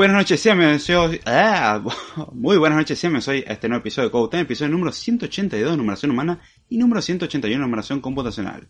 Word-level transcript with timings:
Buenas 0.00 0.16
noches, 0.16 0.40
sean 0.40 0.56
bienvenidos. 0.56 1.20
Ah, 1.26 1.78
muy 2.32 2.56
buenas 2.56 2.78
noches, 2.78 2.98
bienvenidos 3.02 3.28
a 3.28 3.52
este 3.52 3.68
nuevo 3.68 3.82
episodio 3.82 4.08
de 4.08 4.12
Code 4.12 4.40
episodio 4.40 4.72
número 4.72 4.92
182 4.92 5.72
de 5.72 5.76
numeración 5.76 6.10
humana 6.10 6.40
y 6.70 6.78
número 6.78 7.02
181 7.02 7.60
de 7.60 7.66
numeración 7.66 8.00
computacional. 8.00 8.66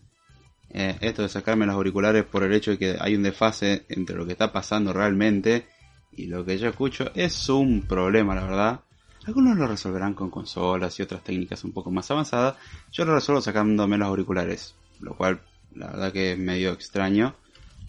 Eh, 0.71 0.97
esto 0.99 1.21
de 1.21 1.29
sacarme 1.29 1.65
los 1.65 1.75
auriculares 1.75 2.25
por 2.25 2.43
el 2.43 2.51
hecho 2.51 2.71
de 2.71 2.77
que 2.77 2.97
hay 2.99 3.15
un 3.15 3.23
desfase 3.23 3.85
entre 3.87 4.17
lo 4.17 4.25
que 4.25 4.33
está 4.33 4.51
pasando 4.51 4.91
realmente 4.91 5.67
y 6.11 6.25
lo 6.25 6.43
que 6.43 6.57
yo 6.57 6.67
escucho 6.67 7.09
es 7.15 7.47
un 7.47 7.83
problema, 7.83 8.35
la 8.35 8.43
verdad. 8.43 8.81
Algunos 9.25 9.55
lo 9.55 9.67
resolverán 9.67 10.13
con 10.13 10.29
consolas 10.29 10.99
y 10.99 11.03
otras 11.03 11.23
técnicas 11.23 11.63
un 11.63 11.71
poco 11.71 11.91
más 11.91 12.11
avanzadas. 12.11 12.57
Yo 12.91 13.05
lo 13.05 13.15
resuelvo 13.15 13.39
sacándome 13.39 13.97
los 13.97 14.09
auriculares, 14.09 14.75
lo 14.99 15.15
cual 15.15 15.39
la 15.75 15.87
verdad 15.91 16.11
que 16.11 16.33
es 16.33 16.37
medio 16.37 16.73
extraño 16.73 17.35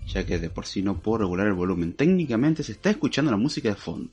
ya 0.06 0.24
que 0.24 0.38
de 0.38 0.50
por 0.50 0.66
sí 0.66 0.82
no 0.82 1.00
puedo 1.00 1.18
regular 1.18 1.46
el 1.46 1.52
volumen. 1.54 1.94
Técnicamente 1.94 2.62
se 2.62 2.72
está 2.72 2.90
escuchando 2.90 3.30
la 3.30 3.36
música 3.36 3.68
de 3.68 3.74
fondo. 3.74 4.10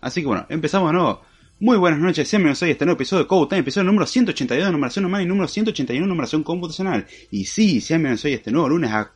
Así 0.00 0.20
que 0.20 0.26
bueno, 0.26 0.46
empezamos 0.48 0.90
de 0.90 0.98
nuevo. 0.98 1.22
Muy 1.60 1.76
buenas 1.76 2.00
noches, 2.00 2.28
bienvenidos 2.30 2.62
a 2.64 2.68
este 2.68 2.84
nuevo 2.84 2.96
episodio 2.96 3.22
de 3.22 3.28
Code 3.28 3.48
Time, 3.48 3.60
episodio 3.60 3.84
número 3.84 4.04
182 4.04 4.66
de 4.66 4.72
numeración 4.72 5.04
humana 5.04 5.22
y 5.22 5.26
número 5.26 5.46
181 5.46 6.04
de 6.04 6.08
numeración 6.08 6.42
computacional. 6.42 7.06
Y 7.30 7.44
sí, 7.44 7.80
sean 7.80 8.00
bienvenidos 8.00 8.24
hoy 8.24 8.32
este 8.32 8.50
nuevo 8.50 8.68
lunes 8.68 8.90
a 8.90 9.12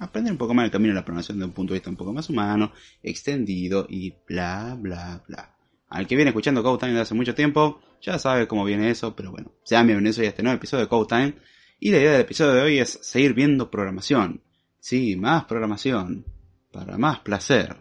aprender 0.00 0.32
un 0.32 0.38
poco 0.38 0.52
más 0.52 0.64
el 0.64 0.72
camino 0.72 0.90
de 0.90 0.96
la 0.96 1.04
programación 1.04 1.38
de 1.38 1.44
un 1.44 1.52
punto 1.52 1.72
de 1.72 1.78
vista 1.78 1.90
un 1.90 1.96
poco 1.96 2.12
más 2.12 2.28
humano, 2.28 2.72
extendido 3.02 3.86
y 3.88 4.12
bla 4.26 4.76
bla 4.76 5.22
bla. 5.28 5.54
Al 5.90 6.08
que 6.08 6.16
viene 6.16 6.30
escuchando 6.30 6.62
Code 6.62 6.78
Time 6.78 6.92
desde 6.92 7.02
hace 7.02 7.14
mucho 7.14 7.36
tiempo, 7.36 7.80
ya 8.02 8.18
sabe 8.18 8.48
cómo 8.48 8.64
viene 8.64 8.90
eso, 8.90 9.14
pero 9.14 9.30
bueno, 9.30 9.52
sean 9.62 9.86
bienvenidos 9.86 10.18
hoy 10.18 10.26
a 10.26 10.30
este 10.30 10.42
nuevo 10.42 10.56
episodio 10.56 10.84
de 10.84 10.88
Code 10.88 11.06
Time. 11.08 11.34
Y 11.78 11.90
la 11.90 11.98
idea 11.98 12.12
del 12.12 12.22
episodio 12.22 12.54
de 12.54 12.62
hoy 12.62 12.78
es 12.80 12.98
seguir 13.02 13.32
viendo 13.32 13.70
programación. 13.70 14.42
Sí, 14.84 15.16
más 15.16 15.46
programación. 15.46 16.26
Para 16.70 16.98
más 16.98 17.20
placer. 17.20 17.74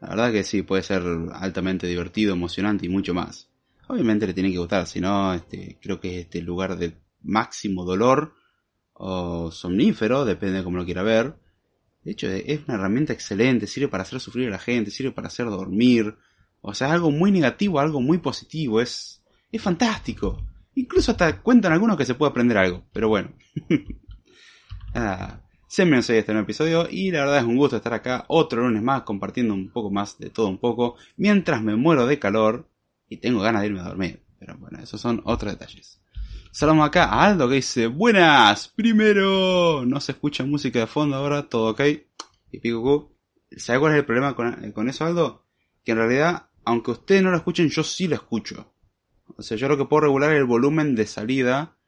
La 0.00 0.08
verdad 0.08 0.32
que 0.32 0.44
sí, 0.44 0.62
puede 0.62 0.82
ser 0.82 1.02
altamente 1.34 1.86
divertido, 1.86 2.32
emocionante 2.32 2.86
y 2.86 2.88
mucho 2.88 3.12
más. 3.12 3.50
Obviamente 3.86 4.26
le 4.26 4.32
tiene 4.32 4.50
que 4.50 4.56
gustar, 4.56 4.86
si 4.86 4.98
no, 4.98 5.34
este, 5.34 5.78
creo 5.82 6.00
que 6.00 6.20
es 6.20 6.24
este 6.24 6.40
lugar 6.40 6.78
de 6.78 6.94
máximo 7.20 7.84
dolor 7.84 8.32
o 8.94 9.50
somnífero, 9.50 10.24
depende 10.24 10.56
de 10.56 10.64
cómo 10.64 10.78
lo 10.78 10.86
quiera 10.86 11.02
ver. 11.02 11.34
De 12.02 12.12
hecho, 12.12 12.28
es 12.28 12.60
una 12.66 12.76
herramienta 12.76 13.12
excelente, 13.12 13.66
sirve 13.66 13.88
para 13.88 14.04
hacer 14.04 14.18
sufrir 14.18 14.48
a 14.48 14.52
la 14.52 14.58
gente, 14.58 14.90
sirve 14.90 15.12
para 15.12 15.28
hacer 15.28 15.44
dormir. 15.44 16.16
O 16.62 16.72
sea, 16.72 16.86
es 16.86 16.94
algo 16.94 17.10
muy 17.10 17.30
negativo, 17.30 17.78
algo 17.78 18.00
muy 18.00 18.16
positivo, 18.16 18.80
es, 18.80 19.22
es 19.52 19.60
fantástico. 19.60 20.42
Incluso 20.76 21.10
hasta 21.10 21.42
cuentan 21.42 21.74
algunos 21.74 21.98
que 21.98 22.06
se 22.06 22.14
puede 22.14 22.30
aprender 22.30 22.56
algo, 22.56 22.86
pero 22.90 23.10
bueno. 23.10 23.34
se 25.72 25.86
me 25.86 25.96
a 25.96 26.00
este 26.00 26.34
nuevo 26.34 26.44
episodio 26.44 26.86
y 26.90 27.10
la 27.10 27.20
verdad 27.20 27.38
es 27.38 27.44
un 27.44 27.56
gusto 27.56 27.76
estar 27.76 27.94
acá 27.94 28.26
otro 28.28 28.60
lunes 28.60 28.82
más 28.82 29.04
compartiendo 29.04 29.54
un 29.54 29.70
poco 29.70 29.90
más 29.90 30.18
de 30.18 30.28
todo 30.28 30.48
un 30.48 30.58
poco 30.58 30.96
mientras 31.16 31.62
me 31.62 31.76
muero 31.76 32.06
de 32.06 32.18
calor 32.18 32.68
y 33.08 33.16
tengo 33.16 33.40
ganas 33.40 33.62
de 33.62 33.68
irme 33.68 33.80
a 33.80 33.84
dormir. 33.84 34.22
Pero 34.38 34.58
bueno, 34.58 34.80
esos 34.82 35.00
son 35.00 35.22
otros 35.24 35.52
detalles. 35.52 36.02
Saludamos 36.50 36.86
acá 36.86 37.04
a 37.04 37.24
Aldo 37.24 37.48
que 37.48 37.54
dice, 37.54 37.86
buenas, 37.86 38.68
primero, 38.68 39.86
no 39.86 39.98
se 39.98 40.12
escucha 40.12 40.44
música 40.44 40.78
de 40.78 40.86
fondo 40.86 41.16
ahora, 41.16 41.48
todo 41.48 41.70
ok. 41.70 41.80
Y 42.50 42.58
pico 42.58 43.10
¿Sabe 43.56 43.80
cuál 43.80 43.92
es 43.92 44.00
el 44.00 44.04
problema 44.04 44.36
con, 44.36 44.72
con 44.72 44.90
eso, 44.90 45.06
Aldo? 45.06 45.46
Que 45.86 45.92
en 45.92 45.98
realidad, 45.98 46.50
aunque 46.66 46.90
ustedes 46.90 47.22
no 47.22 47.30
lo 47.30 47.38
escuchen, 47.38 47.70
yo 47.70 47.82
sí 47.82 48.08
lo 48.08 48.16
escucho. 48.16 48.74
O 49.38 49.42
sea, 49.42 49.56
yo 49.56 49.68
lo 49.68 49.78
que 49.78 49.86
puedo 49.86 50.02
regular 50.02 50.34
es 50.34 50.38
el 50.38 50.44
volumen 50.44 50.94
de 50.94 51.06
salida, 51.06 51.78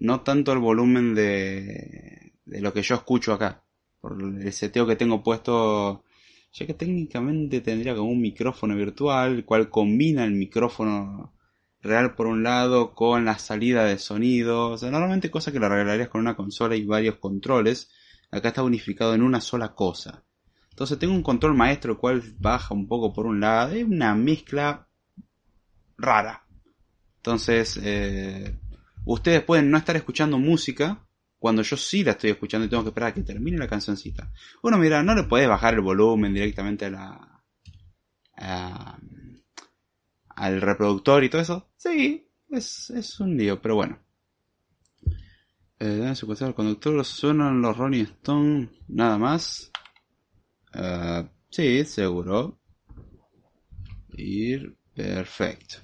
no 0.00 0.22
tanto 0.22 0.52
el 0.52 0.58
volumen 0.58 1.14
de, 1.14 2.21
de 2.44 2.60
lo 2.60 2.72
que 2.72 2.82
yo 2.82 2.94
escucho 2.96 3.32
acá. 3.32 3.64
Por 4.00 4.20
el 4.20 4.52
seteo 4.52 4.86
que 4.86 4.96
tengo 4.96 5.22
puesto, 5.22 6.04
ya 6.52 6.66
que 6.66 6.74
técnicamente 6.74 7.60
tendría 7.60 7.94
como 7.94 8.10
un 8.10 8.20
micrófono 8.20 8.74
virtual, 8.76 9.36
el 9.36 9.44
cual 9.44 9.70
combina 9.70 10.24
el 10.24 10.32
micrófono 10.32 11.34
real 11.80 12.14
por 12.14 12.26
un 12.26 12.42
lado 12.42 12.94
con 12.94 13.24
la 13.24 13.38
salida 13.38 13.84
de 13.84 13.98
sonido. 13.98 14.70
O 14.70 14.78
sea, 14.78 14.90
normalmente 14.90 15.30
cosas 15.30 15.52
que 15.52 15.60
lo 15.60 15.66
arreglarías 15.66 16.08
con 16.08 16.20
una 16.20 16.36
consola 16.36 16.76
y 16.76 16.84
varios 16.84 17.16
controles. 17.16 17.90
Acá 18.30 18.48
está 18.48 18.62
unificado 18.62 19.14
en 19.14 19.22
una 19.22 19.40
sola 19.40 19.74
cosa. 19.74 20.24
Entonces 20.70 20.98
tengo 20.98 21.14
un 21.14 21.22
control 21.22 21.54
maestro 21.54 21.92
el 21.92 21.98
cual 21.98 22.22
baja 22.38 22.74
un 22.74 22.88
poco 22.88 23.12
por 23.12 23.26
un 23.26 23.40
lado. 23.40 23.74
Es 23.74 23.84
una 23.84 24.14
mezcla 24.14 24.88
rara. 25.98 26.44
Entonces, 27.16 27.78
eh, 27.82 28.58
ustedes 29.04 29.42
pueden 29.42 29.70
no 29.70 29.78
estar 29.78 29.96
escuchando 29.96 30.38
música, 30.38 31.06
cuando 31.42 31.62
yo 31.62 31.76
sí 31.76 32.04
la 32.04 32.12
estoy 32.12 32.30
escuchando 32.30 32.64
y 32.64 32.70
tengo 32.70 32.84
que 32.84 32.90
esperar 32.90 33.10
a 33.10 33.14
que 33.14 33.22
termine 33.22 33.58
la 33.58 33.66
cancioncita. 33.66 34.30
Bueno, 34.62 34.78
mira, 34.78 35.02
no 35.02 35.12
le 35.12 35.24
puedes 35.24 35.48
bajar 35.48 35.74
el 35.74 35.80
volumen 35.80 36.32
directamente 36.32 36.84
a 36.84 36.90
la. 36.90 37.42
al 40.28 40.60
reproductor 40.60 41.24
y 41.24 41.28
todo 41.28 41.42
eso. 41.42 41.68
Sí, 41.76 42.28
es, 42.48 43.18
un 43.18 43.36
lío, 43.36 43.60
pero 43.60 43.74
bueno. 43.74 43.98
Eh, 45.80 46.14
secuestrar 46.14 46.46
al 46.46 46.54
conductor, 46.54 47.04
suenan 47.04 47.60
los 47.60 47.76
Ronnie 47.76 48.02
Stone, 48.02 48.68
nada 48.86 49.18
más. 49.18 49.72
Uh, 50.72 51.26
sí, 51.50 51.84
seguro. 51.84 52.60
Ir 54.12 54.76
perfecto. 54.94 55.78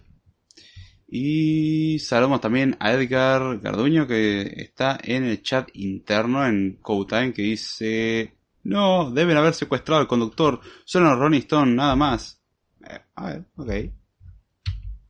Y 1.10 1.98
saludamos 2.00 2.42
también 2.42 2.76
a 2.80 2.92
Edgar 2.92 3.58
Garduño 3.60 4.06
que 4.06 4.42
está 4.56 4.98
en 5.02 5.24
el 5.24 5.42
chat 5.42 5.70
interno 5.72 6.46
en 6.46 6.78
Cowtime 6.82 7.32
que 7.32 7.42
dice... 7.42 8.34
No, 8.64 9.10
deben 9.10 9.38
haber 9.38 9.54
secuestrado 9.54 10.02
al 10.02 10.08
conductor. 10.08 10.60
Son 10.84 11.04
los 11.04 11.18
Ronnie 11.18 11.40
Stone, 11.40 11.74
nada 11.74 11.96
más. 11.96 12.38
Eh, 12.86 13.00
a 13.14 13.26
ver, 13.26 13.44
ok. 13.56 13.72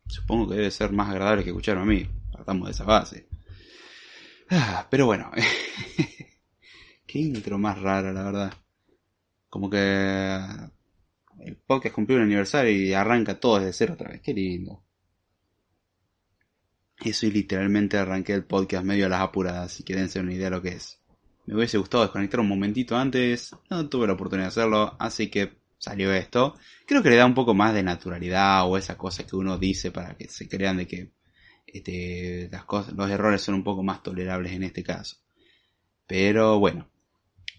Supongo 0.07 0.51
que 0.51 0.57
debe 0.57 0.71
ser 0.71 0.93
más 0.93 1.11
agradable 1.11 1.43
que 1.43 1.51
escucharme 1.51 1.83
a 1.83 1.87
mí. 1.87 2.07
Partamos 2.33 2.69
de 2.69 2.73
esa 2.73 2.85
base. 2.85 3.27
Ah, 4.51 4.87
pero 4.89 5.07
bueno. 5.07 5.33
Qué 7.07 7.19
intro 7.19 7.59
más 7.59 7.81
rara, 7.81 8.13
la 8.13 8.23
verdad. 8.23 8.55
Como 9.49 9.69
que 9.69 10.39
el 11.41 11.57
podcast 11.57 11.95
cumplió 11.95 12.19
un 12.19 12.25
aniversario 12.25 12.71
y 12.71 12.93
arranca 12.93 13.41
todo 13.41 13.59
desde 13.59 13.73
cero 13.73 13.95
otra 13.95 14.11
vez. 14.11 14.21
Qué 14.21 14.33
lindo. 14.33 14.85
Eso 17.05 17.27
y 17.27 17.31
literalmente 17.31 17.97
arranqué 17.97 18.33
el 18.33 18.45
podcast 18.45 18.85
medio 18.85 19.07
a 19.07 19.09
las 19.09 19.21
apuradas, 19.21 19.73
si 19.73 19.85
quieren 19.85 20.07
hacer 20.07 20.23
una 20.23 20.35
idea 20.35 20.47
de 20.47 20.57
lo 20.57 20.63
que 20.63 20.71
es. 20.71 21.01
Me 21.47 21.55
hubiese 21.55 21.79
gustado 21.79 22.03
desconectar 22.03 22.41
un 22.41 22.49
momentito 22.49 22.97
antes, 22.97 23.55
no 23.71 23.89
tuve 23.89 24.07
la 24.07 24.15
oportunidad 24.15 24.47
de 24.47 24.49
hacerlo, 24.49 24.97
así 24.99 25.31
que 25.31 25.59
salió 25.79 26.13
esto. 26.13 26.57
Creo 26.87 27.03
que 27.03 27.11
le 27.11 27.17
da 27.17 27.25
un 27.25 27.35
poco 27.35 27.55
más 27.55 27.73
de 27.73 27.83
naturalidad 27.83 28.69
o 28.69 28.77
esa 28.77 28.99
cosa 28.99 29.25
que 29.25 29.37
uno 29.37 29.59
dice 29.59 29.91
para 29.91 30.17
que 30.17 30.29
se 30.29 30.49
crean 30.49 30.77
de 30.77 30.87
que 30.87 31.13
este, 31.67 32.49
las 32.51 32.65
cosas, 32.65 32.95
los 32.95 33.11
errores 33.11 33.43
son 33.43 33.55
un 33.55 33.65
poco 33.65 33.83
más 33.83 34.03
tolerables 34.03 34.53
en 34.53 34.65
este 34.65 34.83
caso. 34.83 35.17
Pero 36.07 36.59
bueno, 36.59 36.89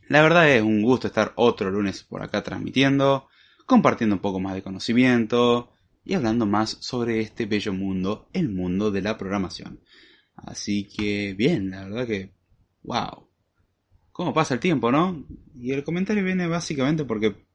la 0.07 0.21
verdad 0.21 0.50
es 0.50 0.62
un 0.62 0.81
gusto 0.81 1.07
estar 1.07 1.33
otro 1.36 1.71
lunes 1.71 2.03
por 2.03 2.21
acá 2.24 2.44
transmitiendo, 2.44 3.27
compartiendo 3.65 4.15
un 4.15 4.21
poco 4.21 4.39
más 4.39 4.56
de 4.56 4.63
conocimiento, 4.63 5.71
y 6.10 6.16
hablando 6.16 6.48
más 6.48 6.76
sobre 6.80 7.20
este 7.20 7.46
bello 7.46 7.72
mundo, 7.72 8.30
el 8.34 8.50
mundo 8.50 8.90
de 8.90 9.04
la 9.04 9.16
programación. 9.16 9.80
Así 10.36 10.86
que 10.86 11.36
bien, 11.36 11.70
la 11.70 11.84
verdad 11.84 12.08
que, 12.08 12.34
wow. 12.82 13.30
¿Cómo 14.12 14.34
pasa 14.34 14.56
el 14.56 14.60
tiempo, 14.60 14.92
no? 14.92 15.24
Y 15.54 15.72
el 15.72 15.84
comentario 15.84 16.24
viene 16.24 16.48
básicamente 16.48 17.06
porque 17.06 17.46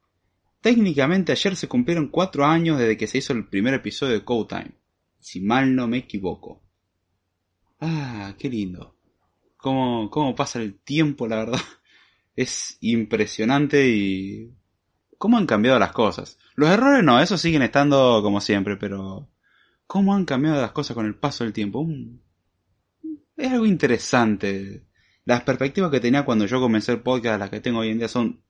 técnicamente 0.60 1.32
ayer 1.32 1.56
se 1.56 1.66
cumplieron 1.66 2.06
cuatro 2.06 2.44
años 2.44 2.78
desde 2.78 2.96
que 2.96 3.08
se 3.08 3.18
hizo 3.18 3.32
el 3.32 3.48
primer 3.48 3.74
episodio 3.74 4.12
de 4.12 4.24
Code 4.24 4.46
Time. 4.48 4.72
Si 5.18 5.40
mal 5.40 5.74
no 5.74 5.88
me 5.88 5.98
equivoco. 5.98 6.62
Ah, 7.80 8.36
qué 8.38 8.48
lindo. 8.48 8.96
Cómo, 9.56 10.08
cómo 10.10 10.36
pasa 10.36 10.62
el 10.62 10.78
tiempo, 10.78 11.26
la 11.26 11.36
verdad. 11.38 11.60
Es 12.36 12.78
impresionante 12.80 13.88
y 13.88 14.52
cómo 15.18 15.38
han 15.38 15.46
cambiado 15.46 15.78
las 15.80 15.92
cosas. 15.92 16.38
Los 16.56 16.70
errores 16.70 17.02
no, 17.02 17.20
esos 17.20 17.40
siguen 17.40 17.62
estando 17.62 18.20
como 18.22 18.40
siempre, 18.40 18.76
pero 18.76 19.28
cómo 19.86 20.14
han 20.14 20.24
cambiado 20.24 20.60
las 20.60 20.72
cosas 20.72 20.94
con 20.94 21.06
el 21.06 21.14
paso 21.14 21.44
del 21.44 21.52
tiempo. 21.52 21.86
Es 23.36 23.52
algo 23.52 23.66
interesante. 23.66 24.86
Las 25.24 25.42
perspectivas 25.42 25.90
que 25.90 26.00
tenía 26.00 26.24
cuando 26.24 26.46
yo 26.46 26.60
comencé 26.60 26.92
el 26.92 27.02
podcast, 27.02 27.40
las 27.40 27.50
que 27.50 27.60
tengo 27.60 27.80
hoy 27.80 27.90
en 27.90 27.98
día, 27.98 28.08
son 28.08 28.42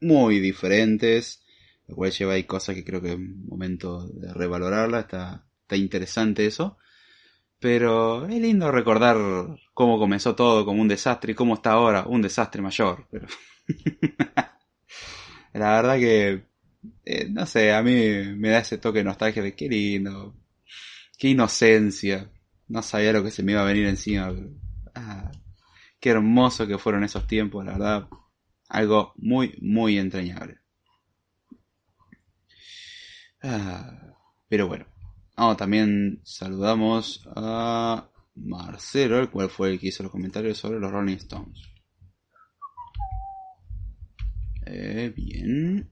muy 0.00 0.40
diferentes. 0.40 1.42
Lo 1.86 1.96
cual 1.96 2.10
lleva 2.10 2.34
ahí 2.34 2.44
cosas 2.44 2.74
que 2.74 2.84
creo 2.84 3.00
que 3.00 3.12
es 3.12 3.18
momento 3.18 4.06
de 4.08 4.32
revalorarla. 4.32 5.00
Está, 5.00 5.46
está 5.62 5.76
interesante 5.76 6.46
eso. 6.46 6.78
Pero 7.58 8.26
es 8.26 8.40
lindo 8.40 8.70
recordar 8.70 9.16
cómo 9.74 9.98
comenzó 9.98 10.36
todo 10.36 10.64
como 10.64 10.80
un 10.80 10.88
desastre 10.88 11.32
y 11.32 11.34
cómo 11.34 11.54
está 11.54 11.72
ahora 11.72 12.04
un 12.06 12.22
desastre 12.22 12.62
mayor. 12.62 13.06
Pero... 13.10 13.26
La 15.54 15.72
verdad 15.80 15.96
que, 15.96 16.44
eh, 17.04 17.28
no 17.30 17.46
sé, 17.46 17.72
a 17.72 17.82
mí 17.82 17.92
me 18.36 18.50
da 18.50 18.58
ese 18.58 18.78
toque 18.78 18.98
de 18.98 19.04
nostalgia 19.04 19.42
de 19.42 19.54
qué 19.54 19.68
lindo, 19.68 20.36
qué 21.18 21.28
inocencia. 21.28 22.30
No 22.68 22.82
sabía 22.82 23.12
lo 23.12 23.24
que 23.24 23.30
se 23.30 23.42
me 23.42 23.52
iba 23.52 23.62
a 23.62 23.64
venir 23.64 23.86
encima. 23.86 24.34
Ah, 24.94 25.30
qué 26.00 26.10
hermoso 26.10 26.66
que 26.66 26.78
fueron 26.78 27.04
esos 27.04 27.26
tiempos, 27.26 27.64
la 27.64 27.72
verdad. 27.72 28.08
Algo 28.68 29.14
muy, 29.16 29.56
muy 29.62 29.98
entrañable. 29.98 30.58
Ah, 33.42 34.16
pero 34.48 34.68
bueno. 34.68 34.86
Oh, 35.36 35.56
también 35.56 36.20
saludamos 36.24 37.26
a 37.36 38.10
Marcelo, 38.34 39.20
el 39.20 39.30
cual 39.30 39.48
fue 39.50 39.70
el 39.70 39.80
que 39.80 39.88
hizo 39.88 40.02
los 40.02 40.12
comentarios 40.12 40.58
sobre 40.58 40.80
los 40.80 40.90
Rolling 40.90 41.16
Stones. 41.16 41.62
Eh, 44.66 45.12
bien. 45.14 45.88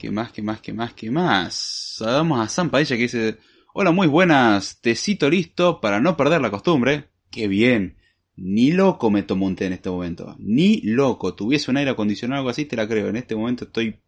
¿Qué 0.00 0.10
más, 0.10 0.32
qué 0.32 0.40
más, 0.40 0.62
qué 0.62 0.72
más, 0.72 0.94
qué 0.94 1.10
más? 1.10 1.54
Saludamos 1.98 2.40
a 2.40 2.48
Sam 2.48 2.70
Padilla 2.70 2.96
que 2.96 3.02
dice... 3.02 3.38
Hola, 3.74 3.90
muy 3.90 4.06
buenas. 4.06 4.80
Tecito 4.80 5.28
listo 5.28 5.78
para 5.78 6.00
no 6.00 6.16
perder 6.16 6.40
la 6.40 6.50
costumbre. 6.50 7.10
Qué 7.30 7.48
bien. 7.48 7.98
Ni 8.34 8.70
loco 8.70 9.10
me 9.10 9.24
tomo 9.24 9.44
un 9.44 9.56
té 9.56 9.66
en 9.66 9.74
este 9.74 9.90
momento. 9.90 10.36
Ni 10.38 10.80
loco. 10.80 11.34
Tuviese 11.34 11.70
un 11.70 11.76
aire 11.76 11.90
acondicionado 11.90 12.38
o 12.38 12.40
algo 12.40 12.48
así, 12.48 12.64
te 12.64 12.76
la 12.76 12.88
creo. 12.88 13.08
En 13.08 13.16
este 13.16 13.36
momento 13.36 13.66
estoy 13.66 14.00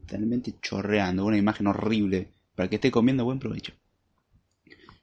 totalmente 0.00 0.56
chorreando. 0.60 1.24
Una 1.24 1.38
imagen 1.38 1.68
horrible. 1.68 2.32
Para 2.56 2.68
que 2.68 2.74
esté 2.74 2.90
comiendo 2.90 3.24
buen 3.24 3.38
provecho. 3.38 3.74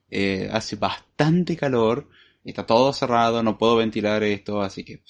Eh, 0.10 0.50
hace 0.52 0.76
bastante 0.76 1.56
calor. 1.56 2.10
Está 2.44 2.66
todo 2.66 2.92
cerrado. 2.92 3.42
No 3.42 3.58
puedo 3.58 3.78
ventilar 3.78 4.22
esto. 4.24 4.62
Así 4.62 4.84
que 4.84 5.02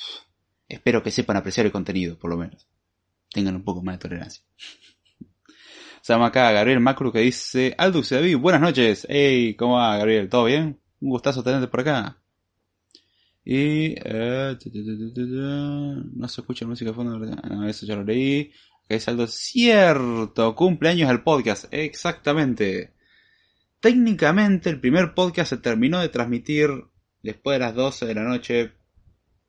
espero 0.69 1.01
que 1.01 1.09
sepan 1.09 1.37
apreciar 1.37 1.65
el 1.65 1.71
contenido, 1.71 2.15
por 2.15 2.29
lo 2.29 2.37
menos. 2.37 2.67
Tengan 3.31 3.55
un 3.55 3.63
poco 3.63 3.81
más 3.81 3.95
de 3.95 3.99
tolerancia. 3.99 4.43
Estamos 6.05 6.27
acá 6.27 6.51
Gabriel 6.51 6.79
Macro 6.81 7.11
que 7.11 7.21
dice, 7.21 7.73
Aldux 7.79 8.11
David, 8.11 8.37
buenas 8.37 8.61
noches. 8.61 9.07
Hey, 9.09 9.55
¿cómo 9.55 9.77
va 9.77 9.97
Gabriel? 9.97 10.29
¿Todo 10.29 10.43
bien? 10.43 10.79
Un 11.01 11.09
gustazo 11.09 11.41
tenerte 11.41 11.67
por 11.67 11.79
acá. 11.79 12.21
Y... 13.43 13.95
Eh, 13.97 14.55
no 16.13 16.27
se 16.27 16.41
escucha 16.41 16.67
música 16.67 16.91
de 16.91 16.95
fondo. 16.95 17.17
No, 17.17 17.67
eso 17.67 17.87
ya 17.87 17.95
lo 17.95 18.03
leí. 18.03 18.51
Que 18.87 18.97
es 18.97 19.07
algo 19.07 19.25
cierto. 19.25 20.53
Cumpleaños 20.53 21.09
del 21.09 21.23
podcast. 21.23 21.65
Exactamente. 21.71 22.93
Técnicamente 23.79 24.69
el 24.69 24.79
primer 24.79 25.15
podcast 25.15 25.49
se 25.49 25.57
terminó 25.57 25.99
de 26.01 26.09
transmitir 26.09 26.69
después 27.23 27.55
de 27.55 27.65
las 27.65 27.73
12 27.73 28.05
de 28.05 28.13
la 28.13 28.25
noche, 28.25 28.73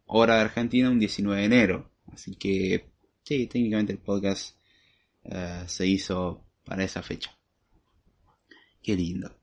hora 0.07 0.37
de 0.37 0.41
Argentina, 0.41 0.89
un 0.89 0.99
19 0.99 1.39
de 1.39 1.47
enero. 1.47 1.91
Así 2.11 2.35
que, 2.37 2.89
sí, 3.25 3.47
técnicamente 3.47 3.93
el 3.93 3.99
podcast 3.99 4.57
uh, 5.25 5.67
se 5.67 5.87
hizo 5.87 6.46
para 6.67 6.85
esa 6.85 7.03
fecha. 7.03 7.31
Qué 8.83 8.95
lindo. 8.95 9.35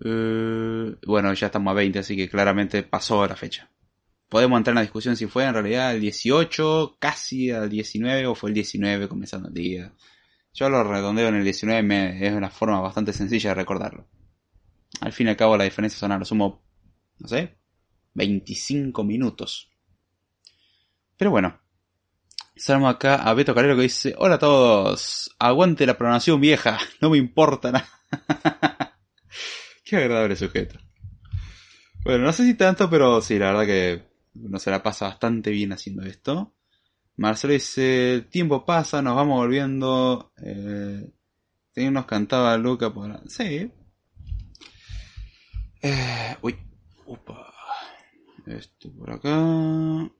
Uh, 0.00 0.96
bueno, 1.06 1.32
ya 1.34 1.46
estamos 1.46 1.70
a 1.70 1.74
20, 1.74 1.98
así 1.98 2.16
que 2.16 2.28
claramente 2.28 2.82
pasó 2.82 3.26
la 3.26 3.36
fecha. 3.36 3.70
Podemos 4.28 4.58
entrar 4.58 4.72
en 4.72 4.76
la 4.76 4.82
discusión 4.82 5.16
si 5.16 5.26
fue 5.26 5.44
en 5.44 5.54
realidad 5.54 5.94
el 5.94 6.00
18, 6.00 6.96
casi 6.98 7.50
al 7.50 7.70
19 7.70 8.26
o 8.26 8.34
fue 8.34 8.50
el 8.50 8.54
19 8.54 9.08
comenzando 9.08 9.48
el 9.48 9.54
día. 9.54 9.92
Yo 10.52 10.68
lo 10.68 10.82
redondeo 10.84 11.28
en 11.28 11.36
el 11.36 11.44
19, 11.44 12.26
es 12.26 12.32
una 12.32 12.50
forma 12.50 12.80
bastante 12.80 13.12
sencilla 13.12 13.50
de 13.50 13.54
recordarlo. 13.54 14.08
Al 15.00 15.12
fin 15.12 15.28
y 15.28 15.30
al 15.30 15.36
cabo 15.36 15.56
la 15.56 15.64
diferencia 15.64 15.98
son 15.98 16.12
a 16.12 16.18
lo 16.18 16.24
sumo, 16.24 16.62
no 17.18 17.28
sé, 17.28 17.56
25 18.14 19.04
minutos. 19.04 19.70
Pero 21.16 21.30
bueno, 21.30 21.60
Saludamos 22.58 22.96
acá 22.96 23.16
a 23.16 23.34
Beto 23.34 23.54
Calero 23.54 23.76
que 23.76 23.82
dice, 23.82 24.14
hola 24.18 24.34
a 24.34 24.38
todos, 24.38 25.34
aguante 25.38 25.86
la 25.86 25.96
programación 25.96 26.40
vieja, 26.40 26.78
no 27.00 27.10
me 27.10 27.18
importa 27.18 27.70
nada. 27.70 27.88
Qué 29.84 29.96
agradable 29.96 30.34
sujeto. 30.34 30.78
Bueno, 32.04 32.24
no 32.24 32.32
sé 32.32 32.44
si 32.44 32.54
tanto, 32.54 32.90
pero 32.90 33.20
sí, 33.22 33.38
la 33.38 33.52
verdad 33.52 33.66
que 33.66 34.02
uno 34.34 34.58
se 34.58 34.70
la 34.70 34.82
pasa 34.82 35.06
bastante 35.06 35.50
bien 35.50 35.72
haciendo 35.72 36.02
esto. 36.02 36.54
Marcelo 37.16 37.52
dice, 37.52 38.14
el 38.14 38.28
tiempo 38.28 38.64
pasa, 38.64 39.02
nos 39.02 39.16
vamos 39.16 39.38
volviendo. 39.38 40.32
Eh, 40.42 41.10
nos 41.76 42.06
cantaba 42.06 42.56
Luca 42.56 42.92
por... 42.92 43.28
Sí. 43.28 43.70
Eh, 45.82 46.36
uy. 46.42 46.56
Upa. 47.06 47.52
Esto 48.46 48.92
por 48.92 49.10
acá. 49.10 50.10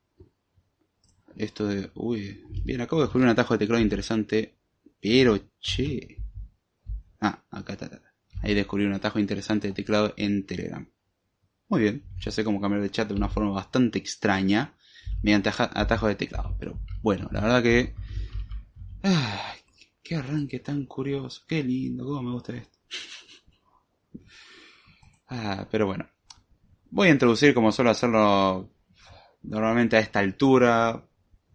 Esto 1.39 1.67
de... 1.69 1.91
Uy, 1.95 2.45
bien, 2.65 2.81
acabo 2.81 3.01
de 3.01 3.07
descubrir 3.07 3.27
un 3.27 3.31
atajo 3.31 3.55
de 3.55 3.59
teclado 3.59 3.81
interesante. 3.81 4.59
Pero, 5.01 5.39
che. 5.61 6.19
Ah, 7.21 7.45
acá 7.51 7.75
está, 7.75 8.03
Ahí 8.43 8.55
descubrí 8.55 8.85
un 8.85 8.93
atajo 8.93 9.21
interesante 9.21 9.69
de 9.69 9.73
teclado 9.73 10.15
en 10.17 10.45
Telegram. 10.47 10.87
Muy 11.69 11.81
bien, 11.81 12.05
ya 12.19 12.33
sé 12.33 12.43
cómo 12.43 12.61
cambiar 12.61 12.83
de 12.83 12.91
chat 12.91 13.09
de 13.09 13.15
una 13.15 13.29
forma 13.29 13.51
bastante 13.51 13.99
extraña 13.99 14.75
mediante 15.23 15.51
atajo 15.51 16.09
de 16.09 16.17
teclado. 16.17 16.57
Pero 16.59 16.81
bueno, 17.03 17.29
la 17.31 17.41
verdad 17.41 17.63
que... 17.63 17.95
Ah, 19.05 19.55
qué 20.03 20.17
arranque 20.17 20.59
tan 20.59 20.87
curioso, 20.87 21.43
qué 21.47 21.63
lindo, 21.63 22.05
cómo 22.05 22.23
me 22.23 22.33
gusta 22.33 22.57
esto. 22.57 22.79
Ah, 25.29 25.69
pero 25.71 25.87
bueno, 25.87 26.09
voy 26.91 27.09
a 27.09 27.13
introducir 27.13 27.55
como 27.55 27.71
suelo 27.71 27.91
hacerlo 27.91 28.73
normalmente 29.43 29.97
a 29.97 30.01
esta 30.01 30.21
altura, 30.21 31.08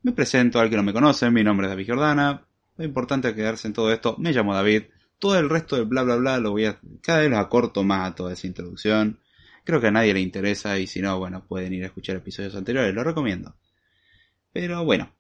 me 0.03 0.11
presento 0.11 0.59
al 0.59 0.69
que 0.69 0.75
no 0.75 0.83
me 0.83 0.93
conoce, 0.93 1.31
mi 1.31 1.43
nombre 1.43 1.67
es 1.67 1.71
David 1.71 1.87
Jordana. 1.87 2.45
Lo 2.77 2.85
importante 2.85 3.29
es 3.29 3.35
quedarse 3.35 3.67
en 3.67 3.73
todo 3.73 3.91
esto. 3.91 4.15
Me 4.19 4.31
llamo 4.31 4.53
David. 4.53 4.83
Todo 5.17 5.39
el 5.39 5.49
resto 5.49 5.77
del 5.77 5.85
bla 5.85 6.03
bla 6.03 6.17
bla 6.17 6.37
lo 6.39 6.51
voy 6.51 6.65
a. 6.65 6.79
Cada 7.01 7.19
vez 7.19 7.29
lo 7.29 7.37
acorto 7.37 7.83
más 7.83 8.11
a 8.11 8.15
toda 8.15 8.33
esa 8.33 8.45
introducción. 8.45 9.19
Creo 9.63 9.79
que 9.79 9.87
a 9.87 9.91
nadie 9.91 10.13
le 10.13 10.19
interesa 10.19 10.77
y 10.77 10.87
si 10.87 11.01
no, 11.01 11.17
bueno, 11.17 11.45
pueden 11.47 11.73
ir 11.73 11.83
a 11.83 11.87
escuchar 11.87 12.17
episodios 12.17 12.55
anteriores, 12.55 12.93
lo 12.93 13.03
recomiendo. 13.03 13.55
Pero 14.51 14.83
bueno, 14.83 15.13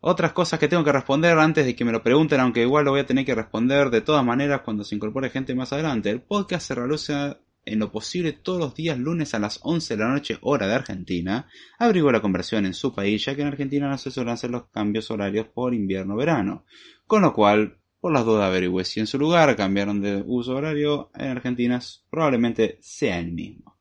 otras 0.00 0.32
cosas 0.32 0.60
que 0.60 0.68
tengo 0.68 0.84
que 0.84 0.92
responder 0.92 1.38
antes 1.38 1.64
de 1.64 1.74
que 1.74 1.86
me 1.86 1.92
lo 1.92 2.02
pregunten, 2.02 2.40
aunque 2.40 2.60
igual 2.60 2.84
lo 2.84 2.90
voy 2.90 3.00
a 3.00 3.06
tener 3.06 3.24
que 3.24 3.34
responder 3.34 3.88
de 3.88 4.02
todas 4.02 4.24
maneras 4.24 4.60
cuando 4.62 4.84
se 4.84 4.94
incorpore 4.94 5.30
gente 5.30 5.54
más 5.54 5.72
adelante. 5.72 6.10
El 6.10 6.20
podcast 6.20 6.68
se 6.68 6.74
realiza 6.74 7.38
en 7.64 7.78
lo 7.78 7.92
posible 7.92 8.32
todos 8.32 8.58
los 8.58 8.74
días 8.74 8.98
lunes 8.98 9.34
a 9.34 9.38
las 9.38 9.60
11 9.62 9.96
de 9.96 10.02
la 10.02 10.10
noche 10.10 10.38
hora 10.40 10.66
de 10.66 10.74
Argentina, 10.74 11.48
abrigo 11.78 12.10
la 12.10 12.20
conversión 12.20 12.66
en 12.66 12.74
su 12.74 12.94
país 12.94 13.24
ya 13.24 13.34
que 13.34 13.42
en 13.42 13.48
Argentina 13.48 13.88
no 13.88 13.98
se 13.98 14.10
suelen 14.10 14.34
hacer 14.34 14.50
los 14.50 14.66
cambios 14.68 15.10
horarios 15.10 15.48
por 15.48 15.74
invierno-verano, 15.74 16.64
con 17.06 17.22
lo 17.22 17.32
cual, 17.32 17.78
por 18.00 18.12
las 18.12 18.24
dudas 18.24 18.44
averigüe 18.44 18.84
si 18.84 19.00
en 19.00 19.06
su 19.06 19.18
lugar 19.18 19.54
cambiaron 19.56 20.00
de 20.00 20.22
uso 20.26 20.54
horario 20.54 21.10
en 21.14 21.28
Argentina 21.28 21.80
probablemente 22.10 22.78
sea 22.80 23.18
el 23.18 23.32
mismo. 23.32 23.78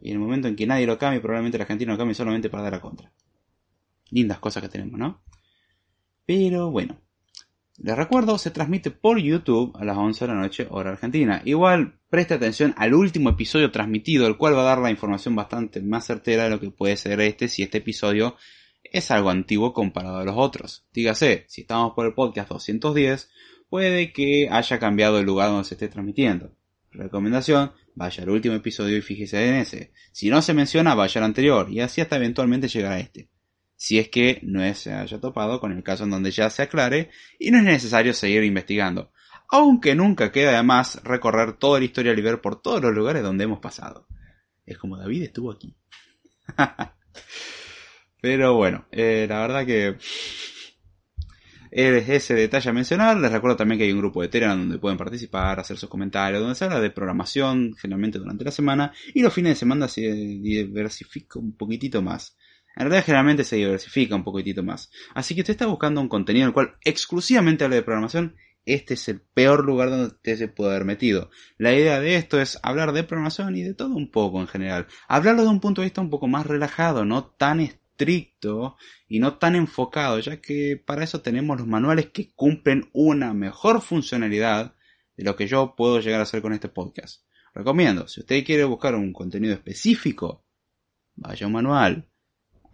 Y 0.00 0.08
en 0.08 0.14
el 0.14 0.20
momento 0.20 0.48
en 0.48 0.56
que 0.56 0.66
nadie 0.66 0.86
lo 0.86 0.98
cambie, 0.98 1.20
probablemente 1.20 1.56
el 1.56 1.62
argentino 1.62 1.92
lo 1.92 1.98
cambie 1.98 2.14
solamente 2.14 2.50
para 2.50 2.64
dar 2.64 2.74
a 2.74 2.80
contra. 2.80 3.12
Lindas 4.10 4.38
cosas 4.38 4.62
que 4.62 4.68
tenemos, 4.68 4.98
¿no? 4.98 5.22
Pero 6.26 6.70
bueno, 6.70 7.00
les 7.78 7.96
recuerdo, 7.96 8.38
se 8.38 8.52
transmite 8.52 8.90
por 8.92 9.18
YouTube 9.18 9.76
a 9.76 9.84
las 9.84 9.96
11 9.96 10.24
de 10.24 10.32
la 10.32 10.40
noche, 10.40 10.66
hora 10.70 10.90
argentina. 10.90 11.42
Igual, 11.44 11.98
preste 12.08 12.34
atención 12.34 12.72
al 12.76 12.94
último 12.94 13.30
episodio 13.30 13.72
transmitido, 13.72 14.28
el 14.28 14.36
cual 14.36 14.56
va 14.56 14.60
a 14.60 14.64
dar 14.64 14.78
la 14.78 14.90
información 14.90 15.34
bastante 15.34 15.80
más 15.80 16.06
certera 16.06 16.44
de 16.44 16.50
lo 16.50 16.60
que 16.60 16.70
puede 16.70 16.96
ser 16.96 17.20
este, 17.20 17.48
si 17.48 17.64
este 17.64 17.78
episodio 17.78 18.36
es 18.84 19.10
algo 19.10 19.30
antiguo 19.30 19.72
comparado 19.72 20.18
a 20.18 20.24
los 20.24 20.36
otros. 20.36 20.86
Dígase, 20.92 21.46
si 21.48 21.62
estamos 21.62 21.94
por 21.94 22.06
el 22.06 22.14
podcast 22.14 22.48
210, 22.50 23.30
puede 23.68 24.12
que 24.12 24.48
haya 24.50 24.78
cambiado 24.78 25.18
el 25.18 25.26
lugar 25.26 25.48
donde 25.48 25.64
se 25.64 25.74
esté 25.74 25.88
transmitiendo. 25.88 26.54
Recomendación, 26.92 27.72
vaya 27.96 28.22
al 28.22 28.30
último 28.30 28.54
episodio 28.54 28.96
y 28.96 29.02
fíjese 29.02 29.48
en 29.48 29.54
ese. 29.56 29.92
Si 30.12 30.30
no 30.30 30.42
se 30.42 30.54
menciona, 30.54 30.94
vaya 30.94 31.20
al 31.20 31.24
anterior, 31.24 31.68
y 31.68 31.80
así 31.80 32.00
hasta 32.00 32.16
eventualmente 32.16 32.68
llegar 32.68 32.92
a 32.92 33.00
este 33.00 33.33
si 33.76 33.98
es 33.98 34.08
que 34.08 34.40
no 34.42 34.74
se 34.74 34.92
haya 34.92 35.20
topado 35.20 35.60
con 35.60 35.72
el 35.72 35.82
caso 35.82 36.04
en 36.04 36.10
donde 36.10 36.30
ya 36.30 36.50
se 36.50 36.62
aclare 36.62 37.10
y 37.38 37.50
no 37.50 37.58
es 37.58 37.64
necesario 37.64 38.14
seguir 38.14 38.44
investigando, 38.44 39.12
aunque 39.48 39.94
nunca 39.94 40.32
queda 40.32 40.56
de 40.56 40.62
más 40.62 41.02
recorrer 41.04 41.54
toda 41.54 41.78
la 41.78 41.84
historia 41.84 42.12
y 42.12 42.20
ver 42.20 42.40
por 42.40 42.60
todos 42.60 42.80
los 42.80 42.94
lugares 42.94 43.22
donde 43.22 43.44
hemos 43.44 43.60
pasado. 43.60 44.06
Es 44.66 44.78
como 44.78 44.96
David 44.96 45.24
estuvo 45.24 45.50
aquí. 45.50 45.76
Pero 48.20 48.54
bueno, 48.54 48.86
eh, 48.90 49.26
la 49.28 49.40
verdad 49.40 49.66
que 49.66 49.98
es 51.74 52.08
ese 52.08 52.34
detalle 52.34 52.70
a 52.70 52.72
mencionar. 52.72 53.16
Les 53.16 53.32
recuerdo 53.32 53.56
también 53.56 53.78
que 53.78 53.84
hay 53.84 53.92
un 53.92 53.98
grupo 53.98 54.22
de 54.22 54.28
Telegram 54.28 54.58
donde 54.58 54.78
pueden 54.78 54.96
participar, 54.96 55.58
hacer 55.58 55.76
sus 55.76 55.88
comentarios, 55.88 56.40
donde 56.40 56.54
se 56.54 56.64
habla 56.64 56.80
de 56.80 56.90
programación, 56.90 57.74
generalmente 57.76 58.18
durante 58.18 58.44
la 58.44 58.52
semana, 58.52 58.92
y 59.12 59.20
los 59.20 59.34
fines 59.34 59.50
de 59.50 59.56
semana 59.56 59.88
se 59.88 60.00
diversifica 60.00 61.40
un 61.40 61.56
poquitito 61.56 62.00
más. 62.00 62.36
En 62.76 62.86
realidad 62.86 63.04
generalmente 63.04 63.44
se 63.44 63.56
diversifica 63.56 64.16
un 64.16 64.24
poquitito 64.24 64.62
más. 64.62 64.90
Así 65.14 65.34
que 65.34 65.42
usted 65.42 65.52
está 65.52 65.66
buscando 65.66 66.00
un 66.00 66.08
contenido 66.08 66.44
en 66.44 66.48
el 66.48 66.54
cual 66.54 66.74
exclusivamente 66.84 67.64
hable 67.64 67.76
de 67.76 67.82
programación, 67.82 68.36
este 68.66 68.94
es 68.94 69.08
el 69.08 69.20
peor 69.20 69.64
lugar 69.64 69.90
donde 69.90 70.06
usted 70.06 70.36
se 70.38 70.48
puede 70.48 70.70
haber 70.70 70.84
metido. 70.84 71.30
La 71.58 71.74
idea 71.74 72.00
de 72.00 72.16
esto 72.16 72.40
es 72.40 72.58
hablar 72.62 72.92
de 72.92 73.04
programación 73.04 73.56
y 73.56 73.62
de 73.62 73.74
todo 73.74 73.94
un 73.94 74.10
poco 74.10 74.40
en 74.40 74.46
general. 74.46 74.86
Hablarlo 75.06 75.42
de 75.42 75.48
un 75.48 75.60
punto 75.60 75.82
de 75.82 75.86
vista 75.86 76.00
un 76.00 76.10
poco 76.10 76.26
más 76.28 76.46
relajado, 76.46 77.04
no 77.04 77.24
tan 77.26 77.60
estricto 77.60 78.76
y 79.06 79.18
no 79.18 79.36
tan 79.36 79.54
enfocado, 79.54 80.18
ya 80.18 80.40
que 80.40 80.82
para 80.84 81.04
eso 81.04 81.20
tenemos 81.20 81.58
los 81.58 81.66
manuales 81.66 82.06
que 82.06 82.30
cumplen 82.34 82.88
una 82.92 83.34
mejor 83.34 83.82
funcionalidad 83.82 84.74
de 85.16 85.24
lo 85.24 85.36
que 85.36 85.46
yo 85.46 85.74
puedo 85.76 86.00
llegar 86.00 86.20
a 86.20 86.24
hacer 86.24 86.42
con 86.42 86.54
este 86.54 86.68
podcast. 86.68 87.22
Recomiendo, 87.54 88.08
si 88.08 88.20
usted 88.20 88.44
quiere 88.44 88.64
buscar 88.64 88.94
un 88.94 89.12
contenido 89.12 89.54
específico, 89.54 90.44
vaya 91.14 91.44
a 91.44 91.46
un 91.46 91.52
manual, 91.52 92.08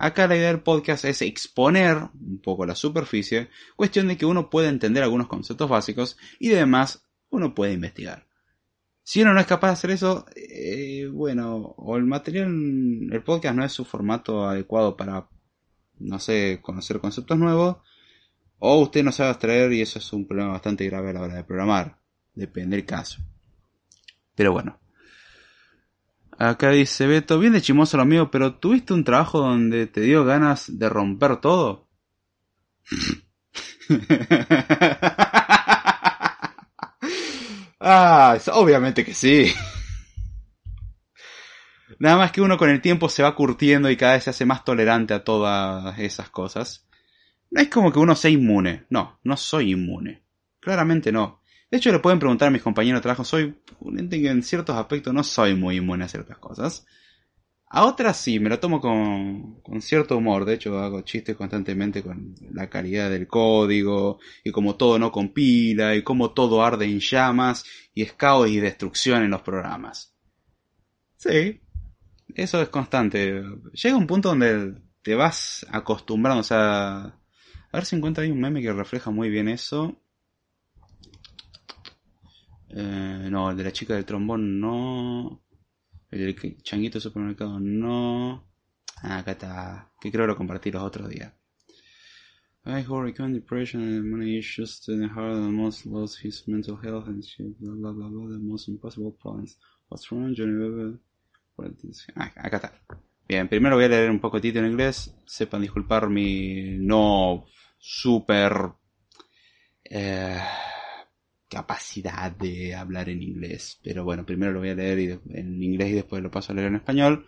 Acá 0.02 0.26
la 0.26 0.34
idea 0.34 0.48
del 0.48 0.62
podcast 0.62 1.04
es 1.04 1.20
exponer 1.20 1.98
un 2.18 2.40
poco 2.42 2.64
la 2.64 2.74
superficie, 2.74 3.50
cuestión 3.76 4.08
de 4.08 4.16
que 4.16 4.24
uno 4.24 4.48
puede 4.48 4.68
entender 4.68 5.02
algunos 5.02 5.26
conceptos 5.26 5.68
básicos 5.68 6.16
y 6.38 6.48
demás 6.48 7.04
uno 7.28 7.54
puede 7.54 7.74
investigar. 7.74 8.26
Si 9.02 9.20
uno 9.20 9.34
no 9.34 9.40
es 9.40 9.46
capaz 9.46 9.66
de 9.66 9.72
hacer 9.74 9.90
eso, 9.90 10.24
eh, 10.34 11.06
bueno, 11.12 11.54
o 11.54 11.98
el 11.98 12.06
material, 12.06 12.48
el 13.12 13.22
podcast 13.22 13.54
no 13.54 13.62
es 13.62 13.72
su 13.72 13.84
formato 13.84 14.48
adecuado 14.48 14.96
para, 14.96 15.28
no 15.98 16.18
sé, 16.18 16.60
conocer 16.62 16.98
conceptos 16.98 17.36
nuevos, 17.36 17.76
o 18.58 18.78
usted 18.80 19.04
no 19.04 19.12
sabe 19.12 19.28
abstraer 19.28 19.70
y 19.74 19.82
eso 19.82 19.98
es 19.98 20.10
un 20.14 20.26
problema 20.26 20.52
bastante 20.52 20.86
grave 20.86 21.10
a 21.10 21.12
la 21.12 21.20
hora 21.20 21.34
de 21.34 21.44
programar. 21.44 21.98
Depende 22.34 22.76
del 22.76 22.86
caso. 22.86 23.20
Pero 24.34 24.52
bueno. 24.52 24.80
Acá 26.40 26.70
dice 26.70 27.06
Beto, 27.06 27.38
bien 27.38 27.52
de 27.52 27.60
chimoso 27.60 27.98
lo 27.98 28.06
mío, 28.06 28.30
pero 28.30 28.54
¿tuviste 28.54 28.94
un 28.94 29.04
trabajo 29.04 29.40
donde 29.40 29.86
te 29.86 30.00
dio 30.00 30.24
ganas 30.24 30.78
de 30.78 30.88
romper 30.88 31.36
todo? 31.36 31.86
ah, 37.78 38.38
obviamente 38.54 39.04
que 39.04 39.12
sí. 39.12 39.52
Nada 41.98 42.16
más 42.16 42.32
que 42.32 42.40
uno 42.40 42.56
con 42.56 42.70
el 42.70 42.80
tiempo 42.80 43.10
se 43.10 43.22
va 43.22 43.34
curtiendo 43.34 43.90
y 43.90 43.98
cada 43.98 44.14
vez 44.14 44.24
se 44.24 44.30
hace 44.30 44.46
más 44.46 44.64
tolerante 44.64 45.12
a 45.12 45.22
todas 45.22 45.98
esas 45.98 46.30
cosas. 46.30 46.88
No 47.50 47.60
es 47.60 47.68
como 47.68 47.92
que 47.92 47.98
uno 47.98 48.14
sea 48.14 48.30
inmune. 48.30 48.86
No, 48.88 49.20
no 49.24 49.36
soy 49.36 49.72
inmune. 49.72 50.22
Claramente 50.58 51.12
no. 51.12 51.39
De 51.70 51.78
hecho, 51.78 51.92
le 51.92 52.00
pueden 52.00 52.18
preguntar 52.18 52.48
a 52.48 52.50
mis 52.50 52.62
compañeros 52.62 52.98
de 52.98 53.02
trabajo, 53.02 53.24
soy 53.24 53.54
un 53.80 53.98
ente 53.98 54.20
que 54.20 54.28
en 54.28 54.42
ciertos 54.42 54.76
aspectos 54.76 55.14
no 55.14 55.22
soy 55.22 55.54
muy 55.54 55.76
inmune 55.76 56.04
a 56.04 56.08
ciertas 56.08 56.38
cosas. 56.38 56.84
A 57.72 57.84
otras 57.86 58.16
sí, 58.16 58.40
me 58.40 58.48
lo 58.48 58.58
tomo 58.58 58.80
con, 58.80 59.60
con 59.62 59.80
cierto 59.80 60.16
humor. 60.16 60.44
De 60.44 60.54
hecho, 60.54 60.76
hago 60.80 61.02
chistes 61.02 61.36
constantemente 61.36 62.02
con 62.02 62.34
la 62.52 62.68
calidad 62.68 63.08
del 63.10 63.28
código 63.28 64.18
y 64.42 64.50
como 64.50 64.74
todo 64.74 64.98
no 64.98 65.12
compila 65.12 65.94
y 65.94 66.02
como 66.02 66.32
todo 66.32 66.64
arde 66.64 66.86
en 66.86 66.98
llamas 66.98 67.64
y 67.94 68.02
es 68.02 68.12
caos 68.14 68.48
y 68.50 68.58
destrucción 68.58 69.22
en 69.22 69.30
los 69.30 69.42
programas. 69.42 70.16
Sí, 71.16 71.60
eso 72.34 72.60
es 72.60 72.68
constante. 72.70 73.44
Llega 73.72 73.96
un 73.96 74.06
punto 74.08 74.30
donde 74.30 74.74
te 75.02 75.14
vas 75.14 75.64
acostumbrando, 75.70 76.40
o 76.40 76.44
sea... 76.44 77.16
A 77.72 77.76
ver 77.76 77.84
si 77.84 77.94
encuentro 77.94 78.24
ahí 78.24 78.32
un 78.32 78.40
meme 78.40 78.62
que 78.62 78.72
refleja 78.72 79.12
muy 79.12 79.30
bien 79.30 79.48
eso. 79.48 79.99
Eh, 82.72 83.28
no, 83.30 83.50
el 83.50 83.56
de 83.56 83.64
la 83.64 83.72
chica 83.72 83.94
del 83.94 84.04
trombón 84.04 84.60
no. 84.60 85.44
El 86.10 86.20
del 86.20 86.62
changuito 86.62 86.94
del 86.94 87.02
supermercado 87.02 87.58
no. 87.60 88.44
Ah, 89.02 89.18
acá 89.18 89.32
está. 89.32 89.92
Que 90.00 90.10
creo 90.10 90.26
lo 90.26 90.36
compartí 90.36 90.70
los 90.70 90.82
otros 90.82 91.08
días. 91.08 91.32
I 92.66 92.82
recurrent 92.82 93.34
depression 93.34 93.80
and 93.80 94.10
money 94.10 94.36
issues 94.36 94.80
to 94.80 94.94
the 94.94 95.08
heart 95.08 95.34
and 95.34 95.54
most 95.54 95.86
lost 95.86 96.22
his 96.22 96.46
mental 96.46 96.76
health 96.76 97.08
and 97.08 97.24
shit, 97.24 97.58
blah 97.58 97.72
blah 97.74 97.92
blah 97.92 98.08
blah, 98.08 98.28
the 98.28 98.38
most 98.38 98.68
impossible 98.68 99.16
plans. 99.20 99.58
What's 99.88 100.10
wrong, 100.12 100.34
Johnny 100.36 100.98
Ah, 102.16 102.32
acá 102.36 102.56
está. 102.56 102.72
Bien, 103.28 103.48
primero 103.48 103.76
voy 103.76 103.84
a 103.84 103.88
leer 103.88 104.10
un 104.10 104.20
poco 104.20 104.38
en 104.38 104.66
inglés. 104.66 105.14
Sepan 105.26 105.62
disculpar 105.62 106.08
mi 106.08 106.76
no 106.78 107.46
super 107.78 108.72
eh, 109.84 110.40
capacidad 111.50 112.30
de 112.30 112.74
hablar 112.74 113.08
en 113.10 113.22
inglés. 113.22 113.78
Pero 113.82 114.04
bueno, 114.04 114.24
primero 114.24 114.52
lo 114.52 114.60
voy 114.60 114.70
a 114.70 114.74
leer 114.74 115.20
en 115.30 115.62
inglés 115.62 115.90
y 115.90 115.94
después 115.94 116.22
lo 116.22 116.30
paso 116.30 116.52
a 116.52 116.54
leer 116.54 116.68
en 116.68 116.76
español. 116.76 117.26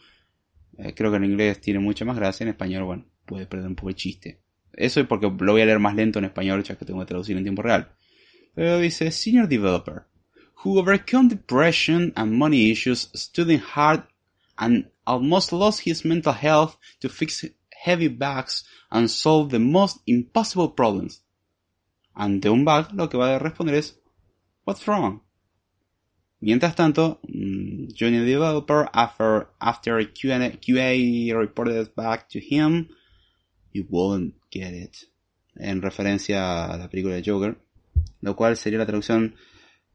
Eh, 0.78 0.94
creo 0.94 1.10
que 1.10 1.18
en 1.18 1.24
inglés 1.24 1.60
tiene 1.60 1.80
mucha 1.80 2.04
más 2.04 2.16
gracia, 2.16 2.44
en 2.44 2.50
español, 2.50 2.84
bueno, 2.84 3.06
puede 3.26 3.46
perder 3.46 3.68
un 3.68 3.74
poco 3.74 3.90
el 3.90 3.96
chiste. 3.96 4.40
Eso 4.72 5.00
es 5.00 5.06
porque 5.06 5.26
lo 5.26 5.52
voy 5.52 5.60
a 5.60 5.66
leer 5.66 5.80
más 5.80 5.94
lento 5.94 6.18
en 6.18 6.24
español, 6.24 6.62
ya 6.62 6.78
que 6.78 6.86
tengo 6.86 7.00
que 7.00 7.06
traducir 7.06 7.36
en 7.36 7.42
tiempo 7.42 7.62
real. 7.62 7.94
Pero 8.54 8.78
dice, 8.78 9.10
Senior 9.10 9.48
Developer, 9.48 10.04
who 10.64 10.78
overcome 10.78 11.28
depression 11.28 12.12
and 12.16 12.32
money 12.32 12.70
issues, 12.70 13.10
studying 13.14 13.60
hard 13.74 14.04
and 14.56 14.90
almost 15.04 15.52
lost 15.52 15.86
his 15.86 16.04
mental 16.04 16.32
health 16.32 16.76
to 17.00 17.08
fix 17.08 17.44
heavy 17.70 18.08
bugs 18.08 18.64
and 18.90 19.10
solve 19.10 19.50
the 19.50 19.58
most 19.58 19.98
impossible 20.06 20.74
problems. 20.74 21.24
Ante 22.14 22.48
un 22.50 22.64
bug, 22.64 22.92
lo 22.92 23.08
que 23.08 23.16
va 23.16 23.34
a 23.34 23.38
responder 23.38 23.74
es 23.74 24.01
What's 24.64 24.86
wrong? 24.86 25.22
Mientras 26.40 26.74
tanto, 26.74 27.20
mm, 27.22 27.94
Junior 27.96 28.24
Developer, 28.24 28.88
after, 28.92 29.48
after 29.60 29.98
QA, 30.12 30.58
QA 30.60 31.32
reported 31.38 31.94
back 31.94 32.28
to 32.28 32.40
him, 32.40 32.88
you 33.72 33.86
won't 33.88 34.34
get 34.50 34.72
it. 34.72 34.96
En 35.54 35.82
referencia 35.82 36.64
a 36.64 36.76
la 36.76 36.88
película 36.88 37.14
de 37.14 37.22
Joker, 37.24 37.58
lo 38.20 38.34
cual 38.34 38.56
sería 38.56 38.78
la 38.78 38.86
traducción 38.86 39.36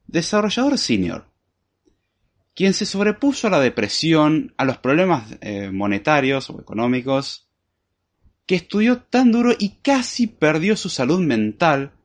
desarrollador 0.05 0.77
senior, 0.77 1.25
quien 2.53 2.73
se 2.73 2.85
sobrepuso 2.85 3.47
a 3.47 3.49
la 3.49 3.59
depresión, 3.59 4.53
a 4.57 4.65
los 4.65 4.77
problemas 4.77 5.37
eh, 5.41 5.69
monetarios 5.71 6.49
o 6.49 6.61
económicos, 6.61 7.49
que 8.45 8.55
estudió 8.55 9.01
tan 9.01 9.31
duro 9.31 9.51
y 9.57 9.79
casi 9.81 10.27
perdió 10.27 10.77
su 10.77 10.89
salud 10.89 11.19
mental 11.19 11.96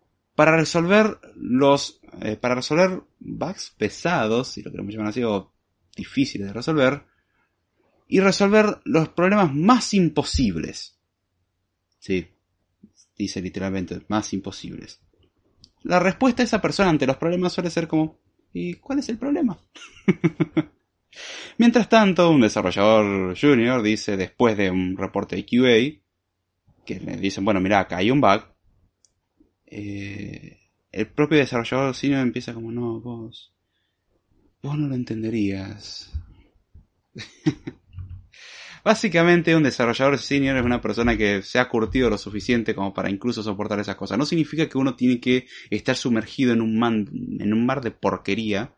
para 0.42 0.56
resolver 0.56 1.20
los 1.36 2.00
eh, 2.20 2.34
para 2.34 2.56
resolver 2.56 3.00
bugs 3.20 3.72
pesados, 3.78 4.48
si 4.48 4.60
lo 4.60 4.72
queremos 4.72 4.92
llamar 4.92 5.10
así, 5.10 5.22
o 5.22 5.52
difíciles 5.94 6.48
de 6.48 6.52
resolver, 6.52 7.04
y 8.08 8.18
resolver 8.18 8.80
los 8.84 9.10
problemas 9.10 9.54
más 9.54 9.94
imposibles. 9.94 10.98
Sí, 12.00 12.26
dice 13.16 13.40
literalmente, 13.40 14.02
más 14.08 14.32
imposibles. 14.32 15.00
La 15.84 16.00
respuesta 16.00 16.42
de 16.42 16.48
esa 16.48 16.60
persona 16.60 16.90
ante 16.90 17.06
los 17.06 17.18
problemas 17.18 17.52
suele 17.52 17.70
ser 17.70 17.86
como, 17.86 18.18
¿y 18.52 18.74
cuál 18.74 18.98
es 18.98 19.08
el 19.10 19.18
problema? 19.18 19.60
Mientras 21.58 21.88
tanto, 21.88 22.28
un 22.30 22.40
desarrollador 22.40 23.38
junior 23.38 23.80
dice, 23.80 24.16
después 24.16 24.56
de 24.56 24.72
un 24.72 24.96
reporte 24.96 25.36
de 25.36 25.46
QA, 25.46 26.02
que 26.84 26.98
le 26.98 27.16
dicen, 27.18 27.44
bueno, 27.44 27.60
mira, 27.60 27.78
acá 27.78 27.98
hay 27.98 28.10
un 28.10 28.20
bug, 28.20 28.51
eh, 29.74 30.60
el 30.90 31.06
propio 31.06 31.38
desarrollador 31.38 31.94
senior 31.94 32.20
empieza 32.20 32.52
como, 32.52 32.70
no, 32.70 33.00
vos, 33.00 33.54
vos 34.62 34.76
no 34.76 34.86
lo 34.86 34.94
entenderías. 34.94 36.12
Básicamente 38.84 39.56
un 39.56 39.62
desarrollador 39.62 40.18
senior 40.18 40.58
es 40.58 40.64
una 40.64 40.82
persona 40.82 41.16
que 41.16 41.40
se 41.42 41.58
ha 41.58 41.70
curtido 41.70 42.10
lo 42.10 42.18
suficiente 42.18 42.74
como 42.74 42.92
para 42.92 43.08
incluso 43.08 43.42
soportar 43.42 43.80
esas 43.80 43.96
cosas. 43.96 44.18
No 44.18 44.26
significa 44.26 44.68
que 44.68 44.76
uno 44.76 44.94
tiene 44.94 45.20
que 45.20 45.46
estar 45.70 45.96
sumergido 45.96 46.52
en 46.52 46.60
un, 46.60 46.78
man, 46.78 47.08
en 47.40 47.54
un 47.54 47.64
mar 47.64 47.80
de 47.80 47.92
porquería, 47.92 48.74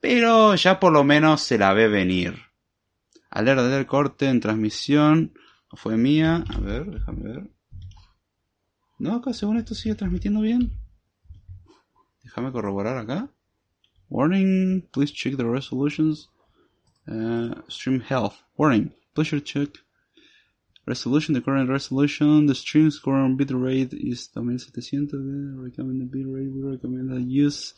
pero 0.00 0.54
ya 0.56 0.80
por 0.80 0.92
lo 0.92 1.02
menos 1.02 1.40
se 1.40 1.56
la 1.56 1.72
ve 1.72 1.88
venir. 1.88 2.34
Alerta 3.30 3.68
del 3.68 3.86
corte 3.86 4.26
en 4.28 4.40
transmisión. 4.40 5.32
Fue 5.72 5.96
mía. 5.96 6.44
A 6.54 6.60
ver, 6.60 6.84
déjame 6.84 7.22
ver. 7.22 7.53
No, 9.04 9.16
acá 9.16 9.34
según 9.34 9.58
esto 9.58 9.74
sigue 9.74 9.94
transmitiendo 9.94 10.40
bien. 10.40 10.72
Déjame 12.22 12.50
corroborar 12.52 12.96
acá. 12.96 13.28
Warning, 14.08 14.88
please 14.92 15.12
check 15.12 15.36
the 15.36 15.44
resolutions. 15.44 16.30
Uh, 17.06 17.52
stream 17.68 18.00
health. 18.00 18.36
Warning, 18.56 18.94
please 19.12 19.38
check 19.42 19.68
resolution, 20.86 21.34
the 21.34 21.42
current 21.42 21.68
resolution, 21.68 22.46
the 22.46 22.54
stream 22.54 22.90
score 22.90 23.28
bitrate 23.28 23.92
is 23.92 24.30
2700. 24.32 25.62
Recommended 25.62 26.10
bitrate, 26.10 26.50
we 26.50 26.62
recommend 26.62 27.10
the 27.10 27.20
use. 27.20 27.74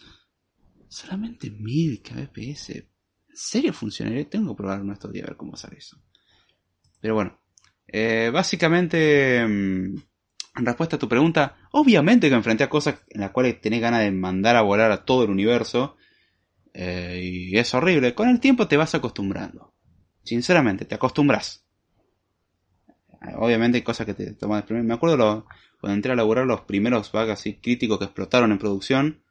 Solamente 0.88 1.50
1000 1.50 2.02
kbps. 2.04 2.70
¿En 2.70 2.86
serio 3.34 3.72
funcionaría? 3.72 4.30
Tengo 4.30 4.54
que 4.54 4.58
probar 4.58 4.80
uno 4.80 4.92
estos 4.92 5.10
días 5.10 5.24
a 5.24 5.30
ver 5.30 5.36
cómo 5.36 5.56
sale 5.56 5.78
eso. 5.78 6.00
Pero 7.00 7.16
bueno, 7.16 7.36
eh, 7.88 8.30
básicamente. 8.32 9.44
Mm, 9.44 9.96
en 10.56 10.66
respuesta 10.66 10.96
a 10.96 10.98
tu 10.98 11.08
pregunta, 11.08 11.56
obviamente 11.72 12.28
que 12.28 12.34
enfrenté 12.34 12.64
a 12.64 12.70
cosas 12.70 12.96
en 13.10 13.20
las 13.20 13.30
cuales 13.30 13.60
tenés 13.60 13.80
ganas 13.80 14.00
de 14.00 14.10
mandar 14.10 14.56
a 14.56 14.62
volar 14.62 14.90
a 14.90 15.04
todo 15.04 15.24
el 15.24 15.30
universo. 15.30 15.96
Eh, 16.72 17.20
y 17.22 17.58
es 17.58 17.72
horrible. 17.74 18.14
Con 18.14 18.28
el 18.28 18.40
tiempo 18.40 18.68
te 18.68 18.76
vas 18.76 18.94
acostumbrando. 18.94 19.74
Sinceramente, 20.22 20.84
te 20.84 20.94
acostumbras. 20.94 21.64
Obviamente 23.36 23.78
hay 23.78 23.82
cosas 23.82 24.06
que 24.06 24.14
te 24.14 24.32
toman 24.34 24.64
Me 24.68 24.94
acuerdo 24.94 25.46
cuando 25.80 25.94
entré 25.94 26.12
a 26.12 26.16
laburar 26.16 26.46
los 26.46 26.62
primeros 26.62 27.10
bugs 27.12 27.30
así 27.30 27.54
críticos 27.54 27.98
que 27.98 28.04
explotaron 28.04 28.52
en 28.52 28.58
producción. 28.58 29.22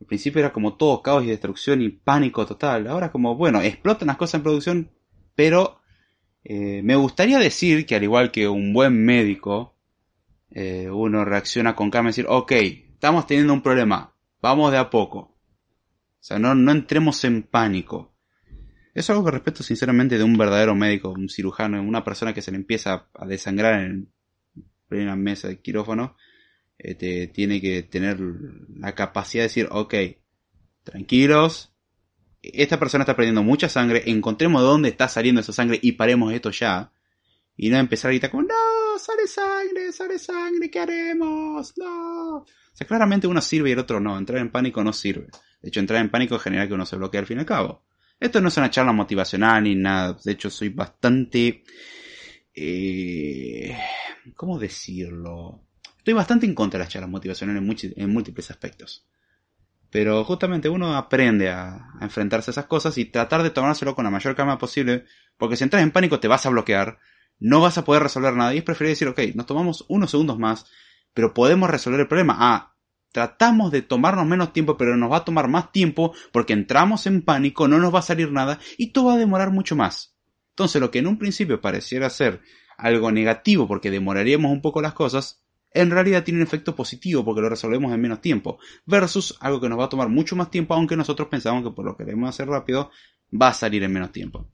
Al 0.00 0.06
principio 0.06 0.40
era 0.40 0.52
como 0.52 0.76
todo 0.76 1.02
caos 1.02 1.24
y 1.24 1.28
destrucción 1.28 1.80
y 1.80 1.88
pánico 1.90 2.46
total. 2.46 2.86
Ahora 2.86 3.10
como, 3.10 3.36
bueno, 3.36 3.62
explotan 3.62 4.08
las 4.08 4.16
cosas 4.16 4.34
en 4.34 4.42
producción, 4.42 4.90
pero 5.34 5.80
eh, 6.44 6.82
me 6.82 6.96
gustaría 6.96 7.38
decir 7.38 7.86
que 7.86 7.94
al 7.94 8.02
igual 8.02 8.30
que 8.30 8.48
un 8.48 8.72
buen 8.72 9.04
médico, 9.04 9.73
eh, 10.54 10.88
uno 10.88 11.24
reacciona 11.24 11.74
con 11.74 11.90
calma 11.90 12.08
y 12.08 12.12
decir, 12.12 12.26
ok, 12.28 12.52
estamos 12.52 13.26
teniendo 13.26 13.52
un 13.52 13.60
problema, 13.60 14.14
vamos 14.40 14.70
de 14.70 14.78
a 14.78 14.88
poco. 14.88 15.18
O 15.18 16.26
sea, 16.26 16.38
no, 16.38 16.54
no 16.54 16.70
entremos 16.70 17.24
en 17.24 17.42
pánico. 17.42 18.14
Es 18.94 19.10
algo 19.10 19.24
que 19.24 19.32
respeto 19.32 19.64
sinceramente 19.64 20.16
de 20.16 20.22
un 20.22 20.38
verdadero 20.38 20.76
médico, 20.76 21.10
un 21.10 21.28
cirujano, 21.28 21.82
una 21.82 22.04
persona 22.04 22.32
que 22.32 22.40
se 22.40 22.52
le 22.52 22.56
empieza 22.56 23.08
a 23.12 23.26
desangrar 23.26 23.80
en 23.80 24.12
plena 24.88 25.16
mesa 25.16 25.48
de 25.48 25.60
quirófano. 25.60 26.16
Este, 26.78 27.26
tiene 27.26 27.60
que 27.60 27.82
tener 27.82 28.20
la 28.76 28.94
capacidad 28.94 29.42
de 29.42 29.48
decir, 29.48 29.68
ok, 29.72 29.94
tranquilos, 30.84 31.74
esta 32.42 32.78
persona 32.78 33.02
está 33.02 33.16
perdiendo 33.16 33.42
mucha 33.42 33.68
sangre, 33.68 34.04
encontremos 34.06 34.62
dónde 34.62 34.90
está 34.90 35.08
saliendo 35.08 35.40
esa 35.40 35.52
sangre 35.52 35.80
y 35.82 35.92
paremos 35.92 36.32
esto 36.32 36.50
ya. 36.50 36.92
Y 37.56 37.70
no 37.70 37.78
empezar 37.78 38.10
a 38.10 38.12
gritar 38.12 38.30
como, 38.30 38.44
no, 38.44 38.73
sale 38.98 39.26
sangre, 39.26 39.92
sale 39.92 40.18
sangre, 40.18 40.70
¿qué 40.70 40.80
haremos? 40.80 41.72
No. 41.76 42.36
O 42.38 42.46
sea, 42.72 42.86
claramente 42.86 43.26
uno 43.26 43.40
sirve 43.40 43.70
y 43.70 43.72
el 43.72 43.78
otro 43.78 44.00
no. 44.00 44.18
Entrar 44.18 44.40
en 44.40 44.50
pánico 44.50 44.82
no 44.82 44.92
sirve. 44.92 45.28
De 45.62 45.68
hecho, 45.68 45.80
entrar 45.80 46.00
en 46.00 46.10
pánico 46.10 46.38
genera 46.38 46.66
que 46.66 46.74
uno 46.74 46.86
se 46.86 46.96
bloquee 46.96 47.20
al 47.20 47.26
fin 47.26 47.38
y 47.38 47.40
al 47.40 47.46
cabo. 47.46 47.84
Esto 48.18 48.40
no 48.40 48.48
es 48.48 48.56
una 48.56 48.70
charla 48.70 48.92
motivacional 48.92 49.62
ni 49.64 49.74
nada. 49.74 50.16
De 50.24 50.32
hecho, 50.32 50.50
soy 50.50 50.70
bastante... 50.70 51.64
Eh, 52.54 53.76
¿Cómo 54.36 54.58
decirlo? 54.58 55.60
Estoy 55.98 56.14
bastante 56.14 56.46
en 56.46 56.54
contra 56.54 56.78
de 56.78 56.84
las 56.84 56.92
charlas 56.92 57.10
motivacionales 57.10 57.62
en, 57.96 58.10
múltiples 58.10 58.50
aspectos. 58.50 59.06
Pero 59.90 60.24
justamente 60.24 60.68
uno 60.68 60.96
aprende 60.96 61.50
a, 61.50 61.90
a, 61.98 61.98
enfrentarse 62.02 62.50
a 62.50 62.52
esas 62.52 62.66
cosas 62.66 62.98
y 62.98 63.06
tratar 63.06 63.42
de 63.42 63.50
tomárselo 63.50 63.94
con 63.94 64.04
la 64.04 64.10
mayor 64.10 64.34
calma 64.34 64.58
posible, 64.58 65.04
porque 65.36 65.56
si 65.56 65.64
entras 65.64 65.82
en 65.82 65.92
pánico 65.92 66.20
te 66.20 66.28
vas 66.28 66.44
a 66.46 66.50
bloquear, 66.50 66.98
no 67.44 67.60
vas 67.60 67.76
a 67.76 67.84
poder 67.84 68.02
resolver 68.02 68.34
nada. 68.34 68.54
Y 68.54 68.58
es 68.58 68.64
preferible 68.64 68.92
decir, 68.92 69.08
ok, 69.08 69.20
nos 69.34 69.44
tomamos 69.44 69.84
unos 69.88 70.10
segundos 70.10 70.38
más, 70.38 70.64
pero 71.12 71.34
podemos 71.34 71.68
resolver 71.68 72.00
el 72.00 72.08
problema. 72.08 72.36
Ah, 72.38 72.74
tratamos 73.12 73.70
de 73.70 73.82
tomarnos 73.82 74.26
menos 74.26 74.54
tiempo, 74.54 74.78
pero 74.78 74.96
nos 74.96 75.12
va 75.12 75.18
a 75.18 75.24
tomar 75.26 75.46
más 75.46 75.70
tiempo 75.70 76.14
porque 76.32 76.54
entramos 76.54 77.06
en 77.06 77.20
pánico, 77.20 77.68
no 77.68 77.78
nos 77.78 77.94
va 77.94 77.98
a 77.98 78.02
salir 78.02 78.32
nada 78.32 78.60
y 78.78 78.92
todo 78.92 79.06
va 79.06 79.14
a 79.14 79.18
demorar 79.18 79.50
mucho 79.50 79.76
más. 79.76 80.16
Entonces, 80.52 80.80
lo 80.80 80.90
que 80.90 81.00
en 81.00 81.06
un 81.06 81.18
principio 81.18 81.60
pareciera 81.60 82.08
ser 82.08 82.40
algo 82.78 83.12
negativo 83.12 83.68
porque 83.68 83.90
demoraríamos 83.90 84.50
un 84.50 84.62
poco 84.62 84.80
las 84.80 84.94
cosas, 84.94 85.44
en 85.70 85.90
realidad 85.90 86.24
tiene 86.24 86.40
un 86.40 86.46
efecto 86.46 86.74
positivo 86.74 87.26
porque 87.26 87.42
lo 87.42 87.50
resolvemos 87.50 87.92
en 87.92 88.00
menos 88.00 88.22
tiempo, 88.22 88.58
versus 88.86 89.36
algo 89.40 89.60
que 89.60 89.68
nos 89.68 89.78
va 89.78 89.84
a 89.84 89.90
tomar 89.90 90.08
mucho 90.08 90.34
más 90.34 90.50
tiempo, 90.50 90.72
aunque 90.72 90.96
nosotros 90.96 91.28
pensamos 91.28 91.62
que 91.62 91.74
por 91.74 91.84
lo 91.84 91.94
que 91.94 92.06
queremos 92.06 92.30
hacer 92.30 92.48
rápido, 92.48 92.90
va 93.30 93.48
a 93.48 93.54
salir 93.54 93.82
en 93.82 93.92
menos 93.92 94.12
tiempo. 94.12 94.48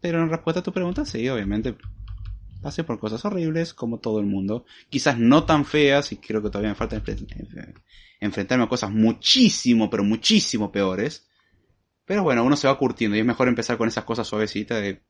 Pero 0.00 0.22
en 0.22 0.30
respuesta 0.30 0.60
a 0.60 0.62
tu 0.62 0.72
pregunta, 0.72 1.04
sí, 1.04 1.28
obviamente 1.28 1.76
pasé 2.62 2.84
por 2.84 2.98
cosas 2.98 3.24
horribles, 3.24 3.74
como 3.74 3.98
todo 3.98 4.20
el 4.20 4.26
mundo. 4.26 4.64
Quizás 4.88 5.18
no 5.18 5.44
tan 5.44 5.64
feas, 5.64 6.12
y 6.12 6.16
creo 6.16 6.42
que 6.42 6.48
todavía 6.48 6.70
me 6.70 6.76
falta 6.76 7.02
enfrentarme 8.20 8.64
a 8.64 8.68
cosas 8.68 8.90
muchísimo, 8.90 9.90
pero 9.90 10.04
muchísimo 10.04 10.72
peores. 10.72 11.28
Pero 12.04 12.22
bueno, 12.22 12.44
uno 12.44 12.56
se 12.56 12.68
va 12.68 12.78
curtiendo 12.78 13.16
y 13.16 13.20
es 13.20 13.26
mejor 13.26 13.48
empezar 13.48 13.76
con 13.76 13.88
esas 13.88 14.04
cosas 14.04 14.26
suavecitas 14.26 14.80
de 14.80 15.02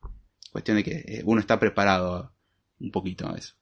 cuestión 0.51 0.77
de 0.77 0.83
que 0.83 0.91
eh, 0.91 1.21
uno 1.25 1.39
está 1.39 1.59
preparado 1.59 2.33
un 2.79 2.91
poquito 2.91 3.29
a 3.29 3.37
eso. 3.37 3.53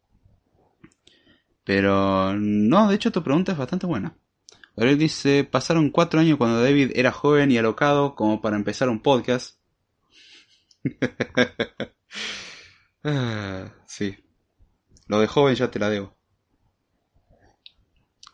Pero 1.66 2.34
no, 2.34 2.88
de 2.88 2.96
hecho 2.96 3.12
tu 3.12 3.24
pregunta 3.24 3.52
es 3.52 3.58
bastante 3.58 3.88
buena. 3.88 4.18
Gabriel 4.78 5.00
dice, 5.00 5.44
pasaron 5.44 5.90
cuatro 5.90 6.20
años 6.20 6.38
cuando 6.38 6.62
David 6.62 6.92
era 6.96 7.12
joven 7.12 7.52
y 7.52 7.58
alocado 7.58 8.16
como 8.16 8.42
para 8.42 8.56
empezar 8.56 8.90
un 8.90 9.02
podcast. 9.02 9.58
Ah, 13.08 13.72
sí. 13.86 14.18
Lo 15.08 15.20
de 15.20 15.28
joven 15.28 15.54
ya 15.56 15.70
te 15.70 15.78
la 15.78 15.90
debo. 15.92 16.18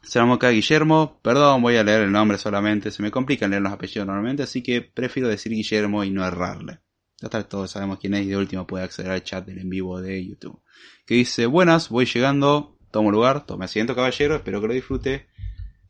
Se 0.02 0.18
llama 0.18 0.36
acá 0.36 0.50
Guillermo. 0.50 1.20
Perdón, 1.22 1.62
voy 1.62 1.76
a 1.76 1.84
leer 1.84 2.04
el 2.04 2.12
nombre 2.12 2.38
solamente. 2.38 2.90
Se 2.90 3.04
me 3.04 3.12
complican 3.12 3.52
leer 3.52 3.62
los 3.62 3.74
apellidos 3.74 4.08
normalmente, 4.08 4.44
así 4.44 4.64
que 4.64 4.82
prefiero 4.82 5.28
decir 5.28 5.52
Guillermo 5.52 6.06
y 6.06 6.10
no 6.10 6.26
errarle. 6.26 6.80
Ya 7.20 7.28
tal, 7.28 7.48
todos 7.48 7.70
sabemos 7.70 8.00
quién 8.00 8.14
es 8.14 8.26
y 8.26 8.30
de 8.30 8.38
último 8.38 8.66
puede 8.66 8.86
acceder 8.86 9.12
al 9.12 9.24
chat 9.24 9.46
del 9.46 9.60
en 9.60 9.70
vivo 9.70 10.02
de 10.02 10.26
YouTube. 10.26 10.62
Que 11.06 11.16
dice, 11.16 11.46
buenas, 11.48 11.90
voy 11.90 12.06
llegando, 12.06 12.78
tomo 12.92 13.12
lugar, 13.12 13.46
tome 13.46 13.66
asiento 13.66 13.94
caballero, 13.94 14.36
espero 14.36 14.62
que 14.62 14.68
lo 14.68 14.74
disfrute. 14.74 15.28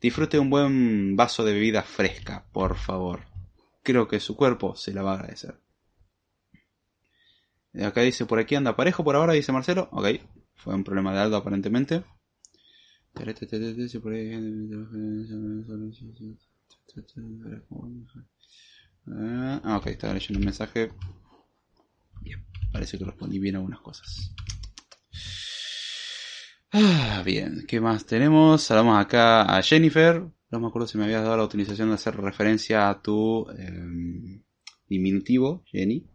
Disfrute 0.00 0.40
un 0.40 0.50
buen 0.50 1.14
vaso 1.14 1.44
de 1.44 1.52
bebida 1.52 1.84
fresca, 1.84 2.44
por 2.52 2.76
favor. 2.76 3.26
Creo 3.84 4.08
que 4.08 4.18
su 4.18 4.34
cuerpo 4.34 4.74
se 4.74 4.92
la 4.92 5.02
va 5.02 5.12
a 5.12 5.14
agradecer. 5.14 5.61
Acá 7.74 8.02
dice, 8.02 8.26
por 8.26 8.38
aquí 8.38 8.54
anda 8.54 8.76
parejo 8.76 9.02
por 9.02 9.16
ahora, 9.16 9.32
dice 9.32 9.52
Marcelo. 9.52 9.88
Ok, 9.92 10.06
fue 10.54 10.74
un 10.74 10.84
problema 10.84 11.12
de 11.14 11.20
Aldo 11.20 11.36
aparentemente. 11.36 12.04
Ah, 19.06 19.76
ok, 19.78 19.86
estaba 19.88 20.14
leyendo 20.14 20.38
un 20.38 20.44
mensaje. 20.44 20.90
Bien, 22.20 22.44
parece 22.72 22.98
que 22.98 23.04
respondí 23.04 23.38
bien 23.38 23.56
algunas 23.56 23.80
cosas. 23.80 24.34
Ah, 26.72 27.22
bien, 27.24 27.64
¿qué 27.66 27.80
más 27.80 28.06
tenemos? 28.06 28.62
Saludamos 28.62 28.98
acá 28.98 29.42
a 29.42 29.62
Jennifer. 29.62 30.22
No 30.50 30.60
me 30.60 30.66
acuerdo 30.68 30.88
si 30.88 30.96
me 30.98 31.04
habías 31.04 31.22
dado 31.22 31.36
la 31.36 31.42
autorización 31.42 31.88
de 31.88 31.94
hacer 31.94 32.16
referencia 32.16 32.88
a 32.88 33.02
tu 33.02 33.46
eh, 33.58 34.42
diminutivo, 34.88 35.62
Jenny. 35.66 36.06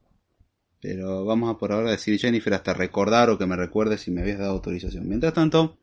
Pero 0.82 1.26
vamos 1.26 1.54
a 1.54 1.58
por 1.58 1.72
ahora 1.72 1.92
decir 1.92 2.20
Jennifer 2.20 2.54
hasta 2.54 2.74
recordar 2.74 3.30
o 3.30 3.38
que 3.38 3.46
me 3.46 3.56
recuerde 3.56 3.98
si 3.98 4.12
me 4.12 4.22
habías 4.22 4.40
dado 4.40 4.52
autorización. 4.52 5.08
Mientras 5.08 5.34
tanto, 5.34 5.80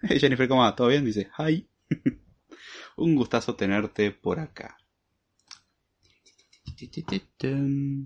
Jennifer, 0.02 0.48
¿cómo 0.48 0.62
va? 0.62 0.76
¿Todo 0.76 0.88
bien? 0.88 1.04
Dice, 1.04 1.28
hi. 1.38 1.68
Un 2.96 3.14
gustazo 3.14 3.54
tenerte 3.56 4.10
por 4.10 4.40
acá. 4.40 4.78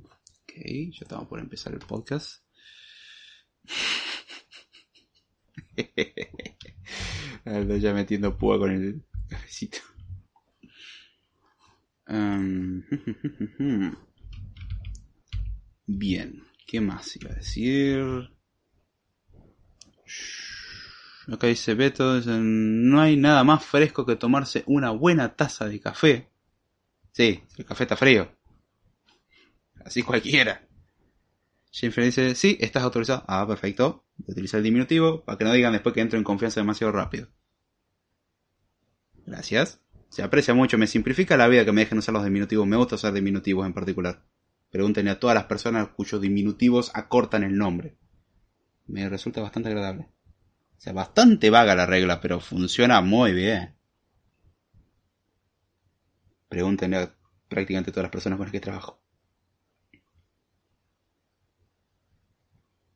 Ok, 0.04 0.52
ya 0.90 1.00
estamos 1.02 1.28
por 1.28 1.40
empezar 1.40 1.72
el 1.72 1.80
podcast. 1.80 2.42
ya 7.80 7.94
metiendo 7.94 8.36
púa 8.36 8.58
con 8.58 8.70
el 8.70 9.02
cafecito. 9.28 9.78
Bien, 15.86 16.44
¿qué 16.66 16.80
más 16.80 17.16
iba 17.16 17.30
a 17.30 17.34
decir? 17.34 18.30
Acá 21.32 21.46
dice 21.46 21.74
Beto, 21.74 22.20
no 22.20 23.00
hay 23.00 23.16
nada 23.16 23.44
más 23.44 23.64
fresco 23.64 24.04
que 24.04 24.16
tomarse 24.16 24.64
una 24.66 24.90
buena 24.90 25.36
taza 25.36 25.68
de 25.68 25.80
café. 25.80 26.30
Sí, 27.12 27.42
el 27.56 27.64
café 27.64 27.84
está 27.84 27.96
frío. 27.96 28.30
Así 29.84 30.02
cualquiera. 30.02 30.66
Jennifer 31.70 32.04
dice, 32.04 32.34
sí, 32.34 32.56
estás 32.60 32.82
autorizado. 32.82 33.24
Ah, 33.28 33.46
perfecto. 33.46 34.04
Voy 34.16 34.26
a 34.28 34.32
utilizar 34.32 34.58
el 34.58 34.64
diminutivo 34.64 35.24
para 35.24 35.38
que 35.38 35.44
no 35.44 35.52
digan 35.52 35.72
después 35.72 35.94
que 35.94 36.00
entro 36.00 36.18
en 36.18 36.24
confianza 36.24 36.60
demasiado 36.60 36.92
rápido. 36.92 37.28
Gracias. 39.26 39.80
Se 40.08 40.22
aprecia 40.22 40.54
mucho, 40.54 40.76
me 40.76 40.88
simplifica 40.88 41.36
la 41.36 41.46
vida 41.46 41.64
que 41.64 41.72
me 41.72 41.82
dejen 41.82 41.98
usar 41.98 42.12
los 42.12 42.24
diminutivos. 42.24 42.66
Me 42.66 42.76
gusta 42.76 42.96
usar 42.96 43.12
diminutivos 43.12 43.64
en 43.66 43.72
particular. 43.72 44.24
Pregúntenle 44.70 45.10
a 45.10 45.18
todas 45.18 45.34
las 45.34 45.44
personas 45.44 45.88
cuyos 45.88 46.20
diminutivos 46.20 46.90
acortan 46.94 47.42
el 47.42 47.56
nombre. 47.56 47.96
Me 48.86 49.08
resulta 49.08 49.40
bastante 49.40 49.68
agradable. 49.68 50.08
O 50.78 50.80
sea, 50.80 50.92
bastante 50.92 51.50
vaga 51.50 51.74
la 51.74 51.86
regla, 51.86 52.20
pero 52.20 52.40
funciona 52.40 53.00
muy 53.00 53.32
bien. 53.32 53.74
Pregúntenle 56.48 56.96
a 56.96 57.14
prácticamente 57.48 57.90
todas 57.90 58.04
las 58.04 58.12
personas 58.12 58.36
con 58.36 58.46
las 58.46 58.52
que 58.52 58.60
trabajo. 58.60 59.00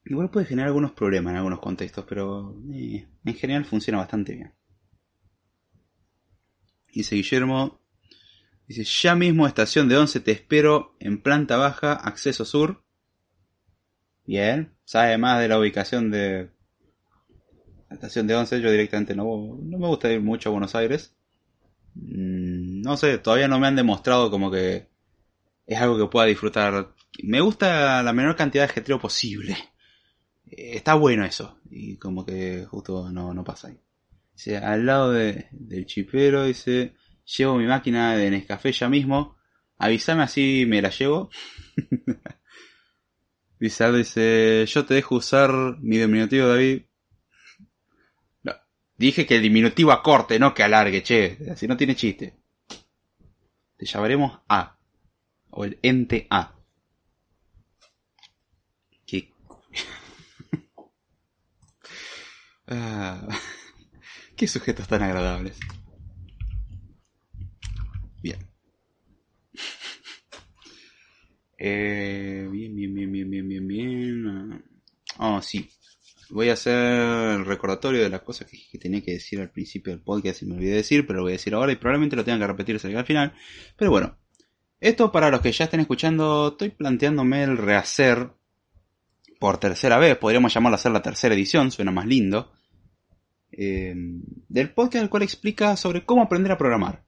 Igual 0.06 0.30
puede 0.30 0.46
generar 0.46 0.68
algunos 0.68 0.92
problemas 0.92 1.32
en 1.32 1.38
algunos 1.38 1.60
contextos, 1.60 2.04
pero 2.08 2.56
eh, 2.72 3.06
en 3.24 3.34
general 3.34 3.64
funciona 3.64 3.98
bastante 3.98 4.34
bien. 4.34 4.54
Dice 6.92 7.16
Guillermo, 7.16 7.80
Dice, 8.66 8.84
ya 8.84 9.14
mismo 9.14 9.46
estación 9.46 9.88
de 9.88 9.96
11, 9.96 10.20
te 10.20 10.32
espero 10.32 10.96
en 10.98 11.20
planta 11.20 11.56
baja, 11.56 11.92
acceso 11.92 12.44
sur. 12.44 12.82
Bien, 14.26 14.74
sabe 14.84 15.18
más 15.18 15.40
de 15.40 15.48
la 15.48 15.58
ubicación 15.58 16.10
de 16.10 16.50
la 17.90 17.94
estación 17.94 18.26
de 18.26 18.34
11, 18.34 18.60
yo 18.60 18.70
directamente 18.70 19.14
no, 19.14 19.24
no 19.60 19.78
me 19.78 19.86
gusta 19.86 20.10
ir 20.10 20.20
mucho 20.20 20.48
a 20.48 20.52
Buenos 20.52 20.74
Aires. 20.74 21.14
Mm, 21.94 22.80
no 22.82 22.96
sé, 22.96 23.18
todavía 23.18 23.48
no 23.48 23.58
me 23.58 23.66
han 23.66 23.76
demostrado 23.76 24.30
como 24.30 24.50
que 24.50 24.88
es 25.66 25.78
algo 25.78 25.98
que 25.98 26.10
pueda 26.10 26.26
disfrutar. 26.26 26.94
Me 27.22 27.40
gusta 27.40 28.02
la 28.02 28.12
menor 28.12 28.36
cantidad 28.36 28.64
de 28.64 28.70
ajetreo 28.70 28.98
posible. 28.98 29.56
Está 30.46 30.94
bueno 30.94 31.24
eso. 31.24 31.58
Y 31.70 31.96
como 31.96 32.24
que 32.24 32.64
justo 32.66 33.10
no, 33.10 33.34
no 33.34 33.44
pasa 33.44 33.68
ahí. 33.68 33.78
Dice, 34.34 34.56
al 34.56 34.86
lado 34.86 35.12
de, 35.12 35.46
del 35.52 35.86
chipero, 35.86 36.44
dice, 36.44 36.94
Llevo 37.24 37.56
mi 37.56 37.66
máquina 37.66 38.16
de 38.16 38.30
Nescafé 38.30 38.72
ya 38.72 38.88
mismo. 38.88 39.36
Avísame 39.78 40.22
así 40.22 40.64
me 40.66 40.82
la 40.82 40.90
llevo. 40.90 41.30
Bizar 43.58 43.94
dice, 43.94 44.66
yo 44.66 44.84
te 44.84 44.94
dejo 44.94 45.16
usar 45.16 45.50
mi 45.80 45.96
diminutivo, 45.96 46.48
David. 46.48 46.82
No, 48.42 48.52
dije 48.96 49.26
que 49.26 49.36
el 49.36 49.42
diminutivo 49.42 49.92
acorte, 49.92 50.38
no 50.38 50.52
que 50.52 50.62
alargue, 50.62 51.02
che. 51.02 51.38
Así 51.50 51.66
no 51.66 51.76
tiene 51.76 51.96
chiste. 51.96 52.36
Te 53.76 53.86
llamaremos 53.86 54.40
A. 54.48 54.76
O 55.50 55.64
el 55.64 55.78
ente 55.82 56.26
A. 56.30 56.54
Que... 59.06 59.32
Ah, 62.66 63.28
qué 64.36 64.48
sujetos 64.48 64.88
tan 64.88 65.02
agradables. 65.02 65.58
Eh, 71.58 72.48
bien, 72.50 72.74
bien, 72.74 72.94
bien, 72.94 73.12
bien, 73.12 73.30
bien, 73.30 73.48
bien, 73.48 73.68
bien. 73.68 74.64
Oh, 75.18 75.40
sí. 75.40 75.68
Voy 76.30 76.48
a 76.48 76.54
hacer 76.54 76.74
el 76.74 77.44
recordatorio 77.44 78.02
de 78.02 78.08
las 78.08 78.22
cosas 78.22 78.48
que, 78.50 78.78
tenía 78.78 79.02
que 79.02 79.12
decir 79.12 79.40
al 79.40 79.50
principio 79.50 79.92
del 79.92 80.02
podcast 80.02 80.42
y 80.42 80.46
me 80.46 80.54
olvidé 80.54 80.70
de 80.70 80.76
decir, 80.78 81.06
pero 81.06 81.18
lo 81.18 81.24
voy 81.24 81.32
a 81.32 81.34
decir 81.34 81.54
ahora 81.54 81.72
y 81.72 81.76
probablemente 81.76 82.16
lo 82.16 82.24
tenga 82.24 82.38
que 82.38 82.46
repetir 82.46 82.96
al 82.96 83.04
final. 83.04 83.34
Pero 83.76 83.90
bueno, 83.90 84.16
esto 84.80 85.12
para 85.12 85.30
los 85.30 85.40
que 85.40 85.52
ya 85.52 85.64
estén 85.64 85.80
escuchando, 85.80 86.48
estoy 86.52 86.70
planteándome 86.70 87.44
el 87.44 87.56
rehacer 87.56 88.30
por 89.38 89.58
tercera 89.58 89.98
vez, 89.98 90.16
podríamos 90.16 90.54
llamarlo 90.54 90.76
hacer 90.76 90.92
la 90.92 91.02
tercera 91.02 91.34
edición, 91.34 91.70
suena 91.70 91.90
más 91.90 92.06
lindo, 92.06 92.52
eh, 93.52 93.94
del 94.48 94.72
podcast 94.72 95.02
el 95.02 95.10
cual 95.10 95.22
explica 95.22 95.76
sobre 95.76 96.04
cómo 96.04 96.22
aprender 96.22 96.52
a 96.52 96.58
programar. 96.58 97.04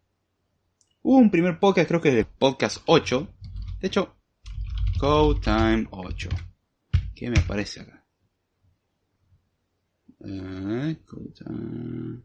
Hubo 1.02 1.16
un 1.16 1.30
primer 1.30 1.58
podcast, 1.58 1.88
creo 1.88 2.00
que 2.00 2.10
es 2.10 2.14
el 2.16 2.26
podcast 2.26 2.82
8, 2.86 3.28
de 3.80 3.86
hecho, 3.86 4.15
Code 4.98 5.40
Time 5.40 5.86
8. 5.90 6.28
¿Qué 7.14 7.30
me 7.30 7.38
aparece 7.38 7.80
acá? 7.80 8.06
Eh, 10.20 10.96
code 11.06 11.32
time. 11.34 12.22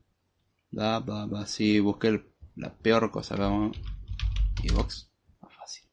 Bla, 0.72 1.00
bla. 1.00 1.46
Sí, 1.46 1.80
busqué 1.80 2.24
la 2.56 2.74
peor 2.74 3.12
cosa. 3.12 3.36
Vamos. 3.36 3.78
Y 4.64 4.72
box. 4.72 5.12
Más 5.42 5.54
fácil. 5.54 5.90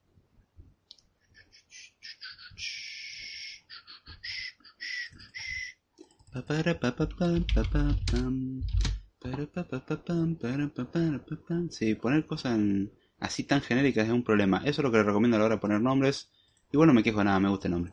Sí, 11.71 11.95
poner 11.97 12.27
cosas 12.27 12.59
así 13.19 13.43
tan 13.45 13.63
genéricas 13.63 14.07
es 14.07 14.13
un 14.13 14.23
problema. 14.23 14.59
Eso 14.59 14.81
es 14.81 14.85
lo 14.85 14.93
que 14.93 14.99
le 14.99 15.03
recomiendo 15.03 15.37
a 15.37 15.41
la 15.41 15.47
hora 15.47 15.55
de 15.57 15.61
poner 15.61 15.81
nombres. 15.81 16.31
Y 16.71 16.77
bueno, 16.77 16.93
me 16.93 17.03
quejo 17.03 17.25
nada, 17.25 17.41
me 17.41 17.49
gusta 17.49 17.69
el 17.69 17.73
nombre. 17.73 17.93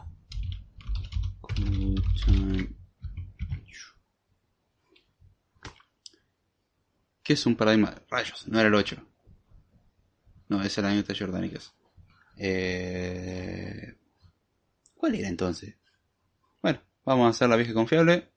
¿Qué 7.24 7.34
es 7.34 7.46
un 7.46 7.56
paradigma? 7.56 7.96
Rayos, 8.10 8.48
no 8.48 8.60
era 8.60 8.68
el 8.68 8.76
8. 8.76 8.98
No, 10.50 10.62
ese 10.62 10.80
era 10.80 10.90
la 10.90 10.96
minuta 10.96 11.14
jordánicas. 11.18 11.74
Eh... 12.38 13.98
¿Cuál 14.94 15.16
era 15.16 15.28
entonces? 15.28 15.76
Bueno, 16.62 16.82
vamos 17.04 17.26
a 17.26 17.30
hacer 17.30 17.50
la 17.50 17.56
vieja 17.56 17.74
confiable. 17.74 18.30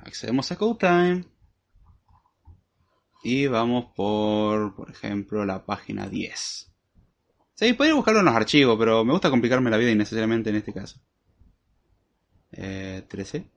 Accedemos 0.00 0.50
a 0.50 0.56
CodeTime. 0.56 1.24
Y 3.22 3.46
vamos 3.46 3.86
por, 3.94 4.74
por 4.74 4.90
ejemplo, 4.90 5.44
la 5.44 5.64
página 5.64 6.08
10. 6.08 6.72
Sí, 7.54 7.72
podría 7.74 7.94
buscarlo 7.94 8.20
en 8.20 8.26
los 8.26 8.34
archivos, 8.34 8.76
pero 8.78 9.04
me 9.04 9.12
gusta 9.12 9.30
complicarme 9.30 9.70
la 9.70 9.76
vida 9.76 9.92
innecesariamente 9.92 10.50
en 10.50 10.56
este 10.56 10.72
caso. 10.72 11.00
Eh, 12.50 13.04
13. 13.08 13.50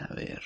A 0.00 0.14
ver. 0.14 0.42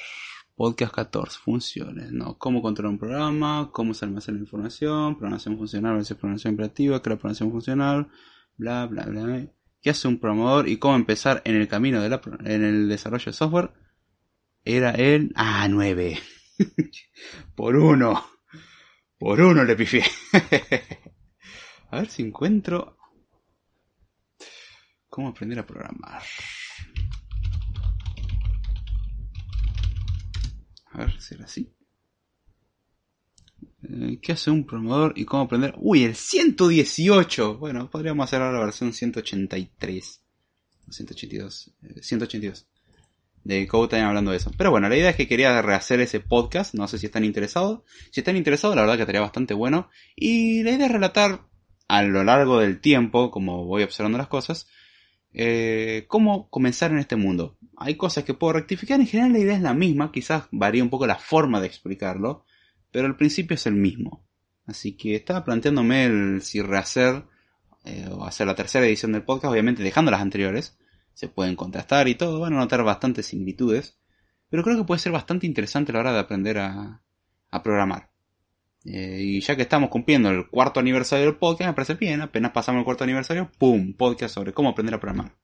Podcast 0.54 0.94
14. 0.94 1.38
Funciones. 1.38 2.12
No. 2.12 2.36
Cómo 2.38 2.60
controlar 2.60 2.92
un 2.92 2.98
programa. 2.98 3.70
Cómo 3.72 3.94
se 3.94 4.04
almacena 4.04 4.36
la 4.38 4.42
información. 4.44 5.16
Programación 5.16 5.56
funcional 5.56 5.94
versus 5.94 6.16
programación 6.16 6.54
operativa. 6.54 6.96
La 6.96 7.02
programación 7.02 7.50
funcional. 7.50 8.10
Bla, 8.56 8.86
bla, 8.86 9.04
bla 9.06 9.46
qué 9.82 9.90
hace 9.90 10.08
un 10.08 10.18
programador 10.18 10.68
y 10.68 10.78
cómo 10.78 10.94
empezar 10.94 11.42
en 11.44 11.56
el 11.56 11.68
camino 11.68 12.00
de 12.00 12.08
la, 12.08 12.20
en 12.44 12.64
el 12.64 12.88
desarrollo 12.88 13.26
de 13.26 13.32
software 13.32 13.72
era 14.64 14.92
el 14.92 15.32
ah 15.34 15.66
9 15.70 16.18
por 17.54 17.76
uno. 17.76 18.24
Por 19.18 19.40
uno 19.40 19.64
le 19.64 19.76
pifié. 19.76 20.04
A 21.90 21.98
ver 21.98 22.08
si 22.08 22.22
encuentro 22.22 22.96
cómo 25.08 25.28
aprender 25.28 25.58
a 25.58 25.66
programar. 25.66 26.22
A 30.86 30.98
ver 30.98 31.20
si 31.20 31.34
era 31.34 31.44
así 31.44 31.70
¿Qué 34.20 34.32
hace 34.32 34.50
un 34.50 34.64
programador 34.64 35.12
y 35.16 35.24
cómo 35.24 35.42
aprender? 35.42 35.74
Uy, 35.78 36.04
el 36.04 36.14
118. 36.14 37.58
Bueno, 37.58 37.90
podríamos 37.90 38.24
hacer 38.24 38.40
ahora 38.40 38.58
la 38.58 38.64
versión 38.64 38.92
183. 38.92 40.22
182. 40.88 41.72
182. 42.00 42.66
De 43.42 43.66
Code 43.66 44.00
hablando 44.00 44.30
de 44.30 44.36
eso. 44.36 44.52
Pero 44.56 44.70
bueno, 44.70 44.88
la 44.88 44.96
idea 44.96 45.10
es 45.10 45.16
que 45.16 45.26
quería 45.26 45.60
rehacer 45.62 46.00
ese 46.00 46.20
podcast. 46.20 46.74
No 46.74 46.86
sé 46.86 46.98
si 46.98 47.06
están 47.06 47.24
interesados. 47.24 47.80
Si 48.12 48.20
están 48.20 48.36
interesados, 48.36 48.76
la 48.76 48.82
verdad 48.82 48.96
que 48.96 49.02
estaría 49.02 49.20
bastante 49.20 49.52
bueno. 49.52 49.90
Y 50.14 50.62
la 50.62 50.70
idea 50.70 50.86
es 50.86 50.92
relatar 50.92 51.48
a 51.88 52.02
lo 52.04 52.22
largo 52.22 52.60
del 52.60 52.80
tiempo, 52.80 53.32
como 53.32 53.64
voy 53.64 53.82
observando 53.82 54.16
las 54.16 54.28
cosas, 54.28 54.68
eh, 55.34 56.04
cómo 56.06 56.48
comenzar 56.50 56.92
en 56.92 56.98
este 56.98 57.16
mundo. 57.16 57.58
Hay 57.76 57.96
cosas 57.96 58.22
que 58.22 58.34
puedo 58.34 58.52
rectificar. 58.52 59.00
En 59.00 59.08
general 59.08 59.32
la 59.32 59.40
idea 59.40 59.56
es 59.56 59.62
la 59.62 59.74
misma. 59.74 60.12
Quizás 60.12 60.44
varía 60.52 60.84
un 60.84 60.90
poco 60.90 61.08
la 61.08 61.16
forma 61.16 61.60
de 61.60 61.66
explicarlo 61.66 62.44
pero 62.92 63.08
el 63.08 63.16
principio 63.16 63.54
es 63.54 63.66
el 63.66 63.74
mismo. 63.74 64.24
Así 64.66 64.96
que 64.96 65.16
estaba 65.16 65.44
planteándome 65.44 66.04
el 66.04 66.42
si 66.42 66.62
rehacer 66.62 67.24
eh, 67.84 68.08
o 68.12 68.24
hacer 68.24 68.46
la 68.46 68.54
tercera 68.54 68.86
edición 68.86 69.12
del 69.12 69.24
podcast, 69.24 69.50
obviamente 69.52 69.82
dejando 69.82 70.10
las 70.10 70.20
anteriores. 70.20 70.78
Se 71.14 71.28
pueden 71.28 71.56
contrastar 71.56 72.06
y 72.06 72.14
todo, 72.14 72.38
van 72.40 72.52
a 72.54 72.58
notar 72.58 72.84
bastantes 72.84 73.26
similitudes. 73.26 73.98
Pero 74.48 74.62
creo 74.62 74.76
que 74.76 74.84
puede 74.84 75.00
ser 75.00 75.12
bastante 75.12 75.46
interesante 75.46 75.90
a 75.90 75.94
la 75.94 76.00
hora 76.00 76.12
de 76.12 76.20
aprender 76.20 76.58
a, 76.58 77.02
programar. 77.64 78.10
Eh, 78.84 79.18
y 79.20 79.40
ya 79.40 79.56
que 79.56 79.62
estamos 79.62 79.90
cumpliendo 79.90 80.30
el 80.30 80.48
cuarto 80.48 80.80
aniversario 80.80 81.26
del 81.26 81.36
podcast, 81.36 81.68
me 81.68 81.74
parece 81.74 81.94
bien, 81.94 82.20
apenas 82.20 82.52
pasamos 82.52 82.80
el 82.80 82.84
cuarto 82.84 83.04
aniversario, 83.04 83.50
¡pum! 83.58 83.94
Podcast 83.94 84.34
sobre 84.34 84.52
cómo 84.52 84.70
aprender 84.70 84.94
a 84.94 85.00
programar. 85.00 85.34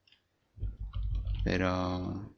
Pero... 1.43 2.35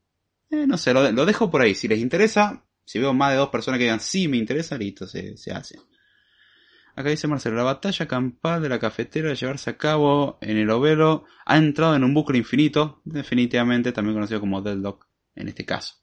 Eh, 0.50 0.68
no 0.68 0.78
sé, 0.78 0.94
lo 0.94 1.26
dejo 1.26 1.50
por 1.50 1.62
ahí. 1.62 1.76
Si 1.76 1.88
les 1.88 2.00
interesa, 2.00 2.66
si 2.92 3.00
veo 3.00 3.14
más 3.14 3.32
de 3.32 3.38
dos 3.38 3.48
personas 3.48 3.78
que 3.78 3.86
digan 3.86 4.02
sí 4.02 4.28
me 4.28 4.36
interesa, 4.36 4.78
listo, 4.78 5.08
se, 5.08 5.34
hace. 5.54 5.80
Acá 6.94 7.08
dice 7.08 7.26
Marcelo, 7.26 7.56
la 7.56 7.64
batalla 7.64 8.06
campal 8.06 8.62
de 8.62 8.68
la 8.68 8.80
cafetera 8.80 9.30
de 9.30 9.36
llevarse 9.36 9.70
a 9.70 9.78
cabo 9.78 10.38
en 10.42 10.58
el 10.58 10.70
ovelo 10.70 11.24
ha 11.46 11.56
entrado 11.56 11.96
en 11.96 12.04
un 12.04 12.14
bucle 12.14 12.38
infinito, 12.38 13.02
definitivamente 13.06 13.94
también 13.94 14.16
conocido 14.16 14.42
como 14.42 14.62
Deadlock 14.62 15.08
en 15.36 15.48
este 15.48 15.64
caso. 15.64 15.96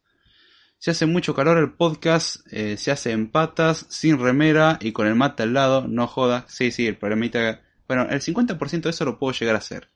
Se 0.78 0.90
hace 0.90 1.04
mucho 1.04 1.34
calor 1.34 1.58
el 1.58 1.74
podcast, 1.74 2.36
eh, 2.50 2.78
se 2.78 2.90
hace 2.90 3.10
en 3.12 3.30
patas, 3.30 3.84
sin 3.90 4.18
remera 4.18 4.78
y 4.80 4.92
con 4.92 5.06
el 5.06 5.14
mate 5.14 5.42
al 5.42 5.52
lado, 5.52 5.86
no 5.86 6.06
joda. 6.06 6.46
Sí, 6.48 6.70
sí, 6.70 6.86
el 6.86 6.96
problemita... 6.96 7.60
Bueno, 7.86 8.06
el 8.08 8.22
50% 8.22 8.80
de 8.80 8.90
eso 8.90 9.04
lo 9.04 9.18
puedo 9.18 9.34
llegar 9.34 9.56
a 9.56 9.58
hacer. 9.58 9.90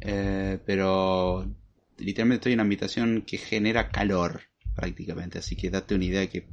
Eh, 0.00 0.58
pero 0.66 1.46
literalmente 1.98 2.40
estoy 2.40 2.54
en 2.54 2.58
una 2.58 2.66
habitación 2.66 3.22
que 3.22 3.38
genera 3.38 3.90
calor 3.90 4.53
prácticamente. 4.74 5.38
Así 5.38 5.56
que 5.56 5.70
date 5.70 5.94
una 5.94 6.04
idea 6.04 6.20
de 6.20 6.28
que. 6.28 6.48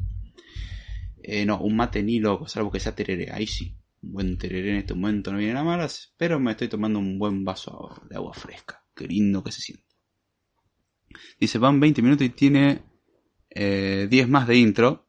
Eh, 1.24 1.46
no, 1.46 1.60
un 1.60 1.76
mate 1.76 2.02
ni 2.02 2.20
loco, 2.20 2.48
salvo 2.48 2.72
que 2.72 2.80
sea 2.80 2.96
tereré. 2.96 3.32
Ahí 3.32 3.48
sí. 3.48 3.78
Un 4.02 4.14
buen 4.14 4.38
tereré 4.38 4.72
en 4.72 4.78
este 4.78 4.96
momento 4.96 5.32
no 5.32 5.38
viene 5.38 5.58
a 5.58 5.64
malas. 5.64 6.14
Pero 6.18 6.40
me 6.40 6.52
estoy 6.52 6.68
tomando 6.68 7.00
un 7.00 7.20
buen 7.20 7.44
vaso 7.44 8.02
de 8.10 8.16
agua 8.16 8.34
fresca. 8.34 8.84
Qué 8.96 9.08
lindo 9.08 9.44
que 9.44 9.52
se 9.52 9.62
siente. 9.62 9.86
Dice, 11.40 11.58
van 11.58 11.80
20 11.80 12.02
minutos 12.02 12.26
y 12.26 12.30
tiene 12.30 12.84
eh, 13.50 14.08
10 14.10 14.30
más 14.30 14.48
de 14.48 14.58
intro. 14.58 15.08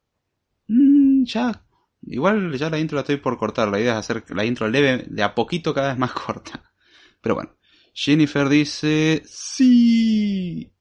Mm, 0.68 1.25
ya. 1.25 1.64
Igual 2.03 2.57
ya 2.59 2.68
la 2.68 2.81
intro 2.81 2.96
la 2.96 3.03
estoy 3.03 3.16
por 3.16 3.38
cortar. 3.38 3.68
La 3.68 3.81
idea 3.81 3.92
es 3.92 3.98
hacer 3.98 4.25
la 4.35 4.44
intro 4.44 4.68
leve 4.68 5.05
de 5.09 5.22
a 5.22 5.35
poquito 5.35 5.72
cada 5.72 5.88
vez 5.88 5.98
más 5.98 6.12
corta. 6.27 6.72
Pero 7.20 7.35
bueno. 7.35 7.57
Jennifer 7.94 8.48
dice, 8.48 9.22
sí. 9.27 10.71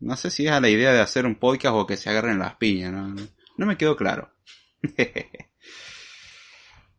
No 0.00 0.16
sé 0.16 0.30
si 0.30 0.46
es 0.46 0.52
a 0.52 0.60
la 0.60 0.68
idea 0.68 0.92
de 0.92 1.00
hacer 1.00 1.26
un 1.26 1.34
podcast 1.34 1.74
o 1.74 1.86
que 1.86 1.96
se 1.96 2.08
agarren 2.10 2.38
las 2.38 2.56
piñas, 2.56 2.92
no, 2.92 3.14
no 3.56 3.66
me 3.66 3.76
quedó 3.76 3.96
claro. 3.96 4.30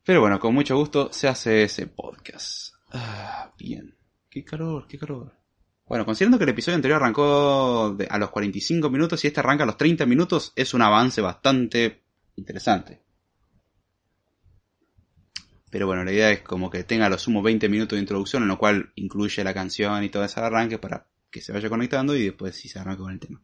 Pero 0.03 0.21
bueno, 0.21 0.39
con 0.39 0.53
mucho 0.53 0.75
gusto 0.75 1.13
se 1.13 1.27
hace 1.27 1.63
ese 1.63 1.87
podcast. 1.87 2.73
Ah, 2.91 3.53
bien. 3.57 3.95
Qué 4.29 4.43
calor, 4.43 4.87
qué 4.87 4.97
calor. 4.97 5.33
Bueno, 5.87 6.05
considerando 6.05 6.37
que 6.37 6.43
el 6.43 6.51
episodio 6.51 6.75
anterior 6.75 7.01
arrancó 7.01 7.97
a 8.09 8.17
los 8.17 8.29
45 8.29 8.89
minutos 8.89 9.23
y 9.23 9.27
este 9.27 9.39
arranca 9.39 9.63
a 9.63 9.67
los 9.67 9.77
30 9.77 10.05
minutos, 10.05 10.53
es 10.55 10.73
un 10.73 10.81
avance 10.81 11.21
bastante 11.21 12.03
interesante. 12.35 13.01
Pero 15.71 15.87
bueno, 15.87 16.03
la 16.03 16.11
idea 16.11 16.31
es 16.31 16.41
como 16.41 16.69
que 16.69 16.83
tenga 16.83 17.05
a 17.05 17.09
lo 17.09 17.17
sumo 17.17 17.41
20 17.41 17.69
minutos 17.69 17.95
de 17.95 18.01
introducción, 18.01 18.43
en 18.43 18.49
lo 18.49 18.57
cual 18.57 18.91
incluye 18.95 19.43
la 19.43 19.53
canción 19.53 20.03
y 20.03 20.09
todo 20.09 20.23
ese 20.23 20.39
arranque 20.39 20.77
para 20.77 21.07
que 21.29 21.41
se 21.41 21.51
vaya 21.51 21.69
conectando 21.69 22.15
y 22.15 22.25
después 22.25 22.55
si 22.55 22.69
se 22.69 22.79
arranca 22.79 23.03
con 23.03 23.11
el 23.11 23.19
tema. 23.19 23.41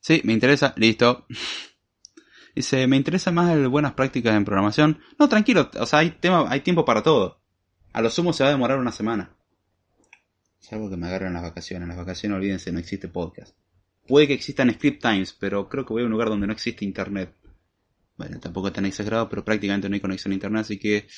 Sí, 0.00 0.20
me 0.24 0.32
interesa, 0.32 0.74
listo. 0.76 1.26
Dice, 2.54 2.86
me 2.86 2.96
interesa 2.96 3.32
más 3.32 3.52
el 3.52 3.66
buenas 3.68 3.94
prácticas 3.94 4.36
en 4.36 4.44
programación. 4.44 5.00
No, 5.18 5.28
tranquilo, 5.28 5.70
o 5.78 5.86
sea, 5.86 6.00
hay, 6.00 6.10
tema, 6.10 6.46
hay 6.48 6.60
tiempo 6.60 6.84
para 6.84 7.02
todo. 7.02 7.40
A 7.92 8.00
lo 8.00 8.10
sumo 8.10 8.32
se 8.32 8.44
va 8.44 8.50
a 8.50 8.52
demorar 8.52 8.78
una 8.78 8.92
semana. 8.92 9.36
Salvo 10.60 10.88
que 10.88 10.96
me 10.96 11.06
agarren 11.08 11.32
las 11.32 11.42
vacaciones. 11.42 11.88
Las 11.88 11.96
vacaciones, 11.96 12.36
olvídense, 12.36 12.72
no 12.72 12.78
existe 12.78 13.08
podcast. 13.08 13.56
Puede 14.06 14.26
que 14.26 14.34
existan 14.34 14.72
script 14.72 15.02
times, 15.02 15.32
pero 15.32 15.68
creo 15.68 15.84
que 15.84 15.92
voy 15.92 16.02
a 16.02 16.06
un 16.06 16.12
lugar 16.12 16.28
donde 16.28 16.46
no 16.46 16.52
existe 16.52 16.84
internet. 16.84 17.34
Bueno, 18.16 18.38
tampoco 18.38 18.72
tan 18.72 18.86
exagerado, 18.86 19.28
pero 19.28 19.44
prácticamente 19.44 19.88
no 19.88 19.94
hay 19.94 20.00
conexión 20.00 20.32
a 20.32 20.34
internet, 20.34 20.60
así 20.62 20.78
que 20.78 21.08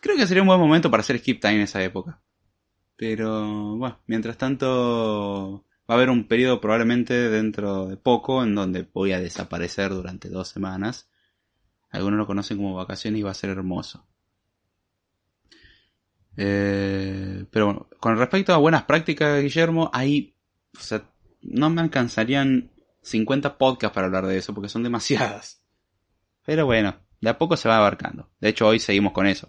creo 0.00 0.16
que 0.16 0.26
sería 0.26 0.42
un 0.42 0.48
buen 0.48 0.60
momento 0.60 0.90
para 0.90 1.02
hacer 1.02 1.18
skip 1.18 1.40
time 1.40 1.56
en 1.56 1.60
esa 1.62 1.82
época. 1.82 2.20
Pero, 2.98 3.76
bueno, 3.76 4.00
mientras 4.08 4.36
tanto, 4.36 5.64
va 5.88 5.94
a 5.94 5.96
haber 5.96 6.10
un 6.10 6.26
periodo 6.26 6.60
probablemente 6.60 7.14
dentro 7.30 7.86
de 7.86 7.96
poco 7.96 8.42
en 8.42 8.56
donde 8.56 8.88
voy 8.92 9.12
a 9.12 9.20
desaparecer 9.20 9.90
durante 9.92 10.28
dos 10.28 10.48
semanas. 10.48 11.08
Algunos 11.90 12.18
lo 12.18 12.26
conocen 12.26 12.56
como 12.56 12.74
vacaciones 12.74 13.20
y 13.20 13.22
va 13.22 13.30
a 13.30 13.34
ser 13.34 13.50
hermoso. 13.50 14.04
Eh, 16.36 17.44
pero 17.52 17.66
bueno, 17.66 17.88
con 18.00 18.18
respecto 18.18 18.52
a 18.52 18.58
buenas 18.58 18.82
prácticas, 18.82 19.42
Guillermo, 19.42 19.90
ahí, 19.94 20.34
o 20.76 20.80
sea, 20.80 21.04
no 21.40 21.70
me 21.70 21.82
alcanzarían 21.82 22.72
50 23.02 23.58
podcasts 23.58 23.94
para 23.94 24.08
hablar 24.08 24.26
de 24.26 24.38
eso 24.38 24.54
porque 24.54 24.68
son 24.68 24.82
demasiadas. 24.82 25.62
Pero 26.44 26.66
bueno, 26.66 26.96
de 27.20 27.30
a 27.30 27.38
poco 27.38 27.56
se 27.56 27.68
va 27.68 27.76
abarcando. 27.76 28.28
De 28.40 28.48
hecho, 28.48 28.66
hoy 28.66 28.80
seguimos 28.80 29.12
con 29.12 29.28
eso. 29.28 29.48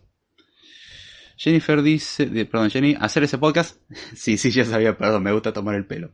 Jennifer 1.39 1.81
dice, 1.81 2.27
perdón, 2.45 2.69
Jenny, 2.69 2.97
hacer 2.99 3.23
ese 3.23 3.37
podcast. 3.37 3.77
sí, 4.13 4.37
sí, 4.37 4.51
ya 4.51 4.65
sabía, 4.65 4.97
perdón, 4.97 5.23
me 5.23 5.31
gusta 5.31 5.53
tomar 5.53 5.75
el 5.75 5.85
pelo. 5.85 6.09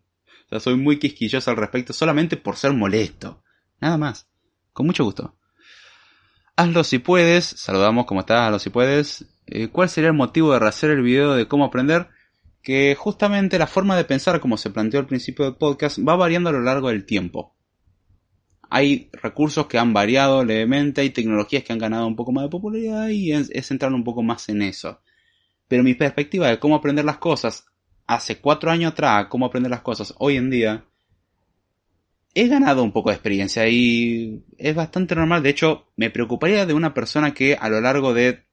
O 0.45 0.49
sea, 0.49 0.59
soy 0.59 0.75
muy 0.75 0.99
quisquilloso 0.99 1.49
al 1.49 1.57
respecto 1.57 1.93
solamente 1.93 2.37
por 2.37 2.57
ser 2.57 2.73
molesto. 2.73 3.41
Nada 3.81 3.97
más. 3.97 4.29
Con 4.71 4.85
mucho 4.85 5.03
gusto. 5.03 5.35
Hazlo 6.55 6.83
si 6.83 6.99
puedes. 6.99 7.43
Saludamos, 7.43 8.05
¿cómo 8.05 8.19
estás? 8.19 8.41
Hazlo 8.41 8.59
si 8.59 8.69
puedes. 8.69 9.25
Eh, 9.47 9.69
¿Cuál 9.69 9.89
sería 9.89 10.09
el 10.09 10.15
motivo 10.15 10.53
de 10.53 10.59
rehacer 10.59 10.91
el 10.91 11.01
video 11.01 11.33
de 11.33 11.47
cómo 11.47 11.65
aprender? 11.65 12.09
Que 12.61 12.93
justamente 12.93 13.57
la 13.57 13.65
forma 13.65 13.97
de 13.97 14.05
pensar, 14.05 14.39
como 14.39 14.57
se 14.57 14.69
planteó 14.69 14.99
al 14.99 15.07
principio 15.07 15.45
del 15.45 15.55
podcast, 15.55 15.97
va 16.07 16.15
variando 16.15 16.51
a 16.51 16.53
lo 16.53 16.61
largo 16.61 16.89
del 16.89 17.03
tiempo. 17.03 17.55
Hay 18.69 19.09
recursos 19.11 19.65
que 19.65 19.79
han 19.79 19.91
variado 19.91 20.45
levemente, 20.45 21.01
hay 21.01 21.09
tecnologías 21.09 21.63
que 21.63 21.73
han 21.73 21.79
ganado 21.79 22.05
un 22.05 22.15
poco 22.15 22.31
más 22.31 22.43
de 22.43 22.49
popularidad 22.49 23.09
y 23.09 23.31
es, 23.31 23.49
es 23.49 23.71
entrar 23.71 23.91
un 23.91 24.03
poco 24.03 24.21
más 24.21 24.49
en 24.49 24.61
eso. 24.61 25.01
Pero 25.67 25.83
mi 25.83 25.93
perspectiva 25.93 26.49
de 26.49 26.59
cómo 26.59 26.75
aprender 26.75 27.05
las 27.05 27.17
cosas 27.17 27.65
hace 28.07 28.39
cuatro 28.39 28.71
años 28.71 28.91
atrás, 28.91 29.27
cómo 29.29 29.45
aprender 29.45 29.71
las 29.71 29.81
cosas 29.81 30.13
hoy 30.19 30.37
en 30.37 30.49
día, 30.49 30.85
he 32.35 32.47
ganado 32.47 32.83
un 32.83 32.91
poco 32.91 33.09
de 33.09 33.15
experiencia 33.15 33.67
y 33.67 34.43
es 34.57 34.75
bastante 34.75 35.15
normal. 35.15 35.41
De 35.41 35.49
hecho, 35.49 35.87
me 35.95 36.09
preocuparía 36.09 36.65
de 36.65 36.73
una 36.73 36.93
persona 36.93 37.33
que 37.33 37.55
a 37.55 37.69
lo 37.69 37.81
largo 37.81 38.13
de, 38.13 38.43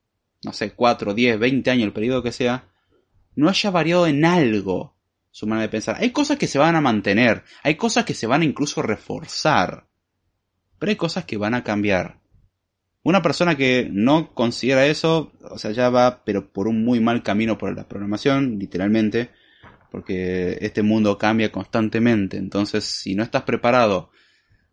no 0.44 0.52
sé, 0.52 0.72
4, 0.72 1.12
10, 1.12 1.38
20 1.38 1.70
años, 1.70 1.84
el 1.84 1.92
periodo 1.92 2.22
que 2.22 2.32
sea, 2.32 2.68
no 3.34 3.48
haya 3.48 3.70
variado 3.70 4.06
en 4.06 4.24
algo 4.24 4.96
su 5.32 5.46
manera 5.46 5.62
de 5.62 5.70
pensar. 5.70 5.96
Hay 5.98 6.10
cosas 6.10 6.38
que 6.38 6.46
se 6.46 6.58
van 6.58 6.76
a 6.76 6.80
mantener, 6.80 7.42
hay 7.62 7.74
cosas 7.74 8.04
que 8.04 8.14
se 8.14 8.26
van 8.26 8.42
a 8.42 8.44
incluso 8.44 8.82
reforzar, 8.82 9.88
pero 10.78 10.90
hay 10.90 10.96
cosas 10.96 11.24
que 11.24 11.36
van 11.36 11.54
a 11.54 11.64
cambiar. 11.64 12.20
Una 13.02 13.20
persona 13.20 13.56
que 13.56 13.88
no 13.90 14.32
considera 14.32 14.86
eso, 14.86 15.32
o 15.52 15.58
sea, 15.58 15.70
ya 15.72 15.90
va, 15.90 16.24
pero 16.24 16.52
por 16.52 16.68
un 16.68 16.84
muy 16.84 17.00
mal 17.00 17.22
camino 17.22 17.58
por 17.58 17.74
la 17.76 17.88
programación, 17.88 18.58
literalmente, 18.58 19.30
porque 19.90 20.58
este 20.60 20.82
mundo 20.82 21.18
cambia 21.18 21.52
constantemente. 21.52 22.36
Entonces, 22.38 22.84
si 22.84 23.14
no 23.14 23.22
estás 23.22 23.42
preparado 23.42 24.10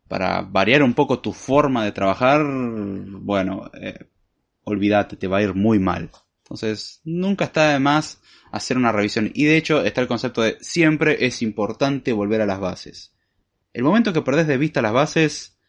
para 0.08 0.42
variar 0.42 0.82
un 0.82 0.94
poco 0.94 1.20
tu 1.20 1.34
forma 1.34 1.86
de 1.86 1.92
trabajar, 1.92 2.42
bueno, 2.44 3.70
eh, 3.80 4.08
olvídate, 4.64 5.18
te 5.18 5.28
va 5.28 5.38
a 5.38 5.44
ir 5.44 5.54
muy 5.54 5.80
mal. 5.80 6.10
Entonces, 6.44 7.02
nunca 7.04 7.46
está 7.46 7.74
de 7.74 7.80
más 7.80 8.22
hacer 8.52 8.78
una 8.78 8.92
revisión. 8.92 9.32
Y 9.34 9.46
de 9.46 9.58
hecho, 9.58 9.84
está 9.84 10.02
el 10.02 10.08
concepto 10.08 10.42
de 10.42 10.58
siempre 10.62 11.26
es 11.26 11.42
importante 11.42 12.14
volver 12.14 12.42
a 12.42 12.46
las 12.46 12.60
bases. 12.60 13.14
El 13.74 13.84
momento 13.84 14.14
que 14.14 14.22
perdés 14.22 14.48
de 14.48 14.58
vista 14.58 14.82
las 14.82 14.94
bases, 14.94 15.60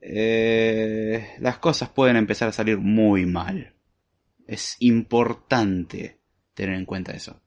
eh, 0.00 1.36
las 1.40 1.58
cosas 1.58 1.88
pueden 1.88 2.16
empezar 2.16 2.48
a 2.48 2.52
salir 2.52 2.78
muy 2.78 3.26
mal. 3.26 3.74
Es 4.50 4.76
importante 4.80 6.18
tener 6.54 6.74
en 6.74 6.84
cuenta 6.84 7.12
eso. 7.12 7.40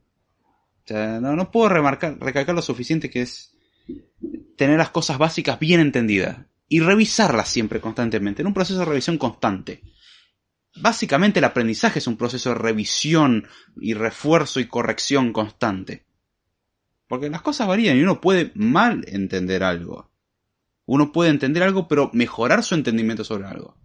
O 0.47 0.87
sea, 0.87 1.19
no, 1.19 1.51
puedo 1.51 1.67
remarcar, 1.67 2.17
recalcar 2.17 2.55
lo 2.55 2.61
suficiente 2.61 3.09
que 3.09 3.23
es 3.23 3.57
tener 4.55 4.77
las 4.77 4.91
cosas 4.91 5.17
básicas 5.17 5.59
bien 5.59 5.81
entendidas 5.81 6.45
y 6.69 6.79
revisarlas 6.79 7.49
siempre 7.49 7.81
constantemente, 7.81 8.41
en 8.41 8.47
un 8.47 8.53
proceso 8.53 8.79
de 8.79 8.85
revisión 8.85 9.17
constante. 9.17 9.81
Básicamente 10.77 11.39
el 11.39 11.45
aprendizaje 11.45 11.99
es 11.99 12.07
un 12.07 12.15
proceso 12.15 12.51
de 12.51 12.55
revisión 12.55 13.49
y 13.75 13.95
refuerzo 13.95 14.61
y 14.61 14.67
corrección 14.67 15.33
constante. 15.33 16.05
Porque 17.09 17.29
las 17.29 17.41
cosas 17.41 17.67
varían 17.67 17.97
y 17.97 18.01
uno 18.03 18.21
puede 18.21 18.53
mal 18.55 19.03
entender 19.09 19.65
algo. 19.65 20.09
Uno 20.85 21.11
puede 21.11 21.31
entender 21.31 21.63
algo, 21.63 21.89
pero 21.89 22.11
mejorar 22.13 22.63
su 22.63 22.75
entendimiento 22.75 23.25
sobre 23.25 23.49
algo. 23.49 23.83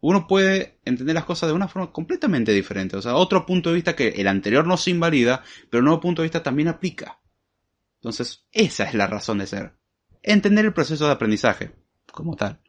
Uno 0.00 0.26
puede 0.26 0.80
entender 0.84 1.14
las 1.14 1.24
cosas 1.24 1.48
de 1.48 1.54
una 1.54 1.68
forma 1.68 1.92
completamente 1.92 2.52
diferente. 2.52 2.96
O 2.96 3.02
sea, 3.02 3.14
otro 3.14 3.44
punto 3.44 3.68
de 3.68 3.74
vista 3.76 3.94
que 3.94 4.08
el 4.08 4.28
anterior 4.28 4.66
no 4.66 4.76
se 4.76 4.90
invalida, 4.90 5.42
pero 5.68 5.80
un 5.80 5.86
nuevo 5.86 6.00
punto 6.00 6.22
de 6.22 6.26
vista 6.26 6.42
también 6.42 6.68
aplica. 6.68 7.20
Entonces, 7.96 8.46
esa 8.52 8.84
es 8.84 8.94
la 8.94 9.06
razón 9.06 9.38
de 9.38 9.46
ser. 9.46 9.74
Entender 10.22 10.64
el 10.64 10.72
proceso 10.72 11.06
de 11.06 11.12
aprendizaje, 11.12 11.72
como 12.10 12.34
tal. 12.36 12.60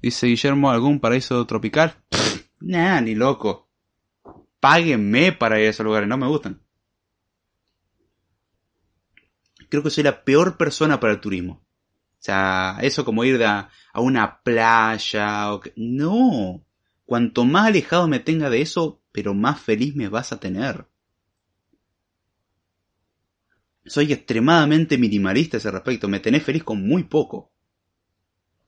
Dice 0.00 0.26
Guillermo, 0.26 0.70
¿algún 0.70 1.00
paraíso 1.00 1.46
tropical? 1.46 1.94
nah, 2.60 3.00
ni 3.00 3.14
loco. 3.14 3.70
Páguenme 4.60 5.32
para 5.32 5.60
ir 5.60 5.66
a 5.66 5.70
esos 5.70 5.84
lugares, 5.84 6.08
no 6.08 6.16
me 6.16 6.26
gustan 6.26 6.64
creo 9.74 9.82
que 9.82 9.90
soy 9.90 10.04
la 10.04 10.22
peor 10.22 10.56
persona 10.56 11.00
para 11.00 11.14
el 11.14 11.20
turismo. 11.20 11.63
Sea, 12.24 12.78
eso 12.80 13.04
como 13.04 13.22
ir 13.24 13.44
a, 13.44 13.68
una 13.94 14.40
playa. 14.42 15.52
O 15.52 15.60
No. 15.76 16.64
Cuanto 17.04 17.44
más 17.44 17.66
alejado 17.66 18.08
me 18.08 18.18
tenga 18.18 18.48
de 18.48 18.62
eso, 18.62 19.02
pero 19.12 19.34
más 19.34 19.60
feliz 19.60 19.94
me 19.94 20.08
vas 20.08 20.32
a 20.32 20.40
tener. 20.40 20.86
Soy 23.84 24.10
extremadamente 24.10 24.96
minimalista 24.96 25.58
a 25.58 25.58
ese 25.58 25.70
respecto. 25.70 26.08
Me 26.08 26.18
tenés 26.18 26.42
feliz 26.42 26.64
con 26.64 26.86
muy 26.88 27.04
poco. 27.04 27.52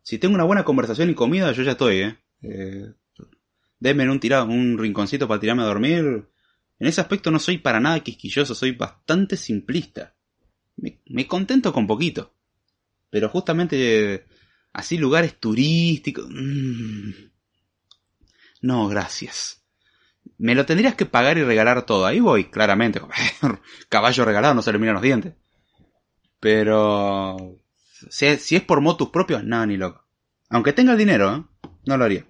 Si 0.02 0.18
tengo 0.18 0.34
una 0.34 0.44
buena 0.44 0.64
conversación 0.64 1.08
y 1.08 1.14
comida, 1.14 1.50
yo 1.52 1.62
ya 1.62 1.72
estoy, 1.72 1.96
¿eh? 2.02 2.18
eh 2.42 2.92
denme 3.80 4.10
un, 4.10 4.20
un 4.50 4.78
rinconcito 4.78 5.26
para 5.26 5.40
tirarme 5.40 5.62
a 5.62 5.66
dormir. 5.66 6.28
En 6.78 6.86
ese 6.86 7.00
aspecto 7.00 7.30
no 7.30 7.38
soy 7.38 7.56
para 7.56 7.80
nada 7.80 8.00
quisquilloso, 8.00 8.54
soy 8.54 8.72
bastante 8.72 9.38
simplista 9.38 10.16
me, 10.76 11.26
contento 11.26 11.72
con 11.72 11.86
poquito. 11.86 12.34
Pero 13.10 13.28
justamente 13.28 14.26
así 14.72 14.98
lugares 14.98 15.38
turísticos... 15.38 16.26
Mm, 16.28 17.10
no, 18.62 18.88
gracias. 18.88 19.62
Me 20.38 20.54
lo 20.54 20.66
tendrías 20.66 20.94
que 20.94 21.06
pagar 21.06 21.38
y 21.38 21.44
regalar 21.44 21.86
todo. 21.86 22.06
Ahí 22.06 22.20
voy, 22.20 22.46
claramente. 22.46 23.00
Caballo 23.88 24.24
regalado, 24.24 24.54
no 24.54 24.62
se 24.62 24.72
le 24.72 24.78
miran 24.78 24.94
los 24.94 25.02
dientes. 25.02 25.34
Pero... 26.40 27.58
Si 28.10 28.26
es, 28.26 28.42
si 28.42 28.56
es 28.56 28.62
por 28.62 28.80
motus 28.80 29.10
propios, 29.10 29.42
nada, 29.44 29.66
ni 29.66 29.76
loco. 29.76 30.04
Aunque 30.50 30.72
tenga 30.72 30.92
el 30.92 30.98
dinero, 30.98 31.34
¿eh? 31.34 31.68
no 31.86 31.96
lo 31.96 32.04
haría. 32.04 32.26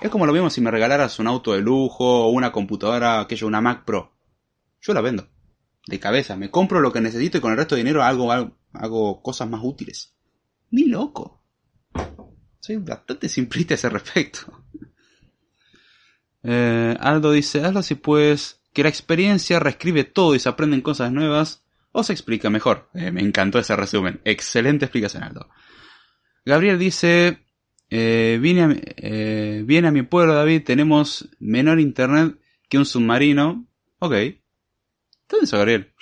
Es 0.00 0.10
como 0.10 0.26
lo 0.26 0.32
mismo 0.32 0.50
si 0.50 0.60
me 0.60 0.70
regalaras 0.70 1.18
un 1.18 1.28
auto 1.28 1.52
de 1.52 1.60
lujo 1.60 2.26
o 2.26 2.30
una 2.30 2.50
computadora, 2.50 3.20
aquello, 3.20 3.46
una 3.46 3.60
Mac 3.60 3.84
Pro. 3.84 4.12
Yo 4.80 4.94
la 4.94 5.00
vendo 5.00 5.28
de 5.86 6.00
cabeza. 6.00 6.36
Me 6.36 6.50
compro 6.50 6.80
lo 6.80 6.92
que 6.92 7.00
necesito 7.00 7.38
y 7.38 7.40
con 7.40 7.52
el 7.52 7.58
resto 7.58 7.74
de 7.74 7.82
dinero 7.82 8.02
hago, 8.02 8.32
hago, 8.32 8.56
cosas 9.22 9.48
más 9.48 9.60
útiles. 9.62 10.14
Ni 10.70 10.86
loco. 10.86 11.42
Soy 12.60 12.76
bastante 12.76 13.28
simplista 13.28 13.74
a 13.74 13.76
ese 13.76 13.88
respecto. 13.88 14.40
Eh, 16.44 16.96
Aldo 16.98 17.30
dice, 17.30 17.64
hazlo 17.64 17.84
si 17.84 17.94
puedes, 17.94 18.60
que 18.72 18.82
la 18.82 18.88
experiencia 18.88 19.60
reescribe 19.60 20.02
todo 20.02 20.34
y 20.34 20.40
se 20.40 20.48
aprenden 20.48 20.80
cosas 20.80 21.12
nuevas, 21.12 21.62
o 21.92 22.02
se 22.02 22.12
explica 22.12 22.50
mejor. 22.50 22.90
Eh, 22.94 23.12
me 23.12 23.20
encantó 23.20 23.58
ese 23.58 23.76
resumen. 23.76 24.20
Excelente 24.24 24.86
explicación, 24.86 25.22
Aldo. 25.22 25.48
Gabriel 26.44 26.78
dice, 26.78 27.44
eh, 27.90 28.38
viene, 28.40 28.62
a, 28.62 28.74
eh, 28.96 29.62
viene 29.64 29.88
a 29.88 29.92
mi 29.92 30.02
pueblo, 30.02 30.34
David, 30.34 30.64
tenemos 30.64 31.28
menor 31.38 31.78
internet 31.78 32.38
que 32.68 32.78
un 32.78 32.86
submarino. 32.86 33.66
Ok. 33.98 34.14
¿Dónde 35.28 35.44
eso, 35.44 35.58
Gabriel? 35.58 35.92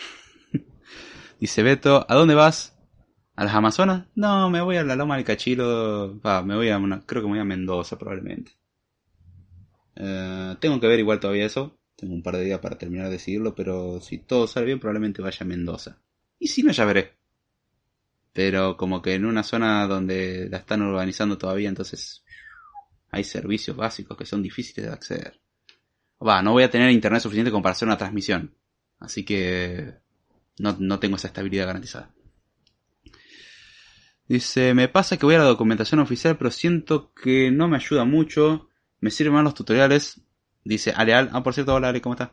Dice 1.41 1.63
Beto, 1.63 2.05
¿a 2.07 2.15
dónde 2.17 2.35
vas? 2.35 2.77
¿A 3.35 3.45
las 3.45 3.55
Amazonas? 3.55 4.07
No, 4.15 4.51
me 4.51 4.61
voy 4.61 4.77
a 4.77 4.85
la 4.85 4.95
Loma 4.95 5.17
del 5.17 5.25
Cachilo. 5.25 6.21
me 6.45 6.55
voy 6.55 6.69
a 6.69 6.77
una, 6.77 7.01
creo 7.07 7.23
que 7.23 7.29
me 7.29 7.33
voy 7.33 7.41
a 7.41 7.45
Mendoza 7.45 7.99
probablemente. 7.99 8.53
Eh, 9.97 10.57
tengo 10.61 10.79
que 10.79 10.87
ver 10.87 10.99
igual 10.99 11.19
todavía 11.19 11.47
eso. 11.47 11.79
Tengo 11.97 12.13
un 12.13 12.23
par 12.23 12.37
de 12.37 12.45
días 12.45 12.61
para 12.61 12.77
terminar 12.77 13.07
de 13.07 13.13
decidirlo, 13.13 13.55
pero 13.55 14.03
si 14.03 14.19
todo 14.19 14.47
sale 14.47 14.67
bien 14.67 14.81
probablemente 14.81 15.23
vaya 15.23 15.39
a 15.41 15.47
Mendoza. 15.47 15.97
Y 16.39 16.49
si 16.49 16.63
no, 16.63 16.73
ya 16.73 16.85
veré. 16.85 17.15
Pero 18.35 18.77
como 18.77 19.01
que 19.01 19.15
en 19.15 19.25
una 19.25 19.43
zona 19.43 19.87
donde 19.87 20.47
la 20.51 20.59
están 20.59 20.83
urbanizando 20.83 21.39
todavía, 21.39 21.71
entonces 21.71 22.23
hay 23.11 23.25
servicios 23.25 23.75
básicos 23.75 24.15
que 24.15 24.27
son 24.27 24.43
difíciles 24.43 24.85
de 24.85 24.93
acceder. 24.93 25.41
Va, 26.23 26.43
no 26.43 26.53
voy 26.53 26.65
a 26.65 26.71
tener 26.71 26.91
internet 26.91 27.23
suficiente 27.23 27.51
como 27.51 27.63
para 27.63 27.73
hacer 27.73 27.89
una 27.89 27.97
transmisión. 27.97 28.55
Así 28.99 29.25
que 29.25 30.01
no, 30.61 30.77
no 30.79 30.99
tengo 30.99 31.17
esa 31.17 31.29
estabilidad 31.29 31.67
garantizada. 31.67 32.13
Dice, 34.29 34.75
me 34.75 34.87
pasa 34.87 35.17
que 35.17 35.27
voy 35.27 35.35
a 35.35 35.39
la 35.39 35.45
documentación 35.45 35.99
oficial, 35.99 36.37
pero 36.37 36.53
siento 36.53 37.13
que 37.15 37.51
no 37.51 37.67
me 37.67 37.77
ayuda 37.77 38.05
mucho. 38.05 38.69
Me 39.01 39.11
sirven 39.11 39.35
más 39.35 39.43
los 39.43 39.55
tutoriales. 39.55 40.21
Dice 40.63 40.93
Aleal. 40.95 41.31
Ah, 41.33 41.43
por 41.43 41.55
cierto, 41.55 41.75
hola 41.75 41.89
Ale, 41.89 42.01
¿cómo 42.01 42.15
estás? 42.15 42.31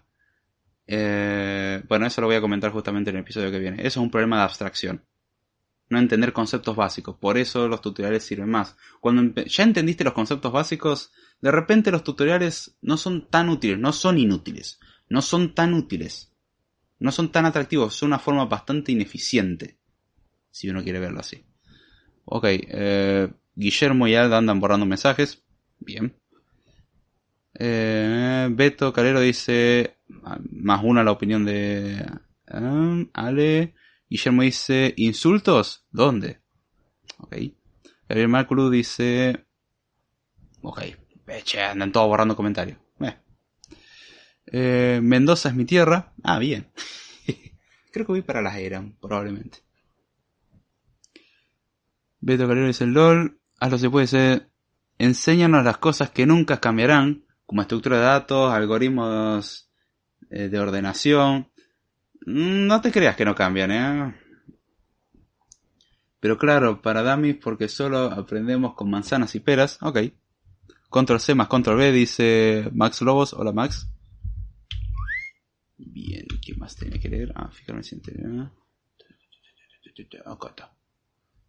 Eh, 0.86 1.82
bueno, 1.88 2.06
eso 2.06 2.22
lo 2.22 2.28
voy 2.28 2.36
a 2.36 2.42
comentar 2.42 2.72
justamente 2.72 3.10
en 3.10 3.16
el 3.16 3.22
episodio 3.24 3.50
que 3.50 3.60
viene. 3.60 3.78
Eso 3.80 3.88
es 3.88 3.98
un 3.98 4.12
problema 4.12 4.38
de 4.38 4.44
abstracción. 4.44 5.06
No 5.90 5.98
entender 5.98 6.34
conceptos 6.34 6.76
básicos. 6.76 7.16
Por 7.18 7.38
eso 7.38 7.68
los 7.68 7.82
tutoriales 7.82 8.24
sirven 8.24 8.50
más. 8.50 8.76
Cuando 9.00 9.42
ya 9.46 9.63
entendiste 9.63 10.04
los 10.04 10.13
conceptos 10.13 10.52
básicos, 10.52 11.12
de 11.42 11.52
repente 11.52 11.90
los 11.90 12.04
tutoriales 12.04 12.78
no 12.82 12.98
son 12.98 13.28
tan 13.30 13.50
útiles, 13.50 13.80
no 13.80 13.92
son 13.92 14.20
inútiles. 14.20 14.80
No 15.10 15.24
son 15.24 15.56
tan 15.56 15.74
útiles. 15.74 16.37
No 17.00 17.12
son 17.12 17.32
tan 17.32 17.46
atractivos. 17.46 17.96
Son 17.96 18.08
una 18.08 18.20
forma 18.20 18.46
bastante 18.46 18.92
ineficiente. 18.92 19.78
Si 20.50 20.70
uno 20.70 20.84
quiere 20.84 21.00
verlo 21.00 21.20
así. 21.20 21.44
Ok, 22.26 22.46
eh, 22.48 23.30
Guillermo 23.56 24.08
y 24.08 24.16
Alda 24.16 24.38
andan 24.38 24.60
borrando 24.60 24.86
mensajes. 24.86 25.44
Bien. 25.80 26.16
Eh, 27.54 28.48
Beto 28.52 28.94
Calero 28.94 29.20
dice, 29.20 29.98
más 30.52 30.84
una 30.84 31.04
la 31.04 31.12
opinión 31.12 31.46
de 31.46 32.06
um, 32.52 33.10
Ale. 33.14 33.76
Guillermo 34.10 34.42
dice, 34.44 34.94
¿insultos? 34.98 35.86
¿Dónde? 35.92 36.42
Ok. 37.20 37.36
Gabriel 38.08 38.30
Marculu 38.30 38.70
dice, 38.70 39.46
ok, 40.62 40.82
che, 41.44 41.62
andan 41.62 41.92
todos 41.92 42.08
borrando 42.08 42.36
comentarios. 42.36 42.78
Eh, 44.52 45.00
Mendoza 45.04 45.50
es 45.50 45.56
mi 45.56 45.66
tierra. 45.66 46.14
Ah, 46.24 46.40
bien. 46.40 46.68
Creo 47.92 48.06
que 48.06 48.12
voy 48.12 48.22
para 48.22 48.42
las 48.42 48.58
eran, 48.58 48.96
probablemente. 49.00 49.60
Beto 52.20 52.48
Calero 52.48 52.68
dice 52.68 52.86
LOL. 52.86 53.40
Hazlo 53.60 53.78
se 53.78 53.90
puede 53.90 54.08
ser. 54.08 54.50
Enséñanos 54.98 55.64
las 55.64 55.78
cosas 55.78 56.10
que 56.10 56.26
nunca 56.26 56.60
cambiarán, 56.60 57.24
como 57.46 57.62
estructura 57.62 57.98
de 57.98 58.04
datos, 58.04 58.52
algoritmos 58.52 59.70
eh, 60.30 60.50
de 60.50 60.60
ordenación. 60.60 61.52
Mm, 62.26 62.68
no 62.68 62.82
te 62.82 62.92
creas 62.92 63.16
que 63.16 63.26
no 63.26 63.36
cambian, 63.36 63.72
¿eh? 63.72 64.16
Pero 66.20 66.38
claro, 66.38 66.82
para 66.82 67.04
dummies 67.04 67.38
porque 67.38 67.68
solo 67.68 68.12
aprendemos 68.12 68.74
con 68.74 68.90
manzanas 68.90 69.36
y 69.36 69.40
peras. 69.40 69.78
Ok. 69.82 70.00
Control 70.90 71.20
C 71.20 71.36
más 71.36 71.48
Control 71.48 71.78
B 71.78 71.92
dice 71.92 72.70
Max 72.74 73.02
Lobos. 73.02 73.34
Hola 73.34 73.52
Max. 73.52 73.88
Bien, 76.00 76.28
¿qué 76.41 76.54
más 76.54 76.76
tiene 76.76 77.00
que 77.00 77.10
leer? 77.10 77.32
Ah, 77.34 77.50
fijarme 77.50 77.82
si 77.82 77.95
Acá 80.26 80.50
está 80.50 80.72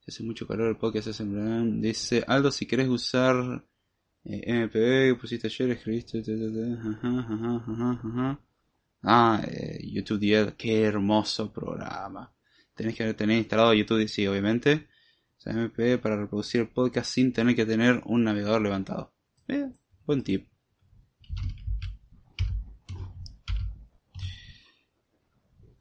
hace 0.07 0.23
mucho 0.23 0.47
calor 0.47 0.69
el 0.69 0.79
podcast 0.79 1.21
en 1.21 1.83
Dice, 1.83 2.25
Aldo, 2.27 2.51
si 2.51 2.65
querés 2.65 2.89
usar 2.89 3.63
eh, 4.25 4.65
MPB 4.65 5.11
que 5.11 5.17
pusiste 5.21 5.49
ayer, 5.49 5.73
escribiste... 5.73 6.23
Ah, 9.03 9.43
eh, 9.47 9.81
YouTube 9.83 10.19
10, 10.19 10.55
qué 10.55 10.83
hermoso 10.83 11.53
programa. 11.53 12.33
Tenés 12.75 12.97
que 12.97 13.13
tener 13.13 13.37
instalado 13.37 13.75
YouTube, 13.75 14.09
sí, 14.09 14.27
obviamente. 14.27 14.89
O 15.37 15.41
sea, 15.41 15.53
MPB 15.53 16.01
para 16.01 16.17
reproducir 16.17 16.63
el 16.63 16.69
podcast 16.69 17.13
sin 17.13 17.35
tener 17.35 17.55
que 17.55 17.67
tener 17.67 18.01
un 18.07 18.25
navegador 18.25 18.63
levantado. 18.63 19.13
Buen 20.07 20.23
tip. 20.23 20.49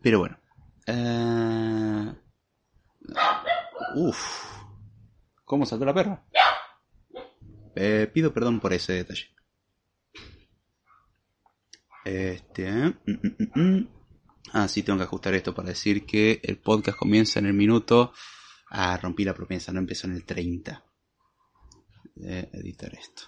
Pero 0.07 0.19
bueno. 0.19 0.39
Eh... 0.85 2.15
Uf. 3.95 4.53
¿Cómo 5.43 5.65
saltó 5.65 5.83
la 5.83 5.93
perra? 5.93 6.25
Eh, 7.75 8.09
pido 8.13 8.33
perdón 8.33 8.61
por 8.61 8.71
ese 8.71 8.93
detalle. 8.93 9.25
Este. 12.05 12.71
Mm, 12.71 12.95
mm, 13.05 13.61
mm, 13.61 13.87
ah, 14.53 14.69
sí, 14.69 14.81
tengo 14.81 14.97
que 14.97 15.03
ajustar 15.03 15.33
esto 15.33 15.53
para 15.53 15.67
decir 15.67 16.05
que 16.05 16.39
el 16.41 16.57
podcast 16.57 16.97
comienza 16.97 17.39
en 17.39 17.47
el 17.47 17.53
minuto. 17.53 18.13
Ah, 18.69 18.95
rompí 18.95 19.25
la 19.25 19.33
promesa, 19.33 19.73
no 19.73 19.79
empezó 19.79 20.07
en 20.07 20.13
el 20.13 20.23
30. 20.23 20.85
De 22.15 22.49
editar 22.53 22.93
esto. 22.93 23.23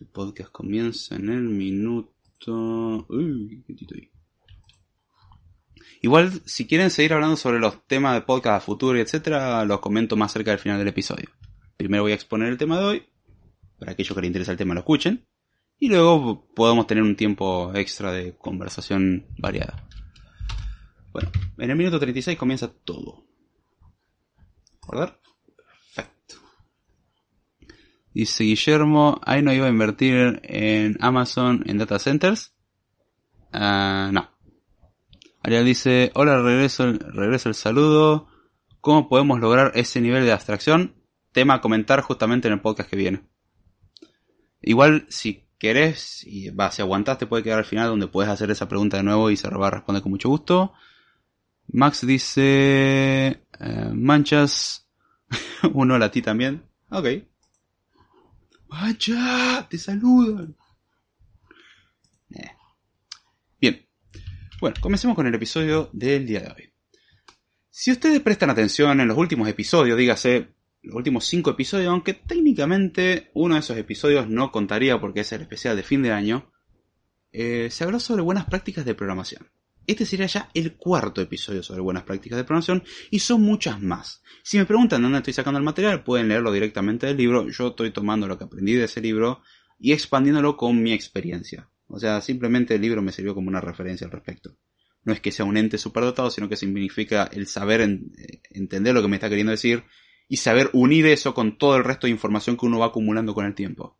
El 0.00 0.06
podcast 0.06 0.50
comienza 0.50 1.16
en 1.16 1.28
el 1.28 1.42
minuto. 1.42 3.06
Uy, 3.10 3.62
qué 3.66 3.86
ahí. 3.94 4.15
Igual, 6.02 6.42
si 6.44 6.66
quieren 6.66 6.90
seguir 6.90 7.14
hablando 7.14 7.36
sobre 7.36 7.58
los 7.58 7.86
temas 7.86 8.14
de 8.14 8.20
podcast 8.20 8.56
a 8.56 8.64
futuro 8.64 8.98
y 8.98 9.00
etcétera, 9.00 9.64
los 9.64 9.80
comento 9.80 10.16
más 10.16 10.32
cerca 10.32 10.50
del 10.50 10.60
final 10.60 10.78
del 10.78 10.88
episodio. 10.88 11.30
Primero 11.76 12.02
voy 12.02 12.12
a 12.12 12.16
exponer 12.16 12.48
el 12.48 12.58
tema 12.58 12.78
de 12.78 12.84
hoy, 12.84 13.06
para 13.78 13.92
aquellos 13.92 14.14
que 14.14 14.20
les 14.20 14.28
interesa 14.28 14.52
el 14.52 14.58
tema 14.58 14.74
lo 14.74 14.80
escuchen, 14.80 15.26
y 15.78 15.88
luego 15.88 16.48
podemos 16.54 16.86
tener 16.86 17.02
un 17.02 17.16
tiempo 17.16 17.72
extra 17.74 18.12
de 18.12 18.36
conversación 18.36 19.26
variada. 19.38 19.88
Bueno, 21.12 21.30
en 21.58 21.70
el 21.70 21.76
minuto 21.76 21.98
36 21.98 22.36
comienza 22.38 22.70
todo. 22.70 23.26
¿Recordar? 24.82 25.20
Perfecto. 25.94 26.36
Dice 28.12 28.44
Guillermo, 28.44 29.20
¿ahí 29.24 29.42
no 29.42 29.52
iba 29.52 29.66
a 29.66 29.70
invertir 29.70 30.40
en 30.44 30.96
Amazon 31.00 31.64
en 31.66 31.78
data 31.78 31.98
centers? 31.98 32.54
Ah, 33.52 34.10
no. 34.12 34.35
Ariel 35.46 35.64
dice, 35.64 36.10
hola, 36.14 36.42
regreso, 36.42 36.92
regreso 36.92 37.48
el 37.48 37.54
saludo. 37.54 38.26
¿Cómo 38.80 39.08
podemos 39.08 39.38
lograr 39.38 39.70
ese 39.76 40.00
nivel 40.00 40.24
de 40.24 40.32
abstracción? 40.32 40.96
Tema 41.30 41.54
a 41.54 41.60
comentar 41.60 42.00
justamente 42.00 42.48
en 42.48 42.54
el 42.54 42.60
podcast 42.60 42.90
que 42.90 42.96
viene. 42.96 43.22
Igual, 44.60 45.06
si 45.08 45.46
querés, 45.56 46.24
y 46.26 46.50
va, 46.50 46.72
si 46.72 46.82
aguantás, 46.82 47.18
te 47.18 47.28
puede 47.28 47.44
quedar 47.44 47.60
al 47.60 47.64
final 47.64 47.90
donde 47.90 48.08
puedes 48.08 48.28
hacer 48.28 48.50
esa 48.50 48.66
pregunta 48.66 48.96
de 48.96 49.04
nuevo 49.04 49.30
y 49.30 49.36
se 49.36 49.48
va 49.48 49.68
a 49.68 49.70
responder 49.70 50.02
con 50.02 50.10
mucho 50.10 50.28
gusto. 50.28 50.72
Max 51.68 52.04
dice, 52.04 53.44
eh, 53.60 53.90
manchas, 53.94 54.90
uno 55.74 55.94
a 55.94 56.10
ti 56.10 56.22
también. 56.22 56.64
Ok. 56.90 57.06
Mancha, 58.66 59.64
te 59.70 59.78
saludan. 59.78 60.56
Eh. 62.34 62.50
Bueno, 64.66 64.80
comencemos 64.80 65.14
con 65.14 65.28
el 65.28 65.34
episodio 65.36 65.90
del 65.92 66.26
día 66.26 66.40
de 66.40 66.48
hoy. 66.48 66.72
Si 67.70 67.92
ustedes 67.92 68.20
prestan 68.20 68.50
atención 68.50 69.00
en 69.00 69.06
los 69.06 69.16
últimos 69.16 69.48
episodios, 69.48 69.96
dígase 69.96 70.48
los 70.82 70.96
últimos 70.96 71.24
cinco 71.24 71.50
episodios, 71.50 71.88
aunque 71.88 72.14
técnicamente 72.14 73.30
uno 73.34 73.54
de 73.54 73.60
esos 73.60 73.76
episodios 73.76 74.28
no 74.28 74.50
contaría 74.50 75.00
porque 75.00 75.20
es 75.20 75.30
el 75.30 75.42
especial 75.42 75.76
de 75.76 75.84
fin 75.84 76.02
de 76.02 76.10
año, 76.10 76.50
eh, 77.30 77.68
se 77.70 77.84
habló 77.84 78.00
sobre 78.00 78.22
buenas 78.22 78.46
prácticas 78.46 78.84
de 78.84 78.96
programación. 78.96 79.48
Este 79.86 80.04
sería 80.04 80.26
ya 80.26 80.50
el 80.52 80.74
cuarto 80.74 81.20
episodio 81.20 81.62
sobre 81.62 81.82
buenas 81.82 82.02
prácticas 82.02 82.36
de 82.36 82.42
programación 82.42 82.82
y 83.12 83.20
son 83.20 83.42
muchas 83.42 83.80
más. 83.80 84.24
Si 84.42 84.58
me 84.58 84.66
preguntan 84.66 85.00
dónde 85.00 85.18
estoy 85.18 85.34
sacando 85.34 85.58
el 85.58 85.64
material, 85.64 86.02
pueden 86.02 86.26
leerlo 86.26 86.50
directamente 86.50 87.06
del 87.06 87.18
libro. 87.18 87.48
Yo 87.50 87.68
estoy 87.68 87.92
tomando 87.92 88.26
lo 88.26 88.36
que 88.36 88.46
aprendí 88.46 88.72
de 88.72 88.86
ese 88.86 89.00
libro 89.00 89.42
y 89.78 89.92
expandiéndolo 89.92 90.56
con 90.56 90.82
mi 90.82 90.92
experiencia. 90.92 91.70
O 91.88 91.98
sea, 91.98 92.20
simplemente 92.20 92.74
el 92.74 92.82
libro 92.82 93.02
me 93.02 93.12
sirvió 93.12 93.34
como 93.34 93.48
una 93.48 93.60
referencia 93.60 94.06
al 94.06 94.12
respecto. 94.12 94.56
No 95.04 95.12
es 95.12 95.20
que 95.20 95.30
sea 95.30 95.44
un 95.44 95.56
ente 95.56 95.78
superdotado, 95.78 96.30
sino 96.30 96.48
que 96.48 96.56
significa 96.56 97.30
el 97.32 97.46
saber 97.46 97.80
eh, 97.80 98.40
entender 98.50 98.92
lo 98.92 99.02
que 99.02 99.08
me 99.08 99.16
está 99.16 99.28
queriendo 99.28 99.52
decir 99.52 99.84
y 100.28 100.38
saber 100.38 100.70
unir 100.72 101.06
eso 101.06 101.32
con 101.32 101.58
todo 101.58 101.76
el 101.76 101.84
resto 101.84 102.08
de 102.08 102.12
información 102.12 102.56
que 102.56 102.66
uno 102.66 102.80
va 102.80 102.86
acumulando 102.86 103.32
con 103.32 103.46
el 103.46 103.54
tiempo. 103.54 103.96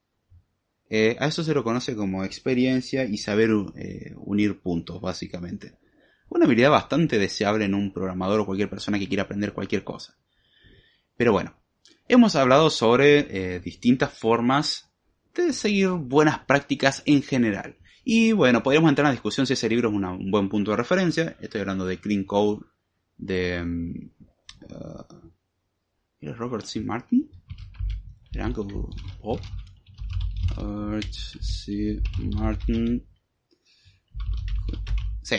Eh, 0.90 1.16
a 1.20 1.26
eso 1.26 1.44
se 1.44 1.54
lo 1.54 1.62
conoce 1.62 1.94
como 1.94 2.24
experiencia 2.24 3.04
y 3.04 3.18
saber 3.18 3.50
eh, 3.76 4.14
unir 4.16 4.60
puntos, 4.60 5.00
básicamente. 5.00 5.78
Una 6.28 6.46
habilidad 6.46 6.70
bastante 6.70 7.18
deseable 7.18 7.64
en 7.64 7.74
un 7.74 7.92
programador 7.92 8.40
o 8.40 8.46
cualquier 8.46 8.68
persona 8.68 8.98
que 8.98 9.06
quiera 9.06 9.24
aprender 9.24 9.52
cualquier 9.52 9.84
cosa. 9.84 10.16
Pero 11.16 11.30
bueno, 11.30 11.56
hemos 12.08 12.34
hablado 12.34 12.68
sobre 12.68 13.60
distintas 13.60 14.12
formas 14.12 14.85
de 15.42 15.52
seguir 15.52 15.90
buenas 15.90 16.40
prácticas 16.40 17.02
en 17.06 17.22
general. 17.22 17.76
Y 18.04 18.32
bueno, 18.32 18.62
podríamos 18.62 18.88
entrar 18.88 19.06
en 19.06 19.08
la 19.08 19.12
discusión 19.12 19.46
si 19.46 19.54
ese 19.54 19.68
libro 19.68 19.88
es 19.88 19.94
un 19.94 20.30
buen 20.30 20.48
punto 20.48 20.70
de 20.70 20.76
referencia. 20.76 21.36
Estoy 21.40 21.62
hablando 21.62 21.84
de 21.84 21.98
Clean 21.98 22.24
Code 22.24 22.64
de 23.16 23.62
mm, 23.64 24.10
uh, 24.70 26.32
Robert 26.34 26.64
C. 26.64 26.80
Martin. 26.80 27.28
¿Era 28.32 28.48
Bob? 28.48 29.40
Robert 30.56 31.12
C. 31.12 32.00
Martin. 32.36 33.04
Sí, 35.22 35.36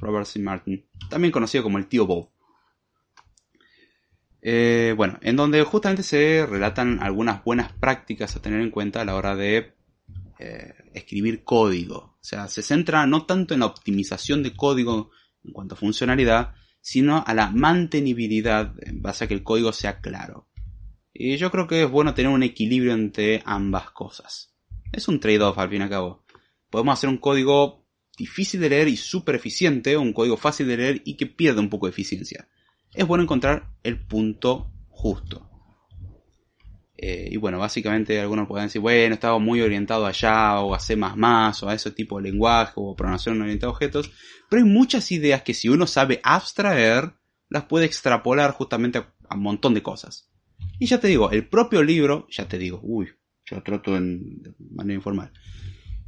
Robert 0.00 0.26
C. 0.26 0.38
Martin. 0.38 0.84
También 1.10 1.32
conocido 1.32 1.64
como 1.64 1.78
el 1.78 1.88
tío 1.88 2.06
Bob. 2.06 2.30
Eh, 4.48 4.94
bueno, 4.96 5.18
en 5.22 5.34
donde 5.34 5.60
justamente 5.64 6.04
se 6.04 6.46
relatan 6.46 7.02
algunas 7.02 7.42
buenas 7.42 7.72
prácticas 7.72 8.36
a 8.36 8.40
tener 8.40 8.60
en 8.60 8.70
cuenta 8.70 9.00
a 9.00 9.04
la 9.04 9.16
hora 9.16 9.34
de 9.34 9.74
eh, 10.38 10.72
escribir 10.94 11.42
código. 11.42 11.96
O 11.96 12.18
sea, 12.20 12.46
se 12.46 12.62
centra 12.62 13.08
no 13.08 13.26
tanto 13.26 13.54
en 13.54 13.60
la 13.60 13.66
optimización 13.66 14.44
de 14.44 14.54
código 14.54 15.10
en 15.42 15.52
cuanto 15.52 15.74
a 15.74 15.78
funcionalidad, 15.78 16.54
sino 16.80 17.24
a 17.26 17.34
la 17.34 17.50
mantenibilidad 17.50 18.72
en 18.82 19.02
base 19.02 19.24
a 19.24 19.26
que 19.26 19.34
el 19.34 19.42
código 19.42 19.72
sea 19.72 20.00
claro. 20.00 20.48
Y 21.12 21.36
yo 21.38 21.50
creo 21.50 21.66
que 21.66 21.82
es 21.82 21.90
bueno 21.90 22.14
tener 22.14 22.30
un 22.30 22.44
equilibrio 22.44 22.92
entre 22.92 23.42
ambas 23.46 23.90
cosas. 23.90 24.54
Es 24.92 25.08
un 25.08 25.18
trade-off 25.18 25.58
al 25.58 25.70
fin 25.70 25.80
y 25.80 25.82
al 25.82 25.90
cabo. 25.90 26.24
Podemos 26.70 26.96
hacer 26.96 27.08
un 27.08 27.18
código 27.18 27.84
difícil 28.16 28.60
de 28.60 28.68
leer 28.68 28.86
y 28.86 28.96
súper 28.96 29.34
eficiente, 29.34 29.96
un 29.96 30.12
código 30.12 30.36
fácil 30.36 30.68
de 30.68 30.76
leer 30.76 31.02
y 31.04 31.16
que 31.16 31.26
pierda 31.26 31.60
un 31.60 31.68
poco 31.68 31.86
de 31.86 31.90
eficiencia. 31.90 32.48
Es 32.96 33.06
bueno 33.06 33.24
encontrar 33.24 33.68
el 33.82 34.00
punto 34.00 34.72
justo. 34.88 35.50
Eh, 36.96 37.28
y 37.30 37.36
bueno, 37.36 37.58
básicamente 37.58 38.18
algunos 38.18 38.48
pueden 38.48 38.68
decir, 38.68 38.80
bueno, 38.80 39.12
estaba 39.12 39.38
muy 39.38 39.60
orientado 39.60 40.06
allá, 40.06 40.60
o 40.60 40.74
a 40.74 40.80
C++, 40.80 40.96
o 40.96 41.68
a 41.68 41.74
ese 41.74 41.90
tipo 41.90 42.16
de 42.16 42.30
lenguaje, 42.30 42.72
o 42.76 42.96
programación 42.96 43.42
orientada 43.42 43.70
a 43.70 43.74
objetos. 43.74 44.10
Pero 44.48 44.62
hay 44.64 44.68
muchas 44.68 45.12
ideas 45.12 45.42
que 45.42 45.52
si 45.52 45.68
uno 45.68 45.86
sabe 45.86 46.20
abstraer, 46.22 47.12
las 47.50 47.64
puede 47.64 47.84
extrapolar 47.84 48.52
justamente 48.52 48.98
a, 49.28 49.34
un 49.34 49.42
montón 49.42 49.74
de 49.74 49.82
cosas. 49.82 50.30
Y 50.78 50.86
ya 50.86 50.98
te 50.98 51.08
digo, 51.08 51.30
el 51.30 51.46
propio 51.46 51.82
libro, 51.82 52.26
ya 52.30 52.48
te 52.48 52.56
digo, 52.56 52.80
uy, 52.82 53.08
yo 53.44 53.62
trato 53.62 53.94
en, 53.94 54.42
de 54.42 54.54
manera 54.70 54.96
informal. 54.96 55.32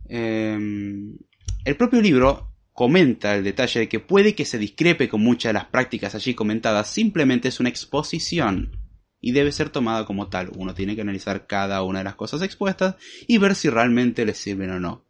Em, 0.09 1.19
el 1.67 1.77
propio 1.77 2.01
libro 2.01 2.55
comenta 2.79 3.35
el 3.35 3.43
detalle 3.43 3.81
de 3.81 3.89
que 3.89 3.99
puede 3.99 4.37
que 4.37 4.45
se 4.45 4.57
discrepe 4.57 5.09
con 5.09 5.21
muchas 5.21 5.49
de 5.49 5.55
las 5.55 5.65
prácticas 5.65 6.15
allí 6.15 6.35
comentadas, 6.35 6.89
simplemente 6.89 7.49
es 7.49 7.59
una 7.59 7.71
exposición 7.71 8.79
y 9.21 9.33
debe 9.33 9.51
ser 9.51 9.71
tomada 9.71 10.05
como 10.05 10.29
tal. 10.29 10.53
Uno 10.55 10.75
tiene 10.75 10.95
que 10.95 11.01
analizar 11.01 11.49
cada 11.49 11.83
una 11.83 11.99
de 11.99 12.05
las 12.05 12.15
cosas 12.15 12.41
expuestas 12.41 12.95
y 13.27 13.39
ver 13.39 13.57
si 13.57 13.69
realmente 13.69 14.25
le 14.25 14.33
sirven 14.33 14.71
o 14.71 14.79
no. 14.79 15.05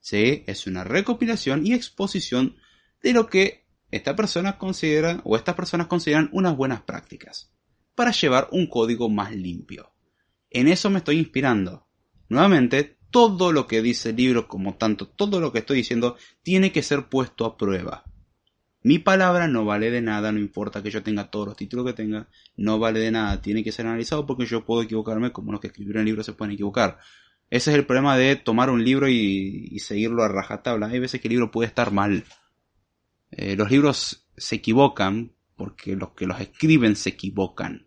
Sí, 0.00 0.42
es 0.48 0.66
una 0.66 0.82
recopilación 0.82 1.64
y 1.64 1.72
exposición 1.72 2.56
de 3.00 3.12
lo 3.12 3.28
que 3.28 3.64
esta 3.92 4.16
persona 4.16 4.58
considera 4.58 5.20
o 5.22 5.36
estas 5.36 5.54
personas 5.54 5.86
consideran 5.86 6.30
unas 6.32 6.56
buenas 6.56 6.82
prácticas 6.82 7.52
para 7.94 8.10
llevar 8.10 8.48
un 8.50 8.66
código 8.66 9.08
más 9.08 9.32
limpio. 9.32 9.92
En 10.50 10.66
eso 10.66 10.90
me 10.90 10.98
estoy 10.98 11.18
inspirando. 11.18 11.86
Nuevamente, 12.28 12.96
todo 13.16 13.50
lo 13.50 13.66
que 13.66 13.80
dice 13.80 14.10
el 14.10 14.16
libro, 14.16 14.46
como 14.46 14.74
tanto 14.74 15.08
todo 15.08 15.40
lo 15.40 15.50
que 15.50 15.60
estoy 15.60 15.78
diciendo, 15.78 16.18
tiene 16.42 16.70
que 16.70 16.82
ser 16.82 17.08
puesto 17.08 17.46
a 17.46 17.56
prueba. 17.56 18.04
Mi 18.82 18.98
palabra 18.98 19.48
no 19.48 19.64
vale 19.64 19.90
de 19.90 20.02
nada, 20.02 20.32
no 20.32 20.38
importa 20.38 20.82
que 20.82 20.90
yo 20.90 21.02
tenga 21.02 21.30
todos 21.30 21.46
los 21.46 21.56
títulos 21.56 21.86
que 21.86 21.94
tenga, 21.94 22.28
no 22.58 22.78
vale 22.78 23.00
de 23.00 23.10
nada, 23.10 23.40
tiene 23.40 23.64
que 23.64 23.72
ser 23.72 23.86
analizado 23.86 24.26
porque 24.26 24.44
yo 24.44 24.66
puedo 24.66 24.82
equivocarme 24.82 25.32
como 25.32 25.50
los 25.50 25.62
que 25.62 25.68
escribieron 25.68 26.00
el 26.00 26.08
libro 26.08 26.22
se 26.24 26.34
pueden 26.34 26.52
equivocar. 26.52 26.98
Ese 27.48 27.70
es 27.70 27.78
el 27.78 27.86
problema 27.86 28.18
de 28.18 28.36
tomar 28.36 28.68
un 28.68 28.84
libro 28.84 29.08
y, 29.08 29.78
seguirlo 29.78 30.22
a 30.22 30.28
rajatabla. 30.28 30.88
Hay 30.88 30.98
veces 30.98 31.18
que 31.18 31.28
el 31.28 31.32
libro 31.32 31.50
puede 31.50 31.68
estar 31.68 31.92
mal. 31.92 32.22
Eh, 33.30 33.56
los 33.56 33.70
libros 33.70 34.28
se 34.36 34.56
equivocan 34.56 35.32
porque 35.56 35.96
los 35.96 36.10
que 36.10 36.26
los 36.26 36.38
escriben 36.38 36.96
se 36.96 37.08
equivocan. 37.08 37.86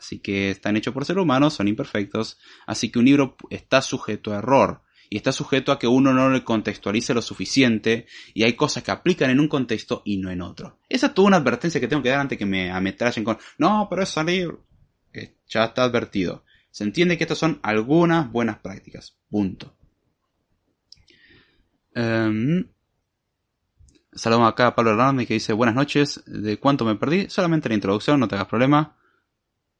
Así 0.00 0.18
que 0.18 0.50
están 0.50 0.78
hechos 0.78 0.94
por 0.94 1.04
seres 1.04 1.22
humanos, 1.22 1.52
son 1.52 1.68
imperfectos. 1.68 2.38
Así 2.66 2.90
que 2.90 2.98
un 2.98 3.04
libro 3.04 3.36
está 3.50 3.82
sujeto 3.82 4.32
a 4.32 4.38
error 4.38 4.80
y 5.10 5.18
está 5.18 5.30
sujeto 5.30 5.72
a 5.72 5.78
que 5.78 5.86
uno 5.86 6.14
no 6.14 6.30
le 6.30 6.42
contextualice 6.42 7.12
lo 7.12 7.20
suficiente 7.20 8.06
y 8.32 8.44
hay 8.44 8.54
cosas 8.54 8.82
que 8.82 8.92
aplican 8.92 9.28
en 9.28 9.40
un 9.40 9.48
contexto 9.48 10.00
y 10.06 10.16
no 10.16 10.30
en 10.30 10.40
otro. 10.40 10.78
Esa 10.88 11.08
es 11.08 11.14
toda 11.14 11.28
una 11.28 11.36
advertencia 11.36 11.82
que 11.82 11.86
tengo 11.86 12.02
que 12.02 12.08
dar 12.08 12.20
antes 12.20 12.38
que 12.38 12.46
me 12.46 12.70
ametrallen 12.70 13.24
con, 13.24 13.36
no, 13.58 13.86
pero 13.90 14.02
es 14.02 14.08
salir. 14.08 14.56
Eh, 15.12 15.36
ya 15.46 15.64
está 15.64 15.82
advertido. 15.84 16.44
Se 16.70 16.84
entiende 16.84 17.18
que 17.18 17.24
estas 17.24 17.36
son 17.36 17.60
algunas 17.62 18.32
buenas 18.32 18.58
prácticas. 18.60 19.18
Punto. 19.28 19.76
Um, 21.94 22.64
Saludamos 24.14 24.50
acá 24.50 24.68
a 24.68 24.74
Pablo 24.74 24.92
Hernández 24.92 25.28
que 25.28 25.34
dice 25.34 25.52
buenas 25.52 25.74
noches. 25.74 26.22
¿De 26.26 26.58
cuánto 26.58 26.86
me 26.86 26.96
perdí? 26.96 27.28
Solamente 27.28 27.68
la 27.68 27.74
introducción, 27.74 28.18
no 28.18 28.26
te 28.26 28.34
hagas 28.34 28.48
problema. 28.48 28.96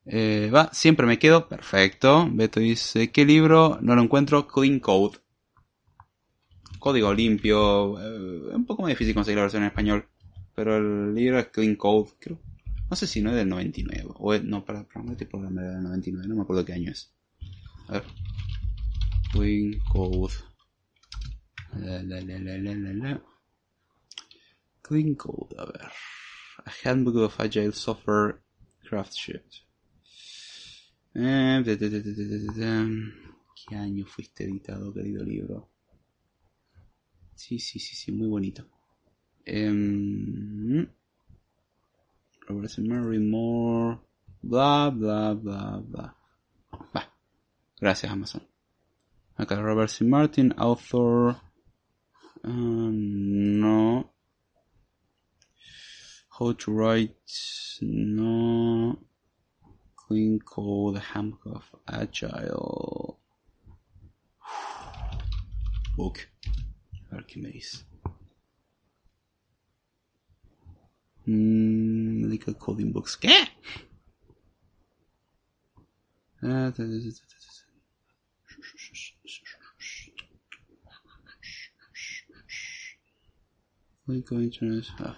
Eh, 0.06 0.50
va, 0.52 0.70
siempre 0.72 1.06
me 1.06 1.18
quedo. 1.18 1.48
Perfecto. 1.48 2.28
Beto 2.30 2.60
dice, 2.60 3.10
¿qué 3.10 3.24
libro? 3.24 3.78
No 3.80 3.94
lo 3.94 4.02
encuentro. 4.02 4.46
Clean 4.46 4.80
Code. 4.80 5.18
Código 6.78 7.12
limpio. 7.12 8.00
Eh, 8.00 8.54
un 8.54 8.66
poco 8.66 8.82
más 8.82 8.90
difícil 8.90 9.14
conseguir 9.14 9.36
la 9.36 9.42
versión 9.42 9.62
en 9.62 9.68
español. 9.68 10.08
Pero 10.54 10.76
el 10.76 11.14
libro 11.14 11.38
es 11.38 11.46
Clean 11.48 11.76
Code. 11.76 12.10
Creo. 12.18 12.40
No 12.88 12.96
sé 12.96 13.06
si 13.06 13.22
no 13.22 13.30
es 13.30 13.36
del 13.36 13.48
99. 13.48 14.08
O 14.16 14.36
no, 14.38 14.64
para, 14.64 14.84
para 14.84 15.04
programa 15.28 15.62
era 15.62 15.74
del 15.74 15.82
99. 15.84 16.28
No 16.28 16.36
me 16.36 16.42
acuerdo 16.42 16.64
qué 16.64 16.72
año 16.72 16.90
es. 16.90 17.12
A 17.88 17.92
ver. 17.92 18.04
Clean 19.32 19.78
Code. 19.92 20.34
Clean 24.82 25.14
Code. 25.14 25.56
A 25.56 25.64
ver. 25.66 25.82
A 26.64 26.88
Handbook 26.88 27.16
of 27.16 27.40
Agile 27.40 27.72
Software 27.72 28.42
Craftsmanship. 28.82 29.44
Eh, 31.14 31.62
¿Qué 33.68 33.76
año 33.76 34.06
fuiste 34.06 34.44
editado, 34.44 34.92
querido 34.92 35.24
libro? 35.24 35.68
Sí, 37.34 37.58
sí, 37.58 37.78
sí, 37.78 37.96
sí, 37.96 38.12
muy 38.12 38.28
bonito. 38.28 38.66
Eh, 39.44 40.86
Robert 42.46 42.78
Mary 42.78 43.18
Moore, 43.18 43.98
bla, 44.42 44.90
bla, 44.90 45.34
bla, 45.34 45.82
bla. 45.84 46.16
Bah. 46.92 47.12
Gracias, 47.80 48.12
Amazon. 48.12 48.42
Acá 49.36 49.60
Robert 49.60 49.90
C. 49.90 50.04
Martin, 50.04 50.52
author. 50.58 51.36
Uh, 52.44 52.90
no. 52.92 54.12
How 56.38 56.52
to 56.52 56.72
write. 56.72 57.16
No. 57.80 58.49
Clean 60.10 60.40
Code 60.40 60.98
Handbook 60.98 61.46
of 61.46 61.70
Agile. 61.86 63.16
Book. 65.96 66.28
A 67.12 67.14
ver 67.14 67.26
qué 67.26 67.38
me 67.38 67.50
dice. 67.50 67.84
Mm, 71.26 72.22
medical 72.22 72.56
Coding 72.56 72.92
Books. 72.92 73.16
¿Qué? 73.16 73.30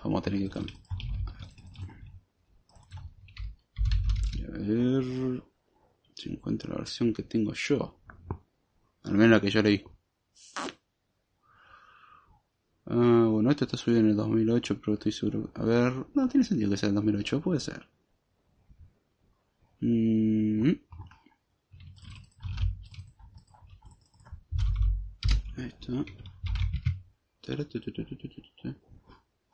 vamos 0.04 0.18
a 0.18 0.22
tener 0.22 0.40
que 0.40 0.50
a 4.44 4.58
ver 4.58 5.42
si 6.14 6.32
encuentro 6.32 6.70
la 6.70 6.78
versión 6.78 7.12
que 7.12 7.22
tengo 7.22 7.52
yo. 7.54 7.98
Al 9.04 9.12
menos 9.12 9.30
la 9.30 9.40
que 9.40 9.50
yo 9.50 9.62
leí. 9.62 9.84
Ah, 12.86 13.26
bueno, 13.30 13.50
esto 13.50 13.64
está 13.64 13.76
subido 13.76 14.00
en 14.00 14.10
el 14.10 14.16
2008, 14.16 14.80
pero 14.80 14.94
estoy 14.94 15.12
seguro. 15.12 15.50
A 15.54 15.64
ver, 15.64 15.92
no 16.14 16.28
tiene 16.28 16.44
sentido 16.44 16.70
que 16.70 16.76
sea 16.76 16.88
el 16.88 16.94
2008, 16.94 17.40
puede 17.40 17.60
ser. 17.60 17.88
Mm. 19.80 20.70
Está. 25.56 26.04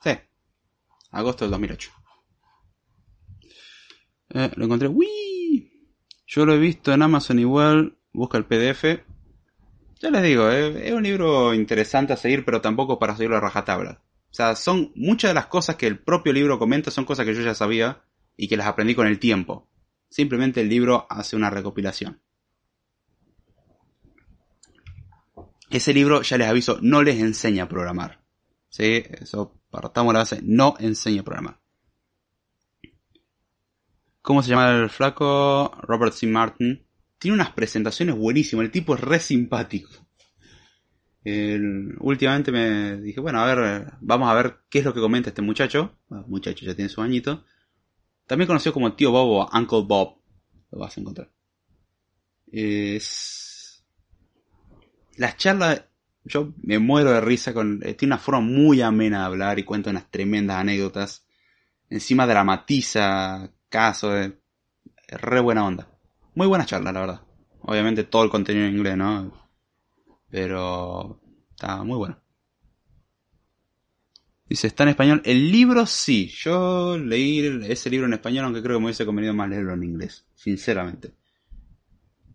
Sí, 0.03 0.11
agosto 1.11 1.45
del 1.45 1.53
2008. 1.53 1.91
Eh, 4.31 4.51
lo 4.55 4.65
encontré. 4.65 4.89
¡Uy! 4.89 5.73
Yo 6.27 6.45
lo 6.45 6.55
he 6.55 6.59
visto 6.59 6.93
en 6.93 7.03
Amazon 7.03 7.39
igual. 7.39 7.99
Busca 8.13 8.39
el 8.39 8.45
PDF. 8.45 8.85
Ya 10.01 10.11
les 10.11 10.23
digo, 10.23 10.49
eh, 10.51 10.89
es 10.89 10.93
un 10.93 11.03
libro 11.03 11.55
interesante 11.55 12.13
a 12.13 12.17
seguir, 12.17 12.45
pero 12.45 12.61
tampoco 12.61 12.99
para 12.99 13.17
seguirlo 13.17 13.37
a 13.37 13.41
rajatabla. 13.41 14.03
O 14.31 14.35
sea, 14.35 14.55
son 14.55 14.93
muchas 14.95 15.31
de 15.31 15.35
las 15.35 15.47
cosas 15.47 15.77
que 15.77 15.87
el 15.87 15.99
propio 15.99 16.33
libro 16.33 16.59
comenta, 16.59 16.91
son 16.91 17.05
cosas 17.05 17.27
que 17.27 17.35
yo 17.35 17.43
ya 17.43 17.55
sabía 17.55 18.03
y 18.37 18.47
que 18.47 18.57
las 18.57 18.67
aprendí 18.67 18.95
con 18.95 19.07
el 19.07 19.19
tiempo. 19.19 19.69
Simplemente 20.09 20.61
el 20.61 20.69
libro 20.69 21.07
hace 21.11 21.35
una 21.35 21.51
recopilación. 21.51 22.21
Ese 25.71 25.93
libro, 25.93 26.23
ya 26.23 26.39
les 26.39 26.49
aviso, 26.49 26.79
no 26.81 27.03
les 27.03 27.21
enseña 27.21 27.65
a 27.65 27.69
programar. 27.69 28.23
¿Sí? 28.69 29.03
Eso 29.21 29.61
partamos 29.71 30.13
la 30.15 30.21
base, 30.21 30.41
no 30.43 30.75
enseña 30.79 31.23
a 31.23 31.25
programar. 31.25 31.58
¿Cómo 34.23 34.43
se 34.43 34.51
llama 34.51 34.71
el 34.71 34.91
flaco? 34.91 35.73
Robert 35.83 36.13
C. 36.13 36.27
Martin. 36.27 36.85
Tiene 37.19 37.35
unas 37.35 37.51
presentaciones 37.53 38.15
buenísimas, 38.15 38.65
el 38.65 38.71
tipo 38.71 38.95
es 38.95 39.01
re 39.01 39.19
simpático. 39.19 39.91
últimamente 42.01 42.53
me 42.53 42.97
dije, 42.99 43.21
bueno, 43.21 43.41
a 43.41 43.55
ver, 43.55 43.93
vamos 44.01 44.31
a 44.31 44.35
ver 44.35 44.61
qué 44.71 44.79
es 44.79 44.85
lo 44.85 44.95
que 44.95 45.01
comenta 45.01 45.31
este 45.31 45.43
muchacho. 45.43 45.99
muchacho 46.27 46.65
ya 46.65 46.75
tiene 46.75 46.89
su 46.89 47.03
añito. 47.03 47.45
También 48.27 48.47
conocido 48.47 48.73
como 48.73 48.95
Tío 48.95 49.11
Bob 49.11 49.29
o 49.29 49.59
Uncle 49.59 49.83
Bob. 49.87 50.19
Lo 50.71 50.79
vas 50.79 50.97
a 50.97 51.01
encontrar. 51.01 51.31
Es... 52.53 53.85
Las 55.17 55.37
charlas, 55.37 55.85
yo 56.25 56.53
me 56.63 56.79
muero 56.79 57.11
de 57.11 57.21
risa 57.21 57.53
con... 57.53 57.81
eh, 57.83 57.95
Tiene 57.95 58.15
una 58.15 58.23
forma 58.23 58.41
muy 58.41 58.81
amena 58.81 59.21
de 59.21 59.25
hablar 59.25 59.59
y 59.59 59.65
cuenta 59.65 59.91
unas 59.91 60.11
tremendas 60.11 60.59
anécdotas. 60.59 61.27
Encima 61.91 62.27
dramatiza 62.27 63.51
casos. 63.69 64.33
Es 65.07 65.21
re 65.21 65.41
buena 65.41 65.65
onda. 65.65 65.89
Muy 66.35 66.47
buena 66.47 66.67
charla, 66.67 66.93
la 66.93 67.01
verdad. 67.01 67.21
Obviamente 67.63 68.05
todo 68.05 68.25
el 68.25 68.31
contenido 68.31 68.67
en 68.67 68.77
inglés, 68.77 68.97
¿no? 68.97 69.33
Pero 70.31 71.21
está 71.51 71.83
muy 71.83 71.97
bueno. 71.97 72.19
Dice, 74.49 74.67
está 74.67 74.85
en 74.85 74.91
español. 74.91 75.23
El 75.25 75.53
libro 75.53 75.85
sí. 75.85 76.29
Yo 76.29 76.97
leí 76.97 77.61
ese 77.69 77.91
libro 77.91 78.07
en 78.07 78.15
español, 78.15 78.47
aunque 78.47 78.63
creo 78.63 78.77
que 78.77 78.81
me 78.81 78.87
hubiese 78.87 79.05
convenido 79.05 79.35
más 79.35 79.51
leerlo 79.51 79.75
en 79.75 79.83
inglés. 79.83 80.25
Sinceramente. 80.35 81.15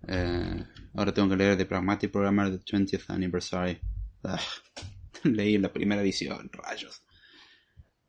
Eh, 0.07 0.63
ahora 0.95 1.13
tengo 1.13 1.29
que 1.29 1.38
leer 1.38 1.57
The 1.57 1.65
Pragmatic 1.65 2.11
Programmer 2.11 2.51
The 2.51 2.63
20th 2.63 3.09
Anniversary. 3.09 3.79
Ah, 4.23 4.39
leí 5.23 5.57
la 5.57 5.71
primera 5.71 6.01
edición, 6.01 6.49
rayos. 6.51 7.03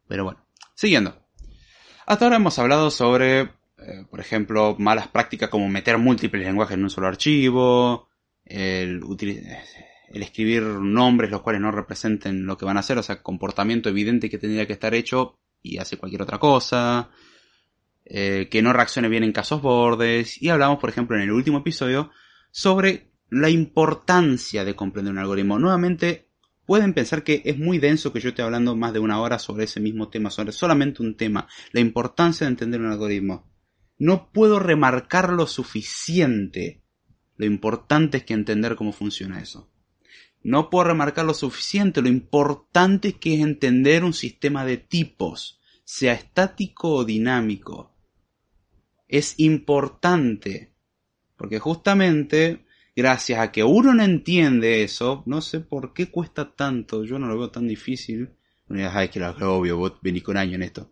Pero 0.06 0.24
bueno, 0.24 0.46
siguiendo. 0.74 1.23
Hasta 2.06 2.26
ahora 2.26 2.36
hemos 2.36 2.58
hablado 2.58 2.90
sobre, 2.90 3.40
eh, 3.40 4.04
por 4.10 4.20
ejemplo, 4.20 4.76
malas 4.78 5.08
prácticas 5.08 5.48
como 5.48 5.68
meter 5.68 5.96
múltiples 5.96 6.44
lenguajes 6.44 6.76
en 6.76 6.82
un 6.82 6.90
solo 6.90 7.06
archivo, 7.06 8.08
el, 8.44 9.00
el 10.08 10.22
escribir 10.22 10.62
nombres 10.62 11.30
los 11.30 11.40
cuales 11.40 11.62
no 11.62 11.70
representen 11.70 12.44
lo 12.44 12.58
que 12.58 12.66
van 12.66 12.76
a 12.76 12.80
hacer, 12.80 12.98
o 12.98 13.02
sea, 13.02 13.22
comportamiento 13.22 13.88
evidente 13.88 14.28
que 14.28 14.38
tendría 14.38 14.66
que 14.66 14.74
estar 14.74 14.94
hecho 14.94 15.38
y 15.62 15.78
hace 15.78 15.96
cualquier 15.96 16.22
otra 16.22 16.38
cosa, 16.38 17.08
eh, 18.04 18.48
que 18.50 18.60
no 18.60 18.74
reaccione 18.74 19.08
bien 19.08 19.24
en 19.24 19.32
casos 19.32 19.62
bordes, 19.62 20.40
y 20.42 20.50
hablamos, 20.50 20.78
por 20.78 20.90
ejemplo, 20.90 21.16
en 21.16 21.22
el 21.22 21.32
último 21.32 21.58
episodio 21.58 22.10
sobre 22.50 23.12
la 23.30 23.48
importancia 23.48 24.62
de 24.62 24.76
comprender 24.76 25.12
un 25.12 25.18
algoritmo. 25.18 25.58
Nuevamente, 25.58 26.23
pueden 26.66 26.94
pensar 26.94 27.22
que 27.24 27.42
es 27.44 27.58
muy 27.58 27.78
denso 27.78 28.12
que 28.12 28.20
yo 28.20 28.30
esté 28.30 28.42
hablando 28.42 28.76
más 28.76 28.92
de 28.92 29.00
una 29.00 29.20
hora 29.20 29.38
sobre 29.38 29.64
ese 29.64 29.80
mismo 29.80 30.08
tema, 30.08 30.30
sobre 30.30 30.52
solamente 30.52 31.02
un 31.02 31.16
tema, 31.16 31.48
la 31.72 31.80
importancia 31.80 32.46
de 32.46 32.52
entender 32.52 32.80
un 32.80 32.90
algoritmo. 32.90 33.50
No 33.98 34.30
puedo 34.32 34.58
remarcar 34.58 35.32
lo 35.32 35.46
suficiente 35.46 36.84
lo 37.36 37.46
importante 37.46 38.18
es 38.18 38.24
que 38.24 38.34
entender 38.34 38.76
cómo 38.76 38.92
funciona 38.92 39.40
eso. 39.40 39.70
No 40.42 40.70
puedo 40.70 40.84
remarcar 40.84 41.24
lo 41.24 41.34
suficiente 41.34 42.02
lo 42.02 42.08
importante 42.08 43.14
que 43.14 43.34
es 43.34 43.40
entender 43.40 44.04
un 44.04 44.12
sistema 44.12 44.64
de 44.64 44.76
tipos, 44.76 45.60
sea 45.84 46.12
estático 46.12 46.90
o 46.92 47.04
dinámico. 47.04 47.94
Es 49.08 49.34
importante, 49.38 50.74
porque 51.36 51.58
justamente 51.58 52.63
gracias 52.96 53.40
a 53.40 53.52
que 53.52 53.64
uno 53.64 53.94
no 53.94 54.02
entiende 54.02 54.82
eso, 54.82 55.22
no 55.26 55.40
sé 55.40 55.60
por 55.60 55.92
qué 55.92 56.10
cuesta 56.10 56.54
tanto, 56.54 57.04
yo 57.04 57.18
no 57.18 57.26
lo 57.26 57.38
veo 57.38 57.50
tan 57.50 57.66
difícil. 57.68 58.30
Dirá, 58.68 58.96
"Ay, 58.96 59.08
que 59.08 59.20
lo 59.20 59.30
obvio, 59.56 59.76
vos 59.76 59.94
venís 60.02 60.22
con 60.22 60.36
años 60.36 60.54
en 60.54 60.62
esto. 60.62 60.90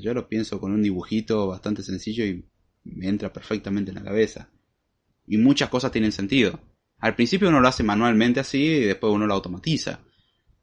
Yo 0.00 0.14
lo 0.14 0.28
pienso 0.28 0.60
con 0.60 0.72
un 0.72 0.82
dibujito 0.82 1.48
bastante 1.48 1.82
sencillo 1.82 2.24
y 2.24 2.44
me 2.84 3.08
entra 3.08 3.32
perfectamente 3.32 3.90
en 3.90 3.96
la 3.96 4.04
cabeza. 4.04 4.48
Y 5.26 5.38
muchas 5.38 5.68
cosas 5.70 5.90
tienen 5.92 6.12
sentido. 6.12 6.60
Al 6.98 7.16
principio 7.16 7.48
uno 7.48 7.60
lo 7.60 7.68
hace 7.68 7.82
manualmente 7.82 8.40
así 8.40 8.62
y 8.62 8.80
después 8.80 9.12
uno 9.12 9.26
lo 9.26 9.34
automatiza. 9.34 10.00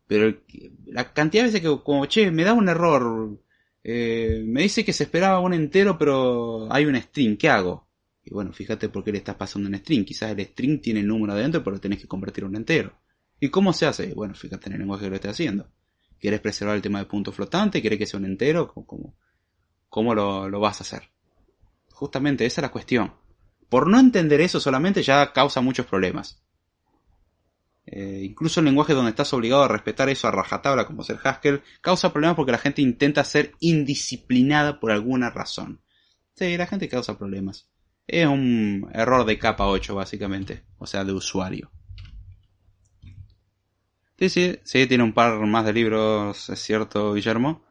Pero 0.07 0.41
la 0.85 1.13
cantidad 1.13 1.43
de 1.43 1.49
veces 1.49 1.61
que 1.61 1.83
como, 1.83 2.05
che, 2.05 2.31
me 2.31 2.43
da 2.43 2.53
un 2.53 2.69
error, 2.69 3.39
eh, 3.83 4.41
me 4.45 4.61
dice 4.63 4.85
que 4.85 4.93
se 4.93 5.03
esperaba 5.03 5.39
un 5.39 5.53
entero 5.53 5.97
pero 5.97 6.71
hay 6.71 6.85
un 6.85 6.95
string, 6.95 7.37
¿qué 7.37 7.49
hago? 7.49 7.88
Y 8.29 8.33
bueno, 8.33 8.53
fíjate 8.53 8.89
por 8.89 9.03
qué 9.03 9.11
le 9.11 9.17
estás 9.17 9.35
pasando 9.35 9.67
un 9.67 9.75
string. 9.75 10.05
Quizás 10.05 10.31
el 10.31 10.45
string 10.45 10.79
tiene 10.79 10.99
el 10.99 11.07
número 11.07 11.33
adentro 11.33 11.63
pero 11.63 11.75
lo 11.75 11.81
tenés 11.81 11.99
que 11.99 12.07
convertir 12.07 12.43
en 12.43 12.51
un 12.51 12.55
entero. 12.57 12.93
¿Y 13.39 13.49
cómo 13.49 13.73
se 13.73 13.87
hace? 13.87 14.13
Bueno, 14.13 14.35
fíjate 14.35 14.67
en 14.67 14.73
el 14.73 14.79
lenguaje 14.79 15.05
que 15.05 15.09
lo 15.09 15.15
esté 15.15 15.29
haciendo. 15.29 15.67
¿Quieres 16.19 16.39
preservar 16.39 16.75
el 16.75 16.81
tema 16.81 16.99
de 16.99 17.05
punto 17.05 17.31
flotante? 17.31 17.81
¿Quieres 17.81 17.97
que 17.97 18.05
sea 18.05 18.19
un 18.19 18.25
entero? 18.25 18.71
¿Cómo, 19.89 20.13
lo 20.13 20.59
vas 20.59 20.79
a 20.79 20.83
hacer? 20.83 21.09
Justamente 21.91 22.45
esa 22.45 22.61
es 22.61 22.63
la 22.63 22.71
cuestión. 22.71 23.13
Por 23.67 23.87
no 23.87 23.99
entender 23.99 24.41
eso 24.41 24.59
solamente 24.59 25.01
ya 25.01 25.33
causa 25.33 25.61
muchos 25.61 25.87
problemas. 25.87 26.43
Eh, 27.87 28.21
incluso 28.23 28.59
el 28.59 28.67
lenguaje 28.67 28.93
donde 28.93 29.09
estás 29.09 29.33
obligado 29.33 29.63
a 29.63 29.67
respetar 29.67 30.09
eso 30.09 30.27
a 30.27 30.31
rajatabla 30.31 30.85
como 30.85 31.03
ser 31.03 31.17
Haskell 31.23 31.63
causa 31.81 32.13
problemas 32.13 32.35
porque 32.35 32.51
la 32.51 32.59
gente 32.59 32.83
intenta 32.83 33.23
ser 33.23 33.55
indisciplinada 33.59 34.79
por 34.79 34.91
alguna 34.91 35.31
razón. 35.31 35.81
Sí, 36.35 36.55
la 36.55 36.67
gente 36.67 36.87
causa 36.87 37.17
problemas. 37.17 37.67
Es 38.11 38.25
un 38.25 38.89
error 38.91 39.23
de 39.23 39.37
capa 39.37 39.67
8 39.67 39.93
básicamente, 39.93 40.63
o 40.79 40.87
sea, 40.87 41.03
de 41.03 41.13
usuario. 41.13 41.69
Sí, 44.17 44.29
sí, 44.29 44.59
sí, 44.63 44.87
tiene 44.87 45.03
un 45.03 45.13
par 45.13 45.39
más 45.45 45.63
de 45.63 45.73
libros, 45.73 46.49
es 46.49 46.59
cierto, 46.59 47.13
Guillermo. 47.13 47.63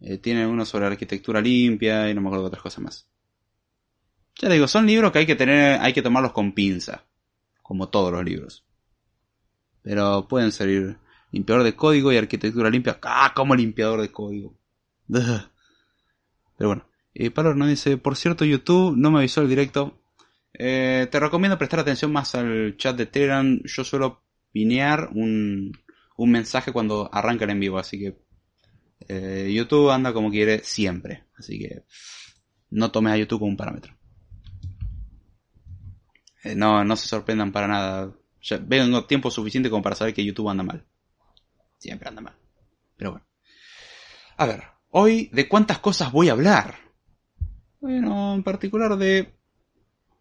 Eh, 0.00 0.18
tiene 0.18 0.46
uno 0.46 0.64
sobre 0.64 0.86
arquitectura 0.86 1.40
limpia 1.40 2.08
y 2.08 2.14
no 2.14 2.20
me 2.20 2.28
acuerdo 2.28 2.44
de 2.44 2.48
otras 2.48 2.62
cosas 2.62 2.84
más. 2.84 3.08
Ya 4.36 4.48
le 4.48 4.54
digo, 4.54 4.68
son 4.68 4.86
libros 4.86 5.10
que 5.10 5.18
hay 5.18 5.26
que 5.26 5.34
tener, 5.34 5.80
hay 5.80 5.92
que 5.92 6.02
tomarlos 6.02 6.30
con 6.30 6.52
pinza, 6.52 7.02
como 7.60 7.88
todos 7.88 8.12
los 8.12 8.24
libros. 8.24 8.64
Pero 9.82 10.28
pueden 10.28 10.52
servir 10.52 10.98
limpiador 11.32 11.64
de 11.64 11.74
código 11.74 12.12
y 12.12 12.16
arquitectura 12.16 12.70
limpia. 12.70 12.96
¡Ah, 13.02 13.32
como 13.34 13.56
limpiador 13.56 14.02
de 14.02 14.12
código! 14.12 14.54
Pero 15.08 15.48
bueno, 16.68 16.86
eh, 17.14 17.30
Pablo 17.30 17.54
nos 17.54 17.68
dice, 17.68 17.96
por 17.96 18.16
cierto, 18.16 18.44
YouTube 18.44 18.96
no 18.96 19.10
me 19.10 19.18
avisó 19.18 19.40
el 19.42 19.48
directo. 19.48 20.00
Eh, 20.52 21.08
te 21.10 21.20
recomiendo 21.20 21.58
prestar 21.58 21.80
atención 21.80 22.12
más 22.12 22.34
al 22.34 22.76
chat 22.76 22.96
de 22.96 23.06
Telegram. 23.06 23.60
Yo 23.64 23.84
suelo 23.84 24.22
pinear 24.52 25.10
un, 25.14 25.72
un 26.16 26.30
mensaje 26.30 26.72
cuando 26.72 27.08
arranca 27.12 27.44
el 27.44 27.50
en 27.50 27.60
vivo, 27.60 27.78
así 27.78 27.98
que 27.98 28.18
eh, 29.08 29.52
YouTube 29.52 29.90
anda 29.90 30.12
como 30.12 30.30
quiere 30.30 30.62
siempre. 30.62 31.24
Así 31.36 31.58
que 31.58 31.84
no 32.70 32.90
tomes 32.90 33.12
a 33.12 33.16
YouTube 33.16 33.40
como 33.40 33.50
un 33.50 33.56
parámetro. 33.56 33.96
Eh, 36.44 36.54
no, 36.54 36.84
no 36.84 36.96
se 36.96 37.08
sorprendan 37.08 37.52
para 37.52 37.66
nada. 37.66 38.12
Ya 38.42 38.58
vengo 38.58 39.06
tiempo 39.06 39.30
suficiente 39.30 39.70
como 39.70 39.82
para 39.82 39.96
saber 39.96 40.14
que 40.14 40.24
YouTube 40.24 40.48
anda 40.48 40.62
mal. 40.62 40.84
Siempre 41.78 42.08
anda 42.08 42.20
mal. 42.20 42.36
Pero 42.96 43.12
bueno. 43.12 43.26
A 44.36 44.46
ver, 44.46 44.64
hoy 44.90 45.30
de 45.32 45.48
cuántas 45.48 45.78
cosas 45.78 46.12
voy 46.12 46.28
a 46.28 46.32
hablar. 46.32 46.83
Bueno, 47.84 48.34
en 48.34 48.42
particular 48.42 48.96
de... 48.96 49.34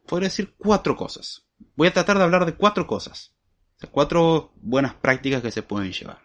Podría 0.06 0.28
decir 0.28 0.54
cuatro 0.58 0.98
cosas. 0.98 1.46
Voy 1.78 1.88
a 1.88 1.94
tratar 1.94 2.18
de 2.18 2.26
hablar 2.26 2.46
de 2.46 2.56
cuatro 2.56 2.86
cosas. 2.86 3.34
O 3.78 3.80
sea, 3.80 3.90
cuatro 3.90 4.52
buenas 4.58 4.96
prácticas 4.96 5.42
que 5.42 5.50
se 5.50 5.64
pueden 5.64 5.94
llevar. 5.94 6.20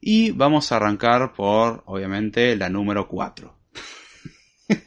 Y 0.00 0.30
vamos 0.30 0.72
a 0.72 0.76
arrancar 0.76 1.34
por, 1.34 1.82
obviamente, 1.84 2.56
la 2.56 2.70
número 2.70 3.06
cuatro. 3.08 3.58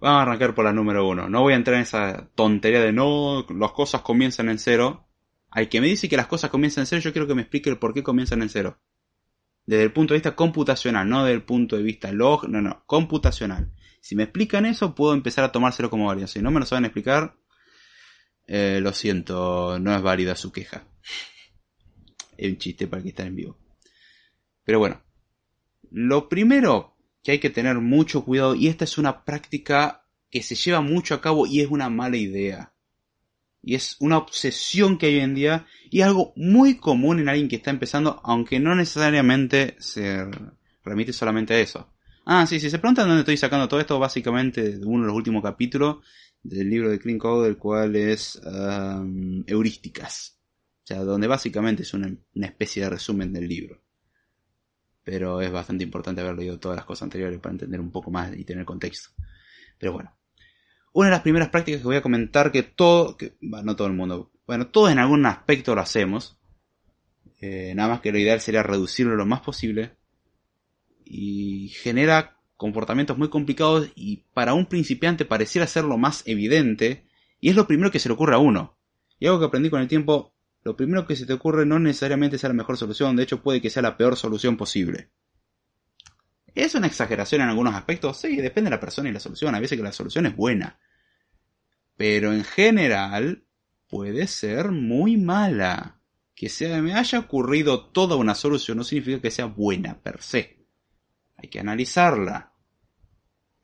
Vamos 0.00 0.18
a 0.18 0.22
arrancar 0.22 0.52
por 0.52 0.64
la 0.64 0.72
número 0.72 1.06
uno. 1.06 1.28
No 1.28 1.42
voy 1.42 1.52
a 1.52 1.56
entrar 1.56 1.76
en 1.76 1.82
esa 1.82 2.30
tontería 2.34 2.80
de 2.80 2.92
no, 2.92 3.46
las 3.48 3.70
cosas 3.70 4.00
comienzan 4.00 4.48
en 4.48 4.58
cero. 4.58 5.06
Al 5.50 5.68
que 5.68 5.80
me 5.80 5.86
dice 5.86 6.08
que 6.08 6.16
las 6.16 6.26
cosas 6.26 6.50
comienzan 6.50 6.82
en 6.82 6.86
cero, 6.86 7.02
yo 7.02 7.12
quiero 7.12 7.28
que 7.28 7.36
me 7.36 7.42
explique 7.42 7.70
el 7.70 7.78
por 7.78 7.94
qué 7.94 8.02
comienzan 8.02 8.42
en 8.42 8.48
cero. 8.48 8.80
Desde 9.64 9.84
el 9.84 9.92
punto 9.92 10.14
de 10.14 10.18
vista 10.18 10.34
computacional, 10.34 11.08
no 11.08 11.24
desde 11.24 11.34
el 11.34 11.44
punto 11.44 11.76
de 11.76 11.82
vista 11.82 12.12
log, 12.12 12.48
no, 12.48 12.60
no, 12.60 12.82
computacional. 12.86 13.72
Si 14.00 14.16
me 14.16 14.24
explican 14.24 14.66
eso, 14.66 14.94
puedo 14.94 15.14
empezar 15.14 15.44
a 15.44 15.52
tomárselo 15.52 15.88
como 15.88 16.06
válido. 16.06 16.26
Si 16.26 16.40
no 16.40 16.50
me 16.50 16.60
lo 16.60 16.66
saben 16.66 16.84
explicar, 16.84 17.36
eh, 18.46 18.80
lo 18.82 18.92
siento, 18.92 19.78
no 19.78 19.94
es 19.94 20.02
válida 20.02 20.34
su 20.34 20.50
queja. 20.50 20.84
Es 22.36 22.50
un 22.50 22.58
chiste 22.58 22.88
para 22.88 23.02
que 23.02 23.10
está 23.10 23.24
en 23.24 23.36
vivo. 23.36 23.58
Pero 24.64 24.80
bueno, 24.80 25.02
lo 25.90 26.28
primero 26.28 26.96
que 27.22 27.32
hay 27.32 27.38
que 27.38 27.50
tener 27.50 27.76
mucho 27.78 28.24
cuidado, 28.24 28.54
y 28.54 28.68
esta 28.68 28.84
es 28.84 28.98
una 28.98 29.24
práctica 29.24 30.04
que 30.30 30.42
se 30.42 30.54
lleva 30.54 30.80
mucho 30.80 31.14
a 31.14 31.20
cabo 31.20 31.46
y 31.46 31.60
es 31.60 31.68
una 31.70 31.88
mala 31.88 32.16
idea. 32.16 32.71
Y 33.62 33.74
es 33.74 33.96
una 34.00 34.18
obsesión 34.18 34.98
que 34.98 35.06
hay 35.06 35.14
hoy 35.16 35.20
en 35.20 35.34
día 35.34 35.66
y 35.90 36.00
algo 36.00 36.32
muy 36.36 36.76
común 36.76 37.20
en 37.20 37.28
alguien 37.28 37.48
que 37.48 37.56
está 37.56 37.70
empezando, 37.70 38.20
aunque 38.24 38.58
no 38.58 38.74
necesariamente 38.74 39.76
se 39.78 40.26
remite 40.84 41.12
solamente 41.12 41.54
a 41.54 41.60
eso. 41.60 41.88
Ah, 42.24 42.46
sí, 42.46 42.58
si 42.60 42.70
se 42.70 42.78
preguntan 42.78 43.06
dónde 43.06 43.20
estoy 43.20 43.36
sacando 43.36 43.68
todo 43.68 43.80
esto, 43.80 43.98
básicamente 43.98 44.78
de 44.78 44.84
uno 44.84 45.02
de 45.02 45.08
los 45.08 45.16
últimos 45.16 45.42
capítulos 45.42 45.98
del 46.42 46.70
libro 46.70 46.90
de 46.90 46.98
Clean 46.98 47.18
Code, 47.18 47.48
el 47.48 47.56
cual 47.56 47.94
es 47.94 48.40
um, 48.44 49.44
Heurísticas. 49.46 50.38
O 50.82 50.86
sea, 50.86 51.04
donde 51.04 51.28
básicamente 51.28 51.82
es 51.82 51.94
una, 51.94 52.12
una 52.34 52.46
especie 52.46 52.82
de 52.82 52.90
resumen 52.90 53.32
del 53.32 53.48
libro 53.48 53.82
pero 55.04 55.40
es 55.40 55.50
bastante 55.50 55.84
importante 55.84 56.20
haber 56.20 56.36
leído 56.36 56.58
todas 56.58 56.76
las 56.76 56.84
cosas 56.84 57.02
anteriores 57.04 57.40
para 57.40 57.54
entender 57.54 57.80
un 57.80 57.90
poco 57.90 58.10
más 58.10 58.34
y 58.36 58.44
tener 58.44 58.64
contexto. 58.64 59.10
Pero 59.78 59.92
bueno, 59.92 60.16
una 60.92 61.08
de 61.08 61.12
las 61.12 61.22
primeras 61.22 61.48
prácticas 61.48 61.80
que 61.80 61.86
voy 61.86 61.96
a 61.96 62.02
comentar 62.02 62.52
que 62.52 62.62
todo, 62.62 63.16
bueno, 63.40 63.64
no 63.64 63.76
todo 63.76 63.88
el 63.88 63.94
mundo, 63.94 64.30
bueno, 64.46 64.66
todos 64.66 64.90
en 64.90 64.98
algún 64.98 65.24
aspecto 65.26 65.74
lo 65.74 65.80
hacemos, 65.80 66.38
eh, 67.40 67.72
nada 67.74 67.88
más 67.88 68.00
que 68.00 68.12
lo 68.12 68.18
ideal 68.18 68.40
sería 68.40 68.62
reducirlo 68.62 69.16
lo 69.16 69.26
más 69.26 69.40
posible, 69.40 69.96
y 71.04 71.68
genera 71.68 72.38
comportamientos 72.56 73.18
muy 73.18 73.28
complicados 73.28 73.90
y 73.94 74.24
para 74.34 74.54
un 74.54 74.66
principiante 74.66 75.24
pareciera 75.24 75.66
ser 75.66 75.84
lo 75.84 75.98
más 75.98 76.22
evidente 76.26 77.06
y 77.40 77.50
es 77.50 77.56
lo 77.56 77.66
primero 77.66 77.90
que 77.90 77.98
se 77.98 78.08
le 78.08 78.14
ocurre 78.14 78.34
a 78.34 78.38
uno. 78.38 78.78
Y 79.18 79.26
algo 79.26 79.40
que 79.40 79.46
aprendí 79.46 79.68
con 79.68 79.80
el 79.80 79.88
tiempo, 79.88 80.32
lo 80.62 80.76
primero 80.76 81.06
que 81.06 81.16
se 81.16 81.26
te 81.26 81.32
ocurre 81.32 81.66
no 81.66 81.78
necesariamente 81.78 82.38
sea 82.38 82.50
la 82.50 82.54
mejor 82.54 82.76
solución, 82.76 83.16
de 83.16 83.24
hecho 83.24 83.42
puede 83.42 83.60
que 83.60 83.68
sea 83.68 83.82
la 83.82 83.96
peor 83.96 84.16
solución 84.16 84.56
posible. 84.56 85.10
¿Es 86.54 86.74
una 86.74 86.86
exageración 86.86 87.40
en 87.40 87.48
algunos 87.48 87.74
aspectos? 87.74 88.18
Sí, 88.18 88.36
depende 88.36 88.68
de 88.68 88.76
la 88.76 88.80
persona 88.80 89.08
y 89.08 89.12
la 89.12 89.20
solución. 89.20 89.54
A 89.54 89.60
veces 89.60 89.78
que 89.78 89.82
la 89.82 89.92
solución 89.92 90.26
es 90.26 90.36
buena. 90.36 90.78
Pero 92.02 92.32
en 92.32 92.42
general 92.42 93.44
puede 93.86 94.26
ser 94.26 94.72
muy 94.72 95.16
mala. 95.16 96.00
Que 96.34 96.48
se 96.48 96.82
me 96.82 96.94
haya 96.94 97.20
ocurrido 97.20 97.90
toda 97.90 98.16
una 98.16 98.34
solución 98.34 98.78
no 98.78 98.82
significa 98.82 99.20
que 99.20 99.30
sea 99.30 99.44
buena 99.44 100.00
per 100.00 100.20
se. 100.20 100.66
Hay 101.36 101.48
que 101.48 101.60
analizarla. 101.60 102.54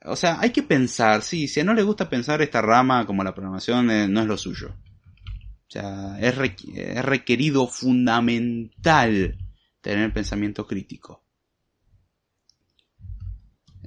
O 0.04 0.14
sea, 0.14 0.38
hay 0.38 0.50
que 0.50 0.62
pensar, 0.62 1.22
sí, 1.22 1.48
si 1.48 1.64
no 1.64 1.74
le 1.74 1.82
gusta 1.82 2.08
pensar 2.08 2.40
esta 2.40 2.62
rama 2.62 3.04
como 3.06 3.24
la 3.24 3.34
programación 3.34 3.90
eh, 3.90 4.06
no 4.06 4.20
es 4.20 4.28
lo 4.28 4.36
suyo. 4.36 4.68
O 4.68 5.70
sea, 5.70 6.16
es, 6.20 6.38
es 6.76 7.04
requerido 7.04 7.66
fundamental 7.66 9.36
tener 9.80 10.12
pensamiento 10.12 10.64
crítico. 10.64 11.24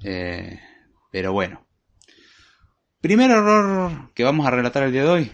Eh, 0.04 0.60
pero 1.10 1.32
bueno. 1.32 1.71
Primer 3.02 3.32
error 3.32 4.14
que 4.14 4.24
vamos 4.24 4.45
a 4.45 4.52
relatar 4.52 4.84
el 4.84 4.91
día 4.91 5.02
de 5.02 5.10
hoy. 5.10 5.32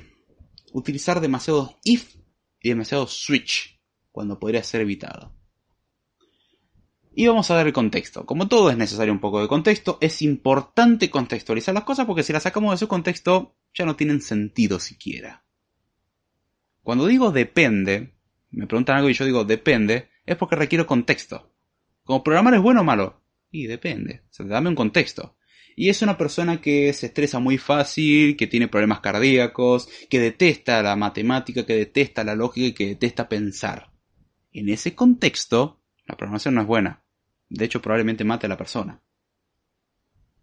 Utilizar 0.72 1.20
demasiado 1.20 1.78
if 1.84 2.16
y 2.62 2.70
demasiado 2.70 3.08
switch 3.08 3.82
cuando 4.14 4.40
podría 4.40 4.64
ser 4.64 4.80
evitado. 4.80 5.36
Y 7.14 7.28
vamos 7.28 7.52
a 7.52 7.58
ver 7.58 7.68
el 7.68 7.74
contexto. 7.74 8.26
Como 8.26 8.48
todo 8.48 8.70
es 8.70 8.78
necesario 8.78 9.12
un 9.12 9.20
poco 9.20 9.42
de 9.42 9.50
contexto, 9.50 9.98
es 10.00 10.22
importante 10.22 11.10
contextualizar 11.10 11.74
las 11.74 11.84
cosas 11.84 12.06
porque 12.06 12.24
si 12.24 12.32
las 12.32 12.44
sacamos 12.44 12.72
de 12.72 12.78
su 12.78 12.88
contexto 12.88 13.58
ya 13.74 13.86
no 13.86 13.98
tienen 13.98 14.22
sentido 14.22 14.80
siquiera. 14.80 15.44
Cuando 16.84 17.06
digo 17.06 17.34
depende, 17.34 18.14
me 18.50 18.66
preguntan 18.66 18.96
algo 18.96 19.10
y 19.10 19.14
yo 19.14 19.26
digo 19.26 19.44
depende, 19.44 20.08
es 20.26 20.38
porque 20.38 20.56
requiero 20.56 20.88
contexto. 20.88 21.52
Como 22.06 22.24
programar 22.24 22.54
es 22.54 22.62
bueno 22.62 22.80
o 22.80 22.86
malo, 22.86 23.22
y 23.52 23.68
depende. 23.68 24.24
Dame 24.40 24.70
un 24.70 24.76
contexto. 24.76 25.37
Y 25.80 25.90
es 25.90 26.02
una 26.02 26.18
persona 26.18 26.60
que 26.60 26.92
se 26.92 27.06
estresa 27.06 27.38
muy 27.38 27.60
fácil, 27.60 28.36
que 28.36 28.48
tiene 28.48 28.68
problemas 28.68 29.00
cardíacos, 29.00 29.88
que 30.10 30.20
detesta 30.20 30.82
la 30.82 30.96
matemática, 30.96 31.68
que 31.68 31.76
detesta 31.76 32.24
la 32.24 32.34
lógica 32.34 32.66
y 32.66 32.74
que 32.74 32.88
detesta 32.88 33.30
pensar. 33.30 33.92
En 34.52 34.70
ese 34.70 34.96
contexto, 34.96 35.80
la 36.08 36.18
programación 36.18 36.56
no 36.56 36.62
es 36.62 36.68
buena. 36.68 37.04
De 37.48 37.64
hecho, 37.64 37.80
probablemente 37.80 38.24
mate 38.24 38.48
a 38.48 38.50
la 38.50 38.58
persona. 38.58 39.04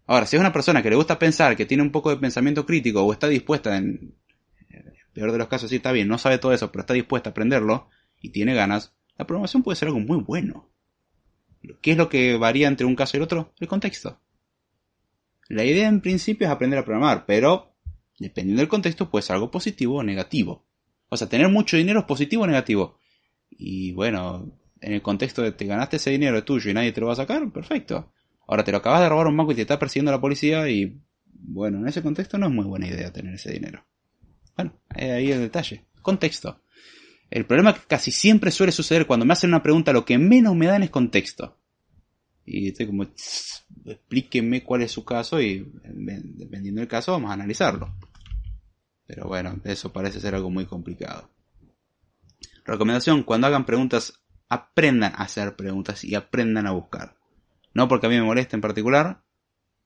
Ahora, 0.05 0.25
si 0.25 0.37
es 0.37 0.39
una 0.39 0.53
persona 0.53 0.81
que 0.81 0.89
le 0.89 0.95
gusta 0.95 1.19
pensar, 1.19 1.57
que 1.57 1.65
tiene 1.65 1.83
un 1.83 1.91
poco 1.91 2.11
de 2.11 2.15
pensamiento 2.15 2.65
crítico 2.65 3.03
o 3.03 3.11
está 3.11 3.27
dispuesta, 3.27 3.75
en 3.75 4.15
peor 5.11 5.33
de 5.33 5.37
los 5.37 5.49
casos, 5.49 5.69
sí 5.69 5.75
está 5.75 5.91
bien, 5.91 6.07
no 6.07 6.17
sabe 6.17 6.37
todo 6.37 6.53
eso, 6.53 6.71
pero 6.71 6.83
está 6.83 6.93
dispuesta 6.93 7.29
a 7.29 7.31
aprenderlo 7.31 7.89
y 8.21 8.29
tiene 8.29 8.53
ganas, 8.53 8.95
la 9.17 9.27
programación 9.27 9.63
puede 9.63 9.75
ser 9.75 9.89
algo 9.89 9.99
muy 9.99 10.23
bueno. 10.23 10.71
¿Qué 11.81 11.91
es 11.91 11.97
lo 11.97 12.07
que 12.07 12.37
varía 12.37 12.69
entre 12.69 12.85
un 12.85 12.95
caso 12.95 13.17
y 13.17 13.19
el 13.19 13.23
otro? 13.23 13.53
El 13.59 13.67
contexto. 13.67 14.21
La 15.47 15.63
idea 15.63 15.87
en 15.87 16.01
principio 16.01 16.47
es 16.47 16.51
aprender 16.51 16.79
a 16.79 16.85
programar, 16.85 17.25
pero 17.25 17.75
dependiendo 18.19 18.61
del 18.61 18.69
contexto 18.69 19.09
puede 19.09 19.23
ser 19.23 19.35
algo 19.35 19.51
positivo 19.51 19.97
o 19.97 20.03
negativo. 20.03 20.65
O 21.09 21.17
sea, 21.17 21.29
tener 21.29 21.49
mucho 21.49 21.77
dinero 21.77 21.99
es 21.99 22.05
positivo 22.05 22.43
o 22.43 22.47
negativo. 22.47 22.97
Y 23.49 23.91
bueno, 23.93 24.51
en 24.81 24.93
el 24.93 25.01
contexto 25.01 25.41
de 25.41 25.51
te 25.51 25.65
ganaste 25.65 25.97
ese 25.97 26.11
dinero 26.11 26.37
es 26.37 26.45
tuyo 26.45 26.71
y 26.71 26.73
nadie 26.73 26.91
te 26.91 27.01
lo 27.01 27.07
va 27.07 27.13
a 27.13 27.17
sacar, 27.17 27.51
perfecto. 27.51 28.11
Ahora 28.47 28.63
te 28.63 28.71
lo 28.71 28.77
acabas 28.77 29.01
de 29.01 29.09
robar 29.09 29.27
un 29.27 29.37
banco 29.37 29.51
y 29.51 29.55
te 29.55 29.61
está 29.61 29.79
persiguiendo 29.79 30.11
la 30.11 30.21
policía 30.21 30.69
y 30.69 30.99
bueno, 31.25 31.79
en 31.79 31.87
ese 31.87 32.01
contexto 32.01 32.37
no 32.37 32.47
es 32.47 32.51
muy 32.51 32.65
buena 32.65 32.87
idea 32.87 33.11
tener 33.11 33.35
ese 33.35 33.51
dinero. 33.51 33.85
Bueno, 34.55 34.73
ahí 34.89 35.31
el 35.31 35.41
detalle. 35.41 35.85
Contexto. 36.01 36.61
El 37.29 37.45
problema 37.45 37.73
que 37.73 37.81
casi 37.87 38.11
siempre 38.11 38.51
suele 38.51 38.71
suceder 38.71 39.07
cuando 39.07 39.25
me 39.25 39.33
hacen 39.33 39.49
una 39.49 39.63
pregunta, 39.63 39.93
lo 39.93 40.05
que 40.05 40.17
menos 40.17 40.55
me 40.55 40.67
dan 40.67 40.83
es 40.83 40.89
contexto. 40.89 41.57
Y 42.45 42.69
estoy 42.69 42.87
como, 42.87 43.03
explíqueme 43.03 44.63
cuál 44.63 44.83
es 44.83 44.91
su 44.91 45.03
caso 45.03 45.41
y 45.41 45.71
dependiendo 45.83 46.79
del 46.79 46.87
caso 46.87 47.13
vamos 47.13 47.31
a 47.31 47.33
analizarlo. 47.33 47.93
Pero 49.07 49.27
bueno, 49.27 49.59
eso 49.63 49.91
parece 49.91 50.19
ser 50.19 50.35
algo 50.35 50.49
muy 50.49 50.65
complicado. 50.65 51.29
Recomendación, 52.63 53.23
cuando 53.23 53.47
hagan 53.47 53.65
preguntas, 53.65 54.23
aprendan 54.49 55.13
a 55.13 55.23
hacer 55.23 55.55
preguntas 55.55 56.03
y 56.03 56.15
aprendan 56.15 56.67
a 56.67 56.71
buscar. 56.71 57.17
No 57.73 57.87
porque 57.87 58.07
a 58.07 58.09
mí 58.09 58.15
me 58.15 58.23
moleste 58.23 58.55
en 58.55 58.61
particular, 58.61 59.23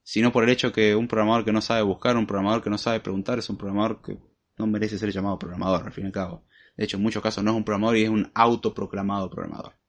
sino 0.02 0.32
por 0.32 0.44
el 0.44 0.50
hecho 0.50 0.72
que 0.72 0.94
un 0.94 1.08
programador 1.08 1.44
que 1.44 1.52
no 1.52 1.60
sabe 1.60 1.82
buscar, 1.82 2.16
un 2.16 2.26
programador 2.26 2.62
que 2.62 2.70
no 2.70 2.78
sabe 2.78 3.00
preguntar, 3.00 3.38
es 3.38 3.50
un 3.50 3.56
programador 3.56 4.00
que 4.02 4.18
no 4.58 4.66
merece 4.66 4.98
ser 4.98 5.10
llamado 5.10 5.38
programador, 5.38 5.86
al 5.86 5.92
fin 5.92 6.04
y 6.04 6.06
al 6.08 6.12
cabo. 6.12 6.44
De 6.76 6.84
hecho, 6.84 6.96
en 6.96 7.02
muchos 7.02 7.22
casos 7.22 7.42
no 7.44 7.50
es 7.50 7.56
un 7.56 7.64
programador 7.64 7.96
y 7.96 8.04
es 8.04 8.10
un 8.10 8.30
autoproclamado 8.34 9.28
programador. 9.28 9.79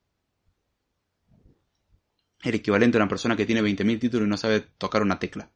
El 2.43 2.55
equivalente 2.55 2.97
a 2.97 3.01
una 3.01 3.09
persona 3.09 3.35
que 3.35 3.45
tiene 3.45 3.61
20.000 3.61 3.99
títulos 3.99 4.25
y 4.25 4.29
no 4.29 4.37
sabe 4.37 4.61
tocar 4.61 5.01
una 5.01 5.19
tecla. 5.19 5.51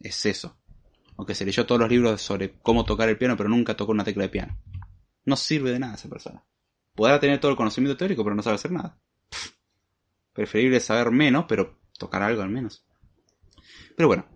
Es 0.00 0.26
eso. 0.26 0.58
Aunque 1.16 1.34
se 1.34 1.44
leyó 1.44 1.66
todos 1.66 1.80
los 1.80 1.90
libros 1.90 2.20
sobre 2.20 2.52
cómo 2.62 2.84
tocar 2.84 3.08
el 3.08 3.18
piano, 3.18 3.36
pero 3.36 3.48
nunca 3.48 3.76
tocó 3.76 3.92
una 3.92 4.04
tecla 4.04 4.24
de 4.24 4.28
piano. 4.28 4.58
No 5.24 5.36
sirve 5.36 5.72
de 5.72 5.78
nada 5.78 5.94
esa 5.94 6.08
persona. 6.08 6.44
Podrá 6.94 7.20
tener 7.20 7.38
todo 7.40 7.50
el 7.50 7.56
conocimiento 7.56 7.96
teórico, 7.96 8.24
pero 8.24 8.34
no 8.34 8.42
sabe 8.42 8.56
hacer 8.56 8.72
nada. 8.72 8.98
Preferible 10.32 10.80
saber 10.80 11.10
menos, 11.10 11.46
pero 11.48 11.78
tocar 11.98 12.22
algo 12.22 12.42
al 12.42 12.50
menos. 12.50 12.84
Pero 13.96 14.08
bueno. 14.08 14.26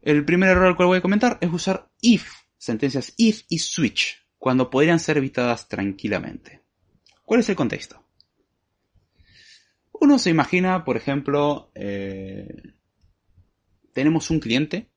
El 0.00 0.24
primer 0.24 0.50
error 0.50 0.66
al 0.66 0.76
cual 0.76 0.88
voy 0.88 0.98
a 0.98 1.02
comentar 1.02 1.38
es 1.40 1.52
usar 1.52 1.90
if, 2.00 2.32
sentencias 2.56 3.12
if 3.16 3.42
y 3.48 3.58
switch 3.58 4.24
cuando 4.38 4.70
podrían 4.70 5.00
ser 5.00 5.18
evitadas 5.18 5.68
tranquilamente. 5.68 6.62
¿Cuál 7.24 7.40
es 7.40 7.48
el 7.48 7.56
contexto? 7.56 8.07
Uno 10.00 10.18
se 10.18 10.30
imagina, 10.30 10.84
por 10.84 10.96
ejemplo, 10.96 11.70
eh, 11.74 12.74
tenemos 13.92 14.30
un 14.30 14.38
cliente 14.38 14.90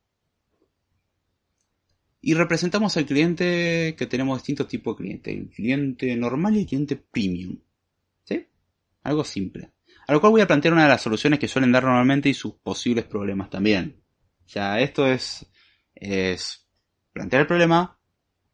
y 2.22 2.36
representamos 2.36 2.96
al 2.98 3.06
cliente 3.06 3.96
que 3.98 4.06
tenemos 4.06 4.38
distintos 4.38 4.68
tipos 4.68 4.96
de 4.96 5.04
cliente. 5.04 5.34
El 5.34 5.50
cliente 5.50 6.16
normal 6.16 6.56
y 6.56 6.60
el 6.60 6.66
cliente 6.68 6.96
premium. 6.96 7.58
¿Sí? 8.24 8.46
Algo 9.04 9.24
simple. 9.24 9.72
A 10.08 10.14
lo 10.14 10.22
cual 10.22 10.32
voy 10.32 10.42
a 10.42 10.48
plantear 10.48 10.74
una 10.74 10.84
de 10.84 10.90
las 10.90 11.02
soluciones 11.02 11.40
que 11.40 11.48
suelen 11.48 11.72
dar 11.72 11.84
normalmente 11.84 12.30
y 12.30 12.36
sus 12.36 12.54
posibles 12.56 13.06
problemas 13.06 13.50
también. 13.50 14.04
Sea, 14.46 14.80
esto 14.82 15.08
es, 15.08 15.48
es 15.96 16.68
plantear 17.12 17.42
el 17.42 17.48
problema, 17.48 18.00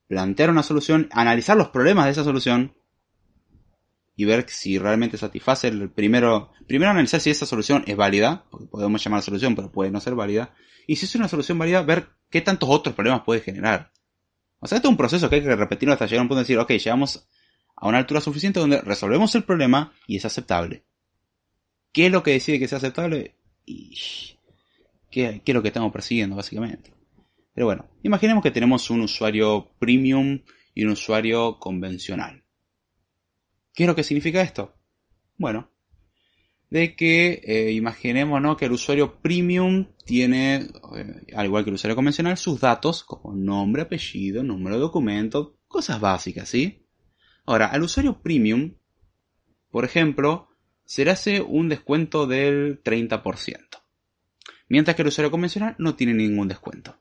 plantear 0.07 0.49
una 0.49 0.63
solución, 0.63 1.09
analizar 1.11 1.57
los 1.57 1.69
problemas 1.69 2.05
de 2.05 2.11
esa 2.11 2.23
solución 2.23 2.76
y 4.20 4.26
ver 4.26 4.49
si 4.49 4.80
realmente 4.80 5.15
satisface 5.15 5.68
el 5.68 5.91
primero, 5.91 6.51
primero 6.65 6.89
analizar 6.89 7.22
si 7.22 7.30
esa 7.30 7.45
solución 7.45 7.84
es 7.86 7.95
válida, 7.95 8.45
porque 8.49 8.65
podemos 8.65 9.01
llamar 9.01 9.22
solución, 9.22 9.55
pero 9.55 9.72
puede 9.72 9.91
no 9.91 10.01
ser 10.01 10.15
válida, 10.15 10.55
y 10.88 10.95
si 10.95 11.05
es 11.05 11.15
una 11.15 11.28
solución 11.28 11.59
válida, 11.59 11.84
ver 11.84 12.09
qué 12.32 12.41
tantos 12.41 12.68
otros 12.68 12.95
problemas 12.95 13.22
puede 13.22 13.41
generar. 13.41 13.93
O 14.59 14.68
sea, 14.68 14.78
esto 14.78 14.88
es 14.88 14.91
un 14.91 14.97
proceso 14.97 15.30
que 15.30 15.36
hay 15.36 15.43
que 15.43 15.55
repetirlo 15.55 15.93
hasta 15.93 16.07
llegar 16.07 16.20
a 16.20 16.22
un 16.24 16.28
punto 16.30 16.39
de 16.39 16.43
decir, 16.43 16.57
ok, 16.57 16.72
llegamos 16.72 17.30
a 17.76 17.88
una 17.88 17.99
altura 17.99 18.20
suficiente 18.20 18.59
donde 18.59 18.82
resolvemos 18.82 19.36
el 19.36 19.43
problema 19.43 19.93
y 20.07 20.18
es 20.18 20.26
aceptable. 20.26 20.84
¿Qué 21.91 22.07
es 22.07 22.11
lo 22.11 22.24
que 22.24 22.32
decide 22.32 22.57
que 22.57 22.68
sea 22.68 22.80
aceptable? 22.80 23.36
Y 23.68 23.95
¿qué, 25.11 25.43
qué 25.45 25.51
es 25.51 25.55
lo 25.55 25.61
que 25.61 25.68
estamos 25.68 25.91
persiguiendo, 25.93 26.36
básicamente? 26.36 26.91
Pero 27.53 27.68
bueno, 27.68 27.86
imaginemos 28.01 28.41
que 28.41 28.51
tenemos 28.51 28.89
un 28.89 29.01
usuario 29.01 29.70
premium 29.78 30.41
y 30.74 30.86
un 30.86 30.91
usuario 30.91 31.59
convencional. 31.59 32.43
¿Qué 33.78 33.84
es 33.84 33.88
lo 33.88 33.95
que 33.95 34.03
significa 34.03 34.41
esto? 34.41 34.73
Bueno, 35.38 35.69
de 36.71 36.95
que 36.95 37.41
eh, 37.43 37.71
imaginemos 37.73 38.57
que 38.57 38.65
el 38.65 38.71
usuario 38.71 39.21
premium 39.21 39.93
tiene, 40.03 40.67
eh, 40.95 41.34
al 41.36 41.45
igual 41.45 41.63
que 41.63 41.69
el 41.69 41.75
usuario 41.75 41.95
convencional, 41.95 42.38
sus 42.38 42.59
datos 42.59 43.03
como 43.03 43.36
nombre, 43.36 43.84
apellido, 43.84 44.41
número 44.41 44.78
de 44.78 44.82
documento, 44.82 45.59
cosas 45.67 45.99
básicas, 45.99 46.49
¿sí? 46.49 46.88
Ahora, 47.45 47.67
al 47.67 47.84
usuario 47.84 48.19
premium, 48.19 48.73
por 49.69 49.86
ejemplo, 49.86 50.49
se 50.84 51.05
le 51.05 51.11
hace 51.11 51.41
un 51.41 51.69
descuento 51.69 52.25
del 52.25 52.82
30%, 52.82 53.84
mientras 54.69 54.95
que 54.95 55.03
el 55.03 55.09
usuario 55.09 55.30
convencional 55.30 55.75
no 55.78 55.95
tiene 55.95 56.15
ningún 56.15 56.47
descuento. 56.47 56.97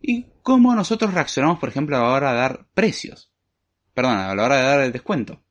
¿Y 0.00 0.28
cómo 0.40 0.74
nosotros 0.74 1.12
reaccionamos, 1.12 1.58
por 1.58 1.68
ejemplo, 1.68 1.98
a 1.98 2.00
la 2.00 2.08
hora 2.08 2.32
de 2.32 2.38
dar 2.38 2.66
precios? 2.72 3.31
Perdón, 3.94 4.16
a 4.16 4.34
la 4.34 4.44
hora 4.44 4.56
de 4.56 4.62
dar 4.62 4.80
el 4.80 4.92
descuento. 4.92 5.42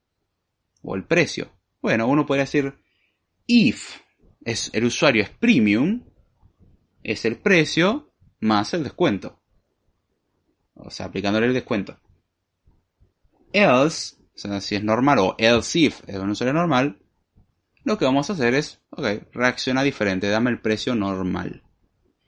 O 0.81 0.95
el 0.95 1.03
precio. 1.03 1.51
Bueno, 1.81 2.07
uno 2.07 2.25
podría 2.25 2.43
decir, 2.43 2.73
if 3.47 3.99
es, 4.43 4.69
el 4.73 4.85
usuario 4.85 5.23
es 5.23 5.29
premium, 5.29 6.03
es 7.03 7.25
el 7.25 7.37
precio 7.37 8.13
más 8.39 8.73
el 8.73 8.83
descuento. 8.83 9.39
O 10.75 10.89
sea, 10.89 11.07
aplicándole 11.07 11.47
el 11.47 11.53
descuento. 11.53 11.99
Else, 13.53 14.15
o 14.33 14.37
sea, 14.37 14.61
si 14.61 14.75
es 14.75 14.83
normal, 14.83 15.19
o 15.19 15.35
else 15.37 15.79
if 15.79 16.01
es 16.07 16.15
un 16.15 16.29
usuario 16.29 16.53
normal, 16.53 17.01
lo 17.83 17.97
que 17.97 18.05
vamos 18.05 18.29
a 18.29 18.33
hacer 18.33 18.53
es, 18.53 18.81
ok, 18.91 19.33
reacciona 19.33 19.83
diferente, 19.83 20.27
dame 20.29 20.51
el 20.51 20.61
precio 20.61 20.95
normal. 20.95 21.63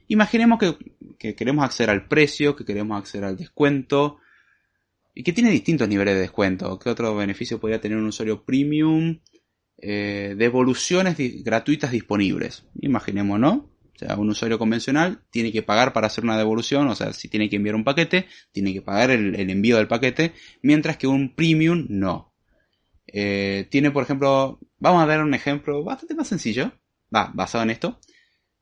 Imaginemos 0.08 0.58
que, 0.58 1.34
queremos 1.34 1.64
acceder 1.64 1.90
al 1.90 2.06
precio, 2.06 2.56
que 2.56 2.64
queremos 2.64 2.98
acceder 2.98 3.24
al 3.24 3.36
descuento, 3.36 4.18
y 5.14 5.22
que 5.22 5.32
tiene 5.32 5.50
distintos 5.50 5.88
niveles 5.88 6.14
de 6.14 6.20
descuento. 6.20 6.78
¿Qué 6.78 6.90
otro 6.90 7.14
beneficio 7.14 7.60
podría 7.60 7.80
tener 7.80 7.98
un 7.98 8.06
usuario 8.06 8.44
premium? 8.44 9.20
Eh, 9.78 10.34
devoluciones 10.36 11.16
gratuitas 11.44 11.92
disponibles. 11.92 12.64
Imaginemos, 12.80 13.38
¿no? 13.38 13.70
O 13.94 13.98
sea, 13.98 14.16
un 14.16 14.28
usuario 14.28 14.58
convencional 14.58 15.22
tiene 15.30 15.52
que 15.52 15.62
pagar 15.62 15.92
para 15.92 16.08
hacer 16.08 16.24
una 16.24 16.36
devolución, 16.36 16.88
o 16.88 16.96
sea, 16.96 17.12
si 17.12 17.28
tiene 17.28 17.48
que 17.48 17.56
enviar 17.56 17.76
un 17.76 17.84
paquete, 17.84 18.26
tiene 18.50 18.72
que 18.72 18.82
pagar 18.82 19.12
el, 19.12 19.48
envío 19.50 19.76
del 19.76 19.86
paquete, 19.86 20.32
mientras 20.62 20.96
que 20.96 21.06
un 21.06 21.34
premium 21.36 21.86
no. 21.88 22.34
Eh, 23.06 23.68
tiene, 23.70 23.92
por 23.92 24.02
ejemplo, 24.02 24.58
vamos 24.78 25.02
a 25.02 25.06
dar 25.06 25.22
un 25.22 25.32
ejemplo 25.32 25.84
bastante 25.84 26.14
más 26.14 26.26
sencillo, 26.26 26.72
va, 27.14 27.30
basado 27.34 27.62
en 27.62 27.70
esto, 27.70 28.00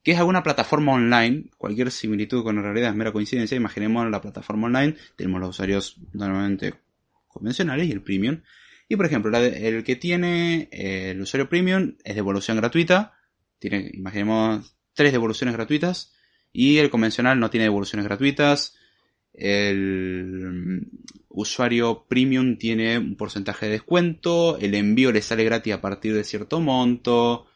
que 0.03 0.13
es 0.13 0.19
alguna 0.19 0.43
plataforma 0.43 0.93
online, 0.93 1.51
cualquier 1.59 1.91
similitud 1.91 2.43
con 2.43 2.57
la 2.57 2.63
realidad 2.63 2.91
es 2.91 2.97
mera 2.97 3.13
coincidencia, 3.13 3.57
imaginemos 3.57 4.11
la 4.11 4.21
plataforma 4.21 4.67
online, 4.67 4.97
tenemos 5.17 5.41
los 5.41 5.51
usuarios 5.51 5.99
normalmente 6.13 6.75
convencionales 7.29 7.89
y 7.89 7.93
el 7.93 8.03
premium, 8.03 8.41
y 8.89 8.97
por 8.97 9.07
ejemplo, 9.07 9.35
el 9.39 9.85
que 9.85 9.97
tiene 9.97 10.69
eh, 10.71 11.13
el 11.13 11.23
usuario 11.23 11.49
premium 11.49 11.95
es 12.05 12.15
devolución 12.15 12.59
gratuita, 12.59 13.15
tiene, 13.59 13.91
imaginemos 13.95 14.77
tres 14.93 15.13
devoluciones 15.13 15.55
gratuitas 15.55 16.13
y 16.53 16.79
el 16.79 16.91
convencional 16.91 17.41
no 17.41 17.49
tiene 17.49 17.65
devoluciones 17.65 18.05
gratuitas. 18.05 18.77
El 19.33 20.89
usuario 21.29 22.05
premium 22.07 22.59
tiene 22.59 22.99
un 22.99 23.17
porcentaje 23.17 23.67
de 23.67 23.73
descuento, 23.73 24.59
el 24.59 24.75
envío 24.75 25.11
le 25.11 25.23
sale 25.23 25.45
gratis 25.45 25.73
a 25.73 25.81
partir 25.81 26.15
de 26.15 26.25
cierto 26.25 26.61
monto. 26.61 27.47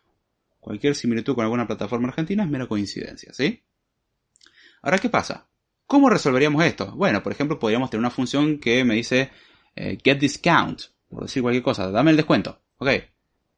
Cualquier 0.66 0.96
similitud 0.96 1.36
con 1.36 1.44
alguna 1.44 1.68
plataforma 1.68 2.08
argentina 2.08 2.42
es 2.42 2.50
mera 2.50 2.66
coincidencia, 2.66 3.32
¿sí? 3.32 3.62
Ahora, 4.82 4.98
¿qué 4.98 5.08
pasa? 5.08 5.48
¿Cómo 5.86 6.10
resolveríamos 6.10 6.64
esto? 6.64 6.90
Bueno, 6.96 7.22
por 7.22 7.30
ejemplo, 7.30 7.56
podríamos 7.56 7.88
tener 7.88 8.00
una 8.00 8.10
función 8.10 8.58
que 8.58 8.82
me 8.84 8.96
dice 8.96 9.30
eh, 9.76 9.96
get 10.02 10.18
discount, 10.18 10.82
por 11.08 11.22
decir 11.22 11.40
cualquier 11.40 11.62
cosa, 11.62 11.88
dame 11.92 12.10
el 12.10 12.16
descuento. 12.16 12.60
Ok. 12.78 12.88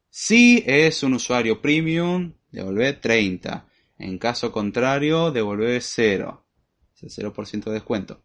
Si 0.07 0.63
es 0.67 1.01
un 1.01 1.15
usuario 1.15 1.59
premium, 1.59 2.35
devolve 2.51 2.93
30. 2.93 3.67
En 3.97 4.19
caso 4.19 4.51
contrario, 4.51 5.31
devolver 5.31 5.81
0. 5.81 6.45
Es 6.93 7.17
el 7.17 7.25
0% 7.25 7.63
de 7.63 7.71
descuento. 7.71 8.21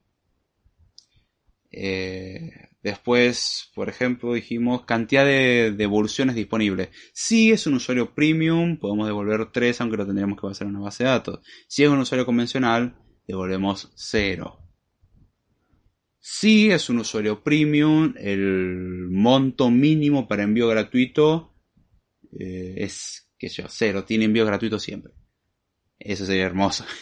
Eh, 1.70 2.50
después, 2.84 3.70
por 3.74 3.88
ejemplo, 3.88 4.34
dijimos 4.34 4.84
cantidad 4.84 5.24
de 5.24 5.72
devoluciones 5.74 6.36
disponibles. 6.36 6.90
Si 7.14 7.50
es 7.50 7.66
un 7.66 7.74
usuario 7.74 8.14
premium, 8.14 8.76
podemos 8.76 9.06
devolver 9.06 9.50
3, 9.50 9.80
aunque 9.80 9.96
lo 9.96 10.06
tendríamos 10.06 10.38
que 10.38 10.46
pasar 10.46 10.66
en 10.66 10.76
una 10.76 10.84
base 10.84 11.02
de 11.02 11.10
datos. 11.10 11.40
Si 11.66 11.82
es 11.82 11.88
un 11.88 11.98
usuario 11.98 12.26
convencional, 12.26 12.94
devolvemos 13.26 13.90
0. 13.96 14.60
Si 16.20 16.70
es 16.70 16.90
un 16.90 16.98
usuario 16.98 17.42
premium, 17.42 18.14
el 18.18 19.08
monto 19.10 19.70
mínimo 19.70 20.28
para 20.28 20.42
envío 20.42 20.68
gratuito 20.68 21.54
eh, 22.38 22.74
es, 22.76 23.30
sé 23.38 23.48
yo, 23.48 23.64
0. 23.66 24.04
Tiene 24.04 24.26
envío 24.26 24.44
gratuito 24.44 24.78
siempre. 24.78 25.14
Eso 25.98 26.26
sería 26.26 26.44
hermoso. 26.44 26.84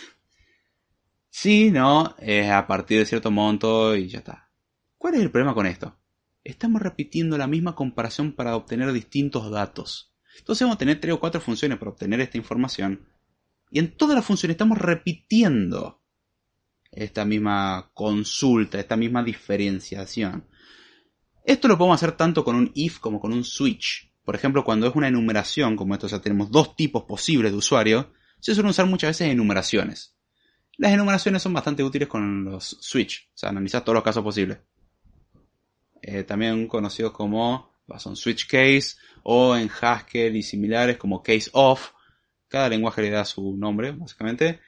Si 1.34 1.70
no, 1.70 2.14
es 2.18 2.50
a 2.50 2.66
partir 2.66 2.98
de 2.98 3.06
cierto 3.06 3.30
monto 3.30 3.96
y 3.96 4.06
ya 4.06 4.18
está. 4.18 4.51
¿Cuál 5.02 5.16
es 5.16 5.22
el 5.22 5.32
problema 5.32 5.52
con 5.52 5.66
esto? 5.66 5.98
Estamos 6.44 6.80
repitiendo 6.80 7.36
la 7.36 7.48
misma 7.48 7.74
comparación 7.74 8.34
para 8.34 8.54
obtener 8.54 8.92
distintos 8.92 9.50
datos. 9.50 10.14
Entonces 10.38 10.64
vamos 10.64 10.76
a 10.76 10.78
tener 10.78 11.00
tres 11.00 11.14
o 11.14 11.18
cuatro 11.18 11.40
funciones 11.40 11.76
para 11.76 11.90
obtener 11.90 12.20
esta 12.20 12.38
información. 12.38 13.04
Y 13.72 13.80
en 13.80 13.96
todas 13.96 14.14
las 14.14 14.24
funciones 14.24 14.54
estamos 14.54 14.78
repitiendo 14.78 16.00
esta 16.92 17.24
misma 17.24 17.90
consulta, 17.94 18.78
esta 18.78 18.96
misma 18.96 19.24
diferenciación. 19.24 20.46
Esto 21.44 21.66
lo 21.66 21.76
podemos 21.76 22.00
hacer 22.00 22.16
tanto 22.16 22.44
con 22.44 22.54
un 22.54 22.70
if 22.72 23.00
como 23.00 23.18
con 23.18 23.32
un 23.32 23.42
switch. 23.42 24.14
Por 24.24 24.36
ejemplo, 24.36 24.62
cuando 24.62 24.86
es 24.86 24.94
una 24.94 25.08
enumeración, 25.08 25.74
como 25.74 25.94
esto, 25.94 26.06
o 26.06 26.10
sea, 26.10 26.20
tenemos 26.20 26.52
dos 26.52 26.76
tipos 26.76 27.02
posibles 27.02 27.50
de 27.50 27.58
usuario, 27.58 28.12
se 28.38 28.54
suelen 28.54 28.70
usar 28.70 28.86
muchas 28.86 29.08
veces 29.08 29.32
enumeraciones. 29.32 30.16
Las 30.78 30.92
enumeraciones 30.92 31.42
son 31.42 31.54
bastante 31.54 31.82
útiles 31.82 32.06
con 32.06 32.44
los 32.44 32.78
switch, 32.80 33.30
o 33.34 33.38
sea, 33.38 33.48
analizar 33.48 33.82
todos 33.82 33.94
los 33.94 34.04
casos 34.04 34.22
posibles. 34.22 34.58
Eh, 36.02 36.24
también 36.24 36.66
conocidos 36.66 37.12
como 37.12 37.72
son 37.98 38.16
switch 38.16 38.46
case 38.46 38.96
o 39.22 39.56
en 39.56 39.70
Haskell 39.70 40.36
y 40.36 40.42
similares 40.42 40.96
como 40.96 41.22
case 41.22 41.50
of. 41.52 41.92
Cada 42.48 42.68
lenguaje 42.68 43.02
le 43.02 43.10
da 43.10 43.24
su 43.24 43.56
nombre, 43.56 43.92
básicamente. 43.92 44.60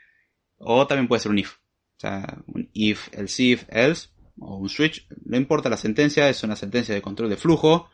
O 0.59 0.87
también 0.87 1.09
puede 1.09 1.21
ser 1.21 1.33
un 1.33 1.39
if. 1.39 1.57
O 1.97 2.01
sea, 2.01 2.39
un 2.47 2.69
if, 2.73 3.09
else 3.13 3.43
if, 3.43 3.65
else, 3.69 4.09
o 4.39 4.57
un 4.57 4.69
switch. 4.69 5.07
No 5.25 5.37
importa 5.37 5.69
la 5.69 5.77
sentencia, 5.77 6.29
es 6.29 6.43
una 6.43 6.57
sentencia 6.57 6.95
de 6.95 7.03
control 7.03 7.31
de 7.31 7.37
flujo 7.37 7.91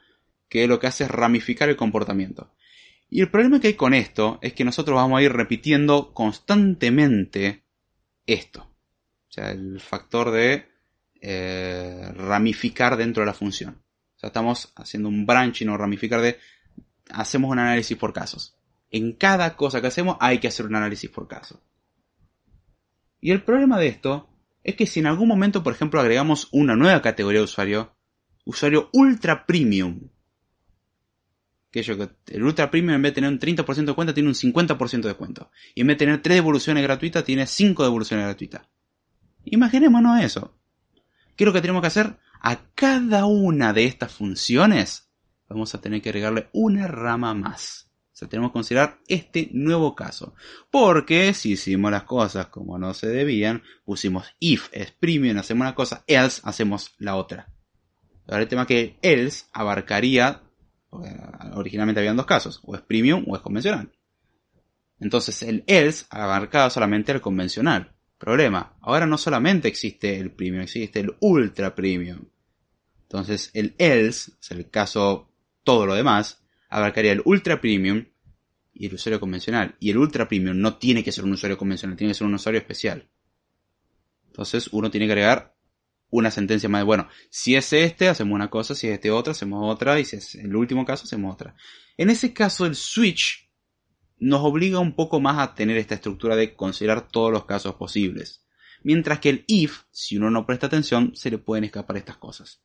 que 0.49 0.67
lo 0.67 0.79
que 0.79 0.87
hace 0.87 1.05
es 1.05 1.11
ramificar 1.11 1.69
el 1.69 1.77
comportamiento. 1.77 2.53
Y 3.09 3.21
el 3.21 3.31
problema 3.31 3.61
que 3.61 3.69
hay 3.69 3.75
con 3.75 3.95
esto 3.95 4.39
es 4.41 4.53
que 4.53 4.65
nosotros 4.65 4.97
vamos 4.97 5.19
a 5.19 5.23
ir 5.23 5.33
repitiendo 5.33 6.13
constantemente 6.13 7.65
esto. 8.27 8.63
O 8.63 9.33
sea, 9.33 9.51
el 9.51 9.81
factor 9.81 10.31
de 10.31 10.70
eh, 11.21 12.13
ramificar 12.15 12.97
dentro 12.97 13.23
de 13.23 13.27
la 13.27 13.35
función. 13.35 13.83
O 14.17 14.19
sea, 14.21 14.29
estamos 14.29 14.73
haciendo 14.77 15.09
un 15.09 15.27
branching 15.27 15.69
o 15.69 15.77
ramificar 15.77 16.21
de... 16.21 16.39
Hacemos 17.11 17.51
un 17.51 17.59
análisis 17.59 17.97
por 17.97 18.13
casos. 18.13 18.57
En 18.91 19.13
cada 19.13 19.57
cosa 19.57 19.81
que 19.81 19.89
hacemos 19.89 20.17
hay 20.21 20.39
que 20.39 20.49
hacer 20.49 20.67
un 20.67 20.77
análisis 20.77 21.11
por 21.11 21.29
caso. 21.29 21.63
Y 23.21 23.33
el 23.33 23.43
problema 23.43 23.79
de 23.79 23.89
esto 23.89 24.29
es 24.63 24.77
que 24.77 24.87
si 24.87 25.01
en 25.01 25.07
algún 25.07 25.29
momento, 25.29 25.63
por 25.63 25.73
ejemplo, 25.73 26.01
agregamos 26.01 26.49
una 26.53 26.77
nueva 26.77 27.03
categoría 27.03 27.41
de 27.41 27.45
usuario, 27.45 27.95
usuario 28.45 28.91
ultra 28.93 29.47
premium, 29.47 30.11
que 31.71 31.81
el 31.81 32.43
Ultra 32.43 32.71
Premium 32.71 32.95
en 32.95 33.03
vez 33.03 33.13
de 33.13 33.15
tener 33.15 33.31
un 33.31 33.39
30% 33.39 33.85
de 33.85 33.95
cuenta 33.95 34.13
tiene 34.13 34.29
un 34.29 34.35
50% 34.35 35.03
de 35.03 35.15
cuenta. 35.15 35.51
Y 35.75 35.83
en 35.83 35.87
vez 35.87 35.99
de 35.99 36.07
tener 36.07 36.23
3 36.23 36.37
devoluciones 36.39 36.83
gratuitas 36.83 37.25
tiene 37.25 37.47
5 37.47 37.85
devoluciones 37.85 38.27
gratuitas. 38.27 38.63
Imaginémonos 39.45 40.21
eso. 40.23 40.60
¿Qué 41.41 41.45
es 41.45 41.47
lo 41.47 41.55
que 41.55 41.63
tenemos 41.63 41.81
que 41.81 41.87
hacer? 41.87 42.19
A 42.43 42.67
cada 42.75 43.25
una 43.25 43.73
de 43.73 43.87
estas 43.87 44.13
funciones 44.13 45.11
vamos 45.49 45.75
a 45.75 45.81
tener 45.81 46.03
que 46.03 46.11
agregarle 46.11 46.51
una 46.53 46.87
rama 46.87 47.33
más. 47.33 47.91
O 48.13 48.15
sea, 48.15 48.29
tenemos 48.29 48.51
que 48.51 48.59
considerar 48.59 48.99
este 49.09 49.49
nuevo 49.55 49.95
caso. 49.95 50.35
Porque 50.71 51.33
si 51.33 51.53
hicimos 51.53 51.93
las 51.93 52.03
cosas 52.03 52.49
como 52.49 52.77
no 52.77 52.93
se 52.93 53.07
debían, 53.07 53.63
pusimos 53.87 54.27
if 54.39 54.69
es 54.73 54.91
premium, 54.91 55.39
hacemos 55.39 55.63
una 55.63 55.75
cosa, 55.75 56.05
else 56.07 56.43
hacemos 56.45 56.95
la 56.99 57.17
otra. 57.17 57.51
Ahora 58.29 58.43
el 58.43 58.49
tema 58.49 58.67
que 58.67 58.99
else 59.01 59.47
abarcaría 59.55 60.43
originalmente 61.55 62.01
habían 62.01 62.19
dos 62.19 62.27
casos, 62.27 62.61
o 62.65 62.75
es 62.77 62.83
premium 62.83 63.25
o 63.27 63.35
es 63.35 63.41
convencional. 63.41 63.91
Entonces 64.99 65.43
el 65.43 65.65
else 65.67 66.05
abarcaba 66.11 66.69
solamente 66.69 67.13
el 67.13 67.23
convencional. 67.23 67.95
Problema, 68.21 68.77
ahora 68.83 69.07
no 69.07 69.17
solamente 69.17 69.67
existe 69.67 70.19
el 70.19 70.31
premium, 70.31 70.61
existe 70.61 71.01
el 71.01 71.17
ultra 71.21 71.75
premium. 71.75 72.27
Entonces 73.05 73.51
el 73.55 73.75
else, 73.79 74.33
es 74.39 74.51
el 74.51 74.69
caso 74.69 75.33
todo 75.65 75.87
lo 75.87 75.95
demás, 75.95 76.45
abarcaría 76.69 77.13
el 77.13 77.23
ultra 77.25 77.63
premium 77.63 78.05
y 78.75 78.89
el 78.89 78.93
usuario 78.93 79.21
convencional. 79.21 79.75
Y 79.81 79.89
el 79.89 79.97
ultra 79.97 80.29
premium 80.29 80.61
no 80.61 80.77
tiene 80.77 81.03
que 81.03 81.13
ser 81.13 81.25
un 81.25 81.33
usuario 81.33 81.57
convencional, 81.57 81.97
tiene 81.97 82.11
que 82.11 82.19
ser 82.19 82.27
un 82.27 82.35
usuario 82.35 82.61
especial. 82.61 83.09
Entonces 84.27 84.69
uno 84.71 84.91
tiene 84.91 85.07
que 85.07 85.13
agregar 85.13 85.57
una 86.11 86.31
sentencia 86.31 86.69
más 86.69 86.83
de, 86.83 86.85
bueno, 86.85 87.09
si 87.31 87.57
es 87.57 87.73
este, 87.73 88.11
hacemos 88.11 88.35
una 88.35 88.51
cosa, 88.51 88.75
si 88.75 88.89
es 88.89 88.95
este 88.97 89.11
otra, 89.11 89.31
hacemos 89.31 89.63
otra, 89.65 89.99
y 89.99 90.05
si 90.05 90.17
es 90.17 90.35
el 90.35 90.55
último 90.55 90.85
caso, 90.85 91.05
hacemos 91.05 91.33
otra. 91.33 91.55
En 91.97 92.11
ese 92.11 92.35
caso, 92.35 92.67
el 92.67 92.75
switch 92.75 93.50
nos 94.21 94.43
obliga 94.43 94.79
un 94.79 94.93
poco 94.93 95.21
más 95.21 95.39
a 95.39 95.55
tener 95.55 95.77
esta 95.77 95.95
estructura 95.95 96.37
de 96.37 96.55
considerar 96.55 97.09
todos 97.09 97.33
los 97.33 97.47
casos 97.47 97.75
posibles. 97.75 98.45
Mientras 98.83 99.19
que 99.19 99.31
el 99.31 99.45
if, 99.47 99.83
si 99.91 100.17
uno 100.17 100.31
no 100.31 100.47
presta 100.47 100.67
atención, 100.67 101.13
se 101.15 101.31
le 101.31 101.39
pueden 101.39 101.65
escapar 101.65 101.97
estas 101.97 102.17
cosas. 102.17 102.63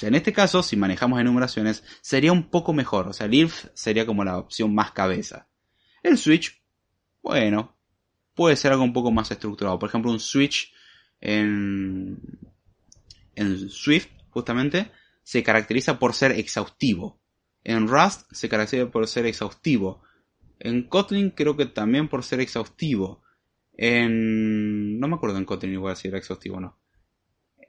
O 0.00 0.06
en 0.06 0.14
este 0.14 0.32
caso, 0.32 0.62
si 0.62 0.76
manejamos 0.76 1.20
enumeraciones, 1.20 1.82
sería 2.00 2.32
un 2.32 2.50
poco 2.50 2.72
mejor. 2.72 3.08
O 3.08 3.12
sea, 3.12 3.26
el 3.26 3.34
if 3.34 3.66
sería 3.74 4.06
como 4.06 4.24
la 4.24 4.38
opción 4.38 4.74
más 4.74 4.92
cabeza. 4.92 5.48
El 6.02 6.18
switch, 6.18 6.62
bueno, 7.22 7.76
puede 8.34 8.54
ser 8.54 8.72
algo 8.72 8.84
un 8.84 8.92
poco 8.92 9.10
más 9.10 9.30
estructurado. 9.30 9.78
Por 9.78 9.88
ejemplo, 9.88 10.12
un 10.12 10.20
switch 10.20 10.72
en, 11.20 12.20
en 13.34 13.70
Swift, 13.70 14.08
justamente, 14.30 14.90
se 15.22 15.42
caracteriza 15.42 15.98
por 15.98 16.14
ser 16.14 16.32
exhaustivo. 16.32 17.20
En 17.64 17.88
Rust 17.88 18.30
se 18.30 18.48
caracteriza 18.48 18.90
por 18.90 19.06
ser 19.08 19.26
exhaustivo. 19.26 20.02
En 20.60 20.82
Kotlin 20.84 21.30
creo 21.30 21.56
que 21.56 21.66
también 21.66 22.08
por 22.08 22.24
ser 22.24 22.40
exhaustivo. 22.40 23.22
En... 23.76 24.98
No 24.98 25.08
me 25.08 25.16
acuerdo 25.16 25.38
en 25.38 25.44
Kotlin 25.44 25.72
igual 25.72 25.96
si 25.96 26.08
era 26.08 26.18
exhaustivo 26.18 26.56
o 26.56 26.60
no. 26.60 26.78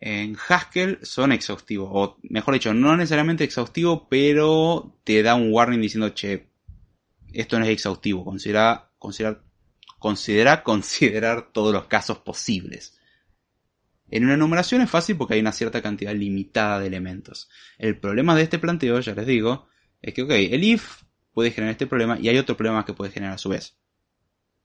En 0.02 0.38
Haskell 0.48 1.00
son 1.02 1.32
exhaustivos. 1.32 1.90
O 1.92 2.18
mejor 2.24 2.54
dicho, 2.54 2.74
no 2.74 2.96
necesariamente 2.96 3.44
exhaustivo, 3.44 4.08
pero 4.10 4.98
te 5.04 5.22
da 5.22 5.36
un 5.36 5.52
warning 5.52 5.82
diciendo, 5.82 6.14
che, 6.14 6.50
esto 7.34 7.60
no 7.60 7.66
es 7.66 7.72
exhaustivo, 7.72 8.24
considera, 8.24 8.92
considera, 8.98 9.44
considera 10.00 10.64
considerar 10.64 11.52
todos 11.52 11.74
los 11.74 11.86
casos 11.86 12.20
posibles. 12.20 12.98
En 14.10 14.24
una 14.24 14.34
enumeración 14.34 14.82
es 14.82 14.90
fácil 14.90 15.18
porque 15.18 15.36
hay 15.36 15.42
una 15.42 15.52
cierta 15.52 15.82
cantidad 15.82 16.16
limitada 16.16 16.80
de 16.80 16.88
elementos. 16.88 17.50
El 17.78 18.00
problema 18.00 18.36
de 18.36 18.44
este 18.44 18.58
planteo, 18.58 19.00
ya 19.02 19.14
les 19.14 19.28
digo, 19.28 19.68
es 20.02 20.14
que, 20.14 20.24
ok, 20.24 20.32
el 20.32 20.64
if 20.64 21.04
puede 21.40 21.52
generar 21.52 21.72
este 21.72 21.88
problema 21.88 22.20
y 22.20 22.28
hay 22.28 22.38
otro 22.38 22.58
problema 22.58 22.84
que 22.84 22.92
puede 22.92 23.12
generar 23.12 23.36
a 23.36 23.38
su 23.38 23.48
vez. 23.48 23.78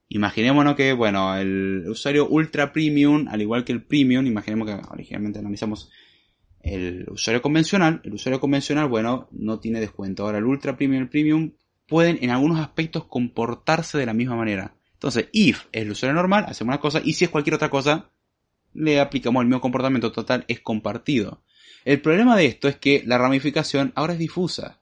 Imaginémonos 0.08 0.74
que, 0.74 0.92
bueno, 0.92 1.36
el 1.36 1.84
usuario 1.86 2.26
ultra 2.26 2.72
premium, 2.72 3.28
al 3.28 3.40
igual 3.40 3.64
que 3.64 3.70
el 3.70 3.84
premium, 3.84 4.26
imaginemos 4.26 4.66
que 4.66 4.80
originalmente 4.90 5.38
analizamos 5.38 5.88
el 6.58 7.06
usuario 7.08 7.40
convencional. 7.40 8.00
El 8.02 8.14
usuario 8.14 8.40
convencional, 8.40 8.88
bueno, 8.88 9.28
no 9.30 9.60
tiene 9.60 9.78
descuento. 9.78 10.24
Ahora 10.24 10.38
el 10.38 10.46
ultra 10.46 10.76
premium 10.76 10.98
y 10.98 11.04
el 11.04 11.08
premium 11.08 11.52
pueden 11.86 12.18
en 12.22 12.30
algunos 12.30 12.58
aspectos 12.58 13.04
comportarse 13.04 13.98
de 13.98 14.06
la 14.06 14.14
misma 14.14 14.34
manera. 14.34 14.74
Entonces, 14.94 15.28
if 15.30 15.66
es 15.70 15.82
el 15.82 15.92
usuario 15.92 16.16
normal, 16.16 16.44
hacemos 16.48 16.72
una 16.72 16.80
cosa, 16.80 17.00
y 17.04 17.12
si 17.12 17.24
es 17.24 17.30
cualquier 17.30 17.54
otra 17.54 17.70
cosa, 17.70 18.10
le 18.72 18.98
aplicamos 18.98 19.42
el 19.42 19.46
mismo 19.46 19.60
comportamiento 19.60 20.10
total, 20.10 20.44
es 20.48 20.58
compartido. 20.58 21.44
El 21.84 22.00
problema 22.00 22.36
de 22.36 22.46
esto 22.46 22.66
es 22.66 22.74
que 22.74 23.04
la 23.06 23.16
ramificación 23.16 23.92
ahora 23.94 24.14
es 24.14 24.18
difusa. 24.18 24.80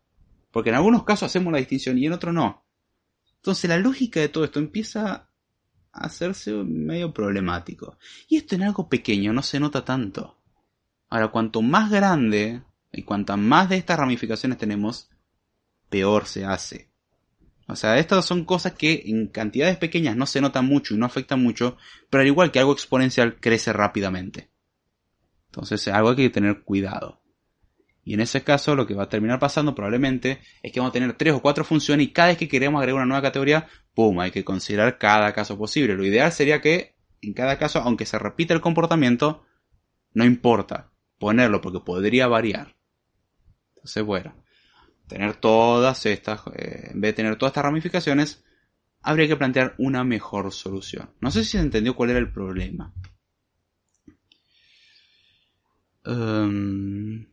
Porque 0.52 0.70
en 0.70 0.76
algunos 0.76 1.04
casos 1.04 1.24
hacemos 1.24 1.52
la 1.52 1.58
distinción 1.58 1.98
y 1.98 2.06
en 2.06 2.12
otros 2.12 2.32
no. 2.32 2.64
Entonces 3.36 3.68
la 3.68 3.78
lógica 3.78 4.20
de 4.20 4.28
todo 4.28 4.44
esto 4.44 4.60
empieza 4.60 5.28
a 5.92 6.04
hacerse 6.04 6.52
medio 6.52 7.12
problemático. 7.12 7.98
Y 8.28 8.36
esto 8.36 8.54
en 8.54 8.62
algo 8.62 8.88
pequeño 8.88 9.32
no 9.32 9.42
se 9.42 9.58
nota 9.58 9.84
tanto. 9.84 10.38
Ahora, 11.08 11.28
cuanto 11.28 11.60
más 11.60 11.90
grande 11.90 12.62
y 12.92 13.02
cuantas 13.02 13.38
más 13.38 13.68
de 13.68 13.76
estas 13.76 13.98
ramificaciones 13.98 14.58
tenemos, 14.58 15.10
peor 15.90 16.26
se 16.26 16.44
hace. 16.44 16.90
O 17.68 17.76
sea, 17.76 17.98
estas 17.98 18.24
son 18.24 18.44
cosas 18.44 18.72
que 18.72 19.02
en 19.06 19.28
cantidades 19.28 19.76
pequeñas 19.78 20.16
no 20.16 20.26
se 20.26 20.40
notan 20.40 20.66
mucho 20.66 20.94
y 20.94 20.98
no 20.98 21.06
afectan 21.06 21.42
mucho, 21.42 21.76
pero 22.10 22.22
al 22.22 22.26
igual 22.26 22.50
que 22.50 22.58
algo 22.58 22.72
exponencial 22.72 23.40
crece 23.40 23.72
rápidamente. 23.72 24.50
Entonces 25.46 25.86
es 25.86 25.94
algo 25.94 26.10
hay 26.10 26.16
que 26.16 26.30
tener 26.30 26.62
cuidado. 26.62 27.21
Y 28.04 28.14
en 28.14 28.20
ese 28.20 28.42
caso 28.42 28.74
lo 28.74 28.86
que 28.86 28.94
va 28.94 29.04
a 29.04 29.08
terminar 29.08 29.38
pasando 29.38 29.74
probablemente 29.74 30.40
es 30.62 30.72
que 30.72 30.80
vamos 30.80 30.90
a 30.90 30.94
tener 30.94 31.12
tres 31.14 31.34
o 31.34 31.42
cuatro 31.42 31.64
funciones 31.64 32.06
y 32.06 32.12
cada 32.12 32.28
vez 32.28 32.38
que 32.38 32.48
queremos 32.48 32.80
agregar 32.80 32.96
una 32.96 33.06
nueva 33.06 33.22
categoría, 33.22 33.68
¡pum! 33.94 34.18
Hay 34.20 34.32
que 34.32 34.44
considerar 34.44 34.98
cada 34.98 35.32
caso 35.32 35.56
posible. 35.56 35.94
Lo 35.94 36.04
ideal 36.04 36.32
sería 36.32 36.60
que 36.60 36.96
en 37.22 37.32
cada 37.34 37.56
caso, 37.56 37.78
aunque 37.80 38.04
se 38.04 38.18
repita 38.18 38.52
el 38.52 38.60
comportamiento, 38.60 39.44
no 40.12 40.24
importa 40.24 40.90
ponerlo 41.18 41.60
porque 41.60 41.78
podría 41.78 42.26
variar. 42.26 42.74
Entonces, 43.76 44.02
bueno, 44.02 44.34
tener 45.06 45.36
todas 45.36 46.04
estas, 46.06 46.40
eh, 46.54 46.90
en 46.90 47.00
vez 47.00 47.10
de 47.10 47.16
tener 47.16 47.36
todas 47.36 47.50
estas 47.50 47.64
ramificaciones, 47.64 48.44
habría 49.00 49.28
que 49.28 49.36
plantear 49.36 49.74
una 49.78 50.02
mejor 50.02 50.52
solución. 50.52 51.10
No 51.20 51.30
sé 51.30 51.44
si 51.44 51.52
se 51.52 51.60
entendió 51.60 51.94
cuál 51.94 52.10
era 52.10 52.18
el 52.18 52.32
problema. 52.32 52.92
Um, 56.04 57.26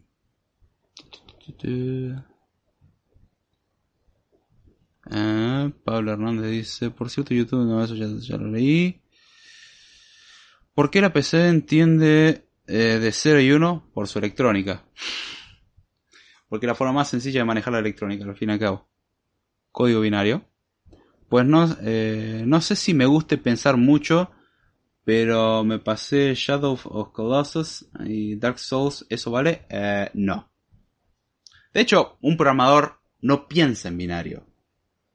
Pablo 5.83 6.11
Hernández 6.11 6.51
dice, 6.51 6.91
por 6.91 7.09
cierto, 7.09 7.33
YouTube, 7.33 7.65
no, 7.65 7.83
eso 7.83 7.95
ya, 7.95 8.07
ya 8.19 8.37
lo 8.37 8.49
leí. 8.49 9.01
¿Por 10.73 10.91
qué 10.91 11.01
la 11.01 11.11
PC 11.11 11.47
entiende 11.49 12.49
eh, 12.71 12.99
de 12.99 13.11
0 13.11 13.41
y 13.41 13.51
1 13.51 13.89
por 13.95 14.07
su 14.07 14.19
electrónica. 14.19 14.85
Porque 16.47 16.67
la 16.67 16.75
forma 16.75 16.93
más 16.93 17.09
sencilla 17.09 17.39
de 17.39 17.45
manejar 17.45 17.73
la 17.73 17.79
electrónica, 17.79 18.25
al 18.25 18.35
fin 18.35 18.49
y 18.49 18.53
al 18.53 18.59
cabo. 18.59 18.87
Código 19.71 20.01
binario. 20.01 20.45
Pues 21.29 21.47
no, 21.47 21.67
eh, 21.81 22.43
no 22.45 22.61
sé 22.61 22.75
si 22.75 22.93
me 22.93 23.07
guste 23.07 23.39
pensar 23.39 23.75
mucho, 23.77 24.29
pero 25.03 25.63
me 25.63 25.79
pasé 25.79 26.35
Shadow 26.35 26.77
of 26.83 27.11
Colossus 27.11 27.87
y 28.05 28.35
Dark 28.35 28.59
Souls, 28.59 29.03
¿eso 29.09 29.31
vale? 29.31 29.65
Eh, 29.69 30.11
no. 30.13 30.51
De 31.73 31.81
hecho, 31.81 32.17
un 32.21 32.37
programador 32.37 32.99
no 33.21 33.47
piensa 33.47 33.87
en 33.89 33.97
binario. 33.97 34.45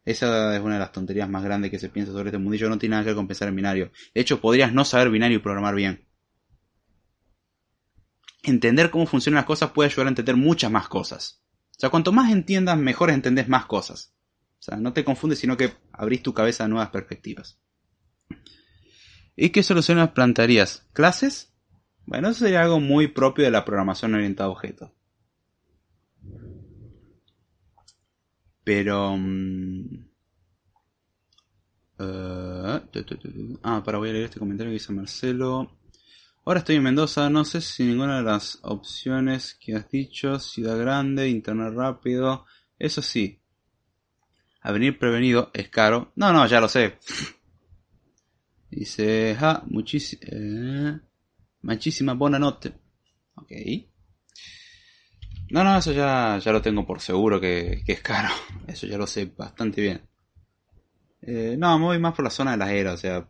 Esa 0.05 0.55
es 0.55 0.63
una 0.63 0.75
de 0.75 0.81
las 0.81 0.93
tonterías 0.93 1.29
más 1.29 1.43
grandes 1.43 1.71
que 1.71 1.79
se 1.79 1.89
piensa 1.89 2.13
sobre 2.13 2.29
este 2.29 2.39
mundillo. 2.39 2.69
No 2.69 2.79
tiene 2.79 2.93
nada 2.93 3.05
que 3.05 3.11
ver 3.11 3.17
con 3.17 3.27
pensar 3.27 3.49
en 3.49 3.57
binario. 3.57 3.91
De 4.15 4.21
hecho, 4.21 4.41
podrías 4.41 4.73
no 4.73 4.85
saber 4.85 5.11
binario 5.11 5.39
y 5.39 5.41
programar 5.41 5.75
bien 5.75 6.07
entender 8.45 8.91
cómo 8.91 9.07
funcionan 9.07 9.37
las 9.37 9.47
cosas 9.47 9.71
puede 9.71 9.91
ayudar 9.91 10.07
a 10.07 10.11
entender 10.11 10.37
muchas 10.37 10.71
más 10.71 10.89
cosas. 10.89 11.43
O 11.71 11.81
sea, 11.81 11.91
cuanto 11.91 12.13
más 12.13 12.31
entiendas, 12.31 12.79
mejor 12.79 13.11
entendés 13.11 13.49
más 13.49 13.67
cosas. 13.67 14.15
O 14.61 14.63
sea, 14.63 14.77
no 14.77 14.93
te 14.93 15.05
confundes, 15.05 15.39
sino 15.39 15.57
que 15.57 15.73
abrís 15.93 16.23
tu 16.23 16.33
cabeza 16.33 16.65
a 16.65 16.69
nuevas 16.69 16.91
perspectivas. 16.91 17.59
¿Y 19.37 19.51
qué 19.51 19.63
soluciones 19.63 20.11
plantearías? 20.11 20.87
¿Clases? 20.93 21.53
Bueno, 22.07 22.29
eso 22.29 22.41
sería 22.41 22.63
algo 22.63 22.81
muy 22.81 23.09
propio 23.09 23.45
de 23.45 23.51
la 23.51 23.65
programación 23.65 24.15
orientada 24.15 24.49
a 24.49 24.53
objetos. 24.53 24.91
Pero... 28.65 29.17
Mm, 29.17 30.15
eh, 31.99 32.81
ah, 33.63 33.83
para 33.85 33.99
voy 33.99 34.11
a 34.11 34.13
leer 34.13 34.25
este 34.25 34.41
comentario 34.41 34.71
que 34.71 34.75
dice 34.75 34.93
Marcelo. 34.93 35.71
Ahora 36.45 36.59
estoy 36.59 36.77
en 36.77 36.83
Mendoza, 36.83 37.31
no 37.31 37.45
sé 37.45 37.61
si 37.61 37.85
ninguna 37.85 38.19
de 38.19 38.23
las 38.23 38.59
opciones 38.63 39.57
que 39.59 39.75
has 39.77 39.89
dicho, 39.89 40.39
ciudad 40.39 40.79
grande, 40.79 41.29
internet 41.29 41.73
rápido, 41.75 42.45
eso 42.79 43.01
sí. 43.01 43.41
A 44.61 44.73
venir 44.73 44.99
prevenido 44.99 45.51
es 45.55 45.69
caro. 45.69 46.13
No, 46.17 46.33
no, 46.33 46.47
ya 46.47 46.61
lo 46.61 46.69
sé. 46.69 46.99
Dice, 48.71 49.37
ja, 49.39 49.63
muchísima, 49.67 50.23
eh, 50.27 51.01
muchísima 51.63 52.15
buena 52.15 52.39
noche. 52.39 52.73
Ok. 53.37 53.53
No, 55.55 55.63
no, 55.63 55.79
eso 55.79 55.93
ya, 55.93 56.37
ya 56.39 56.51
lo 56.51 56.61
tengo 56.61 56.85
por 56.85 57.01
seguro 57.01 57.41
que, 57.41 57.85
que 57.87 57.93
es 57.93 58.01
caro. 58.01 58.29
Eso 58.67 58.89
ya 58.89 58.99
lo 58.99 59.07
sé 59.07 59.27
bastante 59.37 59.81
bien. 59.81 60.03
Eh, 61.23 61.55
no, 61.57 61.79
me 61.79 61.85
voy 61.85 61.99
más 62.01 62.13
por 62.13 62.25
la 62.25 62.31
zona 62.31 62.51
de 62.51 62.57
las 62.57 62.71
eras, 62.71 62.95
o 62.95 62.97
sea, 62.97 63.29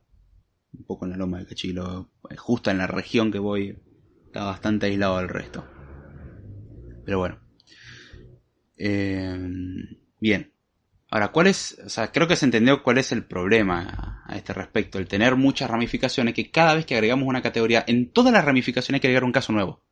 un 0.72 0.84
poco 0.86 1.04
en 1.04 1.10
la 1.10 1.18
loma 1.18 1.38
de 1.38 1.44
Cachilo, 1.44 2.12
justo 2.38 2.70
en 2.70 2.78
la 2.78 2.86
región 2.86 3.30
que 3.30 3.38
voy, 3.38 3.78
está 4.24 4.44
bastante 4.44 4.86
aislado 4.86 5.18
del 5.18 5.28
resto. 5.28 5.66
Pero 7.04 7.18
bueno. 7.18 7.40
Eh, 8.78 9.38
bien. 10.18 10.50
Ahora, 11.10 11.28
¿cuál 11.28 11.48
es? 11.48 11.78
O 11.84 11.90
sea, 11.90 12.10
creo 12.10 12.26
que 12.26 12.36
se 12.36 12.46
entendió 12.46 12.82
cuál 12.82 12.96
es 12.96 13.12
el 13.12 13.26
problema 13.26 14.24
a, 14.26 14.34
este 14.34 14.54
respecto. 14.54 14.98
El 14.98 15.08
tener 15.08 15.36
muchas 15.36 15.68
ramificaciones, 15.68 16.32
que 16.32 16.50
cada 16.50 16.74
vez 16.74 16.86
que 16.86 16.94
agregamos 16.94 17.28
una 17.28 17.42
categoría, 17.42 17.84
en 17.86 18.10
todas 18.12 18.32
las 18.32 18.46
ramificaciones 18.46 18.96
hay 18.96 19.00
que 19.00 19.08
agregar 19.08 19.24
un 19.24 19.32
caso 19.32 19.52
nuevo. 19.52 19.84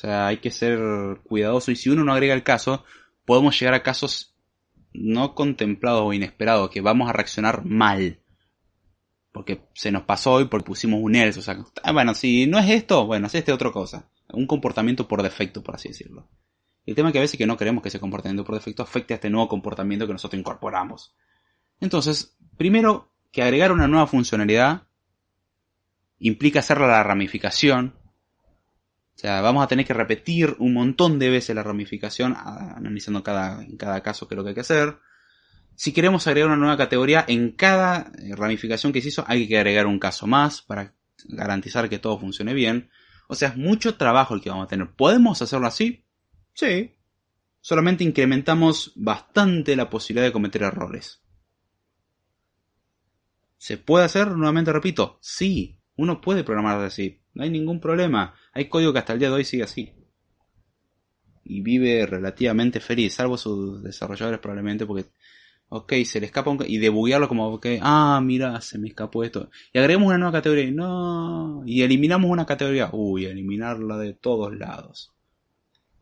Sea, 0.00 0.28
hay 0.28 0.38
que 0.38 0.50
ser 0.50 0.78
cuidadoso 1.24 1.70
y 1.70 1.76
si 1.76 1.90
uno 1.90 2.04
no 2.04 2.12
agrega 2.12 2.34
el 2.34 2.42
caso, 2.42 2.84
podemos 3.24 3.58
llegar 3.58 3.74
a 3.74 3.82
casos 3.82 4.36
no 4.92 5.34
contemplados 5.34 6.02
o 6.04 6.12
inesperados, 6.12 6.70
que 6.70 6.80
vamos 6.80 7.08
a 7.08 7.12
reaccionar 7.12 7.64
mal 7.64 8.20
porque 9.38 9.68
se 9.72 9.92
nos 9.92 10.02
pasó 10.02 10.40
y 10.40 10.46
porque 10.46 10.66
pusimos 10.66 11.00
un 11.00 11.14
else. 11.14 11.38
O 11.38 11.42
sea, 11.42 11.64
ah, 11.82 11.92
bueno, 11.92 12.12
si 12.14 12.48
no 12.48 12.58
es 12.58 12.68
esto, 12.70 13.06
bueno, 13.06 13.28
es 13.28 13.34
este 13.36 13.52
otra 13.52 13.70
cosa. 13.70 14.10
Un 14.32 14.48
comportamiento 14.48 15.06
por 15.06 15.22
defecto, 15.22 15.62
por 15.62 15.76
así 15.76 15.88
decirlo. 15.88 16.28
El 16.86 16.96
tema 16.96 17.10
es 17.10 17.12
que 17.12 17.18
a 17.18 17.22
veces 17.22 17.38
que 17.38 17.46
no 17.46 17.56
queremos 17.56 17.82
que 17.82 17.88
ese 17.88 18.00
comportamiento 18.00 18.44
por 18.44 18.56
defecto 18.56 18.82
afecte 18.82 19.14
a 19.14 19.16
este 19.16 19.30
nuevo 19.30 19.48
comportamiento 19.48 20.06
que 20.06 20.12
nosotros 20.12 20.40
incorporamos. 20.40 21.14
Entonces, 21.80 22.36
primero, 22.56 23.12
que 23.30 23.42
agregar 23.42 23.72
una 23.72 23.86
nueva 23.86 24.06
funcionalidad 24.06 24.88
implica 26.18 26.58
hacerla 26.58 26.88
la 26.88 27.04
ramificación. 27.04 27.94
O 29.18 29.20
sea, 29.20 29.40
vamos 29.40 29.64
a 29.64 29.66
tener 29.66 29.84
que 29.84 29.94
repetir 29.94 30.54
un 30.60 30.74
montón 30.74 31.18
de 31.18 31.28
veces 31.28 31.56
la 31.56 31.64
ramificación, 31.64 32.36
analizando 32.36 33.24
cada, 33.24 33.64
en 33.64 33.76
cada 33.76 34.00
caso 34.00 34.28
qué 34.28 34.36
es 34.36 34.36
lo 34.36 34.44
que 34.44 34.50
hay 34.50 34.54
que 34.54 34.60
hacer. 34.60 34.96
Si 35.74 35.92
queremos 35.92 36.28
agregar 36.28 36.46
una 36.46 36.56
nueva 36.56 36.76
categoría, 36.76 37.24
en 37.26 37.50
cada 37.50 38.12
eh, 38.16 38.36
ramificación 38.36 38.92
que 38.92 39.02
se 39.02 39.08
hizo 39.08 39.24
hay 39.26 39.48
que 39.48 39.58
agregar 39.58 39.88
un 39.88 39.98
caso 39.98 40.28
más 40.28 40.62
para 40.62 40.94
garantizar 41.24 41.88
que 41.88 41.98
todo 41.98 42.16
funcione 42.20 42.54
bien. 42.54 42.90
O 43.26 43.34
sea, 43.34 43.48
es 43.48 43.56
mucho 43.56 43.96
trabajo 43.96 44.36
el 44.36 44.40
que 44.40 44.50
vamos 44.50 44.66
a 44.66 44.68
tener. 44.68 44.92
¿Podemos 44.92 45.42
hacerlo 45.42 45.66
así? 45.66 46.04
Sí. 46.54 46.94
Solamente 47.60 48.04
incrementamos 48.04 48.92
bastante 48.94 49.74
la 49.74 49.90
posibilidad 49.90 50.28
de 50.28 50.32
cometer 50.32 50.62
errores. 50.62 51.24
¿Se 53.56 53.78
puede 53.78 54.04
hacer? 54.04 54.28
Nuevamente 54.28 54.72
repito, 54.72 55.18
sí. 55.20 55.80
Uno 55.96 56.20
puede 56.20 56.44
programar 56.44 56.80
así. 56.84 57.17
No 57.34 57.44
hay 57.44 57.50
ningún 57.50 57.80
problema. 57.80 58.34
Hay 58.52 58.68
código 58.68 58.92
que 58.92 58.98
hasta 58.98 59.12
el 59.12 59.18
día 59.18 59.28
de 59.28 59.34
hoy 59.34 59.44
sigue 59.44 59.62
así. 59.62 59.92
Y 61.44 61.62
vive 61.62 62.04
relativamente 62.06 62.80
feliz, 62.80 63.14
salvo 63.14 63.38
sus 63.38 63.82
desarrolladores 63.82 64.40
probablemente 64.40 64.84
porque 64.84 65.06
Ok, 65.70 65.92
se 66.04 66.18
le 66.20 66.26
escapa 66.26 66.50
un... 66.50 66.58
Y 66.66 66.78
debuguearlo 66.78 67.28
como 67.28 67.60
que, 67.60 67.78
ah, 67.82 68.20
mira, 68.22 68.60
se 68.62 68.78
me 68.78 68.88
escapó 68.88 69.22
esto. 69.22 69.50
Y 69.72 69.78
agregamos 69.78 70.08
una 70.08 70.18
nueva 70.18 70.32
categoría. 70.32 70.70
No. 70.70 71.62
Y 71.66 71.82
eliminamos 71.82 72.30
una 72.30 72.46
categoría. 72.46 72.88
Uy, 72.92 73.26
eliminarla 73.26 73.98
de 73.98 74.14
todos 74.14 74.56
lados. 74.56 75.12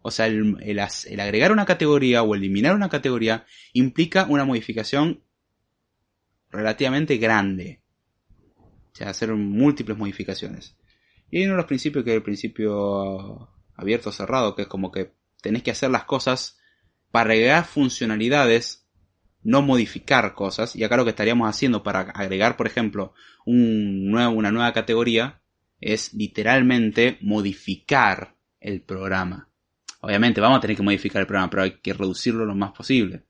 O 0.02 0.12
sea, 0.12 0.26
el, 0.26 0.56
el 0.60 1.20
agregar 1.20 1.50
una 1.50 1.66
categoría 1.66 2.22
o 2.22 2.34
eliminar 2.36 2.76
una 2.76 2.88
categoría 2.88 3.44
implica 3.72 4.26
una 4.28 4.44
modificación 4.44 5.22
relativamente 6.50 7.16
grande. 7.16 7.80
O 8.58 8.96
sea, 8.96 9.10
hacer 9.10 9.34
múltiples 9.34 9.98
modificaciones. 9.98 10.76
Y 11.30 11.38
hay 11.38 11.44
uno 11.44 11.52
de 11.52 11.58
los 11.58 11.66
principios 11.66 12.04
que 12.04 12.10
es 12.10 12.16
el 12.16 12.22
principio 12.22 13.48
abierto 13.74 14.12
cerrado, 14.12 14.54
que 14.54 14.62
es 14.62 14.68
como 14.68 14.90
que 14.92 15.12
tenés 15.42 15.62
que 15.62 15.70
hacer 15.70 15.90
las 15.90 16.04
cosas 16.04 16.58
para 17.10 17.32
agregar 17.32 17.64
funcionalidades, 17.64 18.86
no 19.42 19.62
modificar 19.62 20.34
cosas. 20.34 20.76
Y 20.76 20.84
acá 20.84 20.96
lo 20.96 21.04
que 21.04 21.10
estaríamos 21.10 21.48
haciendo 21.48 21.82
para 21.82 22.00
agregar, 22.00 22.56
por 22.56 22.66
ejemplo, 22.66 23.14
un 23.44 24.14
una 24.14 24.50
nueva 24.50 24.72
categoría 24.72 25.40
es 25.80 26.14
literalmente 26.14 27.18
modificar 27.20 28.34
el 28.60 28.80
programa. 28.82 29.48
Obviamente 30.00 30.40
vamos 30.40 30.58
a 30.58 30.60
tener 30.60 30.76
que 30.76 30.82
modificar 30.82 31.20
el 31.20 31.26
programa, 31.26 31.50
pero 31.50 31.62
hay 31.64 31.78
que 31.80 31.92
reducirlo 31.92 32.44
lo 32.44 32.54
más 32.54 32.72
posible. 32.72 33.24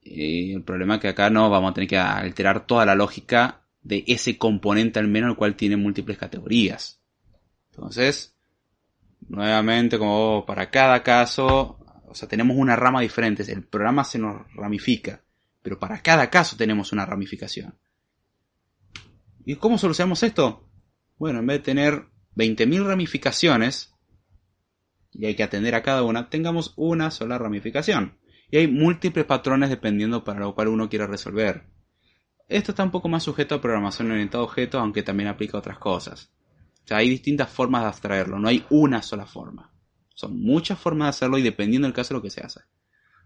Y 0.00 0.54
el 0.54 0.62
problema 0.62 0.96
es 0.96 1.00
que 1.00 1.08
acá 1.08 1.30
no 1.30 1.48
vamos 1.50 1.70
a 1.70 1.74
tener 1.74 1.88
que 1.88 1.98
alterar 1.98 2.66
toda 2.66 2.84
la 2.84 2.94
lógica 2.94 3.61
de 3.82 4.04
ese 4.06 4.38
componente 4.38 4.98
al 4.98 5.08
menos 5.08 5.30
el 5.30 5.36
cual 5.36 5.56
tiene 5.56 5.76
múltiples 5.76 6.18
categorías. 6.18 7.00
Entonces, 7.70 8.36
nuevamente 9.28 9.98
como 9.98 10.44
para 10.46 10.70
cada 10.70 11.02
caso, 11.02 11.78
o 12.06 12.14
sea, 12.14 12.28
tenemos 12.28 12.56
una 12.56 12.76
rama 12.76 13.00
diferente, 13.00 13.50
el 13.50 13.64
programa 13.64 14.04
se 14.04 14.18
nos 14.18 14.46
ramifica, 14.54 15.22
pero 15.62 15.78
para 15.78 16.00
cada 16.02 16.30
caso 16.30 16.56
tenemos 16.56 16.92
una 16.92 17.06
ramificación. 17.06 17.74
¿Y 19.44 19.56
cómo 19.56 19.78
solucionamos 19.78 20.22
esto? 20.22 20.68
Bueno, 21.18 21.40
en 21.40 21.46
vez 21.46 21.58
de 21.58 21.64
tener 21.64 22.06
20.000 22.36 22.86
ramificaciones, 22.86 23.92
y 25.12 25.26
hay 25.26 25.34
que 25.34 25.42
atender 25.42 25.74
a 25.74 25.82
cada 25.82 26.02
una, 26.02 26.30
tengamos 26.30 26.72
una 26.76 27.10
sola 27.10 27.38
ramificación. 27.38 28.18
Y 28.50 28.58
hay 28.58 28.68
múltiples 28.68 29.24
patrones 29.24 29.70
dependiendo 29.70 30.24
para 30.24 30.40
lo 30.40 30.54
cual 30.54 30.68
uno 30.68 30.88
quiera 30.88 31.06
resolver. 31.06 31.71
Esto 32.52 32.72
está 32.72 32.84
un 32.84 32.90
poco 32.90 33.08
más 33.08 33.22
sujeto 33.22 33.54
a 33.54 33.60
programación 33.62 34.10
orientada 34.10 34.42
a 34.42 34.44
objetos, 34.44 34.78
aunque 34.78 35.02
también 35.02 35.30
aplica 35.30 35.56
a 35.56 35.60
otras 35.60 35.78
cosas. 35.78 36.30
O 36.84 36.86
sea, 36.86 36.98
hay 36.98 37.08
distintas 37.08 37.48
formas 37.48 37.80
de 37.80 37.88
abstraerlo, 37.88 38.38
no 38.38 38.46
hay 38.46 38.66
una 38.68 39.00
sola 39.00 39.24
forma. 39.24 39.72
Son 40.14 40.38
muchas 40.38 40.78
formas 40.78 41.06
de 41.06 41.10
hacerlo 41.10 41.38
y 41.38 41.42
dependiendo 41.42 41.86
del 41.86 41.94
caso 41.94 42.12
lo 42.12 42.20
que 42.20 42.28
se 42.28 42.42
hace. 42.42 42.60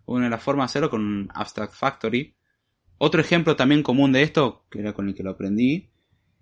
Una 0.05 0.27
de 0.27 0.31
las 0.31 0.43
formas 0.43 0.69
de 0.69 0.73
hacerlo 0.73 0.91
con 0.91 1.01
un 1.01 1.29
Abstract 1.35 1.75
Factory. 1.75 2.37
Otro 2.99 3.21
ejemplo 3.21 3.57
también 3.57 3.83
común 3.83 4.13
de 4.13 4.23
esto, 4.23 4.65
que 4.71 4.79
era 4.79 4.93
con 4.93 5.09
el 5.09 5.15
que 5.17 5.25
lo 5.25 5.31
aprendí, 5.31 5.91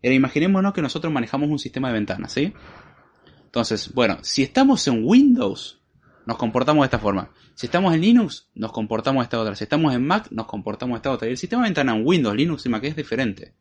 era 0.02 0.14
imaginémonos 0.14 0.74
que 0.74 0.82
nosotros 0.82 1.10
manejamos 1.10 1.48
un 1.48 1.58
sistema 1.58 1.88
de 1.88 1.94
ventanas, 1.94 2.32
¿sí? 2.32 2.52
Entonces, 3.46 3.94
bueno, 3.94 4.18
si 4.20 4.42
estamos 4.42 4.86
en 4.88 5.02
Windows, 5.06 5.82
nos 6.26 6.36
comportamos 6.36 6.82
de 6.82 6.86
esta 6.86 6.98
forma. 6.98 7.30
Si 7.54 7.66
estamos 7.66 7.94
en 7.94 8.00
Linux, 8.00 8.48
nos 8.54 8.72
comportamos 8.72 9.22
de 9.22 9.24
esta 9.24 9.40
otra. 9.40 9.54
Si 9.54 9.64
estamos 9.64 9.94
en 9.94 10.06
Mac, 10.06 10.28
nos 10.30 10.46
comportamos 10.46 10.94
de 10.94 10.98
esta 10.98 11.10
otra. 11.10 11.28
Y 11.28 11.32
el 11.32 11.38
sistema 11.38 11.62
de 11.62 11.68
ventana 11.68 11.94
en 11.94 12.06
Windows, 12.06 12.36
Linux 12.36 12.66
y 12.66 12.68
Mac 12.68 12.84
es 12.84 12.96
diferente. 12.96 13.54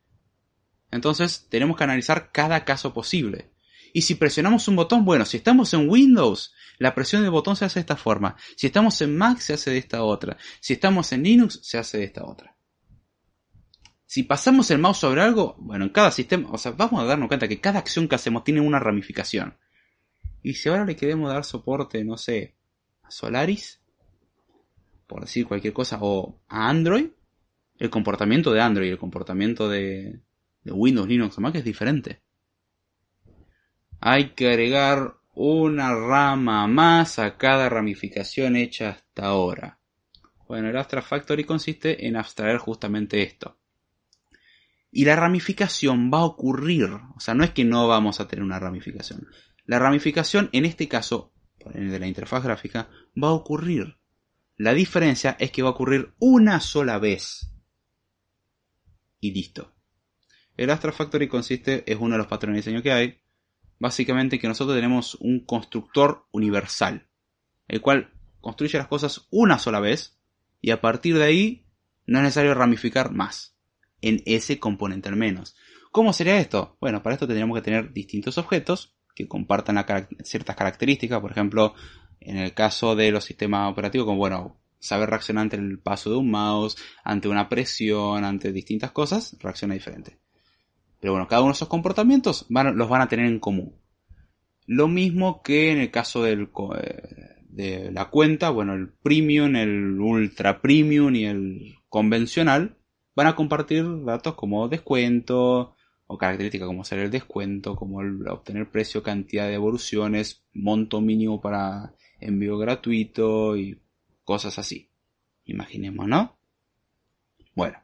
Entonces, 0.91 1.47
tenemos 1.49 1.77
que 1.77 1.83
analizar 1.83 2.31
cada 2.31 2.65
caso 2.65 2.93
posible. 2.93 3.51
Y 3.93 4.03
si 4.03 4.15
presionamos 4.15 4.67
un 4.67 4.75
botón, 4.75 5.05
bueno, 5.05 5.25
si 5.25 5.37
estamos 5.37 5.73
en 5.73 5.89
Windows, 5.89 6.53
la 6.79 6.95
presión 6.95 7.21
del 7.21 7.31
botón 7.31 7.55
se 7.55 7.65
hace 7.65 7.75
de 7.75 7.81
esta 7.81 7.95
forma. 7.95 8.35
Si 8.57 8.67
estamos 8.67 8.99
en 9.01 9.17
Mac, 9.17 9.39
se 9.39 9.53
hace 9.53 9.71
de 9.71 9.77
esta 9.77 10.03
otra. 10.03 10.37
Si 10.59 10.73
estamos 10.73 11.11
en 11.11 11.23
Linux, 11.23 11.59
se 11.63 11.77
hace 11.77 11.99
de 11.99 12.05
esta 12.05 12.25
otra. 12.25 12.55
Si 14.05 14.23
pasamos 14.23 14.69
el 14.69 14.77
mouse 14.77 14.99
sobre 14.99 15.21
algo, 15.21 15.55
bueno, 15.59 15.85
en 15.85 15.89
cada 15.89 16.11
sistema, 16.11 16.49
o 16.51 16.57
sea, 16.57 16.71
vamos 16.71 17.01
a 17.01 17.05
darnos 17.05 17.27
cuenta 17.27 17.47
que 17.47 17.59
cada 17.59 17.79
acción 17.79 18.07
que 18.07 18.15
hacemos 18.15 18.43
tiene 18.43 18.61
una 18.61 18.79
ramificación. 18.79 19.57
Y 20.43 20.55
si 20.55 20.69
ahora 20.69 20.85
le 20.85 20.95
queremos 20.95 21.31
dar 21.31 21.45
soporte, 21.45 22.03
no 22.03 22.17
sé, 22.17 22.55
a 23.01 23.09
Solaris, 23.09 23.81
por 25.07 25.21
decir 25.21 25.47
cualquier 25.47 25.73
cosa, 25.73 25.97
o 26.01 26.41
a 26.49 26.69
Android, 26.69 27.07
el 27.79 27.89
comportamiento 27.89 28.51
de 28.51 28.61
Android 28.61 28.89
y 28.89 28.91
el 28.91 28.97
comportamiento 28.97 29.69
de, 29.69 30.19
de 30.63 30.71
Windows, 30.71 31.07
Linux 31.07 31.37
o 31.37 31.41
Mac 31.41 31.55
es 31.55 31.63
diferente. 31.63 32.21
Hay 34.01 34.31
que 34.31 34.49
agregar 34.49 35.15
una 35.33 35.95
rama 35.95 36.67
más 36.67 37.19
a 37.19 37.37
cada 37.37 37.69
ramificación 37.69 38.57
hecha 38.57 38.89
hasta 38.89 39.25
ahora. 39.25 39.79
Bueno, 40.47 40.69
el 40.69 40.77
Abstract 40.77 41.07
Factory 41.07 41.45
consiste 41.45 42.05
en 42.05 42.17
abstraer 42.17 42.57
justamente 42.57 43.23
esto. 43.23 43.57
Y 44.91 45.05
la 45.05 45.15
ramificación 45.15 46.11
va 46.13 46.19
a 46.19 46.25
ocurrir, 46.25 46.83
o 46.83 47.19
sea, 47.19 47.33
no 47.33 47.43
es 47.43 47.51
que 47.51 47.63
no 47.63 47.87
vamos 47.87 48.19
a 48.19 48.27
tener 48.27 48.43
una 48.43 48.59
ramificación. 48.59 49.27
La 49.65 49.79
ramificación, 49.79 50.49
en 50.51 50.65
este 50.65 50.87
caso, 50.87 51.31
de 51.73 51.99
la 51.99 52.07
interfaz 52.07 52.43
gráfica, 52.43 52.89
va 53.21 53.29
a 53.29 53.33
ocurrir. 53.33 53.97
La 54.57 54.73
diferencia 54.73 55.35
es 55.39 55.51
que 55.51 55.63
va 55.63 55.69
a 55.69 55.71
ocurrir 55.71 56.13
una 56.19 56.59
sola 56.59 56.99
vez. 56.99 57.49
Y 59.19 59.31
listo. 59.31 59.73
El 60.57 60.69
Abstract 60.69 60.97
Factory 60.97 61.27
consiste, 61.27 61.89
es 61.91 61.97
uno 61.97 62.13
de 62.13 62.19
los 62.19 62.27
patrones 62.27 62.63
de 62.63 62.71
diseño 62.71 62.83
que 62.83 62.91
hay, 62.91 63.21
básicamente 63.79 64.37
que 64.37 64.47
nosotros 64.47 64.77
tenemos 64.77 65.15
un 65.15 65.45
constructor 65.45 66.27
universal, 66.31 67.07
el 67.67 67.81
cual 67.81 68.13
construye 68.41 68.77
las 68.77 68.87
cosas 68.87 69.27
una 69.31 69.57
sola 69.57 69.79
vez, 69.79 70.19
y 70.61 70.71
a 70.71 70.81
partir 70.81 71.17
de 71.17 71.23
ahí 71.23 71.65
no 72.05 72.19
es 72.19 72.23
necesario 72.23 72.53
ramificar 72.53 73.11
más, 73.11 73.57
en 74.01 74.21
ese 74.25 74.59
componente 74.59 75.09
al 75.09 75.15
menos. 75.15 75.55
¿Cómo 75.91 76.13
sería 76.13 76.37
esto? 76.37 76.77
Bueno, 76.79 77.01
para 77.01 77.15
esto 77.15 77.27
tendríamos 77.27 77.55
que 77.57 77.63
tener 77.63 77.93
distintos 77.93 78.37
objetos 78.37 78.95
que 79.13 79.27
compartan 79.27 79.83
ciertas 80.23 80.55
características, 80.55 81.19
por 81.19 81.31
ejemplo, 81.31 81.73
en 82.19 82.37
el 82.37 82.53
caso 82.53 82.95
de 82.95 83.11
los 83.11 83.25
sistemas 83.25 83.71
operativos, 83.71 84.05
como 84.05 84.17
bueno, 84.17 84.57
saber 84.79 85.09
reaccionar 85.09 85.43
ante 85.43 85.55
el 85.55 85.79
paso 85.79 86.09
de 86.09 86.17
un 86.17 86.31
mouse, 86.31 86.77
ante 87.03 87.27
una 87.27 87.47
presión, 87.49 88.23
ante 88.23 88.51
distintas 88.51 88.91
cosas, 88.91 89.37
reacciona 89.39 89.75
diferente. 89.75 90.19
Pero 90.99 91.13
bueno, 91.13 91.27
cada 91.27 91.41
uno 91.41 91.51
de 91.51 91.55
esos 91.55 91.67
comportamientos 91.67 92.45
van, 92.49 92.77
los 92.77 92.89
van 92.89 93.01
a 93.01 93.07
tener 93.07 93.25
en 93.25 93.39
común. 93.39 93.75
Lo 94.65 94.87
mismo 94.87 95.41
que 95.41 95.71
en 95.71 95.79
el 95.79 95.91
caso 95.91 96.23
del, 96.23 96.49
de 97.49 97.91
la 97.91 98.09
cuenta, 98.09 98.49
bueno, 98.49 98.73
el 98.73 98.89
premium, 98.89 99.55
el 99.55 99.99
ultra 99.99 100.61
premium 100.61 101.13
y 101.15 101.25
el 101.25 101.75
convencional 101.89 102.77
van 103.15 103.27
a 103.27 103.35
compartir 103.35 103.85
datos 104.05 104.35
como 104.35 104.67
descuento 104.69 105.75
o 106.13 106.17
características 106.17 106.67
como 106.67 106.83
ser 106.83 106.99
el 106.99 107.11
descuento, 107.11 107.75
como 107.75 107.99
obtener 108.31 108.69
precio, 108.69 109.01
cantidad 109.01 109.47
de 109.47 109.55
evoluciones, 109.55 110.43
monto 110.53 111.01
mínimo 111.01 111.41
para 111.41 111.95
envío 112.19 112.57
gratuito 112.57 113.57
y 113.57 113.81
cosas 114.23 114.59
así. 114.59 114.89
Imaginemos, 115.45 116.07
¿no? 116.07 116.37
Bueno, 117.55 117.79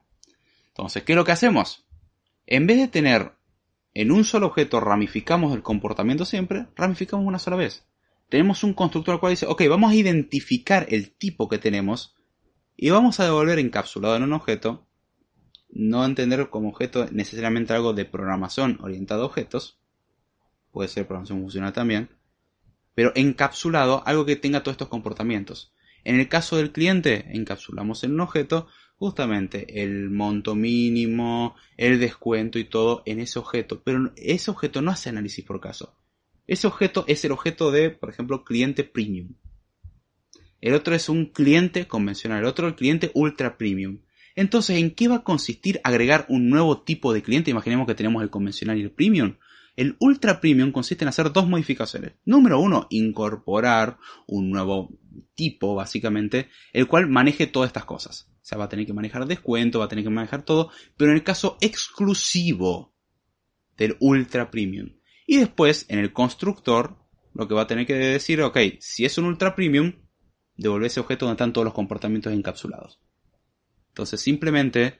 entonces, 0.67 1.03
¿qué 1.03 1.13
es 1.13 1.17
lo 1.17 1.25
que 1.25 1.31
hacemos? 1.31 1.85
En 2.45 2.67
vez 2.67 2.77
de 2.77 2.87
tener 2.87 3.33
en 3.93 4.11
un 4.11 4.23
solo 4.23 4.47
objeto 4.47 4.79
ramificamos 4.79 5.53
el 5.53 5.63
comportamiento 5.63 6.23
siempre, 6.25 6.67
ramificamos 6.75 7.25
una 7.25 7.39
sola 7.39 7.57
vez. 7.57 7.85
Tenemos 8.29 8.63
un 8.63 8.73
constructor 8.73 9.15
al 9.15 9.19
cual 9.19 9.33
dice, 9.33 9.47
ok, 9.47 9.63
vamos 9.67 9.91
a 9.91 9.95
identificar 9.95 10.85
el 10.89 11.11
tipo 11.11 11.49
que 11.49 11.57
tenemos 11.57 12.15
y 12.77 12.91
vamos 12.91 13.19
a 13.19 13.25
devolver 13.25 13.57
encapsulado 13.57 14.15
en 14.15 14.23
un 14.23 14.33
objeto, 14.33 14.87
no 15.69 16.05
entender 16.05 16.49
como 16.49 16.69
objeto 16.69 17.07
necesariamente 17.11 17.73
algo 17.73 17.93
de 17.93 18.05
programación 18.05 18.79
orientada 18.81 19.21
a 19.21 19.25
objetos, 19.25 19.79
puede 20.71 20.89
ser 20.89 21.05
programación 21.07 21.41
funcional 21.41 21.73
también, 21.73 22.09
pero 22.95 23.11
encapsulado 23.15 24.03
algo 24.05 24.25
que 24.25 24.35
tenga 24.35 24.61
todos 24.61 24.73
estos 24.73 24.89
comportamientos. 24.89 25.73
En 26.03 26.19
el 26.19 26.27
caso 26.27 26.57
del 26.57 26.71
cliente, 26.71 27.25
encapsulamos 27.31 28.03
en 28.03 28.13
un 28.13 28.21
objeto 28.21 28.67
justamente 28.95 29.81
el 29.81 30.09
monto 30.09 30.55
mínimo, 30.55 31.55
el 31.77 31.99
descuento 31.99 32.59
y 32.59 32.65
todo 32.65 33.01
en 33.05 33.19
ese 33.19 33.39
objeto. 33.39 33.81
Pero 33.83 34.11
ese 34.17 34.51
objeto 34.51 34.81
no 34.81 34.91
hace 34.91 35.09
análisis 35.09 35.45
por 35.45 35.61
caso. 35.61 35.95
Ese 36.47 36.67
objeto 36.67 37.05
es 37.07 37.23
el 37.23 37.31
objeto 37.31 37.71
de, 37.71 37.91
por 37.91 38.09
ejemplo, 38.09 38.43
cliente 38.43 38.83
premium. 38.83 39.35
El 40.61 40.73
otro 40.73 40.93
es 40.93 41.07
un 41.07 41.27
cliente 41.27 41.87
convencional, 41.87 42.39
el 42.39 42.45
otro 42.45 42.67
el 42.67 42.75
cliente 42.75 43.11
ultra 43.13 43.57
premium. 43.57 43.99
Entonces, 44.35 44.77
¿en 44.77 44.91
qué 44.91 45.07
va 45.07 45.17
a 45.17 45.23
consistir 45.23 45.81
agregar 45.83 46.25
un 46.29 46.49
nuevo 46.49 46.81
tipo 46.81 47.13
de 47.13 47.21
cliente? 47.21 47.51
Imaginemos 47.51 47.87
que 47.87 47.95
tenemos 47.95 48.23
el 48.23 48.29
convencional 48.29 48.77
y 48.77 48.81
el 48.81 48.91
premium. 48.91 49.35
El 49.75 49.95
Ultra 49.99 50.41
Premium 50.41 50.73
consiste 50.73 51.05
en 51.05 51.09
hacer 51.09 51.31
dos 51.31 51.47
modificaciones. 51.47 52.13
Número 52.25 52.59
uno, 52.59 52.87
incorporar 52.89 53.97
un 54.27 54.49
nuevo 54.49 54.89
tipo, 55.35 55.73
básicamente, 55.73 56.49
el 56.73 56.87
cual 56.87 57.07
maneje 57.07 57.47
todas 57.47 57.67
estas 57.69 57.85
cosas. 57.85 58.29
O 58.29 58.39
sea, 58.41 58.57
va 58.57 58.65
a 58.65 58.69
tener 58.69 58.85
que 58.85 58.91
manejar 58.91 59.25
descuento, 59.25 59.79
va 59.79 59.85
a 59.85 59.87
tener 59.87 60.03
que 60.03 60.09
manejar 60.09 60.43
todo, 60.43 60.69
pero 60.97 61.11
en 61.11 61.17
el 61.17 61.23
caso 61.23 61.57
exclusivo 61.61 62.93
del 63.77 63.95
Ultra 64.01 64.51
Premium. 64.51 64.97
Y 65.25 65.37
después, 65.37 65.85
en 65.87 65.99
el 65.99 66.11
constructor, 66.11 66.97
lo 67.33 67.47
que 67.47 67.53
va 67.53 67.61
a 67.61 67.67
tener 67.67 67.85
que 67.85 67.93
decir, 67.93 68.41
ok, 68.41 68.57
si 68.79 69.05
es 69.05 69.17
un 69.17 69.25
Ultra 69.25 69.55
Premium, 69.55 69.93
devuelve 70.57 70.87
ese 70.87 70.99
objeto 70.99 71.25
donde 71.25 71.35
están 71.35 71.53
todos 71.53 71.63
los 71.63 71.73
comportamientos 71.73 72.33
encapsulados. 72.33 72.99
Entonces, 73.89 74.21
simplemente, 74.21 74.99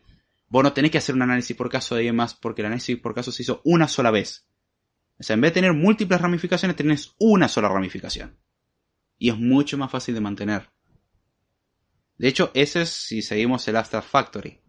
vos 0.49 0.63
no 0.63 0.73
tenés 0.73 0.91
que 0.91 0.97
hacer 0.97 1.15
un 1.15 1.21
análisis 1.21 1.55
por 1.55 1.69
caso 1.69 1.95
de 1.95 2.11
más 2.11 2.33
porque 2.33 2.61
el 2.61 2.67
análisis 2.67 2.97
por 2.97 3.15
caso 3.15 3.31
se 3.31 3.43
hizo 3.43 3.61
una 3.63 3.87
sola 3.87 4.11
vez. 4.11 4.47
O 5.19 5.23
sea, 5.23 5.33
en 5.33 5.41
vez 5.41 5.51
de 5.51 5.61
tener 5.61 5.73
múltiples 5.73 6.21
ramificaciones, 6.21 6.77
tenés 6.77 7.15
una 7.19 7.47
sola 7.47 7.69
ramificación. 7.69 8.37
y 9.21 9.29
es 9.29 9.37
mucho 9.37 9.77
más 9.77 9.91
fácil 9.91 10.15
de 10.15 10.21
mantener. 10.21 10.69
De 12.17 12.29
hecho, 12.29 12.51
ese 12.53 12.83
es 12.83 12.89
si 12.89 13.21
seguimos 13.21 13.67
el 13.67 13.75
Abstract 13.75 14.07
Factory. 14.07 14.61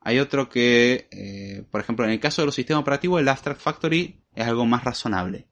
Hay 0.00 0.18
otro 0.18 0.48
que, 0.48 1.08
eh, 1.12 1.64
por 1.70 1.80
ejemplo, 1.80 2.04
en 2.04 2.10
el 2.10 2.20
caso 2.20 2.42
de 2.42 2.46
los 2.46 2.54
sistemas 2.54 2.82
operativos, 2.82 3.20
el 3.20 3.28
Abstract 3.28 3.60
Factory 3.60 4.24
es 4.34 4.46
algo 4.46 4.66
más 4.66 4.82
razonable. 4.82 5.46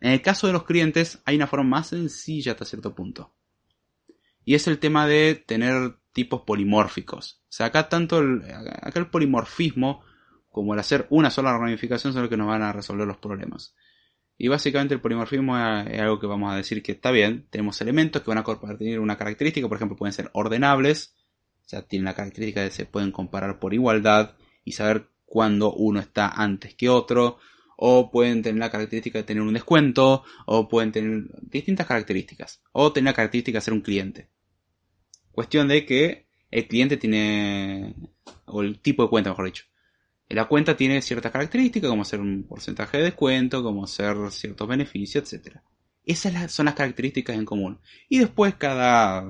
En 0.00 0.12
el 0.12 0.22
caso 0.22 0.46
de 0.46 0.52
los 0.52 0.64
clientes, 0.64 1.20
hay 1.24 1.36
una 1.36 1.46
forma 1.46 1.70
más 1.70 1.88
sencilla 1.88 2.52
hasta 2.52 2.64
cierto 2.64 2.94
punto. 2.94 3.34
Y 4.44 4.54
es 4.54 4.68
el 4.68 4.78
tema 4.78 5.06
de 5.06 5.34
tener 5.34 5.96
tipos 6.14 6.42
polimórficos. 6.42 7.42
O 7.42 7.52
sea, 7.52 7.66
acá 7.66 7.88
tanto 7.90 8.20
el, 8.20 8.42
polimorfismo 9.10 10.02
como 10.48 10.72
el 10.72 10.80
hacer 10.80 11.06
una 11.10 11.30
sola 11.30 11.58
ramificación 11.58 12.14
son 12.14 12.22
los 12.22 12.30
que 12.30 12.38
nos 12.38 12.46
van 12.46 12.62
a 12.62 12.72
resolver 12.72 13.06
los 13.06 13.18
problemas. 13.18 13.74
Y 14.38 14.48
básicamente 14.48 14.94
el 14.94 15.00
polimorfismo 15.00 15.56
es 15.58 16.00
algo 16.00 16.18
que 16.18 16.26
vamos 16.26 16.52
a 16.52 16.56
decir 16.56 16.82
que 16.82 16.92
está 16.92 17.10
bien. 17.10 17.46
Tenemos 17.50 17.80
elementos 17.80 18.22
que 18.22 18.30
van 18.30 18.38
a 18.38 18.78
tener 18.78 19.00
una 19.00 19.18
característica, 19.18 19.68
por 19.68 19.76
ejemplo, 19.76 19.96
pueden 19.96 20.12
ser 20.12 20.30
ordenables, 20.32 21.14
o 21.66 21.68
sea, 21.68 21.82
tienen 21.82 22.06
la 22.06 22.14
característica 22.14 22.62
de 22.62 22.68
que 22.68 22.74
se 22.74 22.86
pueden 22.86 23.12
comparar 23.12 23.58
por 23.58 23.74
igualdad 23.74 24.36
y 24.64 24.72
saber 24.72 25.08
cuándo 25.24 25.72
uno 25.72 26.00
está 26.00 26.28
antes 26.28 26.74
que 26.74 26.88
otro, 26.88 27.38
o 27.76 28.10
pueden 28.10 28.42
tener 28.42 28.60
la 28.60 28.70
característica 28.70 29.18
de 29.18 29.24
tener 29.24 29.42
un 29.42 29.52
descuento, 29.52 30.24
o 30.46 30.68
pueden 30.68 30.92
tener 30.92 31.24
distintas 31.42 31.86
características, 31.86 32.62
o 32.72 32.92
tener 32.92 33.10
la 33.10 33.16
característica 33.16 33.58
de 33.58 33.62
ser 33.62 33.74
un 33.74 33.80
cliente. 33.80 34.30
Cuestión 35.34 35.66
de 35.66 35.84
que 35.84 36.26
el 36.50 36.68
cliente 36.68 36.96
tiene, 36.96 37.94
o 38.44 38.62
el 38.62 38.78
tipo 38.78 39.02
de 39.02 39.08
cuenta, 39.08 39.30
mejor 39.30 39.46
dicho. 39.46 39.64
La 40.28 40.46
cuenta 40.46 40.76
tiene 40.76 41.02
ciertas 41.02 41.32
características, 41.32 41.90
como 41.90 42.04
ser 42.04 42.20
un 42.20 42.44
porcentaje 42.44 42.98
de 42.98 43.04
descuento, 43.04 43.62
como 43.62 43.86
ser 43.86 44.16
ciertos 44.30 44.68
beneficios, 44.68 45.32
etc. 45.32 45.56
Esas 46.04 46.52
son 46.52 46.66
las 46.66 46.74
características 46.74 47.36
en 47.36 47.44
común. 47.44 47.80
Y 48.08 48.20
después 48.20 48.54
cada 48.54 49.24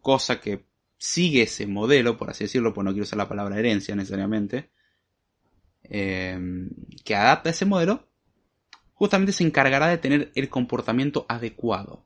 cosa 0.00 0.40
que 0.40 0.66
sigue 0.98 1.42
ese 1.42 1.66
modelo, 1.66 2.16
por 2.16 2.30
así 2.30 2.44
decirlo, 2.44 2.74
pues 2.74 2.84
no 2.84 2.90
quiero 2.90 3.04
usar 3.04 3.18
la 3.18 3.28
palabra 3.28 3.58
herencia 3.58 3.94
necesariamente, 3.94 4.70
eh, 5.84 6.38
que 7.04 7.14
adapta 7.14 7.50
ese 7.50 7.64
modelo, 7.64 8.08
justamente 8.94 9.32
se 9.32 9.44
encargará 9.44 9.88
de 9.88 9.98
tener 9.98 10.32
el 10.34 10.48
comportamiento 10.48 11.26
adecuado. 11.28 12.04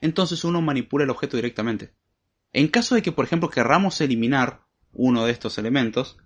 Entonces 0.00 0.42
uno 0.44 0.60
manipula 0.60 1.04
el 1.04 1.10
objeto 1.10 1.36
directamente. 1.36 1.92
En 2.56 2.68
caso 2.68 2.94
de 2.94 3.02
que, 3.02 3.12
por 3.12 3.26
ejemplo, 3.26 3.50
querramos 3.50 4.00
eliminar 4.00 4.62
uno 4.94 5.26
de 5.26 5.32
estos 5.32 5.58
elementos, 5.58 6.16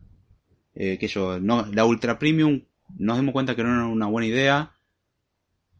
eh, 0.76 0.96
que 0.96 1.08
yo, 1.08 1.40
no, 1.40 1.66
la 1.66 1.84
Ultra 1.84 2.20
Premium, 2.20 2.66
nos 2.96 3.16
dimos 3.16 3.32
cuenta 3.32 3.56
que 3.56 3.64
no 3.64 3.74
era 3.74 3.86
una 3.86 4.06
buena 4.06 4.28
idea, 4.28 4.76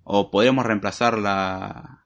o 0.02 0.32
podríamos 0.32 0.66
reemplazar 0.66 1.18
la, 1.18 2.04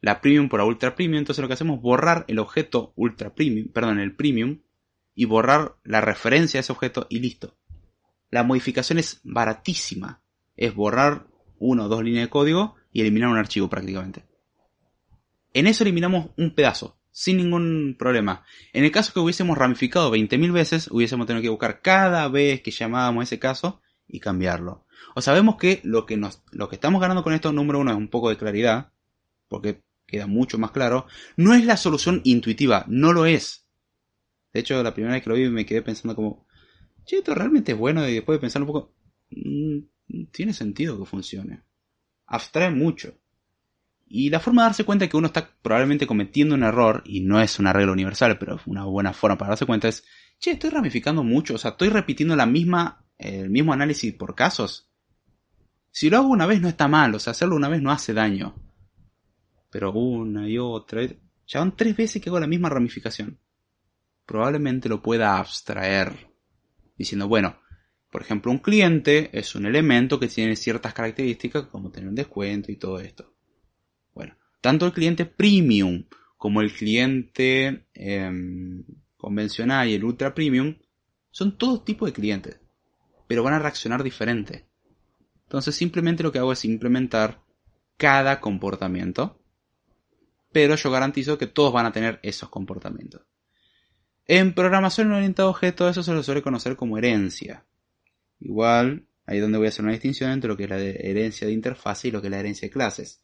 la 0.00 0.20
Premium 0.20 0.48
por 0.48 0.58
la 0.58 0.66
Ultra 0.66 0.96
Premium, 0.96 1.20
entonces 1.20 1.40
lo 1.40 1.46
que 1.46 1.54
hacemos 1.54 1.76
es 1.76 1.82
borrar 1.82 2.24
el 2.26 2.40
objeto 2.40 2.92
Ultra 2.96 3.32
Premium, 3.32 3.68
perdón, 3.68 4.00
el 4.00 4.16
Premium, 4.16 4.58
y 5.14 5.26
borrar 5.26 5.76
la 5.84 6.00
referencia 6.00 6.58
a 6.58 6.62
ese 6.62 6.72
objeto 6.72 7.06
y 7.08 7.20
listo. 7.20 7.56
La 8.28 8.42
modificación 8.42 8.98
es 8.98 9.20
baratísima. 9.22 10.20
Es 10.56 10.74
borrar 10.74 11.28
una 11.60 11.84
o 11.84 11.88
dos 11.88 12.02
líneas 12.02 12.26
de 12.26 12.30
código 12.30 12.74
y 12.92 13.02
eliminar 13.02 13.28
un 13.28 13.38
archivo 13.38 13.70
prácticamente. 13.70 14.24
En 15.52 15.68
eso 15.68 15.84
eliminamos 15.84 16.30
un 16.36 16.56
pedazo, 16.56 16.98
sin 17.14 17.36
ningún 17.36 17.94
problema. 17.96 18.44
En 18.72 18.82
el 18.82 18.90
caso 18.90 19.12
que 19.12 19.20
hubiésemos 19.20 19.56
ramificado 19.56 20.10
20.000 20.10 20.52
veces, 20.52 20.88
hubiésemos 20.90 21.28
tenido 21.28 21.42
que 21.42 21.48
buscar 21.48 21.80
cada 21.80 22.26
vez 22.26 22.60
que 22.60 22.72
llamábamos 22.72 23.22
ese 23.22 23.38
caso 23.38 23.80
y 24.08 24.18
cambiarlo. 24.18 24.84
O 25.14 25.22
sabemos 25.22 25.54
que 25.54 25.80
lo 25.84 26.06
que, 26.06 26.20
lo 26.50 26.68
que 26.68 26.74
estamos 26.74 27.00
ganando 27.00 27.22
con 27.22 27.32
esto, 27.32 27.52
número 27.52 27.78
uno, 27.78 27.92
es 27.92 27.96
un 27.96 28.08
poco 28.08 28.30
de 28.30 28.36
claridad, 28.36 28.92
porque 29.46 29.84
queda 30.08 30.26
mucho 30.26 30.58
más 30.58 30.72
claro. 30.72 31.06
No 31.36 31.54
es 31.54 31.64
la 31.64 31.76
solución 31.76 32.20
intuitiva, 32.24 32.84
no 32.88 33.12
lo 33.12 33.26
es. 33.26 33.64
De 34.52 34.58
hecho, 34.58 34.82
la 34.82 34.92
primera 34.92 35.14
vez 35.14 35.22
que 35.22 35.30
lo 35.30 35.36
vi 35.36 35.48
me 35.48 35.64
quedé 35.64 35.82
pensando 35.82 36.16
como, 36.16 36.48
che, 37.04 37.18
esto 37.18 37.32
realmente 37.32 37.72
es 37.72 37.78
bueno 37.78 38.08
y 38.08 38.14
después 38.14 38.38
de 38.38 38.40
pensar 38.40 38.60
un 38.62 38.66
poco, 38.66 38.92
mm, 39.30 39.78
tiene 40.32 40.52
sentido 40.52 40.98
que 40.98 41.06
funcione. 41.06 41.62
Abstrae 42.26 42.72
mucho. 42.72 43.14
Y 44.06 44.30
la 44.30 44.40
forma 44.40 44.62
de 44.62 44.68
darse 44.68 44.84
cuenta 44.84 45.08
que 45.08 45.16
uno 45.16 45.28
está 45.28 45.48
probablemente 45.62 46.06
cometiendo 46.06 46.54
un 46.54 46.62
error, 46.62 47.02
y 47.06 47.20
no 47.20 47.40
es 47.40 47.58
una 47.58 47.72
regla 47.72 47.92
universal, 47.92 48.38
pero 48.38 48.60
una 48.66 48.84
buena 48.84 49.12
forma 49.12 49.38
para 49.38 49.50
darse 49.50 49.66
cuenta 49.66 49.88
es, 49.88 50.04
che, 50.38 50.52
estoy 50.52 50.70
ramificando 50.70 51.22
mucho, 51.22 51.54
o 51.54 51.58
sea, 51.58 51.72
estoy 51.72 51.88
repitiendo 51.88 52.36
la 52.36 52.46
misma, 52.46 53.04
el 53.18 53.50
mismo 53.50 53.72
análisis 53.72 54.12
por 54.14 54.34
casos. 54.34 54.90
Si 55.90 56.10
lo 56.10 56.18
hago 56.18 56.28
una 56.28 56.46
vez 56.46 56.60
no 56.60 56.68
está 56.68 56.88
mal, 56.88 57.14
o 57.14 57.18
sea, 57.18 57.30
hacerlo 57.30 57.56
una 57.56 57.68
vez 57.68 57.80
no 57.80 57.90
hace 57.90 58.12
daño. 58.12 58.54
Pero 59.70 59.92
una 59.92 60.48
y 60.48 60.58
otra, 60.58 61.02
ya 61.46 61.60
van 61.60 61.76
tres 61.76 61.96
veces 61.96 62.20
que 62.20 62.28
hago 62.28 62.40
la 62.40 62.46
misma 62.46 62.68
ramificación. 62.68 63.40
Probablemente 64.26 64.88
lo 64.88 65.02
pueda 65.02 65.38
abstraer, 65.38 66.30
diciendo, 66.96 67.28
bueno, 67.28 67.58
por 68.10 68.22
ejemplo, 68.22 68.52
un 68.52 68.58
cliente 68.58 69.36
es 69.36 69.54
un 69.56 69.66
elemento 69.66 70.20
que 70.20 70.28
tiene 70.28 70.54
ciertas 70.54 70.94
características 70.94 71.64
como 71.66 71.90
tener 71.90 72.08
un 72.08 72.14
descuento 72.14 72.70
y 72.70 72.76
todo 72.76 73.00
esto. 73.00 73.33
Tanto 74.64 74.86
el 74.86 74.94
cliente 74.94 75.26
premium 75.26 76.06
como 76.38 76.62
el 76.62 76.72
cliente 76.72 77.84
em, 77.92 78.82
convencional 79.14 79.86
y 79.90 79.92
el 79.92 80.02
ultra 80.02 80.34
premium 80.34 80.76
son 81.30 81.58
todos 81.58 81.84
tipos 81.84 82.08
de 82.08 82.14
clientes, 82.14 82.60
pero 83.26 83.42
van 83.42 83.52
a 83.52 83.58
reaccionar 83.58 84.02
diferente. 84.02 84.64
Entonces 85.42 85.74
simplemente 85.74 86.22
lo 86.22 86.32
que 86.32 86.38
hago 86.38 86.50
es 86.50 86.64
implementar 86.64 87.42
cada 87.98 88.40
comportamiento, 88.40 89.38
pero 90.50 90.76
yo 90.76 90.90
garantizo 90.90 91.36
que 91.36 91.46
todos 91.46 91.70
van 91.70 91.84
a 91.84 91.92
tener 91.92 92.18
esos 92.22 92.48
comportamientos. 92.48 93.20
En 94.24 94.54
programación 94.54 95.12
orientada 95.12 95.46
a 95.46 95.50
objetos 95.50 95.90
eso 95.90 96.02
se 96.02 96.14
lo 96.14 96.22
suele 96.22 96.40
conocer 96.40 96.74
como 96.74 96.96
herencia. 96.96 97.66
Igual, 98.40 99.08
ahí 99.26 99.36
es 99.36 99.42
donde 99.42 99.58
voy 99.58 99.66
a 99.66 99.68
hacer 99.68 99.84
una 99.84 99.92
distinción 99.92 100.30
entre 100.30 100.48
lo 100.48 100.56
que 100.56 100.64
es 100.64 100.70
la 100.70 100.78
herencia 100.78 101.46
de 101.46 101.52
interfaz 101.52 102.06
y 102.06 102.10
lo 102.10 102.22
que 102.22 102.28
es 102.28 102.30
la 102.30 102.40
herencia 102.40 102.66
de 102.66 102.72
clases 102.72 103.20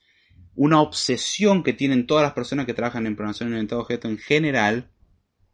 una 0.63 0.83
obsesión 0.83 1.63
que 1.63 1.73
tienen 1.73 2.07
todas 2.07 2.23
las 2.23 2.35
personas 2.35 2.67
que 2.67 2.75
trabajan 2.75 3.07
en 3.07 3.17
programación 3.17 3.49
orientada 3.49 3.81
a 3.81 3.83
objeto 3.83 4.09
en 4.09 4.19
general, 4.19 4.91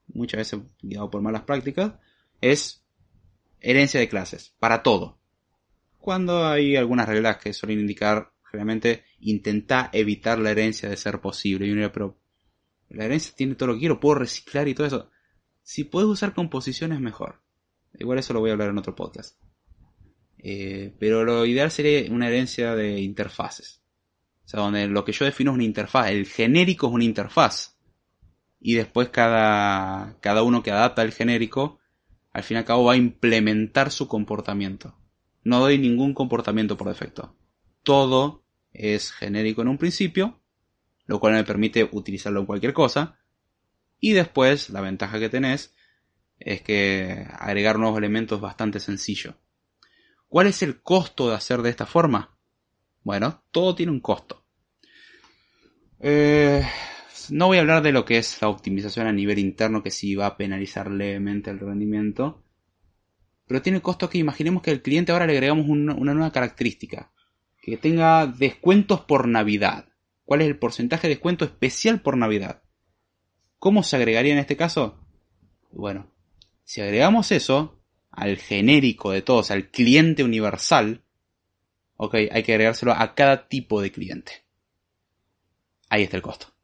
muchas 0.08 0.38
veces 0.38 0.60
guiado 0.82 1.12
por 1.12 1.22
malas 1.22 1.42
prácticas, 1.42 1.92
es 2.40 2.84
herencia 3.60 4.00
de 4.00 4.08
clases, 4.08 4.56
para 4.58 4.82
todo. 4.82 5.20
Cuando 6.00 6.44
hay 6.44 6.74
algunas 6.74 7.08
reglas 7.08 7.36
que 7.36 7.52
suelen 7.52 7.78
indicar, 7.78 8.32
generalmente, 8.50 9.04
intenta 9.20 9.90
evitar 9.92 10.40
la 10.40 10.50
herencia 10.50 10.88
de 10.88 10.96
ser 10.96 11.20
posible. 11.20 11.68
Y 11.68 11.70
uno 11.70 11.92
pero 11.92 12.18
la 12.88 13.04
herencia 13.04 13.32
tiene 13.36 13.54
todo 13.54 13.68
lo 13.68 13.74
que 13.74 13.80
quiero, 13.80 14.00
puedo 14.00 14.16
reciclar 14.16 14.66
y 14.66 14.74
todo 14.74 14.88
eso. 14.88 15.10
Si 15.62 15.84
puedes 15.84 16.08
usar 16.08 16.34
composiciones, 16.34 16.98
mejor. 16.98 17.42
Igual 17.96 18.18
eso 18.18 18.32
lo 18.32 18.40
voy 18.40 18.50
a 18.50 18.54
hablar 18.54 18.70
en 18.70 18.78
otro 18.78 18.96
podcast. 18.96 19.38
Eh, 20.38 20.96
pero 20.98 21.22
lo 21.22 21.46
ideal 21.46 21.70
sería 21.70 22.12
una 22.12 22.26
herencia 22.26 22.74
de 22.74 22.98
interfaces. 22.98 23.85
O 24.46 24.48
sea, 24.48 24.60
donde 24.60 24.86
lo 24.86 25.04
que 25.04 25.10
yo 25.10 25.24
defino 25.24 25.50
es 25.50 25.54
una 25.56 25.64
interfaz. 25.64 26.08
El 26.08 26.24
genérico 26.24 26.86
es 26.86 26.92
una 26.92 27.04
interfaz. 27.04 27.76
Y 28.60 28.74
después 28.74 29.08
cada, 29.08 30.18
cada 30.20 30.44
uno 30.44 30.62
que 30.62 30.70
adapta 30.70 31.02
el 31.02 31.12
genérico, 31.12 31.80
al 32.32 32.44
fin 32.44 32.56
y 32.56 32.58
al 32.58 32.64
cabo 32.64 32.84
va 32.84 32.92
a 32.92 32.96
implementar 32.96 33.90
su 33.90 34.06
comportamiento. 34.06 34.96
No 35.42 35.58
doy 35.58 35.78
ningún 35.78 36.14
comportamiento 36.14 36.76
por 36.76 36.88
defecto. 36.88 37.36
Todo 37.82 38.44
es 38.72 39.10
genérico 39.10 39.62
en 39.62 39.68
un 39.68 39.78
principio, 39.78 40.40
lo 41.06 41.18
cual 41.18 41.34
me 41.34 41.44
permite 41.44 41.88
utilizarlo 41.90 42.38
en 42.38 42.46
cualquier 42.46 42.72
cosa. 42.72 43.18
Y 43.98 44.12
después, 44.12 44.70
la 44.70 44.80
ventaja 44.80 45.18
que 45.18 45.28
tenés 45.28 45.74
es 46.38 46.62
que 46.62 47.26
agregar 47.32 47.80
nuevos 47.80 47.98
elementos 47.98 48.36
es 48.36 48.42
bastante 48.42 48.78
sencillo. 48.78 49.38
¿Cuál 50.28 50.46
es 50.46 50.62
el 50.62 50.82
costo 50.82 51.30
de 51.30 51.34
hacer 51.34 51.62
de 51.62 51.70
esta 51.70 51.86
forma? 51.86 52.35
Bueno, 53.06 53.44
todo 53.52 53.76
tiene 53.76 53.92
un 53.92 54.00
costo. 54.00 54.44
Eh, 56.00 56.60
no 57.30 57.46
voy 57.46 57.58
a 57.58 57.60
hablar 57.60 57.80
de 57.80 57.92
lo 57.92 58.04
que 58.04 58.18
es 58.18 58.42
la 58.42 58.48
optimización 58.48 59.06
a 59.06 59.12
nivel 59.12 59.38
interno, 59.38 59.84
que 59.84 59.92
sí 59.92 60.16
va 60.16 60.26
a 60.26 60.36
penalizar 60.36 60.90
levemente 60.90 61.50
el 61.50 61.60
rendimiento. 61.60 62.42
Pero 63.46 63.62
tiene 63.62 63.80
costo 63.80 64.10
que 64.10 64.18
imaginemos 64.18 64.60
que 64.60 64.72
al 64.72 64.82
cliente 64.82 65.12
ahora 65.12 65.28
le 65.28 65.34
agregamos 65.34 65.68
una, 65.68 65.94
nueva 65.94 66.32
característica. 66.32 67.12
Que 67.62 67.76
tenga 67.76 68.26
descuentos 68.26 69.02
por 69.02 69.28
Navidad. 69.28 69.86
¿Cuál 70.24 70.40
es 70.40 70.48
el 70.48 70.58
porcentaje 70.58 71.06
de 71.06 71.14
descuento 71.14 71.44
especial 71.44 72.00
por 72.00 72.16
Navidad? 72.16 72.64
¿Cómo 73.60 73.84
se 73.84 73.94
agregaría 73.94 74.32
en 74.32 74.40
este 74.40 74.56
caso? 74.56 74.98
Bueno, 75.70 76.10
si 76.64 76.80
agregamos 76.80 77.30
eso 77.30 77.80
al 78.10 78.36
genérico 78.36 79.12
de 79.12 79.22
todos, 79.22 79.52
al 79.52 79.70
cliente 79.70 80.24
universal, 80.24 81.05
Ok, 81.96 82.14
hay 82.30 82.42
que 82.42 82.52
agregárselo 82.52 82.92
a 82.92 83.14
cada 83.14 83.48
tipo 83.48 83.80
de 83.80 83.90
cliente. 83.90 84.44
Ahí 85.88 86.02
está 86.02 86.16
el 86.16 86.22
costo. 86.22 86.54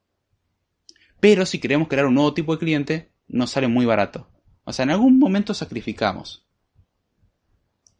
Pero 1.21 1.47
si 1.47 1.59
queremos 1.59 1.89
crear 1.89 2.07
un 2.07 2.15
nuevo 2.15 2.35
tipo 2.35 2.53
de 2.53 2.59
cliente, 2.59 3.13
nos 3.29 3.51
sale 3.51 3.69
muy 3.69 3.87
barato. 3.87 4.29
O 4.65 4.73
sea, 4.73 4.83
en 4.83 4.91
algún 4.91 5.19
momento 5.19 5.55
sacrificamos. 5.55 6.47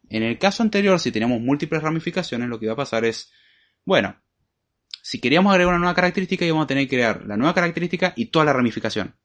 En 0.09 0.23
el 0.23 0.39
caso 0.39 0.63
anterior, 0.63 1.01
si 1.01 1.11
teníamos 1.11 1.41
múltiples 1.41 1.83
ramificaciones, 1.83 2.49
lo 2.49 2.59
que 2.59 2.67
iba 2.67 2.75
a 2.75 2.77
pasar 2.77 3.05
es, 3.05 3.33
bueno, 3.85 4.21
si 5.01 5.21
queríamos 5.21 5.53
agregar 5.53 5.71
una 5.71 5.79
nueva 5.79 5.95
característica 5.95 6.45
íbamos 6.45 6.65
a 6.65 6.67
tener 6.67 6.85
que 6.85 6.97
crear 6.97 7.25
la 7.27 7.37
nueva 7.37 7.55
característica 7.55 8.13
y 8.15 8.27
toda 8.27 8.45
la 8.45 8.53
ramificación. 8.53 9.17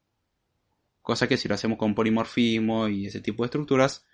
Cosa 1.02 1.28
que 1.28 1.36
si 1.36 1.48
lo 1.48 1.54
hacemos 1.54 1.78
con 1.78 1.94
polimorfismo 1.94 2.88
y 2.88 3.06
ese 3.06 3.20
tipo 3.20 3.42
de 3.42 3.46
estructuras, 3.46 4.06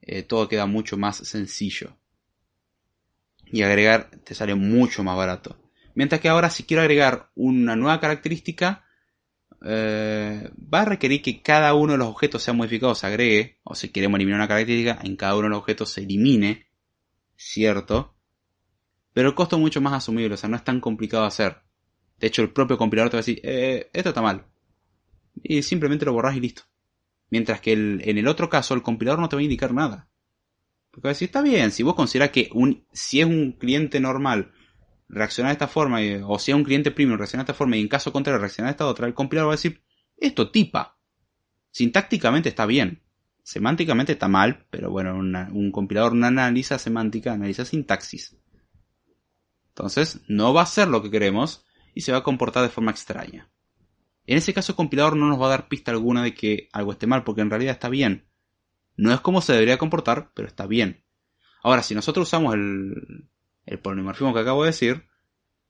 eh, 0.00 0.22
todo 0.22 0.48
queda 0.48 0.66
mucho 0.66 0.96
más 0.96 1.16
sencillo. 1.16 1.98
Y 3.46 3.62
agregar 3.62 4.10
te 4.24 4.34
sale 4.34 4.54
mucho 4.54 5.04
más 5.04 5.16
barato. 5.16 5.56
Mientras 5.94 6.20
que 6.20 6.28
ahora 6.28 6.50
si 6.50 6.64
quiero 6.64 6.82
agregar 6.82 7.30
una 7.34 7.76
nueva 7.76 8.00
característica, 8.00 8.84
eh, 9.64 10.50
va 10.72 10.82
a 10.82 10.84
requerir 10.84 11.22
que 11.22 11.42
cada 11.42 11.74
uno 11.74 11.92
de 11.92 11.98
los 11.98 12.08
objetos 12.08 12.42
sea 12.42 12.54
modificado 12.54 12.94
se 12.94 13.06
agregue, 13.06 13.58
o 13.64 13.74
si 13.74 13.88
queremos 13.88 14.18
eliminar 14.18 14.40
una 14.40 14.48
característica, 14.48 14.98
en 15.02 15.16
cada 15.16 15.34
uno 15.34 15.44
de 15.44 15.50
los 15.50 15.58
objetos 15.60 15.90
se 15.90 16.02
elimine, 16.02 16.66
cierto, 17.36 18.14
pero 19.12 19.30
el 19.30 19.34
costo 19.34 19.56
es 19.56 19.60
mucho 19.60 19.80
más 19.80 19.94
asumible, 19.94 20.34
o 20.34 20.36
sea, 20.36 20.50
no 20.50 20.56
es 20.56 20.64
tan 20.64 20.80
complicado 20.80 21.22
de 21.22 21.28
hacer. 21.28 21.62
De 22.18 22.26
hecho, 22.26 22.42
el 22.42 22.52
propio 22.52 22.76
compilador 22.76 23.10
te 23.10 23.16
va 23.16 23.20
a 23.20 23.24
decir, 23.24 23.40
eh, 23.44 23.88
esto 23.92 24.10
está 24.10 24.20
mal. 24.20 24.46
Y 25.42 25.62
simplemente 25.62 26.04
lo 26.04 26.12
borras 26.12 26.36
y 26.36 26.40
listo. 26.40 26.62
Mientras 27.30 27.60
que 27.60 27.72
en 27.72 28.18
el 28.18 28.28
otro 28.28 28.48
caso, 28.50 28.74
el 28.74 28.82
compilador 28.82 29.18
no 29.18 29.28
te 29.28 29.36
va 29.36 29.40
a 29.40 29.44
indicar 29.44 29.72
nada. 29.72 30.08
Porque 30.96 31.08
decir, 31.08 31.26
está 31.26 31.42
bien, 31.42 31.72
si 31.72 31.82
vos 31.82 31.94
consideras 31.94 32.30
que 32.30 32.48
un, 32.54 32.86
si 32.90 33.20
es 33.20 33.26
un 33.26 33.52
cliente 33.52 34.00
normal, 34.00 34.52
reacciona 35.10 35.50
de 35.50 35.52
esta 35.52 35.68
forma, 35.68 35.98
o 36.24 36.38
si 36.38 36.52
es 36.52 36.56
un 36.56 36.64
cliente 36.64 36.90
premium, 36.90 37.18
reacciona 37.18 37.44
de 37.44 37.52
esta 37.52 37.58
forma, 37.58 37.76
y 37.76 37.82
en 37.82 37.88
caso 37.88 38.14
contrario, 38.14 38.40
reacciona 38.40 38.68
de 38.68 38.70
esta 38.70 38.86
otra, 38.86 39.06
el 39.06 39.12
compilador 39.12 39.50
va 39.50 39.52
a 39.52 39.56
decir, 39.56 39.82
esto 40.16 40.50
tipa. 40.50 40.98
Sintácticamente 41.70 42.48
está 42.48 42.64
bien. 42.64 43.02
Semánticamente 43.42 44.12
está 44.12 44.26
mal, 44.26 44.64
pero 44.70 44.90
bueno, 44.90 45.16
un 45.16 45.70
compilador 45.70 46.14
no 46.14 46.26
analiza 46.26 46.78
semántica, 46.78 47.34
analiza 47.34 47.66
sintaxis. 47.66 48.34
Entonces, 49.68 50.22
no 50.28 50.54
va 50.54 50.62
a 50.62 50.66
ser 50.66 50.88
lo 50.88 51.02
que 51.02 51.10
queremos 51.10 51.66
y 51.94 52.00
se 52.00 52.12
va 52.12 52.18
a 52.18 52.24
comportar 52.24 52.62
de 52.62 52.70
forma 52.70 52.90
extraña. 52.90 53.50
En 54.24 54.38
ese 54.38 54.54
caso, 54.54 54.72
el 54.72 54.76
compilador 54.76 55.14
no 55.14 55.28
nos 55.28 55.38
va 55.38 55.44
a 55.44 55.50
dar 55.50 55.68
pista 55.68 55.90
alguna 55.90 56.22
de 56.22 56.32
que 56.32 56.70
algo 56.72 56.92
esté 56.92 57.06
mal, 57.06 57.22
porque 57.22 57.42
en 57.42 57.50
realidad 57.50 57.74
está 57.74 57.90
bien. 57.90 58.24
No 58.96 59.12
es 59.12 59.20
como 59.20 59.40
se 59.40 59.52
debería 59.52 59.78
comportar, 59.78 60.30
pero 60.34 60.48
está 60.48 60.66
bien. 60.66 61.04
Ahora, 61.62 61.82
si 61.82 61.94
nosotros 61.94 62.28
usamos 62.28 62.54
el, 62.54 63.28
el 63.66 63.78
polimorfismo 63.78 64.32
que 64.32 64.40
acabo 64.40 64.62
de 64.62 64.70
decir, 64.70 65.04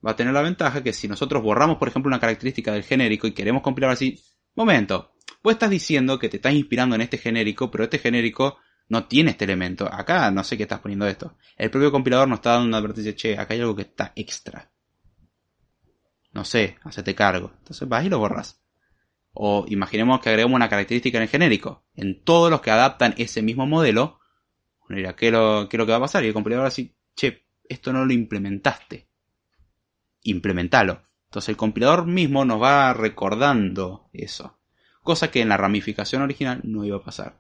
va 0.07 0.13
a 0.13 0.17
tener 0.17 0.33
la 0.33 0.43
ventaja 0.43 0.83
que 0.83 0.93
si 0.93 1.09
nosotros 1.09 1.43
borramos, 1.43 1.79
por 1.79 1.89
ejemplo, 1.89 2.09
una 2.09 2.21
característica 2.21 2.73
del 2.73 2.85
genérico 2.85 3.27
y 3.27 3.33
queremos 3.33 3.63
compilar 3.63 3.91
así, 3.91 4.23
momento, 4.55 5.15
vos 5.43 5.53
estás 5.53 5.71
diciendo 5.71 6.19
que 6.19 6.29
te 6.29 6.37
estás 6.37 6.53
inspirando 6.53 6.95
en 6.95 7.01
este 7.01 7.19
genérico, 7.19 7.71
pero 7.71 7.85
este 7.85 7.99
genérico 7.99 8.59
no 8.89 9.07
tiene 9.07 9.33
este 9.33 9.45
elemento. 9.45 9.93
Acá 9.93 10.31
no 10.31 10.45
sé 10.45 10.57
qué 10.57 10.65
estás 10.65 10.81
poniendo 10.81 11.07
esto. 11.07 11.37
El 11.57 11.71
propio 11.71 11.91
compilador 11.91 12.29
nos 12.29 12.39
está 12.39 12.53
dando 12.53 12.69
una 12.69 12.79
advertencia, 12.79 13.15
che, 13.17 13.39
acá 13.39 13.55
hay 13.55 13.61
algo 13.61 13.75
que 13.75 13.83
está 13.83 14.13
extra. 14.15 14.71
No 16.33 16.45
sé, 16.45 16.77
hacete 16.85 17.15
cargo. 17.15 17.53
Entonces 17.59 17.89
vas 17.89 18.05
y 18.05 18.09
lo 18.09 18.19
borras. 18.19 18.61
O 19.39 19.67
imaginemos 19.69 20.21
que 20.21 20.31
agregamos 20.31 20.57
una 20.57 20.71
característica 20.71 21.19
en 21.19 21.23
el 21.23 21.29
genérico. 21.29 21.85
En 21.95 22.25
todos 22.25 22.51
los 22.51 22.63
que 22.63 22.71
adaptan 22.71 23.15
ese 23.19 23.43
mismo 23.43 23.67
modelo, 23.67 24.19
uno 24.89 24.97
dirá, 24.97 25.15
¿qué 25.15 25.31
lo, 25.31 25.69
qué 25.69 25.77
es 25.77 25.79
lo 25.79 25.85
que 25.85 25.93
va 25.93 25.99
a 25.99 26.01
pasar? 26.01 26.25
Y 26.25 26.29
el 26.29 26.33
compilador 26.33 26.67
así, 26.67 26.95
che, 27.15 27.45
esto 27.69 27.93
no 27.93 28.07
lo 28.07 28.13
implementaste. 28.15 29.09
Implementalo. 30.23 31.03
Entonces 31.27 31.51
el 31.51 31.57
compilador 31.57 32.07
mismo 32.07 32.47
nos 32.47 32.63
va 32.63 32.95
recordando 32.95 34.09
eso. 34.15 34.59
Cosa 35.03 35.31
que 35.31 35.43
en 35.43 35.51
la 35.51 35.59
ramificación 35.59 36.23
original 36.23 36.61
no 36.65 36.85
iba 36.85 36.97
a 36.97 37.05
pasar. 37.05 37.39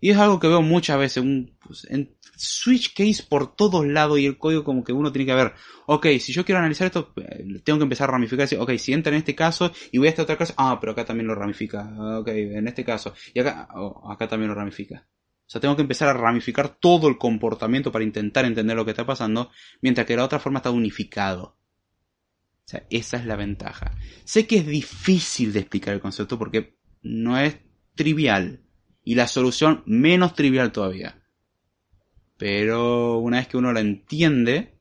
Y 0.00 0.10
es 0.10 0.18
algo 0.18 0.38
que 0.40 0.48
veo 0.48 0.62
muchas 0.62 0.98
veces, 0.98 1.22
un, 1.22 1.56
pues, 1.64 1.86
en 1.90 2.14
switch 2.36 2.94
case 2.94 3.22
por 3.28 3.54
todos 3.54 3.86
lados 3.86 4.18
y 4.18 4.26
el 4.26 4.38
código 4.38 4.64
como 4.64 4.84
que 4.84 4.92
uno 4.92 5.12
tiene 5.12 5.26
que 5.26 5.34
ver, 5.34 5.52
ok, 5.86 6.06
si 6.18 6.32
yo 6.32 6.44
quiero 6.44 6.58
analizar 6.58 6.86
esto, 6.86 7.12
eh, 7.16 7.60
tengo 7.64 7.78
que 7.78 7.84
empezar 7.84 8.08
a 8.08 8.12
ramificar, 8.12 8.48
ok, 8.58 8.72
si 8.76 8.92
entra 8.92 9.12
en 9.12 9.18
este 9.18 9.34
caso 9.34 9.72
y 9.92 9.98
voy 9.98 10.08
a 10.08 10.10
esta 10.10 10.22
otra 10.22 10.36
caso, 10.36 10.54
ah, 10.56 10.78
pero 10.80 10.92
acá 10.92 11.04
también 11.04 11.26
lo 11.26 11.34
ramifica, 11.34 12.18
ok, 12.18 12.28
en 12.28 12.68
este 12.68 12.84
caso, 12.84 13.14
y 13.32 13.40
acá, 13.40 13.68
oh, 13.74 14.10
acá 14.10 14.28
también 14.28 14.48
lo 14.48 14.54
ramifica. 14.54 15.06
O 15.46 15.50
sea, 15.50 15.60
tengo 15.60 15.76
que 15.76 15.82
empezar 15.82 16.08
a 16.08 16.14
ramificar 16.14 16.68
todo 16.80 17.06
el 17.06 17.18
comportamiento 17.18 17.92
para 17.92 18.04
intentar 18.04 18.46
entender 18.46 18.76
lo 18.76 18.84
que 18.84 18.92
está 18.92 19.04
pasando, 19.04 19.50
mientras 19.82 20.06
que 20.06 20.16
la 20.16 20.24
otra 20.24 20.38
forma 20.38 20.58
está 20.58 20.70
unificado. 20.70 21.58
O 22.64 22.66
sea, 22.66 22.86
esa 22.88 23.18
es 23.18 23.26
la 23.26 23.36
ventaja. 23.36 23.94
Sé 24.24 24.46
que 24.46 24.56
es 24.56 24.66
difícil 24.66 25.52
de 25.52 25.60
explicar 25.60 25.92
el 25.92 26.00
concepto 26.00 26.38
porque 26.38 26.78
no 27.02 27.38
es 27.38 27.58
trivial 27.94 28.63
y 29.04 29.14
la 29.14 29.28
solución 29.28 29.82
menos 29.86 30.34
trivial 30.34 30.72
todavía. 30.72 31.22
Pero 32.36 33.18
una 33.18 33.36
vez 33.38 33.48
que 33.48 33.56
uno 33.56 33.72
la 33.72 33.80
entiende, 33.80 34.78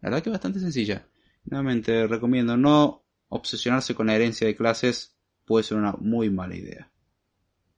la 0.00 0.10
verdad 0.10 0.22
que 0.22 0.28
es 0.28 0.34
bastante 0.34 0.60
sencilla. 0.60 1.08
Nuevamente 1.44 2.06
recomiendo 2.06 2.56
no 2.56 3.04
obsesionarse 3.28 3.94
con 3.94 4.06
la 4.06 4.14
herencia 4.14 4.46
de 4.46 4.54
clases, 4.54 5.16
puede 5.44 5.64
ser 5.64 5.78
una 5.78 5.92
muy 5.92 6.30
mala 6.30 6.54
idea. 6.54 6.90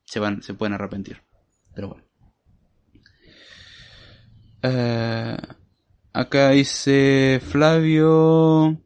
Se, 0.04 0.20
van, 0.20 0.42
se 0.42 0.54
pueden 0.54 0.74
arrepentir. 0.74 1.22
Pero 1.74 1.88
bueno. 1.88 2.04
Eh, 4.62 5.36
acá 6.12 6.50
dice 6.50 7.40
Flavio 7.42 8.80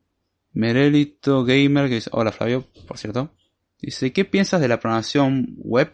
Merelito 0.53 1.45
Gamer, 1.45 1.89
que 1.89 1.97
dice, 1.97 2.11
hola 2.13 2.33
Flavio, 2.33 2.67
por 2.87 2.99
cierto. 2.99 3.35
Dice, 3.81 4.13
¿qué 4.13 4.25
piensas 4.25 4.61
de 4.61 4.69
la 4.69 4.79
programación 4.79 5.55
web 5.59 5.91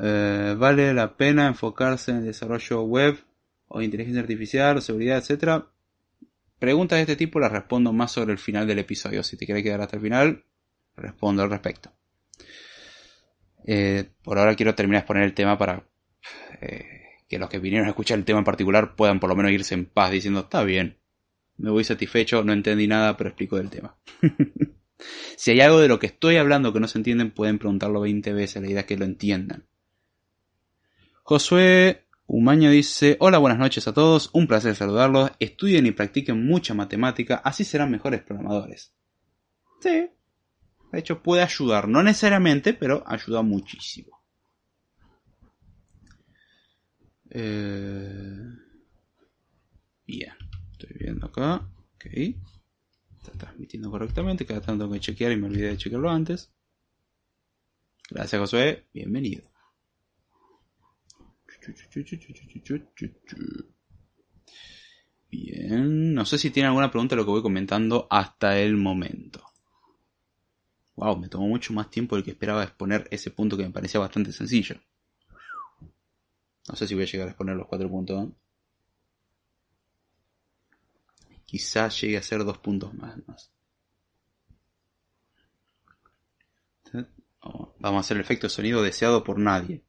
eh, 0.00 0.54
vale 0.56 0.94
la 0.94 1.16
pena 1.16 1.48
enfocarse 1.48 2.12
en 2.12 2.18
el 2.18 2.24
desarrollo 2.26 2.82
web 2.82 3.18
o 3.66 3.82
inteligencia 3.82 4.22
artificial 4.22 4.76
o 4.76 4.80
seguridad, 4.80 5.18
etcétera. 5.18 5.66
Preguntas 6.58 6.98
de 6.98 7.02
este 7.02 7.16
tipo 7.16 7.40
las 7.40 7.52
respondo 7.52 7.92
más 7.92 8.12
sobre 8.12 8.32
el 8.32 8.38
final 8.38 8.66
del 8.66 8.78
episodio. 8.78 9.22
Si 9.22 9.36
te 9.36 9.46
quieres 9.46 9.62
quedar 9.62 9.80
hasta 9.80 9.96
el 9.96 10.02
final, 10.02 10.44
respondo 10.96 11.42
al 11.42 11.50
respecto. 11.50 11.92
Eh, 13.66 14.08
por 14.22 14.38
ahora 14.38 14.54
quiero 14.54 14.74
terminar 14.74 15.00
de 15.00 15.02
exponer 15.02 15.22
el 15.24 15.34
tema 15.34 15.58
para 15.58 15.84
eh, 16.60 16.84
que 17.28 17.38
los 17.38 17.50
que 17.50 17.58
vinieron 17.58 17.86
a 17.86 17.90
escuchar 17.90 18.18
el 18.18 18.24
tema 18.24 18.38
en 18.38 18.44
particular 18.44 18.96
puedan 18.96 19.20
por 19.20 19.28
lo 19.28 19.36
menos 19.36 19.52
irse 19.52 19.74
en 19.74 19.84
paz 19.84 20.10
diciendo, 20.10 20.40
está 20.40 20.62
bien, 20.62 20.96
me 21.58 21.70
voy 21.70 21.84
satisfecho, 21.84 22.42
no 22.44 22.52
entendí 22.52 22.86
nada, 22.86 23.16
pero 23.16 23.30
explico 23.30 23.56
del 23.56 23.68
tema. 23.68 23.96
si 25.36 25.50
hay 25.50 25.60
algo 25.60 25.80
de 25.80 25.88
lo 25.88 25.98
que 25.98 26.06
estoy 26.06 26.36
hablando 26.36 26.72
que 26.72 26.80
no 26.80 26.88
se 26.88 26.98
entienden, 26.98 27.32
pueden 27.32 27.58
preguntarlo 27.58 28.00
20 28.00 28.32
veces, 28.32 28.62
la 28.62 28.68
idea 28.68 28.80
es 28.80 28.86
que 28.86 28.96
lo 28.96 29.04
entiendan. 29.04 29.66
Josué 31.28 32.06
Umaño 32.26 32.70
dice, 32.70 33.18
hola, 33.20 33.36
buenas 33.36 33.58
noches 33.58 33.86
a 33.86 33.92
todos, 33.92 34.30
un 34.32 34.46
placer 34.46 34.74
saludarlos, 34.74 35.30
estudien 35.38 35.84
y 35.84 35.90
practiquen 35.90 36.46
mucha 36.46 36.72
matemática, 36.72 37.42
así 37.44 37.64
serán 37.64 37.90
mejores 37.90 38.22
programadores. 38.22 38.94
Sí, 39.82 40.08
de 40.90 40.98
hecho 40.98 41.22
puede 41.22 41.42
ayudar, 41.42 41.86
no 41.86 42.02
necesariamente, 42.02 42.72
pero 42.72 43.04
ayuda 43.06 43.42
muchísimo. 43.42 44.22
Eh... 47.28 48.38
Bien, 50.06 50.32
estoy 50.72 50.96
viendo 50.98 51.26
acá, 51.26 51.56
ok, 51.96 52.06
está 53.18 53.32
transmitiendo 53.36 53.90
correctamente, 53.90 54.46
cada 54.46 54.62
tanto 54.62 54.90
que 54.90 54.98
chequear 54.98 55.32
y 55.32 55.36
me 55.36 55.48
olvidé 55.48 55.68
de 55.68 55.76
chequearlo 55.76 56.08
antes. 56.08 56.50
Gracias 58.08 58.40
Josué, 58.40 58.86
bienvenido. 58.94 59.57
Bien, 65.30 66.14
no 66.14 66.24
sé 66.24 66.38
si 66.38 66.50
tiene 66.50 66.68
alguna 66.68 66.90
pregunta 66.90 67.14
de 67.14 67.20
lo 67.20 67.24
que 67.24 67.32
voy 67.32 67.42
comentando 67.42 68.06
hasta 68.10 68.58
el 68.58 68.76
momento. 68.76 69.44
Wow, 70.96 71.18
me 71.18 71.28
tomó 71.28 71.46
mucho 71.46 71.72
más 71.72 71.90
tiempo 71.90 72.16
del 72.16 72.24
que 72.24 72.32
esperaba 72.32 72.64
exponer 72.64 73.06
ese 73.10 73.30
punto 73.30 73.56
que 73.56 73.62
me 73.62 73.70
parecía 73.70 74.00
bastante 74.00 74.32
sencillo. 74.32 74.80
No 76.68 76.76
sé 76.76 76.86
si 76.86 76.94
voy 76.94 77.04
a 77.04 77.06
llegar 77.06 77.28
a 77.28 77.30
exponer 77.30 77.56
los 77.56 77.66
cuatro 77.66 77.88
puntos. 77.88 78.30
Quizás 81.44 82.00
llegue 82.00 82.16
a 82.18 82.22
ser 82.22 82.44
dos 82.44 82.58
puntos 82.58 82.92
más. 82.94 83.52
Vamos 87.78 87.98
a 87.98 88.00
hacer 88.00 88.16
el 88.16 88.22
efecto 88.22 88.46
de 88.46 88.50
sonido 88.50 88.82
deseado 88.82 89.22
por 89.22 89.38
nadie. 89.38 89.84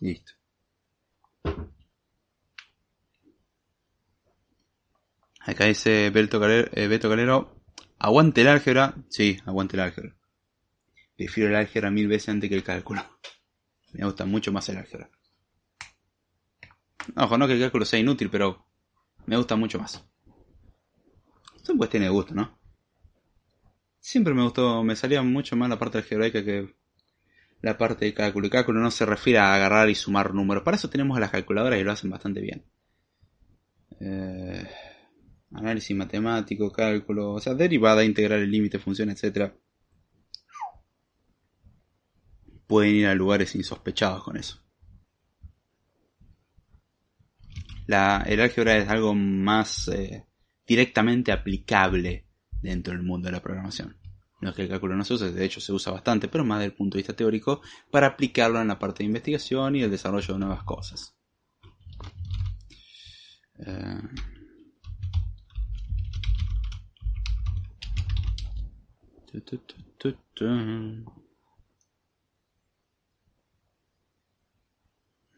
Listo. 0.00 0.32
Acá 5.40 5.66
dice 5.66 6.10
Beto 6.10 6.40
Calero, 6.40 6.68
eh, 6.72 6.88
Beto 6.88 7.08
aguante 7.98 8.40
el 8.40 8.48
álgebra. 8.48 8.94
Sí, 9.08 9.38
aguante 9.46 9.76
el 9.76 9.82
álgebra. 9.82 10.16
Prefiero 11.16 11.50
el 11.50 11.56
álgebra 11.56 11.90
mil 11.90 12.08
veces 12.08 12.28
antes 12.28 12.50
que 12.50 12.56
el 12.56 12.64
cálculo. 12.64 13.02
Me 13.92 14.04
gusta 14.04 14.26
mucho 14.26 14.52
más 14.52 14.68
el 14.68 14.78
álgebra. 14.78 15.08
Ojo, 17.16 17.38
no 17.38 17.46
que 17.46 17.54
el 17.54 17.60
cálculo 17.60 17.84
sea 17.84 18.00
inútil, 18.00 18.28
pero 18.30 18.66
me 19.26 19.36
gusta 19.36 19.56
mucho 19.56 19.78
más. 19.78 20.04
Esto 21.54 21.76
pues 21.76 21.90
tiene 21.90 22.08
gusto, 22.08 22.34
¿no? 22.34 22.58
Siempre 24.00 24.34
me 24.34 24.42
gustó, 24.42 24.82
me 24.82 24.96
salía 24.96 25.22
mucho 25.22 25.56
más 25.56 25.68
la 25.68 25.78
parte 25.78 25.98
algebraica 25.98 26.44
que 26.44 26.74
la 27.62 27.76
parte 27.78 28.04
de 28.04 28.14
cálculo. 28.14 28.46
Y 28.46 28.50
cálculo 28.50 28.80
no 28.80 28.90
se 28.90 29.06
refiere 29.06 29.38
a 29.38 29.54
agarrar 29.54 29.88
y 29.90 29.94
sumar 29.94 30.34
números. 30.34 30.62
Para 30.62 30.76
eso 30.76 30.90
tenemos 30.90 31.16
a 31.16 31.20
las 31.20 31.30
calculadoras 31.30 31.80
y 31.80 31.84
lo 31.84 31.92
hacen 31.92 32.10
bastante 32.10 32.40
bien. 32.40 32.64
eh, 34.00 34.66
análisis 35.52 35.96
matemático, 35.96 36.70
cálculo, 36.72 37.32
o 37.32 37.40
sea, 37.40 37.54
derivada, 37.54 38.04
integrar 38.04 38.40
el 38.40 38.50
límite, 38.50 38.78
función, 38.78 39.10
etc. 39.10 39.52
Pueden 42.66 42.94
ir 42.94 43.06
a 43.06 43.14
lugares 43.14 43.54
insospechados 43.54 44.22
con 44.22 44.36
eso. 44.36 44.60
La, 47.86 48.24
el 48.26 48.40
álgebra 48.40 48.76
es 48.76 48.88
algo 48.88 49.14
más 49.14 49.88
eh, 49.88 50.26
directamente 50.66 51.30
aplicable 51.30 52.26
dentro 52.60 52.92
del 52.92 53.02
mundo 53.02 53.26
de 53.26 53.32
la 53.32 53.42
programación. 53.42 53.96
Es 54.50 54.56
que 54.56 54.62
el 54.62 54.68
cálculo 54.68 54.96
no 54.96 55.04
se 55.04 55.14
use, 55.14 55.32
de 55.32 55.44
hecho 55.44 55.60
se 55.60 55.72
usa 55.72 55.92
bastante, 55.92 56.28
pero 56.28 56.44
más 56.44 56.58
desde 56.58 56.70
el 56.72 56.76
punto 56.76 56.96
de 56.96 57.00
vista 57.00 57.16
teórico 57.16 57.60
para 57.90 58.08
aplicarlo 58.08 58.60
en 58.60 58.68
la 58.68 58.78
parte 58.78 58.98
de 58.98 59.06
investigación 59.06 59.76
y 59.76 59.82
el 59.82 59.90
desarrollo 59.90 60.34
de 60.34 60.40
nuevas 60.40 60.62
cosas. 60.64 61.14
Eh, 63.58 64.00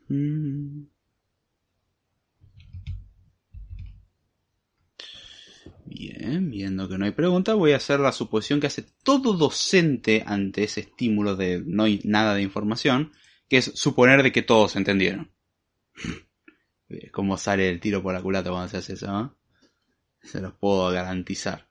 mm. 0.08 0.97
Bien, 5.98 6.48
viendo 6.48 6.88
que 6.88 6.96
no 6.96 7.06
hay 7.06 7.10
pregunta, 7.10 7.54
voy 7.54 7.72
a 7.72 7.76
hacer 7.78 7.98
la 7.98 8.12
suposición 8.12 8.60
que 8.60 8.68
hace 8.68 8.86
todo 9.02 9.32
docente 9.32 10.22
ante 10.24 10.62
ese 10.62 10.82
estímulo 10.82 11.34
de 11.34 11.60
no 11.66 11.82
hay 11.82 12.00
nada 12.04 12.34
de 12.34 12.42
información, 12.42 13.10
que 13.48 13.56
es 13.56 13.72
suponer 13.74 14.22
de 14.22 14.30
que 14.30 14.42
todos 14.42 14.76
entendieron. 14.76 15.32
Cómo 17.12 17.36
sale 17.36 17.68
el 17.68 17.80
tiro 17.80 18.00
por 18.00 18.14
la 18.14 18.22
culata 18.22 18.48
cuando 18.50 18.68
se 18.68 18.76
hace 18.76 18.92
eso, 18.92 19.36
Se 20.22 20.40
los 20.40 20.52
puedo 20.54 20.88
garantizar. 20.92 21.66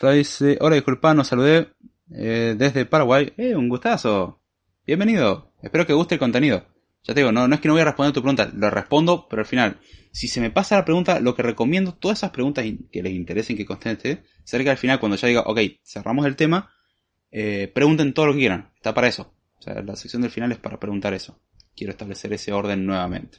Hola 0.00 0.74
disculpa, 0.74 1.12
nos 1.12 1.28
saludé 1.28 1.68
eh, 2.12 2.54
desde 2.56 2.86
Paraguay. 2.86 3.34
Eh, 3.36 3.54
un 3.54 3.68
gustazo. 3.68 4.40
Bienvenido. 4.86 5.52
Espero 5.62 5.86
que 5.86 5.92
guste 5.92 6.14
el 6.14 6.18
contenido. 6.18 6.71
Ya 7.04 7.14
te 7.14 7.20
digo, 7.20 7.32
no, 7.32 7.52
es 7.52 7.60
que 7.60 7.68
no 7.68 7.74
voy 7.74 7.82
a 7.82 7.86
responder 7.86 8.12
tu 8.12 8.20
pregunta, 8.20 8.50
lo 8.54 8.70
respondo, 8.70 9.26
pero 9.28 9.40
al 9.40 9.46
final, 9.46 9.80
si 10.12 10.28
se 10.28 10.40
me 10.40 10.50
pasa 10.50 10.76
la 10.76 10.84
pregunta, 10.84 11.18
lo 11.18 11.34
que 11.34 11.42
recomiendo, 11.42 11.94
todas 11.94 12.18
esas 12.18 12.30
preguntas 12.30 12.64
que 12.92 13.02
les 13.02 13.12
interesen 13.12 13.56
que 13.56 13.66
conteste, 13.66 14.22
que 14.48 14.70
al 14.70 14.76
final, 14.76 15.00
cuando 15.00 15.16
ya 15.16 15.26
diga, 15.26 15.40
ok, 15.40 15.58
cerramos 15.82 16.26
el 16.26 16.36
tema, 16.36 16.70
eh, 17.32 17.70
pregunten 17.74 18.12
todo 18.12 18.26
lo 18.26 18.32
que 18.34 18.40
quieran. 18.40 18.70
Está 18.76 18.94
para 18.94 19.08
eso. 19.08 19.34
O 19.58 19.62
sea, 19.62 19.82
la 19.82 19.96
sección 19.96 20.22
del 20.22 20.30
final 20.30 20.52
es 20.52 20.58
para 20.58 20.78
preguntar 20.78 21.14
eso. 21.14 21.40
Quiero 21.74 21.92
establecer 21.92 22.32
ese 22.32 22.52
orden 22.52 22.86
nuevamente. 22.86 23.38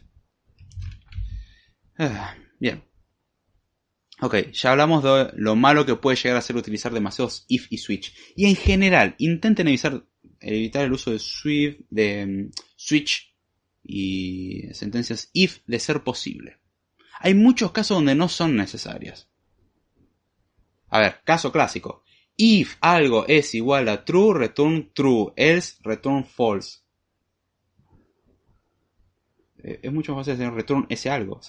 Ah, 1.97 2.35
bien. 2.59 2.83
Ok, 4.19 4.51
ya 4.51 4.71
hablamos 4.71 5.03
de 5.03 5.31
lo 5.35 5.55
malo 5.55 5.85
que 5.85 5.95
puede 5.95 6.17
llegar 6.17 6.37
a 6.37 6.41
ser 6.41 6.55
utilizar 6.55 6.93
demasiados 6.93 7.45
if 7.47 7.67
y 7.69 7.77
switch. 7.77 8.13
Y 8.35 8.45
en 8.45 8.55
general, 8.55 9.15
intenten 9.19 9.67
evitar, 9.67 10.05
evitar 10.39 10.85
el 10.85 10.93
uso 10.93 11.11
de 11.11 11.19
Swift, 11.19 11.81
de 11.89 12.25
mm, 12.25 12.51
switch 12.75 13.32
y 13.83 14.73
sentencias 14.73 15.29
if 15.33 15.59
de 15.67 15.79
ser 15.79 16.03
posible. 16.03 16.59
Hay 17.19 17.35
muchos 17.35 17.71
casos 17.71 17.97
donde 17.97 18.15
no 18.15 18.29
son 18.29 18.55
necesarias. 18.55 19.29
A 20.89 20.99
ver, 20.99 21.21
caso 21.23 21.51
clásico. 21.51 22.03
If 22.35 22.77
algo 22.81 23.25
es 23.27 23.53
igual 23.55 23.89
a 23.89 24.03
true, 24.05 24.33
return 24.33 24.91
true, 24.93 25.33
else, 25.35 25.75
return 25.83 26.25
false. 26.25 26.79
Eh, 29.63 29.79
es 29.83 29.93
mucho 29.93 30.13
más 30.15 30.25
fácil 30.25 30.37
decir 30.39 30.53
return 30.53 30.85
ese 30.89 31.09
algo. 31.09 31.39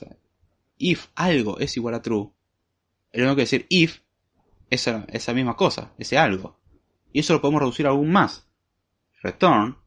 if 0.78 1.06
algo 1.14 1.58
es 1.58 1.76
igual 1.76 1.94
a 1.94 2.02
true, 2.02 2.30
es 3.12 3.20
lo 3.20 3.26
mismo 3.26 3.36
que 3.36 3.42
decir 3.42 3.66
if 3.70 4.00
esa, 4.70 5.06
esa 5.08 5.32
misma 5.32 5.56
cosa, 5.56 5.92
ese 5.98 6.18
algo. 6.18 6.58
Y 7.12 7.20
eso 7.20 7.32
lo 7.32 7.40
podemos 7.40 7.60
reducir 7.60 7.86
aún 7.86 8.10
más. 8.10 8.48
Return 9.22 9.78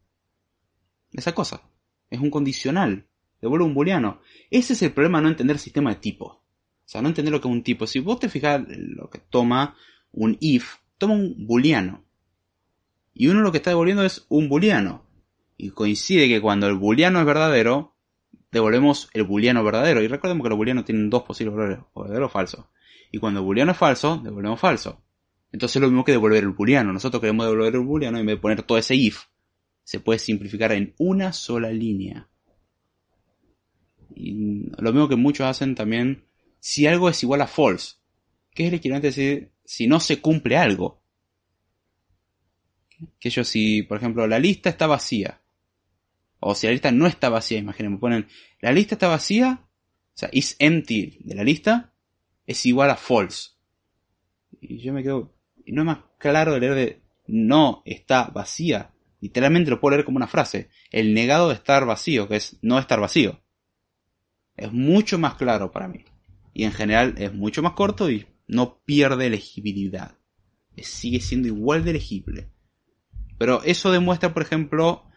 esa 1.11 1.33
cosa. 1.33 1.61
Es 2.09 2.19
un 2.19 2.29
condicional. 2.29 3.07
Devuelve 3.41 3.65
un 3.65 3.73
booleano. 3.73 4.21
Ese 4.49 4.73
es 4.73 4.81
el 4.81 4.91
problema 4.91 5.21
no 5.21 5.27
entender 5.27 5.55
el 5.55 5.59
sistema 5.59 5.91
de 5.91 5.99
tipos. 5.99 6.33
O 6.33 6.89
sea, 6.89 7.01
no 7.01 7.09
entender 7.09 7.31
lo 7.31 7.41
que 7.41 7.47
es 7.47 7.53
un 7.53 7.63
tipo. 7.63 7.85
Si 7.85 7.99
vos 7.99 8.19
te 8.19 8.29
fijas 8.29 8.61
lo 8.67 9.09
que 9.09 9.19
toma 9.19 9.75
un 10.11 10.37
if, 10.39 10.75
toma 10.97 11.13
un 11.15 11.45
booleano. 11.45 12.05
Y 13.13 13.27
uno 13.27 13.41
lo 13.41 13.51
que 13.51 13.57
está 13.57 13.71
devolviendo 13.71 14.03
es 14.03 14.25
un 14.29 14.47
booleano. 14.47 15.05
Y 15.57 15.71
coincide 15.71 16.27
que 16.27 16.39
cuando 16.39 16.67
el 16.67 16.75
booleano 16.75 17.19
es 17.19 17.25
verdadero, 17.25 17.95
devolvemos 18.51 19.09
el 19.13 19.23
booleano 19.23 19.63
verdadero. 19.63 20.01
Y 20.01 20.07
recordemos 20.07 20.43
que 20.43 20.49
los 20.49 20.57
booleanos 20.57 20.85
tienen 20.85 21.09
dos 21.09 21.23
posibles 21.23 21.55
valores, 21.55 21.79
verdadero 21.95 22.27
o 22.27 22.29
falso. 22.29 22.69
Y 23.11 23.19
cuando 23.19 23.39
el 23.41 23.45
booleano 23.45 23.71
es 23.71 23.77
falso, 23.77 24.21
devolvemos 24.23 24.59
falso. 24.59 25.01
Entonces 25.51 25.77
es 25.77 25.81
lo 25.81 25.87
mismo 25.87 26.03
que 26.03 26.11
devolver 26.11 26.43
el 26.43 26.49
booleano. 26.49 26.93
Nosotros 26.93 27.21
queremos 27.21 27.45
devolver 27.45 27.73
el 27.73 27.81
booleano 27.81 28.17
y 28.17 28.21
en 28.21 28.27
vez 28.27 28.35
de 28.35 28.41
poner 28.41 28.63
todo 28.63 28.77
ese 28.77 28.95
if, 28.95 29.23
se 29.87 30.01
puede 30.01 30.19
simplificar 30.19 30.73
en 30.73 30.93
una 30.97 31.31
sola 31.31 31.71
línea. 31.71 32.27
Y 34.13 34.69
lo 34.77 34.91
mismo 34.91 35.07
que 35.07 35.15
muchos 35.15 35.47
hacen 35.47 35.75
también, 35.75 36.25
si 36.59 36.85
algo 36.87 37.07
es 37.07 37.23
igual 37.23 37.41
a 37.41 37.47
false, 37.47 37.95
¿qué 38.53 38.63
es 38.63 38.67
el 38.67 38.79
equivalente 38.79 39.07
a 39.07 39.11
decir 39.11 39.53
si 39.63 39.87
no 39.87 40.01
se 40.01 40.19
cumple 40.19 40.57
algo? 40.57 41.01
Que 43.17 43.29
yo 43.29 43.45
si, 43.45 43.81
por 43.83 43.99
ejemplo, 43.99 44.27
la 44.27 44.39
lista 44.39 44.69
está 44.69 44.87
vacía, 44.87 45.39
o 46.41 46.53
si 46.53 46.67
la 46.67 46.73
lista 46.73 46.91
no 46.91 47.07
está 47.07 47.29
vacía, 47.29 47.57
imagínense, 47.57 47.97
ponen, 47.97 48.27
la 48.59 48.73
lista 48.73 48.95
está 48.95 49.07
vacía, 49.07 49.61
o 49.63 50.17
sea, 50.17 50.27
is 50.33 50.57
empty 50.59 51.19
de 51.21 51.33
la 51.33 51.45
lista, 51.45 51.93
es 52.45 52.65
igual 52.65 52.89
a 52.89 52.97
false. 52.97 53.51
Y 54.59 54.79
yo 54.79 54.91
me 54.91 55.01
quedo, 55.01 55.33
y 55.63 55.71
no 55.71 55.83
es 55.83 55.85
más 55.85 55.99
claro 56.17 56.55
de 56.55 56.59
leer 56.59 56.75
de 56.75 57.01
no 57.27 57.83
está 57.85 58.25
vacía. 58.25 58.91
Literalmente 59.19 59.71
lo 59.71 59.79
puedo 59.79 59.95
leer 59.95 60.05
como 60.05 60.17
una 60.17 60.27
frase. 60.27 60.69
El 60.91 61.13
negado 61.13 61.49
de 61.49 61.55
estar 61.55 61.85
vacío, 61.85 62.27
que 62.27 62.35
es 62.35 62.57
no 62.61 62.77
estar 62.77 62.99
vacío. 62.99 63.41
Es 64.55 64.71
mucho 64.71 65.17
más 65.17 65.35
claro 65.35 65.71
para 65.71 65.87
mí. 65.87 66.05
Y 66.53 66.63
en 66.63 66.71
general 66.71 67.15
es 67.17 67.33
mucho 67.33 67.61
más 67.61 67.73
corto 67.73 68.09
y 68.09 68.27
no 68.47 68.81
pierde 68.83 69.29
legibilidad. 69.29 70.17
Sigue 70.77 71.19
siendo 71.19 71.47
igual 71.47 71.83
de 71.83 71.93
legible. 71.93 72.51
Pero 73.37 73.63
eso 73.63 73.91
demuestra, 73.91 74.33
por 74.33 74.43
ejemplo, 74.43 75.07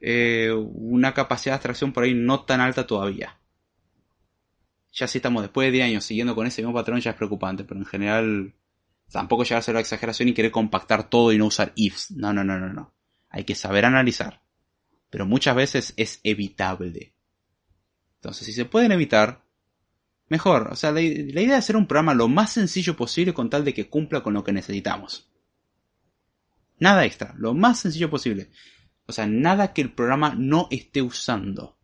eh, 0.00 0.52
una 0.52 1.14
capacidad 1.14 1.52
de 1.52 1.56
abstracción 1.56 1.92
por 1.92 2.04
ahí 2.04 2.14
no 2.14 2.44
tan 2.44 2.60
alta 2.60 2.86
todavía. 2.86 3.38
Ya 4.92 5.06
si 5.06 5.18
estamos 5.18 5.42
después 5.42 5.66
de 5.68 5.72
10 5.72 5.84
años 5.86 6.04
siguiendo 6.04 6.34
con 6.34 6.46
ese 6.46 6.62
mismo 6.62 6.74
patrón 6.74 7.00
ya 7.00 7.12
es 7.12 7.16
preocupante, 7.16 7.64
pero 7.64 7.80
en 7.80 7.86
general 7.86 8.54
tampoco 9.10 9.44
llega 9.44 9.60
a 9.64 9.72
la 9.72 9.80
exageración 9.80 10.28
y 10.28 10.34
querer 10.34 10.50
compactar 10.50 11.08
todo 11.08 11.32
y 11.32 11.38
no 11.38 11.46
usar 11.46 11.72
ifs. 11.76 12.10
No, 12.10 12.32
no, 12.32 12.44
no, 12.44 12.58
no, 12.58 12.72
no. 12.72 12.92
Hay 13.32 13.44
que 13.44 13.54
saber 13.54 13.86
analizar. 13.86 14.42
Pero 15.10 15.26
muchas 15.26 15.56
veces 15.56 15.94
es 15.96 16.20
evitable. 16.22 17.14
Entonces, 18.16 18.46
si 18.46 18.52
se 18.52 18.66
pueden 18.66 18.92
evitar, 18.92 19.42
mejor. 20.28 20.68
O 20.70 20.76
sea, 20.76 20.92
la, 20.92 21.00
idea 21.00 21.56
es 21.56 21.64
hacer 21.64 21.76
un 21.76 21.86
programa 21.86 22.14
lo 22.14 22.28
más 22.28 22.52
sencillo 22.52 22.94
posible 22.94 23.32
con 23.32 23.50
tal 23.50 23.64
de 23.64 23.74
que 23.74 23.88
cumpla 23.88 24.22
con 24.22 24.34
lo 24.34 24.44
que 24.44 24.52
necesitamos. 24.52 25.30
Nada 26.78 27.04
extra, 27.06 27.34
lo 27.38 27.54
más 27.54 27.80
sencillo 27.80 28.10
posible. 28.10 28.50
O 29.06 29.12
sea, 29.12 29.26
nada 29.26 29.72
que 29.72 29.82
el 29.82 29.92
programa 29.92 30.34
no 30.36 30.68
esté 30.70 31.00
usando. 31.00 31.78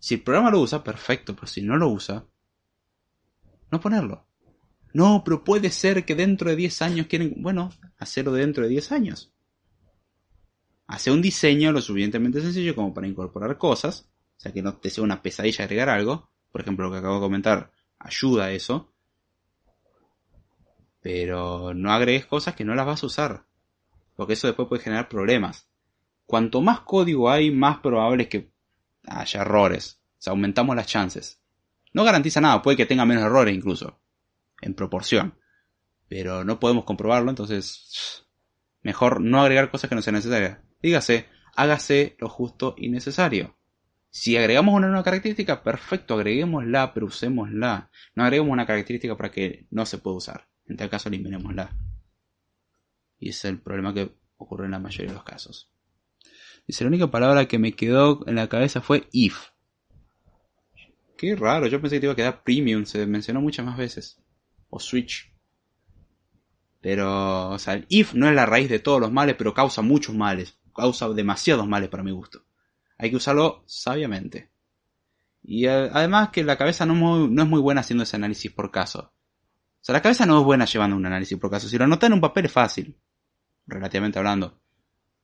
Si 0.00 0.14
el 0.14 0.22
programa 0.22 0.50
lo 0.50 0.60
usa, 0.60 0.82
perfecto, 0.82 1.34
pero 1.34 1.46
si 1.46 1.62
no 1.62 1.76
lo 1.76 1.88
usa, 1.88 2.26
no 3.70 3.80
ponerlo. 3.80 4.26
No, 4.92 5.22
pero 5.24 5.44
puede 5.44 5.70
ser 5.70 6.04
que 6.04 6.14
dentro 6.14 6.50
de 6.50 6.56
10 6.56 6.82
años 6.82 7.06
quieren, 7.06 7.34
bueno, 7.38 7.70
hacerlo 7.98 8.32
dentro 8.32 8.64
de 8.64 8.70
10 8.70 8.92
años 8.92 9.32
hace 10.88 11.10
un 11.10 11.22
diseño 11.22 11.70
lo 11.70 11.80
suficientemente 11.80 12.40
sencillo 12.40 12.74
como 12.74 12.92
para 12.92 13.06
incorporar 13.06 13.56
cosas, 13.58 14.08
o 14.36 14.40
sea 14.40 14.52
que 14.52 14.62
no 14.62 14.78
te 14.78 14.90
sea 14.90 15.04
una 15.04 15.22
pesadilla 15.22 15.64
agregar 15.64 15.90
algo, 15.90 16.30
por 16.50 16.62
ejemplo 16.62 16.86
lo 16.86 16.92
que 16.92 16.98
acabo 16.98 17.16
de 17.16 17.20
comentar 17.20 17.70
ayuda 17.98 18.46
a 18.46 18.52
eso, 18.52 18.92
pero 21.00 21.74
no 21.74 21.92
agregues 21.92 22.26
cosas 22.26 22.54
que 22.54 22.64
no 22.64 22.74
las 22.74 22.86
vas 22.86 23.02
a 23.02 23.06
usar, 23.06 23.44
porque 24.16 24.32
eso 24.32 24.46
después 24.46 24.66
puede 24.66 24.82
generar 24.82 25.08
problemas. 25.08 25.68
Cuanto 26.24 26.60
más 26.62 26.80
código 26.80 27.30
hay, 27.30 27.50
más 27.50 27.78
probable 27.78 28.24
es 28.24 28.28
que 28.28 28.50
haya 29.06 29.42
errores, 29.42 30.00
o 30.18 30.22
sea, 30.22 30.30
aumentamos 30.32 30.74
las 30.74 30.86
chances. 30.86 31.40
No 31.92 32.02
garantiza 32.04 32.40
nada, 32.40 32.62
puede 32.62 32.76
que 32.78 32.86
tenga 32.86 33.04
menos 33.04 33.24
errores 33.24 33.54
incluso, 33.54 34.00
en 34.62 34.74
proporción, 34.74 35.38
pero 36.08 36.44
no 36.44 36.58
podemos 36.58 36.84
comprobarlo, 36.84 37.28
entonces 37.28 38.26
mejor 38.82 39.20
no 39.20 39.40
agregar 39.40 39.70
cosas 39.70 39.90
que 39.90 39.94
no 39.94 40.02
sean 40.02 40.14
necesarias. 40.14 40.58
Dígase, 40.80 41.26
hágase 41.56 42.16
lo 42.18 42.28
justo 42.28 42.74
y 42.76 42.88
necesario. 42.88 43.56
Si 44.10 44.36
agregamos 44.36 44.74
una 44.74 44.88
nueva 44.88 45.04
característica, 45.04 45.62
perfecto, 45.62 46.14
agreguémosla, 46.14 46.94
pero 46.94 47.06
usémosla. 47.06 47.90
No 48.14 48.24
agreguemos 48.24 48.52
una 48.52 48.66
característica 48.66 49.16
para 49.16 49.30
que 49.30 49.66
no 49.70 49.84
se 49.86 49.98
pueda 49.98 50.16
usar. 50.16 50.48
En 50.66 50.76
tal 50.76 50.88
caso, 50.88 51.08
eliminémosla. 51.08 51.76
Y 53.18 53.30
ese 53.30 53.48
es 53.48 53.52
el 53.52 53.60
problema 53.60 53.92
que 53.92 54.14
ocurre 54.36 54.66
en 54.66 54.72
la 54.72 54.78
mayoría 54.78 55.08
de 55.08 55.14
los 55.14 55.24
casos. 55.24 55.70
Dice, 56.66 56.84
la 56.84 56.88
única 56.88 57.10
palabra 57.10 57.46
que 57.46 57.58
me 57.58 57.72
quedó 57.72 58.26
en 58.26 58.36
la 58.36 58.48
cabeza 58.48 58.80
fue 58.80 59.08
if. 59.12 59.50
Qué 61.16 61.34
raro, 61.34 61.66
yo 61.66 61.80
pensé 61.80 61.96
que 61.96 62.00
te 62.00 62.06
iba 62.06 62.12
a 62.12 62.16
quedar 62.16 62.42
premium, 62.44 62.84
se 62.84 63.04
mencionó 63.06 63.40
muchas 63.40 63.66
más 63.66 63.76
veces. 63.76 64.22
O 64.70 64.78
switch. 64.78 65.34
Pero, 66.80 67.50
o 67.50 67.58
sea, 67.58 67.74
el 67.74 67.86
if 67.88 68.14
no 68.14 68.28
es 68.28 68.34
la 68.34 68.46
raíz 68.46 68.68
de 68.68 68.78
todos 68.78 69.00
los 69.00 69.10
males, 69.10 69.34
pero 69.36 69.54
causa 69.54 69.82
muchos 69.82 70.14
males. 70.14 70.57
Causa 70.78 71.08
demasiados 71.08 71.66
males 71.66 71.88
para 71.88 72.04
mi 72.04 72.12
gusto. 72.12 72.44
Hay 72.98 73.10
que 73.10 73.16
usarlo 73.16 73.64
sabiamente. 73.66 74.52
Y 75.42 75.66
además 75.66 76.30
que 76.30 76.44
la 76.44 76.56
cabeza 76.56 76.86
no, 76.86 77.26
no 77.26 77.42
es 77.42 77.48
muy 77.48 77.60
buena 77.60 77.80
haciendo 77.80 78.04
ese 78.04 78.14
análisis 78.14 78.52
por 78.52 78.70
caso. 78.70 79.12
O 79.80 79.80
sea, 79.80 79.92
la 79.92 80.02
cabeza 80.02 80.24
no 80.24 80.38
es 80.38 80.44
buena 80.44 80.66
llevando 80.66 80.94
un 80.94 81.04
análisis 81.04 81.36
por 81.36 81.50
caso. 81.50 81.68
Si 81.68 81.76
lo 81.76 81.84
anotas 81.84 82.06
en 82.06 82.14
un 82.14 82.20
papel 82.20 82.44
es 82.44 82.52
fácil, 82.52 82.96
relativamente 83.66 84.20
hablando. 84.20 84.60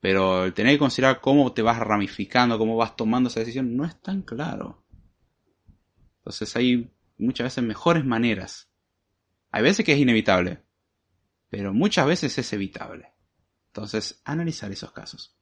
Pero 0.01 0.45
el 0.45 0.55
tener 0.55 0.75
que 0.75 0.81
considerar 0.81 1.21
cómo 1.21 1.53
te 1.53 1.63
vas 1.63 1.79
ramificando, 1.79 2.59
cómo 2.59 2.77
vas 2.77 2.97
tomando 2.97 3.29
esa 3.29 3.39
decisión, 3.39 3.77
no 3.77 3.85
es 3.85 4.01
tan 4.03 4.23
claro. 4.23 4.85
Entonces 6.19 6.57
hay 6.57 6.91
muchas 7.17 7.45
veces 7.45 7.63
mejores 7.63 8.05
maneras. 8.05 8.69
Hay 9.53 9.63
veces 9.63 9.87
que 9.87 9.93
es 9.93 10.01
inevitable, 10.01 10.65
pero 11.49 11.73
muchas 11.73 12.09
veces 12.09 12.37
es 12.37 12.53
evitable. 12.53 13.15
Entonces, 13.75 14.21
analizar 14.25 14.71
esos 14.71 14.93
casos. 14.93 15.37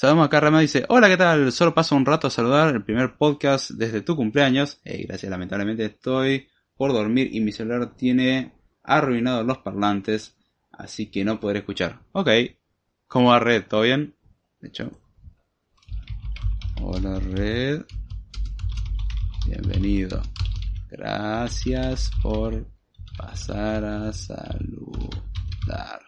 Sabemos 0.00 0.26
acá 0.26 0.38
Rama 0.38 0.60
dice, 0.60 0.84
hola, 0.90 1.08
¿qué 1.08 1.16
tal? 1.16 1.50
Solo 1.50 1.74
paso 1.74 1.96
un 1.96 2.06
rato 2.06 2.28
a 2.28 2.30
saludar 2.30 2.72
el 2.72 2.84
primer 2.84 3.16
podcast 3.16 3.72
desde 3.72 4.00
tu 4.00 4.14
cumpleaños. 4.14 4.80
Hey, 4.84 5.06
gracias, 5.08 5.28
lamentablemente 5.28 5.84
estoy 5.86 6.46
por 6.76 6.92
dormir 6.92 7.30
y 7.32 7.40
mi 7.40 7.50
celular 7.50 7.96
tiene 7.96 8.52
arruinado 8.84 9.42
los 9.42 9.58
parlantes, 9.58 10.36
así 10.70 11.10
que 11.10 11.24
no 11.24 11.40
podré 11.40 11.58
escuchar. 11.58 11.98
Ok, 12.12 12.28
¿cómo 13.08 13.30
va 13.30 13.40
Red? 13.40 13.64
¿Todo 13.66 13.80
bien? 13.80 14.14
De 14.60 14.68
hecho, 14.68 14.88
Hola 16.80 17.18
Red. 17.18 17.82
Bienvenido. 19.46 20.22
Gracias 20.92 22.12
por 22.22 22.68
pasar 23.16 23.84
a 23.84 24.12
saludar. 24.12 26.02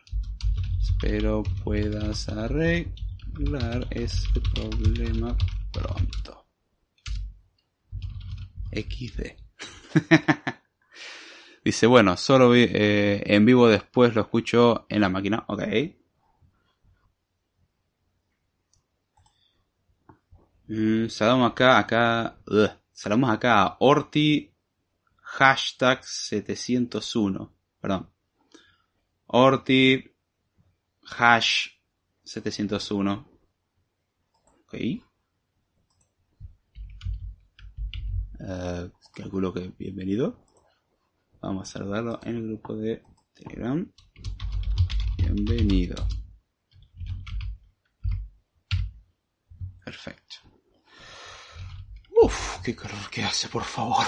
Espero 0.79 1.43
puedas 1.65 2.29
arreglar 2.29 3.10
este 3.91 4.41
problema 4.55 5.37
pronto. 5.73 6.47
XD. 8.73 9.37
Dice, 11.65 11.87
bueno, 11.87 12.17
solo 12.17 12.55
eh, 12.55 13.23
en 13.27 13.45
vivo 13.45 13.69
después 13.69 14.15
lo 14.15 14.23
escucho 14.23 14.87
en 14.89 15.01
la 15.01 15.09
máquina. 15.09 15.45
Ok. 15.49 15.63
Mm, 20.69 21.09
saludamos 21.09 21.51
acá, 21.51 21.79
acá, 21.79 22.39
saludamos 22.93 23.31
acá 23.31 23.63
a 23.63 23.77
Orti 23.81 24.55
hashtag 25.23 26.05
701, 26.05 27.53
perdón. 27.81 28.11
Orti 29.27 30.15
hash 31.19 31.69
701. 32.23 33.30
Ok. 34.73 35.03
Uh, 38.39 38.89
calculo 39.13 39.53
que 39.53 39.73
bienvenido. 39.77 40.39
Vamos 41.41 41.69
a 41.69 41.73
saludarlo 41.73 42.21
en 42.23 42.37
el 42.37 42.47
grupo 42.47 42.77
de 42.77 43.03
Telegram. 43.35 43.91
Bienvenido. 45.17 45.97
Perfecto. 49.85 50.37
Uf, 52.23 52.61
qué 52.63 52.77
calor 52.77 53.11
que 53.11 53.25
hace, 53.25 53.49
por 53.49 53.65
favor. 53.65 54.07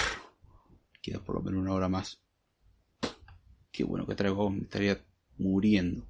Queda 1.02 1.18
por 1.18 1.34
lo 1.34 1.43
menos 1.43 1.60
una 1.60 1.72
hora 1.72 1.89
más. 1.89 2.22
Qué 3.72 3.82
bueno 3.82 4.06
que 4.06 4.14
traigo, 4.14 4.48
me 4.48 4.62
estaría 4.62 5.05
muriendo. 5.39 6.06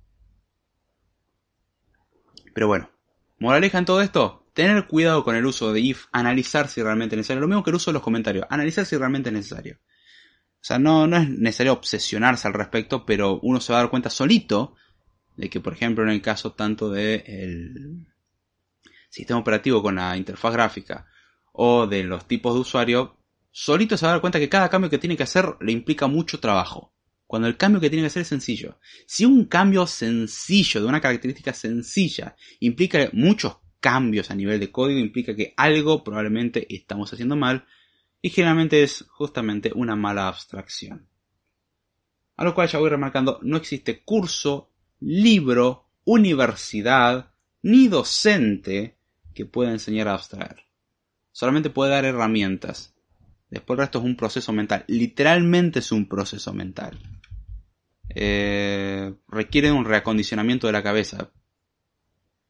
Pero 2.52 2.66
bueno, 2.66 2.90
moraleja 3.38 3.78
en 3.78 3.86
todo 3.86 4.02
esto, 4.02 4.41
tener 4.52 4.86
cuidado 4.86 5.24
con 5.24 5.36
el 5.36 5.46
uso 5.46 5.72
de 5.72 5.80
if, 5.80 6.06
analizar 6.12 6.68
si 6.68 6.82
realmente 6.82 7.14
es 7.14 7.18
necesario. 7.18 7.40
Lo 7.40 7.48
mismo 7.48 7.62
que 7.62 7.70
el 7.70 7.76
uso 7.76 7.90
de 7.90 7.94
los 7.94 8.02
comentarios, 8.02 8.46
analizar 8.50 8.84
si 8.86 8.96
realmente 8.96 9.30
es 9.30 9.34
necesario. 9.34 9.78
O 10.62 10.64
sea, 10.64 10.78
no, 10.78 11.06
no 11.06 11.16
es 11.16 11.28
necesario 11.28 11.72
obsesionarse 11.72 12.46
al 12.46 12.54
respecto, 12.54 13.04
pero 13.04 13.40
uno 13.42 13.60
se 13.60 13.72
va 13.72 13.80
a 13.80 13.82
dar 13.82 13.90
cuenta 13.90 14.10
solito 14.10 14.74
de 15.36 15.50
que, 15.50 15.60
por 15.60 15.72
ejemplo, 15.72 16.04
en 16.04 16.10
el 16.10 16.22
caso 16.22 16.52
tanto 16.52 16.90
del 16.90 17.22
el 17.26 18.06
sistema 19.08 19.40
operativo 19.40 19.82
con 19.82 19.96
la 19.96 20.16
interfaz 20.16 20.52
gráfica 20.52 21.06
o 21.52 21.86
de 21.86 22.04
los 22.04 22.26
tipos 22.26 22.54
de 22.54 22.60
usuario, 22.60 23.18
solito 23.50 23.96
se 23.96 24.06
va 24.06 24.12
a 24.12 24.14
dar 24.14 24.20
cuenta 24.20 24.38
que 24.38 24.48
cada 24.48 24.70
cambio 24.70 24.88
que 24.88 24.98
tiene 24.98 25.16
que 25.16 25.24
hacer 25.24 25.56
le 25.60 25.72
implica 25.72 26.06
mucho 26.06 26.40
trabajo. 26.40 26.94
Cuando 27.26 27.48
el 27.48 27.56
cambio 27.56 27.80
que 27.80 27.88
tiene 27.88 28.02
que 28.02 28.08
hacer 28.08 28.22
es 28.22 28.28
sencillo. 28.28 28.78
Si 29.06 29.24
un 29.24 29.46
cambio 29.46 29.86
sencillo, 29.86 30.80
de 30.80 30.86
una 30.86 31.00
característica 31.00 31.52
sencilla, 31.54 32.36
implica 32.60 33.08
muchos 33.14 33.56
cambios 33.82 34.30
a 34.30 34.34
nivel 34.34 34.58
de 34.58 34.72
código, 34.72 34.98
implica 34.98 35.36
que 35.36 35.52
algo 35.58 36.02
probablemente 36.02 36.66
estamos 36.74 37.12
haciendo 37.12 37.36
mal 37.36 37.66
y 38.22 38.30
generalmente 38.30 38.82
es 38.82 39.04
justamente 39.10 39.72
una 39.74 39.96
mala 39.96 40.28
abstracción. 40.28 41.08
A 42.36 42.44
lo 42.44 42.54
cual 42.54 42.68
ya 42.68 42.78
voy 42.78 42.88
remarcando, 42.88 43.38
no 43.42 43.58
existe 43.58 44.02
curso, 44.02 44.70
libro, 45.00 45.90
universidad, 46.04 47.32
ni 47.62 47.88
docente 47.88 48.96
que 49.34 49.44
pueda 49.44 49.70
enseñar 49.70 50.08
a 50.08 50.14
abstraer. 50.14 50.64
Solamente 51.32 51.68
puede 51.68 51.90
dar 51.90 52.04
herramientas. 52.04 52.94
Después 53.50 53.76
el 53.76 53.82
resto 53.82 53.98
es 53.98 54.04
un 54.04 54.16
proceso 54.16 54.52
mental. 54.52 54.84
Literalmente 54.86 55.80
es 55.80 55.92
un 55.92 56.08
proceso 56.08 56.54
mental. 56.54 56.98
Eh, 58.08 59.14
requiere 59.28 59.72
un 59.72 59.84
reacondicionamiento 59.84 60.66
de 60.66 60.72
la 60.72 60.82
cabeza. 60.82 61.30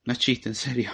No 0.05 0.13
es 0.13 0.19
chiste, 0.19 0.49
en 0.49 0.55
serio. 0.55 0.91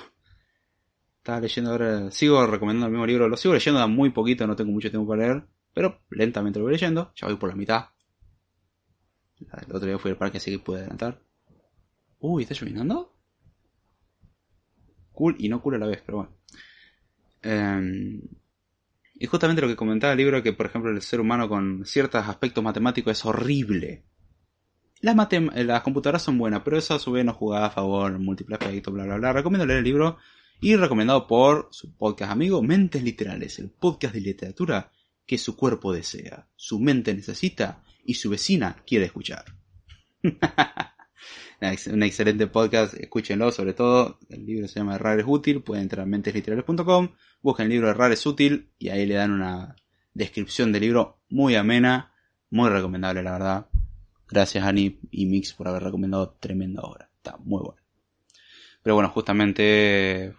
Estaba 1.28 1.42
leyendo 1.42 1.72
ahora, 1.72 2.10
sigo 2.10 2.46
recomendando 2.46 2.86
el 2.86 2.92
mismo 2.92 3.04
libro, 3.04 3.28
lo 3.28 3.36
sigo 3.36 3.52
leyendo 3.52 3.78
da 3.78 3.86
muy 3.86 4.08
poquito, 4.08 4.46
no 4.46 4.56
tengo 4.56 4.72
mucho 4.72 4.88
tiempo 4.88 5.06
para 5.06 5.26
leer, 5.26 5.44
pero 5.74 6.00
lentamente 6.08 6.58
lo 6.58 6.64
voy 6.64 6.72
leyendo, 6.72 7.12
ya 7.14 7.26
voy 7.26 7.36
por 7.36 7.50
la 7.50 7.54
mitad. 7.54 7.84
El 9.38 9.76
otro 9.76 9.86
día 9.86 9.98
fui 9.98 10.10
al 10.10 10.16
parque 10.16 10.38
así 10.38 10.52
que 10.52 10.58
pude 10.58 10.78
adelantar. 10.78 11.20
Uy, 12.18 12.44
¿está 12.44 12.54
lloviendo? 12.54 13.14
Cool 15.12 15.36
y 15.38 15.50
no 15.50 15.60
cool 15.60 15.74
a 15.74 15.78
la 15.78 15.86
vez, 15.86 16.02
pero 16.06 16.16
bueno. 16.16 16.32
Eh, 17.42 18.22
y 19.16 19.26
justamente 19.26 19.60
lo 19.60 19.68
que 19.68 19.76
comentaba 19.76 20.14
el 20.14 20.18
libro, 20.18 20.42
que 20.42 20.54
por 20.54 20.64
ejemplo 20.64 20.90
el 20.90 21.02
ser 21.02 21.20
humano 21.20 21.46
con 21.46 21.84
ciertos 21.84 22.26
aspectos 22.26 22.64
matemáticos 22.64 23.10
es 23.10 23.26
horrible. 23.26 24.06
Las, 25.02 25.14
las 25.54 25.82
computadoras 25.82 26.22
son 26.22 26.38
buenas, 26.38 26.62
pero 26.64 26.78
eso 26.78 26.94
a 26.94 26.98
su 26.98 27.12
vez 27.12 27.22
no 27.22 27.34
jugaba 27.34 27.66
a 27.66 27.70
favor, 27.70 28.18
múltiples 28.18 28.58
aspectos, 28.58 28.94
bla 28.94 29.04
bla 29.04 29.18
bla. 29.18 29.34
Recomiendo 29.34 29.66
leer 29.66 29.80
el 29.80 29.84
libro 29.84 30.16
y 30.60 30.74
recomendado 30.74 31.26
por 31.26 31.68
su 31.70 31.94
podcast 31.94 32.32
amigo 32.32 32.62
Mentes 32.62 33.02
Literales, 33.02 33.58
el 33.60 33.70
podcast 33.70 34.14
de 34.14 34.20
literatura 34.20 34.90
que 35.24 35.38
su 35.38 35.56
cuerpo 35.56 35.92
desea, 35.92 36.48
su 36.56 36.80
mente 36.80 37.14
necesita 37.14 37.84
y 38.04 38.14
su 38.14 38.30
vecina 38.30 38.82
quiere 38.86 39.04
escuchar. 39.04 39.44
un 40.22 42.02
excelente 42.02 42.46
podcast, 42.48 42.94
escúchenlo, 42.94 43.52
sobre 43.52 43.72
todo, 43.74 44.18
el 44.30 44.46
libro 44.46 44.66
se 44.66 44.80
llama 44.80 44.96
Errar 44.96 45.20
es 45.20 45.26
útil, 45.28 45.62
pueden 45.62 45.84
entrar 45.84 46.04
a 46.04 46.06
mentesliterales.com, 46.06 47.10
busquen 47.40 47.66
el 47.66 47.70
libro 47.70 47.90
Errar 47.90 48.10
es 48.10 48.26
útil 48.26 48.70
y 48.78 48.88
ahí 48.88 49.06
le 49.06 49.14
dan 49.14 49.30
una 49.30 49.76
descripción 50.12 50.72
del 50.72 50.82
libro 50.82 51.20
muy 51.28 51.54
amena, 51.54 52.12
muy 52.50 52.68
recomendable 52.68 53.22
la 53.22 53.32
verdad. 53.32 53.66
Gracias 54.28 54.64
Ani 54.64 54.98
y 55.12 55.26
Mix 55.26 55.52
por 55.54 55.68
haber 55.68 55.84
recomendado 55.84 56.36
tremenda 56.40 56.82
obra, 56.82 57.10
está 57.16 57.36
muy 57.38 57.60
bueno. 57.62 57.80
Pero 58.82 58.94
bueno, 58.94 59.10
justamente 59.10 60.34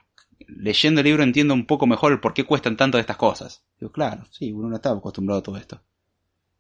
leyendo 0.58 1.02
el 1.02 1.06
libro 1.06 1.24
entiendo 1.24 1.54
un 1.54 1.66
poco 1.66 1.88
mejor 1.88 2.12
el 2.12 2.20
por 2.20 2.34
qué 2.34 2.44
cuestan 2.44 2.78
tanto 2.78 2.98
de 2.98 3.02
estas 3.02 3.18
cosas. 3.18 3.64
Digo, 3.80 3.92
claro, 3.92 4.26
sí, 4.32 4.52
uno 4.52 4.70
no 4.70 4.76
estaba 4.76 4.98
acostumbrado 4.98 5.40
a 5.40 5.44
todo 5.44 5.58
esto 5.58 5.82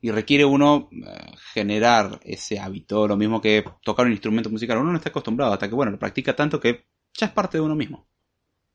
y 0.01 0.11
requiere 0.11 0.45
uno 0.45 0.89
eh, 0.91 1.33
generar 1.53 2.19
ese 2.23 2.59
hábito, 2.59 3.07
lo 3.07 3.17
mismo 3.17 3.41
que 3.41 3.65
tocar 3.83 4.05
un 4.05 4.11
instrumento 4.11 4.49
musical. 4.49 4.77
Uno 4.77 4.91
no 4.91 4.97
está 4.97 5.09
acostumbrado 5.09 5.53
hasta 5.53 5.67
que, 5.67 5.75
bueno, 5.75 5.91
lo 5.91 5.99
practica 5.99 6.35
tanto 6.35 6.59
que 6.59 6.85
ya 7.13 7.27
es 7.27 7.33
parte 7.33 7.57
de 7.57 7.61
uno 7.61 7.75
mismo. 7.75 8.07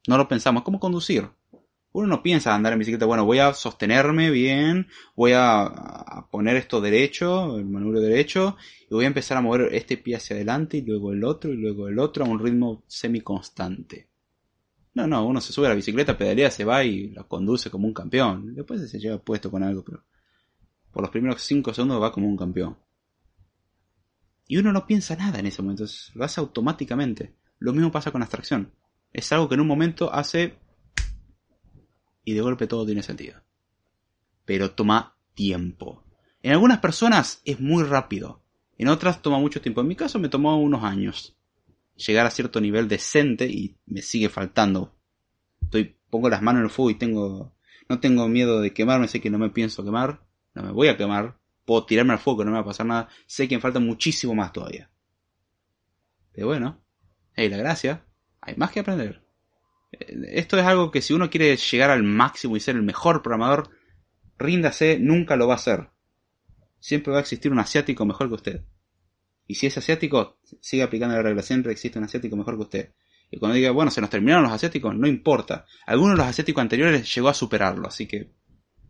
No 0.07 0.19
lo 0.19 0.29
pensamos, 0.29 0.63
como 0.63 0.79
conducir. 0.79 1.29
Uno 1.93 2.09
no 2.09 2.23
piensa 2.23 2.55
andar 2.55 2.73
en 2.73 2.81
bicicleta, 2.81 3.07
bueno, 3.07 3.25
voy 3.25 3.39
a 3.39 3.55
sostenerme 3.55 4.31
bien, 4.31 4.89
voy 5.15 5.33
a, 5.35 6.27
poner 6.31 6.57
esto 6.57 6.81
derecho, 6.81 7.57
el 7.57 7.67
manubrio 7.67 8.01
derecho, 8.01 8.57
y 8.91 8.95
voy 8.95 9.05
a 9.05 9.09
empezar 9.09 9.39
a 9.39 9.41
mover 9.41 9.73
este 9.73 9.97
pie 9.97 10.17
hacia 10.17 10.35
adelante 10.35 10.79
y 10.79 10.83
luego 10.83 11.13
el 11.13 11.23
otro 11.23 11.53
y 11.53 11.57
luego 11.57 11.89
el 11.89 12.01
otro 12.01 12.25
a 12.25 12.29
un 12.29 12.41
ritmo 12.41 12.83
semi-constante. 12.89 14.09
No, 14.95 15.09
no, 15.09 15.27
uno 15.27 15.41
se 15.41 15.53
sube 15.53 15.67
a 15.67 15.71
la 15.71 15.75
bicicleta, 15.75 16.17
pedalea, 16.17 16.51
se 16.51 16.65
va 16.65 16.85
y 16.85 17.11
lo 17.11 17.27
conduce 17.27 17.69
como 17.69 17.87
un 17.87 17.95
campeón. 17.95 18.55
Después 18.55 18.89
se 18.89 18.99
lleva 19.01 19.19
puesto 19.19 19.51
con 19.51 19.63
algo, 19.63 19.85
pero 19.85 20.05
por 20.93 21.03
los 21.03 21.11
primeros 21.11 21.43
5 21.43 21.75
segundos 21.75 22.01
va 22.01 22.13
como 22.13 22.29
un 22.29 22.37
campeón. 22.37 22.79
Y 24.47 24.59
uno 24.59 24.73
no 24.73 24.87
piensa 24.87 25.17
nada 25.17 25.41
en 25.41 25.47
ese 25.47 25.63
momento, 25.63 25.85
lo 26.15 26.25
hace 26.25 26.41
automáticamente. 26.41 27.35
Lo 27.59 27.73
mismo 27.73 27.91
pasa 27.91 28.13
con 28.13 28.23
abstracción. 28.23 28.73
Es 29.13 29.33
algo 29.33 29.49
que 29.49 29.55
en 29.55 29.63
un 29.63 29.67
momento 29.67 30.13
hace 30.13 30.59
y 32.25 32.35
de 32.35 32.41
golpe 32.41 32.67
todo 32.67 32.87
tiene 32.87 33.03
sentido. 33.03 33.43
Pero 34.45 34.73
toma 34.73 35.17
tiempo. 35.35 36.05
En 36.43 36.53
algunas 36.53 36.79
personas 36.79 37.41
es 37.45 37.59
muy 37.59 37.85
rápido, 37.85 38.43
en 38.77 38.89
otras 38.89 39.23
toma 39.23 39.39
mucho 39.39 39.61
tiempo. 39.61 39.81
En 39.81 39.89
mi 39.89 39.97
caso 39.97 40.19
me 40.19 40.29
tomó 40.29 40.57
unos 40.61 40.85
años 40.85 41.37
llegar 41.97 42.27
a 42.27 42.31
cierto 42.31 42.61
nivel 42.61 42.89
decente 42.89 43.47
y 43.47 43.77
me 43.87 44.03
sigue 44.03 44.29
faltando. 44.29 44.97
Pongo 46.11 46.29
las 46.29 46.43
manos 46.43 46.61
en 46.61 46.65
el 46.67 46.71
fuego 46.71 46.91
y 46.91 46.95
tengo, 46.95 47.57
no 47.89 47.99
tengo 47.99 48.29
miedo 48.29 48.61
de 48.61 48.73
quemarme, 48.73 49.09
sé 49.09 49.21
que 49.21 49.31
no 49.31 49.39
me 49.39 49.51
pienso 49.51 49.85
quemar, 49.85 50.25
no 50.55 50.63
me 50.63 50.71
voy 50.71 50.89
a 50.89 50.97
quemar, 50.97 51.39
puedo 51.65 51.85
tirarme 51.87 52.13
al 52.13 52.21
fuego, 52.21 52.45
no 52.45 52.53
me 52.53 52.59
va 52.59 52.63
a 52.63 52.67
pasar 52.67 52.87
nada, 52.87 53.09
sé 53.27 53.49
que 53.49 53.57
me 53.57 53.61
falta 53.61 53.81
muchísimo 53.81 54.35
más 54.35 54.53
todavía. 54.53 54.91
Pero 56.33 56.47
bueno, 56.49 56.85
hey, 57.35 57.49
la 57.49 57.57
gracia, 57.57 58.05
hay 58.41 58.55
más 58.57 58.71
que 58.71 58.81
aprender. 58.81 59.25
Eh, 59.93 60.15
esto 60.35 60.59
es 60.59 60.65
algo 60.65 60.91
que 60.91 61.03
si 61.03 61.15
uno 61.15 61.31
quiere 61.31 61.57
llegar 61.57 61.91
al 61.91 62.03
máximo 62.03 62.57
y 62.57 62.61
ser 62.61 62.77
el 62.77 62.83
mejor 62.83 63.23
programador, 63.23 63.71
ríndase, 64.39 64.99
nunca 65.01 65.37
lo 65.37 65.49
va 65.49 65.55
a 65.55 65.57
hacer. 65.57 65.91
Siempre 66.79 67.13
va 67.13 67.19
a 67.19 67.23
existir 67.23 67.51
un 67.51 67.59
asiático 67.59 68.05
mejor 68.05 68.29
que 68.29 68.35
usted. 68.35 68.65
Y 69.47 69.57
si 69.57 69.67
es 69.67 69.77
asiático, 69.77 70.39
sigue 70.61 70.83
aplicando 70.83 71.15
la 71.17 71.23
regla. 71.23 71.43
Siempre 71.43 71.73
existe 71.73 71.99
un 71.99 72.05
asiático 72.05 72.37
mejor 72.37 72.57
que 72.57 72.63
usted. 72.63 72.95
Y 73.31 73.39
cuando 73.39 73.57
diga, 73.57 73.71
bueno, 73.71 73.91
se 73.91 74.01
nos 74.01 74.11
terminaron 74.11 74.45
los 74.45 74.53
asiáticos, 74.53 74.95
no 74.95 75.07
importa. 75.07 75.67
Alguno 75.87 76.13
de 76.13 76.19
los 76.19 76.27
asiáticos 76.27 76.63
anteriores 76.63 77.13
llegó 77.15 77.29
a 77.29 77.35
superarlo. 77.35 77.89
Así 77.89 78.07
que 78.07 78.31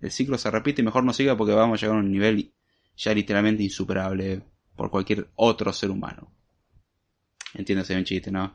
el 0.01 0.11
ciclo 0.11 0.39
se 0.39 0.51
repite 0.51 0.83
y 0.83 0.85
mejor 0.85 1.05
no 1.05 1.13
siga 1.13 1.37
porque 1.37 1.55
vamos 1.55 1.79
a 1.79 1.81
llegar 1.81 1.97
a 1.97 2.01
un 2.01 2.13
nivel 2.13 2.53
ya 2.97 3.15
literalmente 3.15 3.63
insuperable 3.63 4.43
por 4.77 4.91
cualquier 4.91 5.29
otro 5.37 5.73
ser 5.73 5.91
humano. 5.91 6.33
Entiéndase 7.55 7.97
un 7.97 8.05
chiste, 8.05 8.31
¿no? 8.31 8.55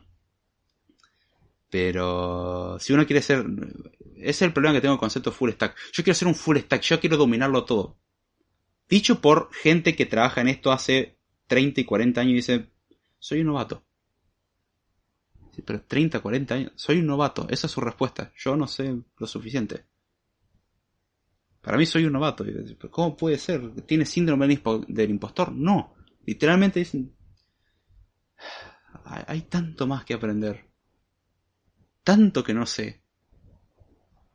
Pero 1.70 2.78
si 2.80 2.94
uno 2.94 3.06
quiere 3.06 3.22
ser... 3.22 3.46
Ese 4.16 4.30
es 4.30 4.42
el 4.42 4.54
problema 4.54 4.76
que 4.76 4.82
tengo 4.82 4.94
con 4.94 4.98
el 4.98 5.12
concepto 5.12 5.32
full 5.32 5.52
stack. 5.52 5.76
Yo 5.94 6.04
quiero 6.04 6.16
ser 6.16 6.28
un 6.28 6.36
full 6.36 6.58
stack, 6.58 6.82
yo 6.82 7.00
quiero 7.00 7.18
dominarlo 7.18 7.64
todo. 7.64 7.98
Dicho 8.90 9.22
por 9.22 9.50
gente 9.54 9.96
que 9.96 10.06
trabaja 10.06 10.42
en 10.42 10.50
esto 10.50 10.72
hace 10.72 11.19
30 11.50 11.82
y 11.82 11.84
40 11.84 12.22
años 12.22 12.32
y 12.32 12.36
dice, 12.36 12.70
soy 13.18 13.42
un 13.42 13.48
novato. 13.48 13.84
pero 15.66 15.82
30, 15.82 16.22
40 16.22 16.56
años, 16.56 16.72
soy 16.76 17.00
un 17.00 17.08
novato. 17.08 17.48
Esa 17.50 17.68
es 17.68 17.74
su 17.74 17.82
respuesta. 17.82 18.32
Yo 18.38 18.56
no 18.56 18.68
sé 18.68 18.96
lo 19.18 19.28
suficiente. 19.28 19.84
Para 21.62 21.78
mí 21.78 21.86
soy 21.86 22.06
un 22.06 22.14
novato. 22.14 22.46
¿Cómo 22.92 23.18
puede 23.18 23.38
ser? 23.38 23.72
¿Tiene 23.82 24.06
síndrome 24.06 24.48
del 24.88 25.10
impostor? 25.10 25.52
No. 25.52 25.96
Literalmente 26.26 26.80
dicen... 26.80 27.14
Hay 29.04 29.42
tanto 29.42 29.88
más 29.88 30.06
que 30.06 30.14
aprender. 30.14 30.70
Tanto 32.04 32.44
que 32.44 32.54
no 32.54 32.66
sé. 32.68 33.04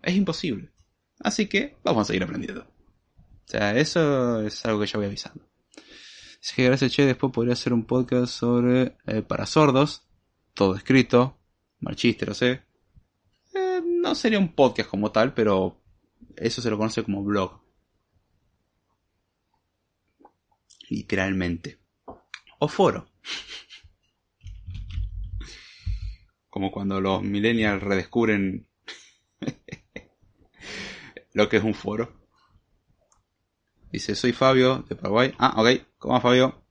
Es 0.03 0.15
imposible. 0.17 0.73
Así 1.21 1.47
que 1.47 1.77
vamos 1.85 2.03
a 2.03 2.05
seguir 2.07 2.25
aprendiendo. 2.25 2.63
O 2.63 3.47
sea, 3.47 3.77
eso 3.77 4.41
es 4.41 4.65
algo 4.67 4.81
que 4.81 4.87
ya 4.87 4.99
voy 4.99 5.07
avisando. 5.07 5.54
Que 6.53 6.65
gracias, 6.65 6.93
Che. 6.93 7.07
Después 7.07 7.33
podría 7.33 7.55
hacer 7.55 7.73
un 7.73 7.85
podcast 7.85 8.33
sobre 8.33 8.97
eh, 9.07 9.23
para 9.23 9.47
sordos. 9.47 10.07
Todo 10.53 10.77
escrito. 10.77 11.39
Mal 11.81 11.97
chiste, 11.97 12.27
lo 12.27 12.35
sé. 12.35 12.63
Eh, 13.55 13.81
no 13.85 14.15
sería 14.15 14.39
un 14.39 14.55
podcast 14.55 14.91
como 14.91 15.11
tal, 15.11 15.33
pero 15.33 15.83
eso 16.37 16.61
se 16.61 16.71
lo 16.71 16.77
conoce 16.77 17.03
como 17.03 17.25
blog. 17.25 17.61
Literalmente. 20.91 21.81
O 22.59 22.69
foro. 22.69 23.09
Como 26.51 26.71
cuando 26.71 27.01
los 27.01 27.25
millennials 27.25 27.83
redescubren 27.83 28.69
lo 31.33 31.49
que 31.49 31.57
es 31.57 31.65
un 31.65 31.75
foro. 31.75 32.13
Dice, 33.91 34.15
soy 34.15 34.33
Fabio 34.33 34.85
de 34.89 34.95
Paraguay. 34.95 35.35
Ah, 35.39 35.61
ok. 35.61 35.94
¿Cómo 36.05 36.17
va 36.17 36.21
Fabio? 36.21 36.63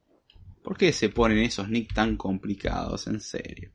¿Por 0.64 0.78
qué 0.78 0.94
se 0.94 1.10
ponen 1.10 1.40
esos 1.40 1.68
nick 1.68 1.92
tan 1.92 2.18
complicados? 2.18 3.08
En 3.08 3.20
serio. 3.20 3.74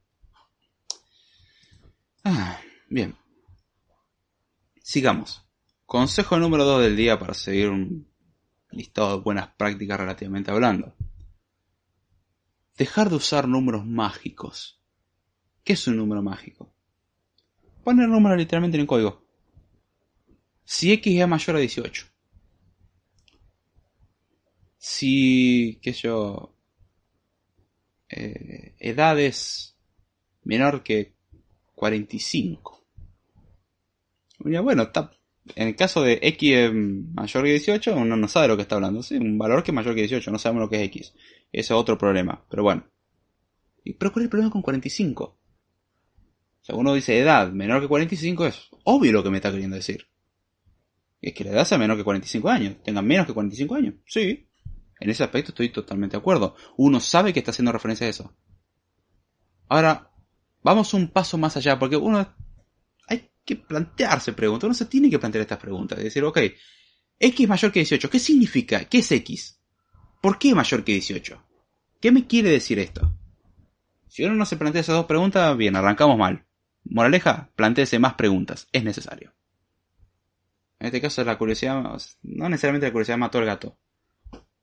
Ah, 2.23 2.61
bien. 2.89 3.17
Sigamos. 4.81 5.45
Consejo 5.85 6.39
número 6.39 6.63
2 6.65 6.83
del 6.83 6.97
día 6.97 7.19
para 7.19 7.35
seguir 7.35 7.71
un 7.71 8.09
listado 8.71 9.17
de 9.17 9.25
buenas 9.25 9.49
prácticas 9.57 9.99
relativamente 9.99 10.53
hablando. 10.53 10.95
Dejar 12.77 13.11
de 13.11 13.17
usar 13.17 13.49
números 13.49 13.85
mágicos. 13.85 14.81
¿Qué 15.65 15.73
es 15.73 15.89
un 15.89 15.97
número 15.97 16.23
mágico? 16.23 16.73
Poner 17.83 18.05
el 18.05 18.13
número 18.13 18.37
literalmente 18.37 18.77
en 18.77 18.83
el 18.83 18.87
código. 18.87 19.27
Si 20.65 20.93
X 20.93 21.21
es 21.21 21.27
mayor 21.27 21.57
a 21.57 21.59
18 21.59 22.07
si, 24.79 25.79
qué 25.83 25.93
sé 25.93 26.03
yo, 26.03 26.55
eh, 28.09 28.75
edades 28.79 29.77
menor 30.45 30.83
que 30.83 31.15
45. 31.75 32.87
Bueno, 34.39 34.83
está, 34.85 35.11
en 35.57 35.69
el 35.69 35.77
caso 35.77 36.03
de 36.03 36.19
X 36.23 36.73
mayor 36.73 37.45
que 37.45 37.51
18, 37.51 37.97
uno 37.97 38.17
no 38.17 38.29
sabe 38.29 38.49
lo 38.49 38.57
que 38.57 38.63
está 38.63 38.77
hablando. 38.77 39.03
¿sí? 39.03 39.17
Un 39.17 39.37
valor 39.37 39.63
que 39.63 39.73
es 39.73 39.75
mayor 39.75 39.95
que 39.95 40.03
18, 40.03 40.31
no 40.31 40.39
sabemos 40.39 40.63
lo 40.63 40.71
que 40.71 40.77
es 40.77 40.83
X. 40.87 41.15
Ese 41.53 41.61
es 41.61 41.71
otro 41.73 41.99
problema, 41.99 42.45
pero 42.49 42.63
bueno. 42.63 42.87
¿Pero 43.85 44.13
cuál 44.13 44.23
es 44.23 44.27
el 44.27 44.31
problema 44.31 44.51
con 44.51 44.63
45? 44.63 45.25
O 45.25 45.39
sea, 46.61 46.77
uno 46.77 46.95
dice 46.95 47.19
edad 47.19 47.51
menor 47.51 47.81
que 47.81 47.89
45, 47.89 48.47
es 48.47 48.69
obvio 48.85 49.13
lo 49.13 49.23
que 49.23 49.31
me 49.31 49.37
está 49.37 49.51
queriendo 49.51 49.77
decir. 49.77 50.07
Es 51.21 51.35
que 51.35 51.45
la 51.45 51.51
edad 51.51 51.65
sea 51.65 51.79
menor 51.79 51.97
que 51.97 52.05
45 52.05 52.49
años. 52.49 52.77
Tengan 52.83 53.07
menos 53.07 53.27
que 53.27 53.33
45 53.33 53.75
años. 53.75 53.95
Sí. 54.07 54.48
En 55.01 55.11
ese 55.11 55.25
aspecto 55.25 55.53
estoy 55.53 55.71
totalmente 55.71 56.17
de 56.17 56.21
acuerdo. 56.21 56.57
Uno 56.77 57.01
sabe 57.01 57.33
que 57.33 57.39
está 57.41 57.51
haciendo 57.51 57.73
referencia 57.73 58.07
a 58.07 58.11
eso. 58.11 58.35
Ahora, 59.69 60.11
vamos 60.63 60.95
un 60.95 61.09
paso 61.09 61.39
más 61.39 61.57
allá, 61.57 61.79
porque 61.79 61.97
uno 61.97 62.35
hay 63.07 63.31
que 63.45 63.57
plantearse 63.57 64.33
preguntas. 64.33 64.67
Uno 64.67 64.75
se 64.75 64.87
tiene 64.87 65.11
que 65.11 65.19
plantear 65.19 65.43
estas 65.43 65.59
preguntas. 65.59 65.99
Es 65.99 66.05
decir, 66.05 66.25
ok, 66.25 66.39
X 67.19 67.49
mayor 67.49 67.73
que 67.73 67.81
18, 67.81 68.11
¿qué 68.11 68.19
significa? 68.19 68.85
¿Qué 68.85 68.99
es 68.99 69.13
X? 69.13 69.61
¿Por 70.21 70.39
qué 70.39 70.55
mayor 70.55 70.85
que 70.85 70.93
18? 70.93 71.43
¿Qué 72.01 72.13
me 72.13 72.27
quiere 72.27 72.51
decir 72.51 72.79
esto? 72.79 73.13
Si 74.09 74.25
uno 74.25 74.35
no 74.35 74.47
se 74.47 74.57
plantea 74.57 74.81
esas 74.81 74.97
dos 74.97 75.07
preguntas, 75.07 75.57
bien, 75.57 75.77
arrancamos 75.77 76.17
mal. 76.17 76.47
Moraleja, 76.85 77.51
planteese 77.55 77.99
más 77.99 78.15
preguntas. 78.15 78.69
Es 78.73 78.85
necesario. 78.85 79.35
En 80.79 80.87
este 80.87 81.01
caso, 81.01 81.25
la 81.25 81.37
curiosidad, 81.37 81.83
no 82.23 82.49
necesariamente 82.49 82.87
la 82.87 82.93
curiosidad 82.93 83.19
mató 83.19 83.39
al 83.39 83.45
gato. 83.45 83.79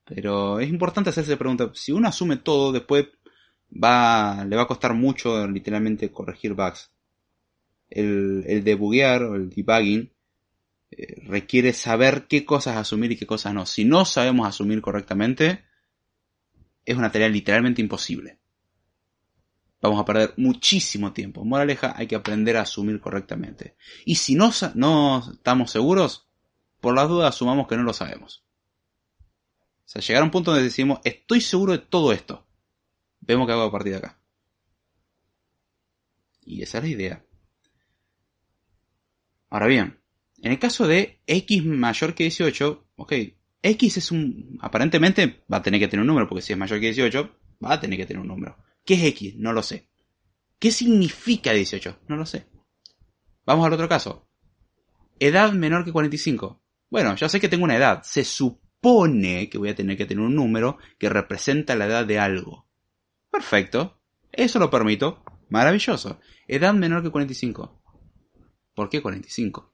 Pero 0.05 0.59
es 0.59 0.69
importante 0.69 1.09
hacerse 1.09 1.37
pregunta. 1.37 1.71
Si 1.73 1.91
uno 1.91 2.07
asume 2.07 2.37
todo, 2.37 2.71
después 2.71 3.07
va, 3.71 4.45
le 4.45 4.55
va 4.55 4.63
a 4.63 4.67
costar 4.67 4.93
mucho 4.93 5.47
literalmente 5.47 6.11
corregir 6.11 6.53
bugs. 6.53 6.91
El, 7.89 8.43
el 8.47 8.63
debuguear 8.63 9.23
o 9.23 9.35
el 9.35 9.49
debugging 9.49 10.11
eh, 10.91 11.21
requiere 11.27 11.73
saber 11.73 12.27
qué 12.27 12.45
cosas 12.45 12.77
asumir 12.77 13.11
y 13.11 13.17
qué 13.17 13.25
cosas 13.25 13.53
no. 13.53 13.65
Si 13.65 13.83
no 13.83 14.05
sabemos 14.05 14.47
asumir 14.47 14.81
correctamente, 14.81 15.65
es 16.85 16.95
una 16.95 17.11
tarea 17.11 17.29
literalmente 17.29 17.81
imposible. 17.81 18.39
Vamos 19.81 19.99
a 19.99 20.05
perder 20.05 20.33
muchísimo 20.37 21.13
tiempo. 21.13 21.43
Moraleja, 21.43 21.93
hay 21.97 22.07
que 22.07 22.15
aprender 22.15 22.57
a 22.57 22.61
asumir 22.61 22.99
correctamente. 22.99 23.75
Y 24.05 24.15
si 24.15 24.35
no, 24.35 24.51
no 24.75 25.31
estamos 25.31 25.71
seguros, 25.71 26.27
por 26.79 26.95
las 26.95 27.09
dudas 27.09 27.35
asumamos 27.35 27.67
que 27.67 27.75
no 27.75 27.83
lo 27.83 27.93
sabemos. 27.93 28.44
O 29.85 29.87
sea, 29.87 30.01
llegar 30.01 30.21
a 30.21 30.25
un 30.25 30.31
punto 30.31 30.51
donde 30.51 30.65
decimos, 30.65 30.99
estoy 31.03 31.41
seguro 31.41 31.73
de 31.73 31.79
todo 31.79 32.11
esto. 32.11 32.47
Vemos 33.21 33.45
que 33.45 33.53
hago 33.53 33.63
a 33.63 33.71
partir 33.71 33.91
de 33.93 33.99
acá. 33.99 34.19
Y 36.43 36.61
esa 36.61 36.79
es 36.79 36.83
la 36.83 36.89
idea. 36.89 37.25
Ahora 39.49 39.67
bien, 39.67 39.99
en 40.41 40.51
el 40.51 40.59
caso 40.59 40.87
de 40.87 41.21
x 41.27 41.63
mayor 41.63 42.13
que 42.13 42.23
18, 42.23 42.87
ok, 42.97 43.13
x 43.61 43.97
es 43.97 44.11
un... 44.11 44.57
aparentemente 44.61 45.43
va 45.51 45.57
a 45.57 45.61
tener 45.61 45.79
que 45.79 45.87
tener 45.87 46.01
un 46.01 46.07
número, 46.07 46.27
porque 46.27 46.41
si 46.41 46.53
es 46.53 46.59
mayor 46.59 46.79
que 46.79 46.87
18, 46.87 47.39
va 47.63 47.73
a 47.73 47.79
tener 47.79 47.97
que 47.97 48.05
tener 48.05 48.21
un 48.21 48.27
número. 48.27 48.57
¿Qué 48.83 48.95
es 48.95 49.03
x? 49.03 49.35
No 49.37 49.53
lo 49.53 49.63
sé. 49.63 49.89
¿Qué 50.59 50.71
significa 50.71 51.51
18? 51.51 52.01
No 52.07 52.15
lo 52.15 52.25
sé. 52.25 52.47
Vamos 53.45 53.65
al 53.65 53.73
otro 53.73 53.87
caso. 53.87 54.27
Edad 55.19 55.53
menor 55.53 55.85
que 55.85 55.91
45. 55.91 56.61
Bueno, 56.89 57.15
ya 57.15 57.29
sé 57.29 57.39
que 57.39 57.49
tengo 57.49 57.63
una 57.63 57.77
edad. 57.77 58.03
Se 58.03 58.23
supone 58.23 58.64
supone 58.85 59.49
que 59.49 59.57
voy 59.57 59.69
a 59.69 59.75
tener 59.75 59.97
que 59.97 60.05
tener 60.05 60.23
un 60.23 60.35
número 60.35 60.77
que 60.99 61.09
representa 61.09 61.75
la 61.75 61.87
edad 61.87 62.05
de 62.05 62.19
algo. 62.19 62.67
Perfecto. 63.31 63.99
Eso 64.31 64.59
lo 64.59 64.69
permito. 64.69 65.23
Maravilloso. 65.49 66.19
Edad 66.47 66.75
menor 66.75 67.01
que 67.01 67.09
45. 67.09 67.81
¿Por 68.75 68.89
qué 68.89 69.01
45? 69.01 69.73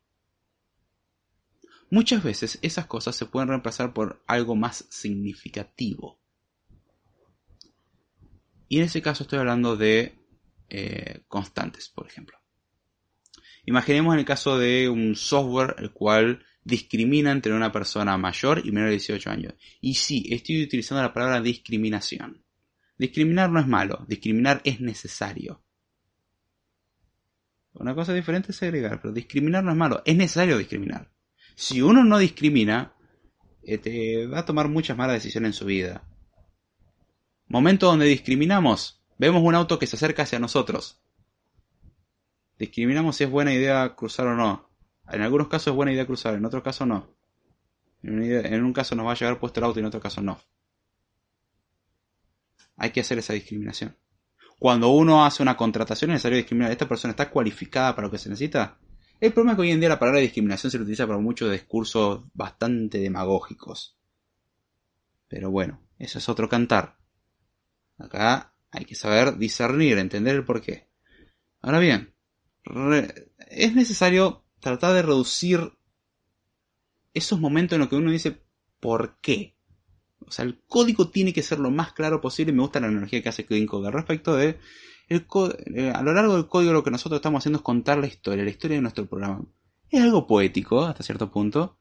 Muchas 1.89 2.23
veces 2.23 2.57
esas 2.61 2.85
cosas 2.85 3.17
se 3.17 3.25
pueden 3.25 3.49
reemplazar 3.49 3.93
por 3.93 4.23
algo 4.27 4.55
más 4.55 4.85
significativo. 4.89 6.21
Y 8.69 8.77
en 8.77 8.85
ese 8.85 9.01
caso 9.01 9.23
estoy 9.23 9.39
hablando 9.39 9.75
de 9.75 10.17
eh, 10.69 11.25
constantes, 11.27 11.89
por 11.89 12.07
ejemplo. 12.07 12.37
Imaginemos 13.65 14.13
en 14.13 14.19
el 14.19 14.25
caso 14.25 14.57
de 14.57 14.87
un 14.87 15.17
software 15.17 15.75
el 15.79 15.91
cual 15.91 16.45
discrimina 16.63 17.31
entre 17.31 17.53
una 17.53 17.71
persona 17.71 18.17
mayor 18.17 18.61
y 18.63 18.71
menor 18.71 18.89
de 18.89 18.95
18 18.95 19.29
años. 19.29 19.53
Y 19.79 19.95
sí, 19.95 20.27
estoy 20.29 20.63
utilizando 20.63 21.01
la 21.01 21.13
palabra 21.13 21.41
discriminación. 21.41 22.43
Discriminar 22.97 23.49
no 23.49 23.59
es 23.59 23.67
malo, 23.67 24.05
discriminar 24.07 24.61
es 24.63 24.79
necesario. 24.79 25.63
Una 27.73 27.95
cosa 27.95 28.13
diferente 28.13 28.51
es 28.51 28.57
segregar, 28.57 29.01
pero 29.01 29.13
discriminar 29.13 29.63
no 29.63 29.71
es 29.71 29.77
malo, 29.77 30.01
es 30.05 30.15
necesario 30.15 30.57
discriminar. 30.57 31.11
Si 31.55 31.81
uno 31.81 32.03
no 32.03 32.17
discrimina, 32.17 32.93
te 33.63 33.73
este, 33.75 34.27
va 34.27 34.39
a 34.39 34.45
tomar 34.45 34.67
muchas 34.67 34.97
malas 34.97 35.15
decisiones 35.15 35.49
en 35.49 35.53
su 35.53 35.65
vida. 35.65 36.07
Momento 37.47 37.87
donde 37.87 38.05
discriminamos, 38.05 39.03
vemos 39.17 39.41
un 39.43 39.55
auto 39.55 39.79
que 39.79 39.87
se 39.87 39.95
acerca 39.95 40.23
hacia 40.23 40.39
nosotros. 40.39 41.01
Discriminamos 42.57 43.15
si 43.15 43.23
es 43.23 43.29
buena 43.29 43.53
idea 43.53 43.95
cruzar 43.95 44.27
o 44.27 44.35
no. 44.35 44.70
En 45.11 45.21
algunos 45.21 45.47
casos 45.47 45.67
es 45.67 45.75
buena 45.75 45.91
idea 45.91 46.05
cruzar, 46.05 46.35
en 46.35 46.45
otros 46.45 46.63
casos 46.63 46.87
no. 46.87 47.15
En 48.03 48.63
un 48.63 48.73
caso 48.73 48.95
nos 48.95 49.05
va 49.05 49.11
a 49.11 49.15
llegar 49.15 49.39
puesto 49.39 49.59
el 49.59 49.65
auto 49.65 49.79
y 49.79 49.81
en 49.81 49.87
otro 49.87 49.99
caso 49.99 50.21
no. 50.21 50.39
Hay 52.77 52.91
que 52.91 53.01
hacer 53.01 53.19
esa 53.19 53.33
discriminación. 53.33 53.95
Cuando 54.57 54.89
uno 54.89 55.25
hace 55.25 55.43
una 55.43 55.57
contratación 55.57 56.11
es 56.11 56.15
necesario 56.15 56.37
discriminar. 56.37 56.71
¿Esta 56.71 56.87
persona 56.87 57.11
está 57.11 57.29
cualificada 57.29 57.95
para 57.95 58.07
lo 58.07 58.11
que 58.11 58.17
se 58.17 58.29
necesita? 58.29 58.77
El 59.19 59.33
problema 59.33 59.51
es 59.51 59.55
que 59.57 59.61
hoy 59.61 59.71
en 59.71 59.79
día 59.79 59.89
la 59.89 59.99
palabra 59.99 60.19
discriminación 60.19 60.71
se 60.71 60.77
utiliza 60.77 61.05
para 61.05 61.19
muchos 61.19 61.51
discursos 61.51 62.23
bastante 62.33 62.97
demagógicos. 62.99 63.97
Pero 65.27 65.51
bueno, 65.51 65.81
eso 65.99 66.17
es 66.17 66.27
otro 66.29 66.49
cantar. 66.49 66.97
Acá 67.97 68.53
hay 68.71 68.85
que 68.85 68.95
saber 68.95 69.37
discernir, 69.37 69.97
entender 69.97 70.35
el 70.35 70.45
porqué. 70.45 70.89
Ahora 71.61 71.79
bien, 71.79 72.15
es 73.47 73.75
necesario 73.75 74.43
tratar 74.61 74.93
de 74.93 75.01
reducir 75.01 75.73
esos 77.13 77.39
momentos 77.39 77.75
en 77.75 77.81
los 77.81 77.89
que 77.89 77.97
uno 77.97 78.11
dice 78.11 78.41
¿por 78.79 79.17
qué? 79.21 79.55
O 80.25 80.31
sea, 80.31 80.45
el 80.45 80.59
código 80.67 81.09
tiene 81.09 81.33
que 81.33 81.43
ser 81.43 81.59
lo 81.59 81.71
más 81.71 81.93
claro 81.93 82.21
posible. 82.21 82.53
Me 82.53 82.61
gusta 82.61 82.79
la 82.79 82.87
analogía 82.87 83.21
que 83.21 83.29
hace 83.29 83.45
Code 83.45 83.91
respecto 83.91 84.35
de 84.35 84.59
eh, 85.09 85.91
a 85.93 86.01
lo 86.03 86.13
largo 86.13 86.35
del 86.35 86.47
código 86.47 86.71
lo 86.71 86.83
que 86.83 86.91
nosotros 86.91 87.17
estamos 87.17 87.39
haciendo 87.39 87.57
es 87.57 87.63
contar 87.63 87.97
la 87.97 88.07
historia, 88.07 88.45
la 88.45 88.49
historia 88.49 88.77
de 88.77 88.81
nuestro 88.81 89.05
programa. 89.07 89.43
Es 89.89 90.01
algo 90.01 90.25
poético 90.25 90.85
hasta 90.85 91.03
cierto 91.03 91.29
punto. 91.29 91.77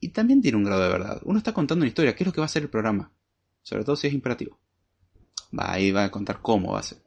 Y 0.00 0.10
también 0.10 0.42
tiene 0.42 0.58
un 0.58 0.64
grado 0.64 0.82
de 0.82 0.88
verdad. 0.90 1.20
Uno 1.24 1.38
está 1.38 1.54
contando 1.54 1.82
una 1.82 1.88
historia, 1.88 2.14
¿qué 2.14 2.24
es 2.24 2.26
lo 2.26 2.32
que 2.32 2.42
va 2.42 2.44
a 2.44 2.50
ser 2.50 2.62
el 2.62 2.68
programa? 2.68 3.10
Sobre 3.62 3.84
todo 3.84 3.96
si 3.96 4.06
es 4.06 4.12
imperativo. 4.12 4.60
Va, 5.58 5.72
ahí 5.72 5.90
va 5.90 6.04
a 6.04 6.10
contar 6.10 6.40
cómo 6.42 6.72
va 6.74 6.80
a 6.80 6.82
ser. 6.82 6.98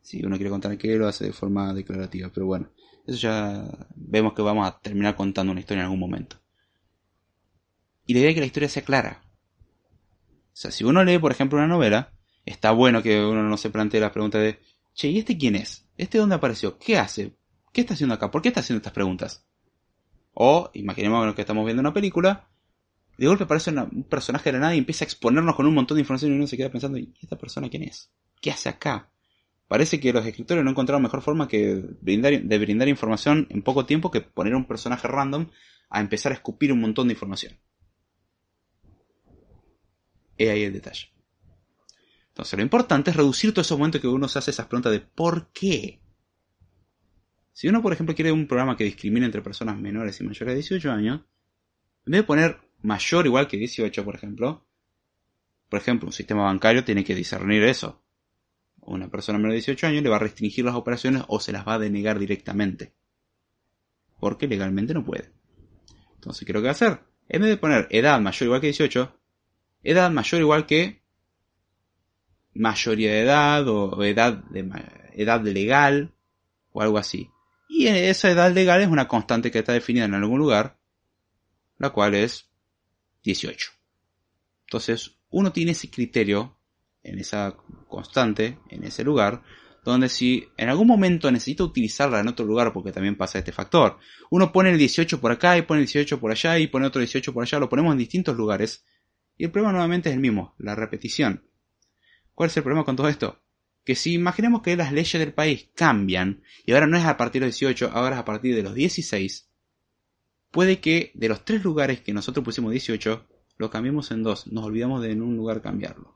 Si 0.00 0.24
uno 0.24 0.36
quiere 0.36 0.50
contar 0.50 0.76
qué, 0.78 0.96
lo 0.96 1.06
hace 1.06 1.26
de 1.26 1.32
forma 1.32 1.74
declarativa. 1.74 2.30
Pero 2.32 2.46
bueno, 2.46 2.70
eso 3.06 3.18
ya 3.18 3.64
vemos 3.94 4.32
que 4.32 4.42
vamos 4.42 4.66
a 4.66 4.78
terminar 4.80 5.16
contando 5.16 5.52
una 5.52 5.60
historia 5.60 5.80
en 5.80 5.84
algún 5.84 6.00
momento. 6.00 6.36
Y 8.06 8.14
la 8.14 8.20
idea 8.20 8.30
es 8.30 8.34
que 8.34 8.40
la 8.40 8.46
historia 8.46 8.68
sea 8.68 8.84
clara. 8.84 9.22
O 10.54 10.56
sea, 10.56 10.70
si 10.70 10.84
uno 10.84 11.02
lee, 11.04 11.18
por 11.18 11.32
ejemplo, 11.32 11.58
una 11.58 11.66
novela, 11.66 12.12
está 12.44 12.70
bueno 12.70 13.02
que 13.02 13.24
uno 13.24 13.42
no 13.42 13.56
se 13.56 13.70
plantee 13.70 14.00
la 14.00 14.12
pregunta 14.12 14.38
de, 14.38 14.60
che, 14.94 15.08
¿y 15.08 15.18
este 15.18 15.36
quién 15.36 15.56
es? 15.56 15.88
¿Este 15.96 16.18
dónde 16.18 16.36
apareció? 16.36 16.78
¿Qué 16.78 16.98
hace? 16.98 17.36
¿Qué 17.72 17.80
está 17.80 17.94
haciendo 17.94 18.14
acá? 18.14 18.30
¿Por 18.30 18.42
qué 18.42 18.48
está 18.48 18.60
haciendo 18.60 18.78
estas 18.78 18.92
preguntas? 18.92 19.46
O, 20.32 20.70
imaginemos 20.74 21.34
que 21.34 21.40
estamos 21.40 21.64
viendo 21.64 21.80
una 21.80 21.92
película, 21.92 22.48
de 23.16 23.26
golpe 23.26 23.44
aparece 23.44 23.70
un 23.70 24.04
personaje 24.04 24.50
de 24.50 24.54
la 24.54 24.60
nada 24.60 24.74
y 24.74 24.78
empieza 24.78 25.04
a 25.04 25.06
exponernos 25.06 25.54
con 25.54 25.66
un 25.66 25.74
montón 25.74 25.96
de 25.96 26.00
información 26.00 26.32
y 26.32 26.36
uno 26.36 26.46
se 26.46 26.56
queda 26.56 26.70
pensando, 26.70 26.98
¿y 26.98 27.12
esta 27.20 27.36
persona 27.36 27.68
quién 27.68 27.84
es? 27.84 28.10
¿Qué 28.40 28.50
hace 28.50 28.68
acá? 28.68 29.10
Parece 29.74 29.98
que 29.98 30.12
los 30.12 30.24
escritores 30.24 30.62
no 30.62 30.70
encontraron 30.70 31.02
mejor 31.02 31.20
forma 31.20 31.48
que 31.48 31.82
brindar, 32.00 32.40
de 32.40 32.58
brindar 32.58 32.86
información 32.86 33.48
en 33.50 33.60
poco 33.60 33.84
tiempo 33.84 34.08
que 34.08 34.20
poner 34.20 34.54
un 34.54 34.66
personaje 34.66 35.08
random 35.08 35.48
a 35.90 36.00
empezar 36.00 36.30
a 36.30 36.36
escupir 36.36 36.72
un 36.72 36.80
montón 36.80 37.08
de 37.08 37.14
información. 37.14 37.58
He 40.38 40.48
ahí 40.48 40.62
el 40.62 40.74
detalle. 40.74 41.12
Entonces, 42.28 42.56
lo 42.56 42.62
importante 42.62 43.10
es 43.10 43.16
reducir 43.16 43.52
todos 43.52 43.66
esos 43.66 43.76
momentos 43.76 44.00
que 44.00 44.06
uno 44.06 44.28
se 44.28 44.38
hace 44.38 44.52
esas 44.52 44.66
preguntas 44.66 44.92
de 44.92 45.00
¿por 45.00 45.50
qué? 45.50 46.00
Si 47.50 47.66
uno, 47.66 47.82
por 47.82 47.92
ejemplo, 47.92 48.14
quiere 48.14 48.30
un 48.30 48.46
programa 48.46 48.76
que 48.76 48.84
discrimine 48.84 49.26
entre 49.26 49.42
personas 49.42 49.76
menores 49.76 50.20
y 50.20 50.22
mayores 50.22 50.52
de 50.52 50.54
18 50.54 50.92
años, 50.92 51.22
en 52.06 52.12
vez 52.12 52.20
de 52.20 52.26
poner 52.28 52.60
mayor 52.82 53.26
igual 53.26 53.48
que 53.48 53.56
18, 53.56 54.04
por 54.04 54.14
ejemplo, 54.14 54.68
por 55.68 55.80
ejemplo, 55.80 56.06
un 56.06 56.12
sistema 56.12 56.44
bancario 56.44 56.84
tiene 56.84 57.02
que 57.02 57.16
discernir 57.16 57.64
eso. 57.64 58.03
Una 58.86 59.08
persona 59.08 59.38
menor 59.38 59.52
de 59.52 59.56
18 59.56 59.86
años 59.86 60.02
le 60.02 60.10
va 60.10 60.16
a 60.16 60.20
restringir 60.20 60.64
las 60.64 60.74
operaciones 60.74 61.22
o 61.28 61.40
se 61.40 61.52
las 61.52 61.66
va 61.66 61.74
a 61.74 61.78
denegar 61.78 62.18
directamente. 62.18 62.92
Porque 64.20 64.46
legalmente 64.46 64.94
no 64.94 65.04
puede. 65.04 65.32
Entonces, 66.14 66.44
¿qué 66.44 66.52
es 66.52 66.54
lo 66.54 66.60
que 66.60 66.66
va 66.66 66.70
a 66.70 66.72
hacer? 66.72 67.00
En 67.28 67.42
vez 67.42 67.50
de 67.50 67.56
poner 67.56 67.86
edad 67.90 68.20
mayor 68.20 68.46
igual 68.46 68.60
que 68.60 68.68
18, 68.68 69.20
edad 69.82 70.10
mayor 70.10 70.40
igual 70.40 70.66
que 70.66 71.02
mayoría 72.54 73.10
de 73.10 73.20
edad 73.22 73.68
o 73.68 74.02
edad, 74.04 74.34
de, 74.50 74.70
edad 75.14 75.42
legal 75.42 76.14
o 76.72 76.82
algo 76.82 76.98
así. 76.98 77.30
Y 77.68 77.86
esa 77.86 78.30
edad 78.30 78.52
legal 78.52 78.82
es 78.82 78.88
una 78.88 79.08
constante 79.08 79.50
que 79.50 79.58
está 79.58 79.72
definida 79.72 80.04
en 80.04 80.14
algún 80.14 80.38
lugar, 80.38 80.78
la 81.78 81.90
cual 81.90 82.14
es 82.14 82.50
18. 83.22 83.72
Entonces, 84.66 85.16
uno 85.30 85.52
tiene 85.52 85.72
ese 85.72 85.90
criterio 85.90 86.56
en 87.04 87.18
esa 87.18 87.56
constante, 87.88 88.58
en 88.70 88.84
ese 88.84 89.04
lugar, 89.04 89.42
donde 89.84 90.08
si 90.08 90.48
en 90.56 90.70
algún 90.70 90.88
momento 90.88 91.30
necesita 91.30 91.62
utilizarla 91.62 92.20
en 92.20 92.28
otro 92.28 92.46
lugar, 92.46 92.72
porque 92.72 92.90
también 92.90 93.16
pasa 93.16 93.38
este 93.38 93.52
factor, 93.52 93.98
uno 94.30 94.50
pone 94.50 94.70
el 94.70 94.78
18 94.78 95.20
por 95.20 95.30
acá 95.30 95.56
y 95.58 95.62
pone 95.62 95.80
el 95.80 95.86
18 95.86 96.18
por 96.18 96.30
allá 96.30 96.58
y 96.58 96.66
pone 96.66 96.86
otro 96.86 97.00
18 97.00 97.32
por 97.32 97.42
allá, 97.42 97.58
lo 97.58 97.68
ponemos 97.68 97.92
en 97.92 97.98
distintos 97.98 98.36
lugares, 98.36 98.84
y 99.36 99.44
el 99.44 99.50
problema 99.50 99.72
nuevamente 99.72 100.08
es 100.08 100.14
el 100.14 100.22
mismo, 100.22 100.54
la 100.58 100.74
repetición. 100.74 101.44
¿Cuál 102.34 102.48
es 102.48 102.56
el 102.56 102.62
problema 102.62 102.84
con 102.84 102.96
todo 102.96 103.08
esto? 103.08 103.42
Que 103.84 103.94
si 103.94 104.14
imaginemos 104.14 104.62
que 104.62 104.76
las 104.76 104.92
leyes 104.92 105.20
del 105.20 105.34
país 105.34 105.68
cambian, 105.74 106.42
y 106.64 106.72
ahora 106.72 106.86
no 106.86 106.96
es 106.96 107.04
a 107.04 107.18
partir 107.18 107.42
de 107.42 107.48
los 107.48 107.58
18, 107.58 107.90
ahora 107.92 108.16
es 108.16 108.20
a 108.20 108.24
partir 108.24 108.54
de 108.56 108.62
los 108.62 108.74
16, 108.74 109.50
puede 110.50 110.80
que 110.80 111.12
de 111.14 111.28
los 111.28 111.44
tres 111.44 111.62
lugares 111.62 112.00
que 112.00 112.14
nosotros 112.14 112.42
pusimos 112.42 112.72
18, 112.72 113.26
lo 113.58 113.70
cambiemos 113.70 114.10
en 114.10 114.22
dos, 114.22 114.46
nos 114.46 114.64
olvidamos 114.64 115.02
de 115.02 115.12
en 115.12 115.20
un 115.20 115.36
lugar 115.36 115.60
cambiarlo. 115.60 116.13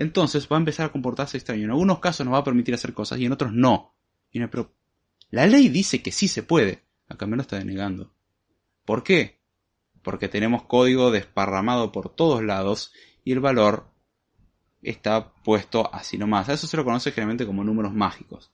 Entonces 0.00 0.48
va 0.50 0.56
a 0.56 0.60
empezar 0.60 0.86
a 0.86 0.92
comportarse 0.92 1.36
extraño. 1.36 1.64
En 1.64 1.72
algunos 1.72 1.98
casos 1.98 2.24
nos 2.24 2.32
va 2.32 2.38
a 2.38 2.44
permitir 2.44 2.72
hacer 2.72 2.94
cosas 2.94 3.18
y 3.18 3.26
en 3.26 3.32
otros 3.32 3.52
no. 3.52 3.94
Y 4.32 4.40
pero 4.46 4.74
la 5.28 5.46
ley 5.46 5.68
dice 5.68 6.02
que 6.02 6.10
sí 6.10 6.26
se 6.26 6.42
puede. 6.42 6.84
Acá 7.06 7.26
me 7.26 7.36
lo 7.36 7.42
está 7.42 7.58
denegando. 7.58 8.10
¿Por 8.86 9.02
qué? 9.02 9.42
Porque 10.00 10.28
tenemos 10.28 10.62
código 10.62 11.10
desparramado 11.10 11.92
por 11.92 12.14
todos 12.14 12.42
lados 12.42 12.94
y 13.24 13.32
el 13.32 13.40
valor 13.40 13.90
está 14.80 15.34
puesto 15.34 15.94
así 15.94 16.16
nomás. 16.16 16.48
Eso 16.48 16.66
se 16.66 16.78
lo 16.78 16.84
conoce 16.86 17.12
generalmente 17.12 17.44
como 17.44 17.62
números 17.62 17.92
mágicos. 17.92 18.50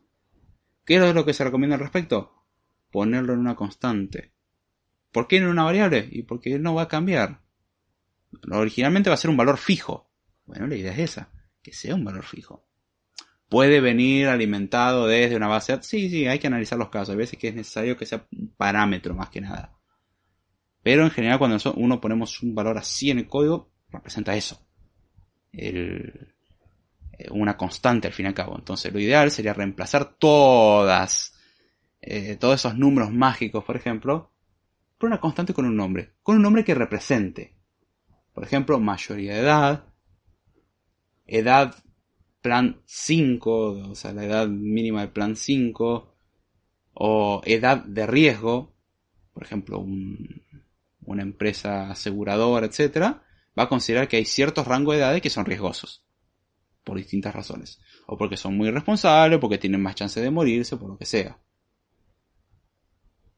¿Qué 0.84 0.96
es 0.96 1.14
lo 1.14 1.24
que 1.24 1.32
se 1.32 1.44
recomienda 1.44 1.76
al 1.76 1.82
respecto? 1.82 2.42
Ponerlo 2.90 3.34
en 3.34 3.38
una 3.38 3.54
constante. 3.54 4.32
¿Por 5.12 5.28
qué 5.28 5.36
en 5.36 5.46
una 5.46 5.62
variable? 5.62 6.08
Y 6.10 6.24
porque 6.24 6.58
no 6.58 6.74
va 6.74 6.82
a 6.82 6.88
cambiar. 6.88 7.40
Originalmente 8.50 9.10
va 9.10 9.14
a 9.14 9.16
ser 9.16 9.30
un 9.30 9.36
valor 9.36 9.58
fijo. 9.58 10.10
Bueno, 10.44 10.66
la 10.66 10.74
idea 10.74 10.92
es 10.92 10.98
esa, 10.98 11.30
que 11.66 11.72
sea 11.72 11.96
un 11.96 12.04
valor 12.04 12.24
fijo. 12.24 12.64
Puede 13.48 13.80
venir 13.80 14.28
alimentado 14.28 15.08
desde 15.08 15.34
una 15.34 15.48
base. 15.48 15.76
Sí, 15.82 16.08
sí, 16.08 16.24
hay 16.24 16.38
que 16.38 16.46
analizar 16.46 16.78
los 16.78 16.90
casos. 16.90 17.10
Hay 17.10 17.16
veces 17.16 17.40
que 17.40 17.48
es 17.48 17.56
necesario 17.56 17.96
que 17.96 18.06
sea 18.06 18.24
un 18.30 18.54
parámetro 18.56 19.16
más 19.16 19.30
que 19.30 19.40
nada. 19.40 19.76
Pero 20.84 21.02
en 21.02 21.10
general 21.10 21.40
cuando 21.40 21.58
uno 21.74 22.00
ponemos 22.00 22.40
un 22.40 22.54
valor 22.54 22.78
así 22.78 23.10
en 23.10 23.18
el 23.18 23.26
código, 23.26 23.72
representa 23.90 24.36
eso. 24.36 24.64
Eh, 25.52 26.12
una 27.30 27.56
constante 27.56 28.06
al 28.06 28.14
fin 28.14 28.26
y 28.26 28.28
al 28.28 28.34
cabo. 28.34 28.56
Entonces 28.56 28.92
lo 28.92 29.00
ideal 29.00 29.32
sería 29.32 29.52
reemplazar 29.52 30.14
todas, 30.18 31.34
eh, 32.00 32.36
todos 32.36 32.60
esos 32.60 32.76
números 32.76 33.10
mágicos, 33.10 33.64
por 33.64 33.74
ejemplo, 33.74 34.32
por 34.98 35.08
una 35.08 35.18
constante 35.18 35.52
con 35.52 35.66
un 35.66 35.74
nombre. 35.74 36.14
Con 36.22 36.36
un 36.36 36.42
nombre 36.42 36.64
que 36.64 36.76
represente. 36.76 37.56
Por 38.32 38.44
ejemplo, 38.44 38.78
mayoría 38.78 39.34
de 39.34 39.40
edad, 39.40 39.95
edad 41.26 41.74
plan 42.40 42.80
5, 42.84 43.90
o 43.90 43.94
sea, 43.94 44.12
la 44.12 44.24
edad 44.24 44.48
mínima 44.48 45.00
de 45.02 45.08
plan 45.08 45.36
5, 45.36 46.14
o 46.94 47.42
edad 47.44 47.84
de 47.84 48.06
riesgo, 48.06 48.74
por 49.32 49.42
ejemplo, 49.42 49.78
un, 49.78 50.42
una 51.06 51.22
empresa 51.22 51.90
aseguradora, 51.90 52.66
etcétera, 52.66 53.22
va 53.58 53.64
a 53.64 53.68
considerar 53.68 54.08
que 54.08 54.16
hay 54.16 54.24
ciertos 54.24 54.66
rangos 54.66 54.94
de 54.94 55.00
edades 55.00 55.22
que 55.22 55.30
son 55.30 55.46
riesgosos. 55.46 56.04
Por 56.84 56.98
distintas 56.98 57.34
razones. 57.34 57.80
O 58.06 58.16
porque 58.16 58.36
son 58.36 58.56
muy 58.56 58.70
responsables, 58.70 59.40
porque 59.40 59.58
tienen 59.58 59.82
más 59.82 59.96
chance 59.96 60.20
de 60.20 60.30
morirse, 60.30 60.76
por 60.76 60.90
lo 60.90 60.98
que 60.98 61.04
sea. 61.04 61.38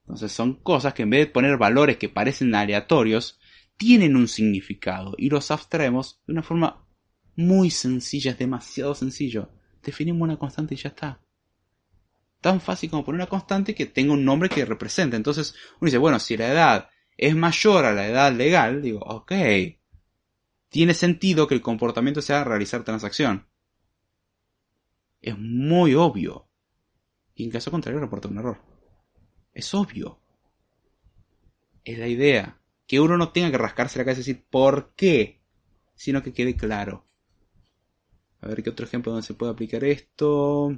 Entonces 0.01 0.31
son 0.31 0.55
cosas 0.55 0.93
que 0.93 1.03
en 1.03 1.09
vez 1.11 1.27
de 1.27 1.31
poner 1.31 1.57
valores 1.57 1.97
que 1.97 2.09
parecen 2.09 2.53
aleatorios, 2.53 3.39
tienen 3.77 4.15
un 4.15 4.27
significado 4.27 5.15
y 5.17 5.29
los 5.29 5.51
abstraemos 5.51 6.21
de 6.27 6.33
una 6.33 6.43
forma 6.43 6.85
muy 7.39 7.71
sencilla, 7.71 8.31
es 8.31 8.37
demasiado 8.37 8.93
sencillo. 8.93 9.49
Definimos 9.81 10.21
una 10.21 10.37
constante 10.37 10.75
y 10.75 10.77
ya 10.77 10.89
está. 10.89 11.21
tan 12.41 12.61
fácil 12.61 12.89
como 12.89 13.03
poner 13.03 13.19
una 13.19 13.29
constante 13.29 13.75
que 13.75 13.85
tenga 13.85 14.13
un 14.13 14.23
nombre 14.25 14.49
que 14.49 14.65
represente. 14.65 15.15
Entonces 15.17 15.55
uno 15.79 15.87
dice, 15.87 15.97
bueno, 15.97 16.19
si 16.19 16.37
la 16.37 16.47
edad 16.51 16.89
es 17.17 17.35
mayor 17.35 17.85
a 17.85 17.93
la 17.93 18.07
edad 18.07 18.31
legal, 18.33 18.81
digo, 18.81 18.99
ok, 19.01 19.33
tiene 20.69 20.93
sentido 20.93 21.47
que 21.47 21.55
el 21.55 21.61
comportamiento 21.61 22.21
sea 22.21 22.43
realizar 22.43 22.83
transacción. 22.83 23.47
Es 25.21 25.37
muy 25.37 25.95
obvio. 25.95 26.49
Y 27.35 27.43
en 27.43 27.51
caso 27.51 27.71
contrario 27.71 27.99
reporta 27.99 28.27
un 28.29 28.37
error. 28.37 28.61
Es 29.53 29.73
obvio. 29.73 30.21
Es 31.83 31.97
la 31.99 32.07
idea. 32.07 32.61
Que 32.87 32.99
uno 32.99 33.17
no 33.17 33.31
tenga 33.31 33.51
que 33.51 33.57
rascarse 33.57 33.99
la 33.99 34.05
cabeza 34.05 34.21
y 34.21 34.23
decir 34.23 34.45
por 34.49 34.93
qué, 34.95 35.41
sino 35.95 36.23
que 36.23 36.33
quede 36.33 36.55
claro. 36.55 37.08
A 38.41 38.47
ver 38.47 38.63
qué 38.63 38.69
otro 38.69 38.85
ejemplo 38.85 39.11
donde 39.11 39.27
se 39.27 39.33
puede 39.33 39.51
aplicar 39.51 39.83
esto. 39.83 40.77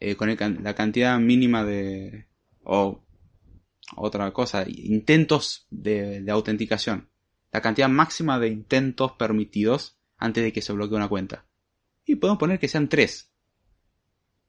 Eh, 0.00 0.16
con 0.16 0.36
la 0.62 0.74
cantidad 0.74 1.18
mínima 1.18 1.64
de... 1.64 2.26
o 2.62 3.00
otra 3.96 4.30
cosa, 4.32 4.64
intentos 4.66 5.66
de, 5.70 6.24
autenticación. 6.30 7.08
La 7.52 7.60
cantidad 7.60 7.88
máxima 7.88 8.38
de 8.38 8.48
intentos 8.48 9.12
permitidos 9.12 9.96
antes 10.16 10.42
de 10.42 10.52
que 10.52 10.62
se 10.62 10.72
bloquee 10.72 10.96
una 10.96 11.08
cuenta. 11.08 11.46
Y 12.04 12.16
podemos 12.16 12.38
poner 12.38 12.58
que 12.58 12.68
sean 12.68 12.88
3. 12.88 13.30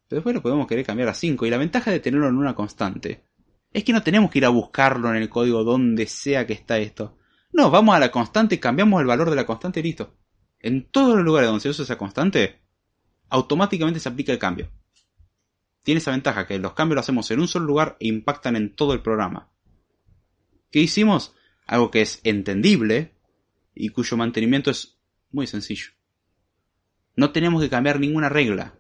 Pero 0.08 0.18
después 0.18 0.36
lo 0.36 0.42
podemos 0.42 0.68
querer 0.68 0.86
cambiar 0.86 1.10
a 1.10 1.14
5. 1.14 1.46
Y 1.46 1.50
la 1.50 1.58
ventaja 1.58 1.92
de 1.92 2.00
tenerlo 2.00 2.28
en 2.28 2.38
una 2.38 2.56
constante 2.56 3.24
es 3.72 3.84
que 3.84 3.94
no 3.94 4.04
tenemos 4.04 4.32
que 4.32 4.40
ir 4.40 4.46
a 4.46 4.50
buscarlo 4.50 5.10
en 5.10 5.18
el 5.18 5.30
código 5.30 5.64
donde 5.64 6.08
sea 6.08 6.48
que 6.48 6.54
está 6.54 6.78
esto. 6.80 7.18
No, 7.52 7.70
vamos 7.70 7.96
a 7.96 8.00
la 8.00 8.12
constante, 8.12 8.60
cambiamos 8.60 9.02
el 9.02 9.08
valor 9.08 9.30
de 9.30 9.36
la 9.36 9.46
constante 9.46 9.80
y 9.80 9.84
listo. 9.84 10.16
En 10.66 10.90
todos 10.90 11.16
los 11.16 11.24
lugares 11.24 11.48
donde 11.48 11.62
se 11.62 11.70
usa 11.70 11.84
esa 11.84 11.98
constante, 11.98 12.60
automáticamente 13.30 14.00
se 14.00 14.10
aplica 14.10 14.32
el 14.32 14.40
cambio 14.40 14.70
tiene 15.86 16.00
esa 16.00 16.12
ventaja 16.12 16.48
que 16.48 16.58
los 16.58 16.74
cambios 16.74 16.96
los 16.96 17.06
hacemos 17.06 17.30
en 17.30 17.40
un 17.40 17.48
solo 17.48 17.68
lugar 17.68 17.96
e 18.00 18.08
impactan 18.08 18.56
en 18.56 18.76
todo 18.76 18.94
el 18.94 19.04
programa. 19.04 19.52
¿Qué 20.72 20.80
hicimos? 20.80 21.36
Algo 21.68 21.92
que 21.92 22.02
es 22.02 22.22
entendible 22.24 23.14
y 23.76 23.90
cuyo 23.90 24.18
mantenimiento 24.18 24.72
es 24.72 24.98
muy 25.30 25.46
sencillo. 25.46 25.92
No 27.16 27.32
tenemos 27.32 27.62
que 27.62 27.70
cambiar 27.70 28.00
ninguna 28.00 28.30
regla. 28.30 28.74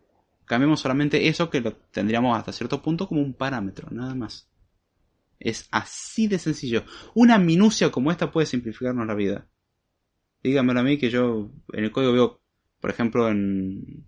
Cambiamos 0.45 0.79
solamente 0.79 1.27
eso 1.27 1.51
que 1.51 1.61
lo 1.61 1.73
tendríamos 1.73 2.35
hasta 2.35 2.51
cierto 2.51 2.81
punto 2.81 3.07
como 3.07 3.21
un 3.21 3.35
parámetro, 3.35 3.87
nada 3.91 4.15
más. 4.15 4.49
Es 5.39 5.67
así 5.69 6.25
de 6.25 6.39
sencillo. 6.39 6.85
Una 7.13 7.37
minucia 7.37 7.91
como 7.91 8.09
esta 8.09 8.31
puede 8.31 8.47
simplificarnos 8.47 9.05
la 9.05 9.13
vida. 9.13 9.47
Dígamelo 10.45 10.80
a 10.80 10.84
mí 10.84 10.99
que 10.99 11.09
yo 11.09 11.49
en 11.73 11.85
el 11.85 11.91
código 11.91 12.13
veo, 12.13 12.41
por 12.80 12.91
ejemplo, 12.91 13.27
en, 13.27 14.05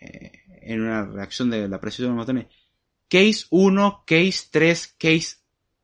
eh, 0.00 0.32
en 0.62 0.80
una 0.80 1.04
reacción 1.04 1.50
de 1.50 1.68
la 1.68 1.78
precisión 1.78 2.08
de 2.08 2.16
los 2.16 2.26
botones. 2.26 2.46
Case 3.10 3.44
1, 3.50 4.04
case 4.06 4.48
3, 4.50 4.96
case 4.98 5.36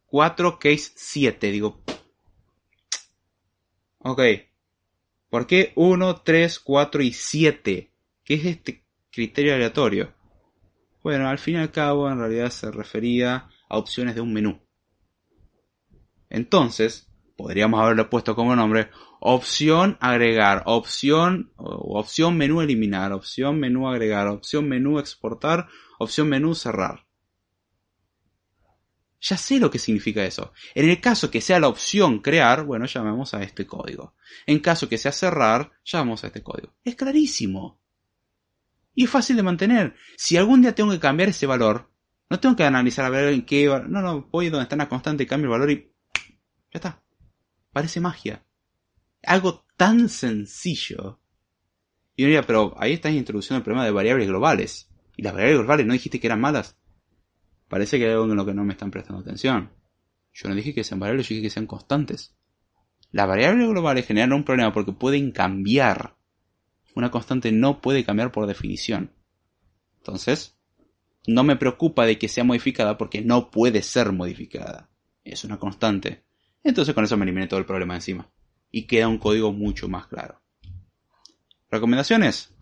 4, 0.06 0.58
case 0.58 0.92
7. 0.94 1.50
Digo. 1.50 1.82
Ok. 3.98 4.22
¿Por 5.28 5.46
qué 5.46 5.72
1, 5.76 6.22
3, 6.22 6.58
4 6.58 7.02
y 7.02 7.12
7? 7.12 7.90
¿Qué 8.24 8.34
es 8.34 8.46
este 8.46 8.84
criterio 9.10 9.54
aleatorio? 9.54 10.14
Bueno, 11.02 11.28
al 11.28 11.38
fin 11.38 11.56
y 11.56 11.58
al 11.58 11.72
cabo 11.72 12.10
en 12.10 12.18
realidad 12.18 12.48
se 12.48 12.70
refería 12.70 13.50
a 13.68 13.76
opciones 13.76 14.14
de 14.14 14.22
un 14.22 14.32
menú. 14.32 14.62
Entonces, 16.30 17.11
podríamos 17.36 17.80
haberlo 17.80 18.08
puesto 18.10 18.34
como 18.34 18.56
nombre 18.56 18.90
opción 19.20 19.96
agregar, 20.00 20.64
opción, 20.66 21.52
opción 21.56 22.36
menú 22.36 22.60
eliminar, 22.60 23.12
opción 23.12 23.60
menú 23.60 23.88
agregar, 23.88 24.26
opción 24.26 24.68
menú 24.68 24.98
exportar, 24.98 25.68
opción 25.98 26.28
menú 26.28 26.54
cerrar. 26.54 27.06
Ya 29.20 29.36
sé 29.36 29.60
lo 29.60 29.70
que 29.70 29.78
significa 29.78 30.24
eso. 30.24 30.52
En 30.74 30.90
el 30.90 31.00
caso 31.00 31.30
que 31.30 31.40
sea 31.40 31.60
la 31.60 31.68
opción 31.68 32.18
crear, 32.18 32.64
bueno, 32.64 32.86
llamamos 32.86 33.34
a 33.34 33.42
este 33.44 33.64
código. 33.64 34.16
En 34.46 34.58
caso 34.58 34.88
que 34.88 34.98
sea 34.98 35.12
cerrar, 35.12 35.70
llamamos 35.84 36.24
a 36.24 36.26
este 36.26 36.42
código. 36.42 36.74
Es 36.82 36.96
clarísimo. 36.96 37.80
Y 38.94 39.04
es 39.04 39.10
fácil 39.10 39.36
de 39.36 39.44
mantener. 39.44 39.94
Si 40.16 40.36
algún 40.36 40.60
día 40.60 40.74
tengo 40.74 40.90
que 40.90 40.98
cambiar 40.98 41.28
ese 41.28 41.46
valor, 41.46 41.88
no 42.28 42.40
tengo 42.40 42.56
que 42.56 42.64
analizar 42.64 43.04
a 43.04 43.10
ver 43.10 43.32
en 43.32 43.46
qué... 43.46 43.66
No, 43.66 44.02
no, 44.02 44.28
voy 44.32 44.48
donde 44.48 44.64
está 44.64 44.74
la 44.74 44.88
constante, 44.88 45.26
cambio 45.26 45.46
el 45.46 45.60
valor 45.60 45.70
y... 45.70 45.92
Ya 46.72 46.78
está. 46.78 47.02
Parece 47.72 48.00
magia. 48.00 48.44
Algo 49.22 49.64
tan 49.76 50.08
sencillo. 50.08 51.20
Y 52.14 52.24
uno 52.24 52.28
diría, 52.28 52.42
pero 52.42 52.74
ahí 52.78 52.92
estás 52.92 53.12
introduciendo 53.12 53.58
el 53.58 53.64
problema 53.64 53.84
de 53.84 53.90
variables 53.90 54.28
globales. 54.28 54.90
Y 55.16 55.22
las 55.22 55.32
variables 55.32 55.60
globales 55.60 55.86
no 55.86 55.92
dijiste 55.92 56.20
que 56.20 56.26
eran 56.26 56.40
malas. 56.40 56.78
Parece 57.68 57.98
que 57.98 58.04
hay 58.04 58.12
algo 58.12 58.24
en 58.24 58.36
lo 58.36 58.44
que 58.44 58.54
no 58.54 58.64
me 58.64 58.72
están 58.72 58.90
prestando 58.90 59.22
atención. 59.22 59.72
Yo 60.32 60.48
no 60.48 60.54
dije 60.54 60.74
que 60.74 60.84
sean 60.84 61.00
variables, 61.00 61.28
yo 61.28 61.34
dije 61.34 61.46
que 61.46 61.50
sean 61.50 61.66
constantes. 61.66 62.36
Las 63.10 63.28
variables 63.28 63.68
globales 63.68 64.06
generan 64.06 64.32
un 64.32 64.44
problema 64.44 64.72
porque 64.72 64.92
pueden 64.92 65.32
cambiar. 65.32 66.16
Una 66.94 67.10
constante 67.10 67.52
no 67.52 67.80
puede 67.80 68.04
cambiar 68.04 68.32
por 68.32 68.46
definición. 68.46 69.14
Entonces, 69.98 70.58
no 71.26 71.44
me 71.44 71.56
preocupa 71.56 72.04
de 72.04 72.18
que 72.18 72.28
sea 72.28 72.44
modificada 72.44 72.98
porque 72.98 73.22
no 73.22 73.50
puede 73.50 73.82
ser 73.82 74.12
modificada. 74.12 74.90
Es 75.24 75.44
una 75.44 75.58
constante. 75.58 76.24
Entonces 76.64 76.94
con 76.94 77.04
eso 77.04 77.16
me 77.16 77.24
eliminé 77.24 77.46
todo 77.48 77.60
el 77.60 77.66
problema 77.66 77.94
encima 77.94 78.28
y 78.70 78.86
queda 78.86 79.08
un 79.08 79.18
código 79.18 79.52
mucho 79.52 79.88
más 79.88 80.06
claro. 80.06 80.40
¿Recomendaciones? 81.70 82.52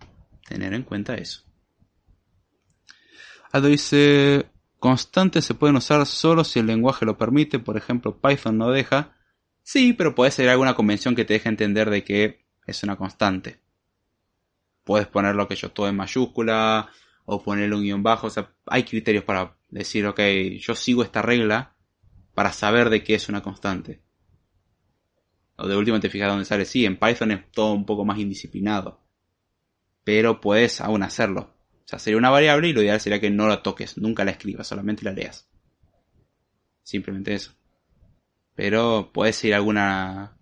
Tener 0.46 0.74
en 0.74 0.82
cuenta 0.82 1.14
eso. 1.14 1.42
Aldo 3.52 3.68
dice, 3.68 4.50
constantes 4.78 5.44
se 5.44 5.54
pueden 5.54 5.76
usar 5.76 6.04
solo 6.06 6.44
si 6.44 6.58
el 6.58 6.66
lenguaje 6.66 7.04
lo 7.04 7.18
permite, 7.18 7.58
por 7.58 7.76
ejemplo 7.76 8.20
Python 8.20 8.58
no 8.58 8.70
deja. 8.70 9.16
Sí, 9.62 9.92
pero 9.92 10.14
puede 10.14 10.30
ser 10.30 10.48
alguna 10.48 10.74
convención 10.74 11.14
que 11.14 11.24
te 11.24 11.34
deje 11.34 11.48
entender 11.48 11.90
de 11.90 12.04
que 12.04 12.44
es 12.66 12.82
una 12.82 12.96
constante. 12.96 13.60
Puedes 14.84 15.06
ponerlo 15.06 15.46
que 15.46 15.56
yo 15.56 15.70
todo 15.70 15.88
en 15.88 15.96
mayúscula 15.96 16.88
o 17.24 17.42
ponerlo 17.42 17.76
un 17.76 17.82
guion 17.82 18.02
bajo, 18.02 18.28
o 18.28 18.30
sea, 18.30 18.52
hay 18.66 18.84
criterios 18.84 19.24
para 19.24 19.56
decir, 19.68 20.06
ok, 20.06 20.20
yo 20.58 20.74
sigo 20.74 21.02
esta 21.02 21.22
regla 21.22 21.76
para 22.40 22.54
saber 22.54 22.88
de 22.88 23.04
qué 23.04 23.16
es 23.16 23.28
una 23.28 23.42
constante 23.42 24.00
o 25.56 25.68
de 25.68 25.76
último 25.76 26.00
te 26.00 26.08
fijas 26.08 26.30
dónde 26.30 26.46
sale. 26.46 26.64
Sí, 26.64 26.86
en 26.86 26.96
Python 26.96 27.32
es 27.32 27.52
todo 27.52 27.74
un 27.74 27.84
poco 27.84 28.06
más 28.06 28.18
indisciplinado. 28.18 28.98
Pero 30.04 30.40
puedes 30.40 30.80
aún 30.80 31.02
hacerlo. 31.02 31.54
O 31.84 31.84
sea, 31.84 31.98
sería 31.98 32.16
una 32.16 32.30
variable 32.30 32.68
y 32.68 32.72
lo 32.72 32.80
ideal 32.80 32.98
sería 32.98 33.20
que 33.20 33.28
no 33.28 33.46
la 33.46 33.62
toques, 33.62 33.98
nunca 33.98 34.24
la 34.24 34.30
escribas, 34.30 34.68
solamente 34.68 35.04
la 35.04 35.12
leas. 35.12 35.50
Simplemente 36.82 37.34
eso. 37.34 37.52
Pero 38.54 39.10
puede 39.12 39.34
ser 39.34 39.52
alguna 39.52 40.38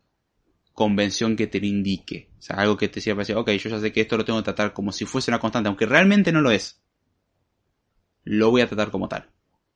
convención 0.74 1.34
que 1.34 1.48
te 1.48 1.58
lo 1.58 1.66
indique. 1.66 2.30
O 2.38 2.42
sea, 2.42 2.58
algo 2.58 2.76
que 2.76 2.86
te 2.86 3.00
sirva 3.00 3.16
para 3.16 3.22
decir, 3.22 3.34
ok, 3.34 3.50
yo 3.60 3.70
ya 3.70 3.80
sé 3.80 3.92
que 3.92 4.02
esto 4.02 4.16
lo 4.16 4.24
tengo 4.24 4.38
que 4.38 4.44
tratar 4.44 4.72
como 4.72 4.92
si 4.92 5.04
fuese 5.04 5.32
una 5.32 5.40
constante, 5.40 5.66
aunque 5.66 5.86
realmente 5.86 6.30
no 6.30 6.42
lo 6.42 6.52
es. 6.52 6.80
Lo 8.22 8.52
voy 8.52 8.60
a 8.60 8.68
tratar 8.68 8.92
como 8.92 9.08
tal. 9.08 9.28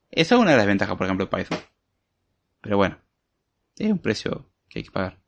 Esa 0.08 0.36
es 0.36 0.40
una 0.40 0.52
de 0.52 0.58
las 0.58 0.66
ventajas, 0.66 0.96
por 0.96 1.06
ejemplo, 1.06 1.26
de 1.26 1.36
Python. 1.36 1.58
Pero 2.62 2.78
bueno, 2.78 2.98
es 3.76 3.90
un 3.90 3.98
precio 3.98 4.50
que 4.68 4.78
hay 4.78 4.84
que 4.84 4.90
pagar. 4.90 5.20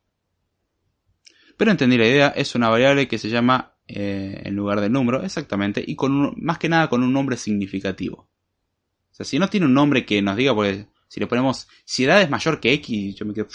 Pero 1.56 1.70
entendí 1.70 1.98
la 1.98 2.06
idea, 2.06 2.28
es 2.28 2.54
una 2.54 2.68
variable 2.68 3.06
que 3.06 3.18
se 3.18 3.28
llama 3.28 3.76
eh, 3.86 4.42
en 4.44 4.56
lugar 4.56 4.80
del 4.80 4.92
número, 4.92 5.22
exactamente, 5.22 5.84
y 5.86 5.94
con 5.94 6.34
más 6.42 6.58
que 6.58 6.68
nada 6.68 6.88
con 6.88 7.02
un 7.02 7.12
nombre 7.12 7.36
significativo. 7.36 8.30
O 9.10 9.14
sea, 9.14 9.26
si 9.26 9.38
no 9.38 9.48
tiene 9.48 9.66
un 9.66 9.74
nombre 9.74 10.06
que 10.06 10.22
nos 10.22 10.36
diga, 10.36 10.54
pues, 10.54 10.86
si 11.08 11.20
le 11.20 11.26
ponemos, 11.26 11.68
si 11.84 12.04
edad 12.04 12.22
es 12.22 12.30
mayor 12.30 12.60
que 12.60 12.72
X, 12.72 13.14
yo 13.14 13.26
me 13.26 13.34
quedo, 13.34 13.48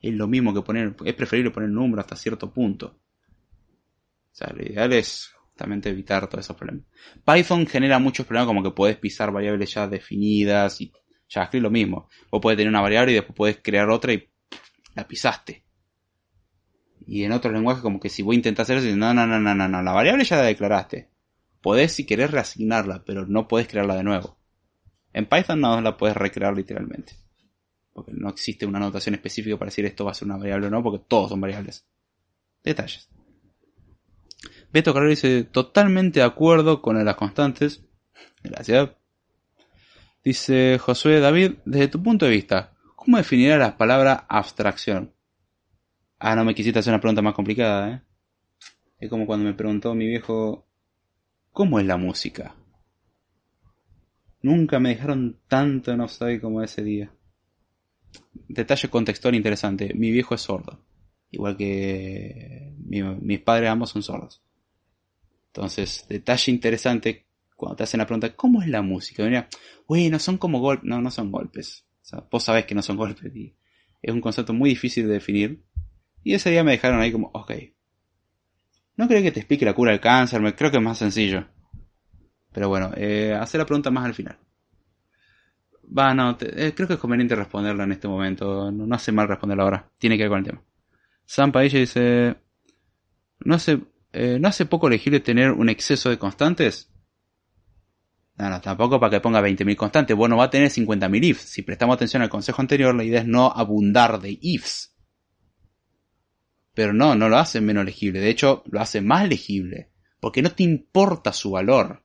es 0.00 0.14
lo 0.14 0.26
mismo 0.26 0.54
que 0.54 0.62
poner, 0.62 0.96
es 1.04 1.14
preferible 1.14 1.50
poner 1.50 1.68
un 1.68 1.76
número 1.76 2.00
hasta 2.00 2.16
cierto 2.16 2.52
punto. 2.52 2.98
O 4.32 4.34
sea, 4.34 4.52
lo 4.54 4.62
ideal 4.62 4.92
es 4.92 5.30
justamente 5.34 5.90
evitar 5.90 6.28
todos 6.28 6.44
esos 6.44 6.56
problemas. 6.56 6.86
Python 7.24 7.66
genera 7.66 7.98
muchos 7.98 8.26
problemas 8.26 8.46
como 8.46 8.62
que 8.62 8.70
puedes 8.70 8.96
pisar 8.96 9.30
variables 9.30 9.74
ya 9.74 9.86
definidas 9.86 10.80
y 10.80 10.92
escribir 11.30 11.62
lo 11.62 11.70
mismo. 11.70 12.08
O 12.30 12.40
puedes 12.40 12.56
tener 12.56 12.70
una 12.70 12.80
variable 12.80 13.12
y 13.12 13.14
después 13.16 13.36
puedes 13.36 13.58
crear 13.62 13.88
otra 13.90 14.12
y 14.12 14.28
la 14.94 15.06
pisaste. 15.06 15.64
Y 17.06 17.24
en 17.24 17.32
otros 17.32 17.52
lenguajes 17.52 17.82
como 17.82 17.98
que 17.98 18.08
si 18.08 18.22
voy 18.22 18.36
a 18.36 18.38
intentar 18.38 18.64
hacer 18.64 18.78
eso, 18.78 18.96
no, 18.96 19.14
no, 19.14 19.26
no, 19.26 19.40
no, 19.40 19.54
no, 19.54 19.68
no, 19.68 19.82
la 19.82 19.92
variable 19.92 20.24
ya 20.24 20.36
la 20.36 20.42
declaraste. 20.42 21.08
Podés 21.60 21.92
si 21.92 22.06
querés 22.06 22.30
reasignarla, 22.30 23.04
pero 23.04 23.26
no 23.26 23.48
podés 23.48 23.68
crearla 23.68 23.96
de 23.96 24.04
nuevo. 24.04 24.38
En 25.12 25.26
Python 25.26 25.60
no 25.60 25.80
la 25.80 25.96
puedes 25.96 26.16
recrear 26.16 26.54
literalmente. 26.54 27.16
Porque 27.92 28.12
no 28.14 28.28
existe 28.28 28.66
una 28.66 28.78
anotación 28.78 29.14
específica 29.14 29.58
para 29.58 29.70
decir 29.70 29.84
esto 29.84 30.04
va 30.04 30.12
a 30.12 30.14
ser 30.14 30.26
una 30.26 30.36
variable 30.36 30.68
o 30.68 30.70
no, 30.70 30.82
porque 30.82 31.04
todos 31.06 31.30
son 31.30 31.40
variables. 31.40 31.84
Detalles. 32.62 33.08
Beto 34.72 34.94
Carrero 34.94 35.10
dice, 35.10 35.44
totalmente 35.44 36.20
de 36.20 36.26
acuerdo 36.26 36.80
con 36.80 37.04
las 37.04 37.16
constantes. 37.16 37.84
Gracias. 38.42 38.99
Dice 40.22 40.78
Josué 40.78 41.18
David, 41.20 41.54
desde 41.64 41.88
tu 41.88 42.02
punto 42.02 42.26
de 42.26 42.32
vista, 42.32 42.74
¿cómo 42.94 43.16
definirá 43.16 43.56
la 43.56 43.78
palabra 43.78 44.26
abstracción? 44.28 45.14
Ah, 46.18 46.36
no 46.36 46.44
me 46.44 46.54
quisiste 46.54 46.78
hacer 46.78 46.92
una 46.92 47.00
pregunta 47.00 47.22
más 47.22 47.34
complicada, 47.34 47.90
¿eh? 47.90 48.02
Es 48.98 49.08
como 49.08 49.24
cuando 49.24 49.46
me 49.46 49.54
preguntó 49.54 49.94
mi 49.94 50.06
viejo, 50.06 50.66
¿cómo 51.52 51.80
es 51.80 51.86
la 51.86 51.96
música? 51.96 52.54
Nunca 54.42 54.78
me 54.78 54.90
dejaron 54.90 55.38
tanto 55.48 55.90
en 55.90 56.02
offside 56.02 56.40
como 56.40 56.62
ese 56.62 56.82
día. 56.82 57.10
Detalle 58.48 58.88
contextual 58.88 59.34
interesante. 59.34 59.94
Mi 59.94 60.10
viejo 60.10 60.34
es 60.34 60.42
sordo. 60.42 60.84
Igual 61.30 61.56
que 61.56 62.74
mis 62.86 63.40
padres 63.40 63.70
ambos 63.70 63.90
son 63.90 64.02
sordos. 64.02 64.42
Entonces, 65.46 66.04
detalle 66.08 66.52
interesante 66.52 67.26
cuando 67.60 67.76
te 67.76 67.82
hacen 67.82 67.98
la 67.98 68.06
pregunta, 68.06 68.34
¿cómo 68.34 68.62
es 68.62 68.68
la 68.68 68.80
música? 68.80 69.22
Mira, 69.22 69.48
no 69.88 70.18
son 70.18 70.38
como 70.38 70.60
golpes. 70.60 70.88
No, 70.88 71.02
no 71.02 71.10
son 71.10 71.30
golpes. 71.30 71.84
O 72.00 72.04
sea, 72.04 72.24
vos 72.30 72.42
sabés 72.42 72.64
que 72.64 72.74
no 72.74 72.82
son 72.82 72.96
golpes. 72.96 73.30
es 74.02 74.14
un 74.14 74.20
concepto 74.22 74.54
muy 74.54 74.70
difícil 74.70 75.06
de 75.06 75.14
definir. 75.14 75.62
Y 76.24 76.32
ese 76.32 76.50
día 76.50 76.64
me 76.64 76.72
dejaron 76.72 77.00
ahí 77.00 77.12
como, 77.12 77.30
ok. 77.34 77.52
No 78.96 79.06
creo 79.06 79.22
que 79.22 79.30
te 79.30 79.40
explique 79.40 79.66
la 79.66 79.74
cura 79.74 79.92
del 79.92 80.00
cáncer, 80.00 80.40
me 80.40 80.54
creo 80.54 80.70
que 80.70 80.78
es 80.78 80.82
más 80.82 80.98
sencillo. 80.98 81.46
Pero 82.52 82.68
bueno, 82.68 82.92
eh, 82.96 83.36
hacer 83.38 83.58
la 83.58 83.66
pregunta 83.66 83.90
más 83.90 84.06
al 84.06 84.14
final. 84.14 84.38
Va, 85.96 86.14
no, 86.14 86.36
eh, 86.40 86.72
creo 86.74 86.88
que 86.88 86.94
es 86.94 87.00
conveniente 87.00 87.34
responderla 87.34 87.84
en 87.84 87.92
este 87.92 88.08
momento. 88.08 88.72
No, 88.72 88.94
hace 88.94 89.12
mal 89.12 89.28
responderla 89.28 89.64
ahora. 89.64 89.90
Tiene 89.98 90.16
que 90.16 90.22
ver 90.24 90.30
con 90.30 90.38
el 90.38 90.44
tema. 90.46 90.62
Sam 91.26 91.52
Paella 91.52 91.78
dice: 91.78 92.36
¿No 93.40 93.54
hace, 93.54 93.80
eh, 94.12 94.38
¿No 94.40 94.48
hace 94.48 94.66
poco 94.66 94.88
elegible 94.88 95.20
tener 95.20 95.50
un 95.52 95.68
exceso 95.68 96.08
de 96.10 96.18
constantes? 96.18 96.89
No, 98.40 98.48
no, 98.48 98.58
tampoco 98.58 98.98
para 98.98 99.10
que 99.10 99.20
ponga 99.20 99.42
20.000 99.42 99.76
constantes. 99.76 100.16
Bueno, 100.16 100.34
va 100.38 100.44
a 100.44 100.50
tener 100.50 100.70
50.000 100.70 101.24
ifs. 101.24 101.42
Si 101.42 101.60
prestamos 101.60 101.96
atención 101.96 102.22
al 102.22 102.30
consejo 102.30 102.62
anterior, 102.62 102.94
la 102.94 103.04
idea 103.04 103.20
es 103.20 103.26
no 103.26 103.52
abundar 103.54 104.18
de 104.18 104.38
ifs. 104.40 104.96
Pero 106.72 106.94
no, 106.94 107.14
no 107.14 107.28
lo 107.28 107.36
hace 107.36 107.60
menos 107.60 107.84
legible. 107.84 108.18
De 108.18 108.30
hecho, 108.30 108.62
lo 108.70 108.80
hace 108.80 109.02
más 109.02 109.28
legible. 109.28 109.90
Porque 110.20 110.40
no 110.40 110.52
te 110.52 110.62
importa 110.62 111.34
su 111.34 111.50
valor. 111.50 112.02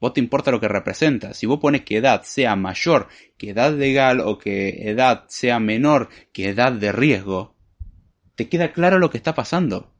Vos 0.00 0.14
te 0.14 0.20
importa 0.20 0.50
lo 0.50 0.60
que 0.60 0.68
representa. 0.68 1.34
Si 1.34 1.44
vos 1.44 1.60
pones 1.60 1.82
que 1.82 1.98
edad 1.98 2.22
sea 2.22 2.56
mayor 2.56 3.08
que 3.36 3.50
edad 3.50 3.74
legal 3.74 4.20
o 4.20 4.38
que 4.38 4.88
edad 4.88 5.26
sea 5.28 5.60
menor 5.60 6.08
que 6.32 6.48
edad 6.48 6.72
de 6.72 6.90
riesgo, 6.90 7.54
te 8.34 8.48
queda 8.48 8.72
claro 8.72 8.98
lo 8.98 9.10
que 9.10 9.18
está 9.18 9.34
pasando. 9.34 9.92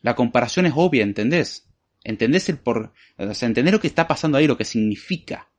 La 0.00 0.14
comparación 0.14 0.64
es 0.64 0.72
obvia, 0.74 1.02
¿entendés? 1.02 1.68
¿Entendés 2.04 2.48
el 2.48 2.58
por, 2.58 2.92
o 3.16 3.34
sea, 3.34 3.48
entendés 3.48 3.72
lo 3.72 3.80
que 3.80 3.88
está 3.88 4.06
pasando 4.06 4.38
ahí, 4.38 4.46
lo 4.46 4.56
que 4.56 4.64
significa? 4.64 5.50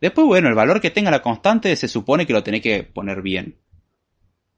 Después, 0.00 0.26
bueno, 0.26 0.48
el 0.48 0.54
valor 0.54 0.80
que 0.80 0.90
tenga 0.90 1.10
la 1.10 1.22
constante 1.22 1.74
se 1.74 1.88
supone 1.88 2.26
que 2.26 2.34
lo 2.34 2.44
tenés 2.44 2.60
que 2.60 2.84
poner 2.84 3.22
bien. 3.22 3.58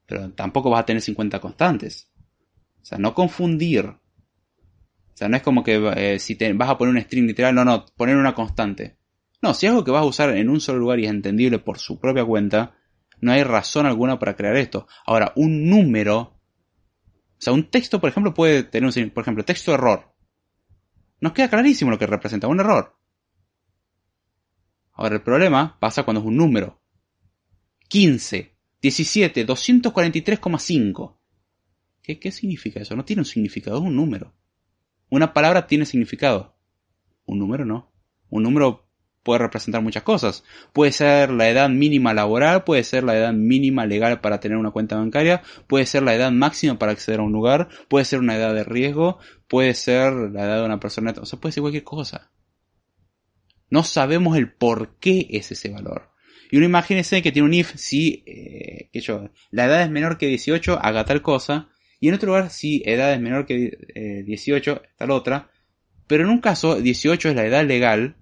Pero 0.04 0.32
tampoco 0.32 0.70
vas 0.70 0.80
a 0.80 0.86
tener 0.86 1.00
50 1.00 1.40
constantes. 1.40 2.10
O 2.82 2.84
sea, 2.84 2.98
no 2.98 3.14
confundir 3.14 3.94
o 5.18 5.18
sea, 5.18 5.28
no 5.28 5.36
es 5.36 5.42
como 5.42 5.64
que 5.64 5.82
eh, 5.96 6.20
si 6.20 6.36
te 6.36 6.52
vas 6.52 6.70
a 6.70 6.78
poner 6.78 6.94
un 6.94 7.00
string 7.00 7.26
literal, 7.26 7.52
no, 7.52 7.64
no, 7.64 7.86
poner 7.96 8.16
una 8.16 8.36
constante. 8.36 8.98
No, 9.42 9.52
si 9.52 9.66
es 9.66 9.70
algo 9.70 9.82
que 9.82 9.90
vas 9.90 10.02
a 10.02 10.06
usar 10.06 10.30
en 10.36 10.48
un 10.48 10.60
solo 10.60 10.78
lugar 10.78 11.00
y 11.00 11.06
es 11.06 11.10
entendible 11.10 11.58
por 11.58 11.80
su 11.80 11.98
propia 11.98 12.24
cuenta, 12.24 12.76
no 13.20 13.32
hay 13.32 13.42
razón 13.42 13.86
alguna 13.86 14.20
para 14.20 14.36
crear 14.36 14.54
esto. 14.54 14.86
Ahora, 15.04 15.32
un 15.34 15.68
número, 15.68 16.37
o 17.38 17.40
sea, 17.40 17.52
un 17.52 17.70
texto, 17.70 18.00
por 18.00 18.10
ejemplo, 18.10 18.34
puede 18.34 18.64
tener 18.64 18.90
un, 18.90 19.10
por 19.10 19.22
ejemplo, 19.22 19.44
texto 19.44 19.72
error. 19.72 20.12
Nos 21.20 21.32
queda 21.32 21.48
clarísimo 21.48 21.90
lo 21.90 21.98
que 21.98 22.06
representa, 22.06 22.48
un 22.48 22.58
error. 22.58 22.98
Ahora, 24.92 25.14
el 25.14 25.22
problema 25.22 25.78
pasa 25.78 26.02
cuando 26.02 26.20
es 26.20 26.26
un 26.26 26.36
número. 26.36 26.82
15, 27.88 28.56
17, 28.82 29.46
243,5. 29.46 31.16
¿Qué, 32.02 32.18
¿Qué 32.18 32.32
significa 32.32 32.80
eso? 32.80 32.96
No 32.96 33.04
tiene 33.04 33.22
un 33.22 33.26
significado, 33.26 33.78
es 33.78 33.84
un 33.84 33.94
número. 33.94 34.34
Una 35.08 35.32
palabra 35.32 35.68
tiene 35.68 35.86
significado. 35.86 36.56
Un 37.24 37.38
número 37.38 37.64
no. 37.64 37.92
Un 38.30 38.42
número 38.42 38.87
puede 39.28 39.40
representar 39.40 39.82
muchas 39.82 40.04
cosas. 40.04 40.42
Puede 40.72 40.90
ser 40.90 41.28
la 41.28 41.50
edad 41.50 41.68
mínima 41.68 42.14
laboral, 42.14 42.64
puede 42.64 42.82
ser 42.82 43.04
la 43.04 43.14
edad 43.14 43.34
mínima 43.34 43.84
legal 43.84 44.22
para 44.22 44.40
tener 44.40 44.56
una 44.56 44.70
cuenta 44.70 44.96
bancaria, 44.96 45.42
puede 45.66 45.84
ser 45.84 46.02
la 46.02 46.14
edad 46.14 46.32
máxima 46.32 46.78
para 46.78 46.92
acceder 46.92 47.20
a 47.20 47.24
un 47.24 47.32
lugar, 47.32 47.68
puede 47.88 48.06
ser 48.06 48.20
una 48.20 48.36
edad 48.36 48.54
de 48.54 48.64
riesgo, 48.64 49.18
puede 49.46 49.74
ser 49.74 50.14
la 50.14 50.44
edad 50.44 50.60
de 50.60 50.64
una 50.64 50.80
persona, 50.80 51.12
o 51.20 51.26
sea, 51.26 51.38
puede 51.38 51.52
ser 51.52 51.60
cualquier 51.60 51.84
cosa. 51.84 52.30
No 53.68 53.84
sabemos 53.84 54.38
el 54.38 54.50
por 54.50 54.96
qué 54.98 55.26
es 55.28 55.52
ese 55.52 55.68
valor. 55.68 56.08
Y 56.50 56.56
uno 56.56 56.64
imagínese 56.64 57.20
que 57.20 57.30
tiene 57.30 57.48
un 57.48 57.52
if 57.52 57.74
si, 57.76 58.24
eh, 58.24 58.88
que 58.94 59.00
yo, 59.00 59.28
la 59.50 59.66
edad 59.66 59.82
es 59.82 59.90
menor 59.90 60.16
que 60.16 60.28
18, 60.28 60.78
haga 60.80 61.04
tal 61.04 61.20
cosa, 61.20 61.68
y 62.00 62.08
en 62.08 62.14
otro 62.14 62.28
lugar, 62.28 62.48
si 62.48 62.82
edad 62.86 63.12
es 63.12 63.20
menor 63.20 63.44
que 63.44 64.24
18, 64.24 64.72
eh, 64.72 64.80
está 64.88 65.04
la 65.06 65.12
otra. 65.12 65.50
Pero 66.06 66.24
en 66.24 66.30
un 66.30 66.40
caso, 66.40 66.80
18 66.80 67.28
es 67.28 67.36
la 67.36 67.44
edad 67.44 67.66
legal 67.66 68.16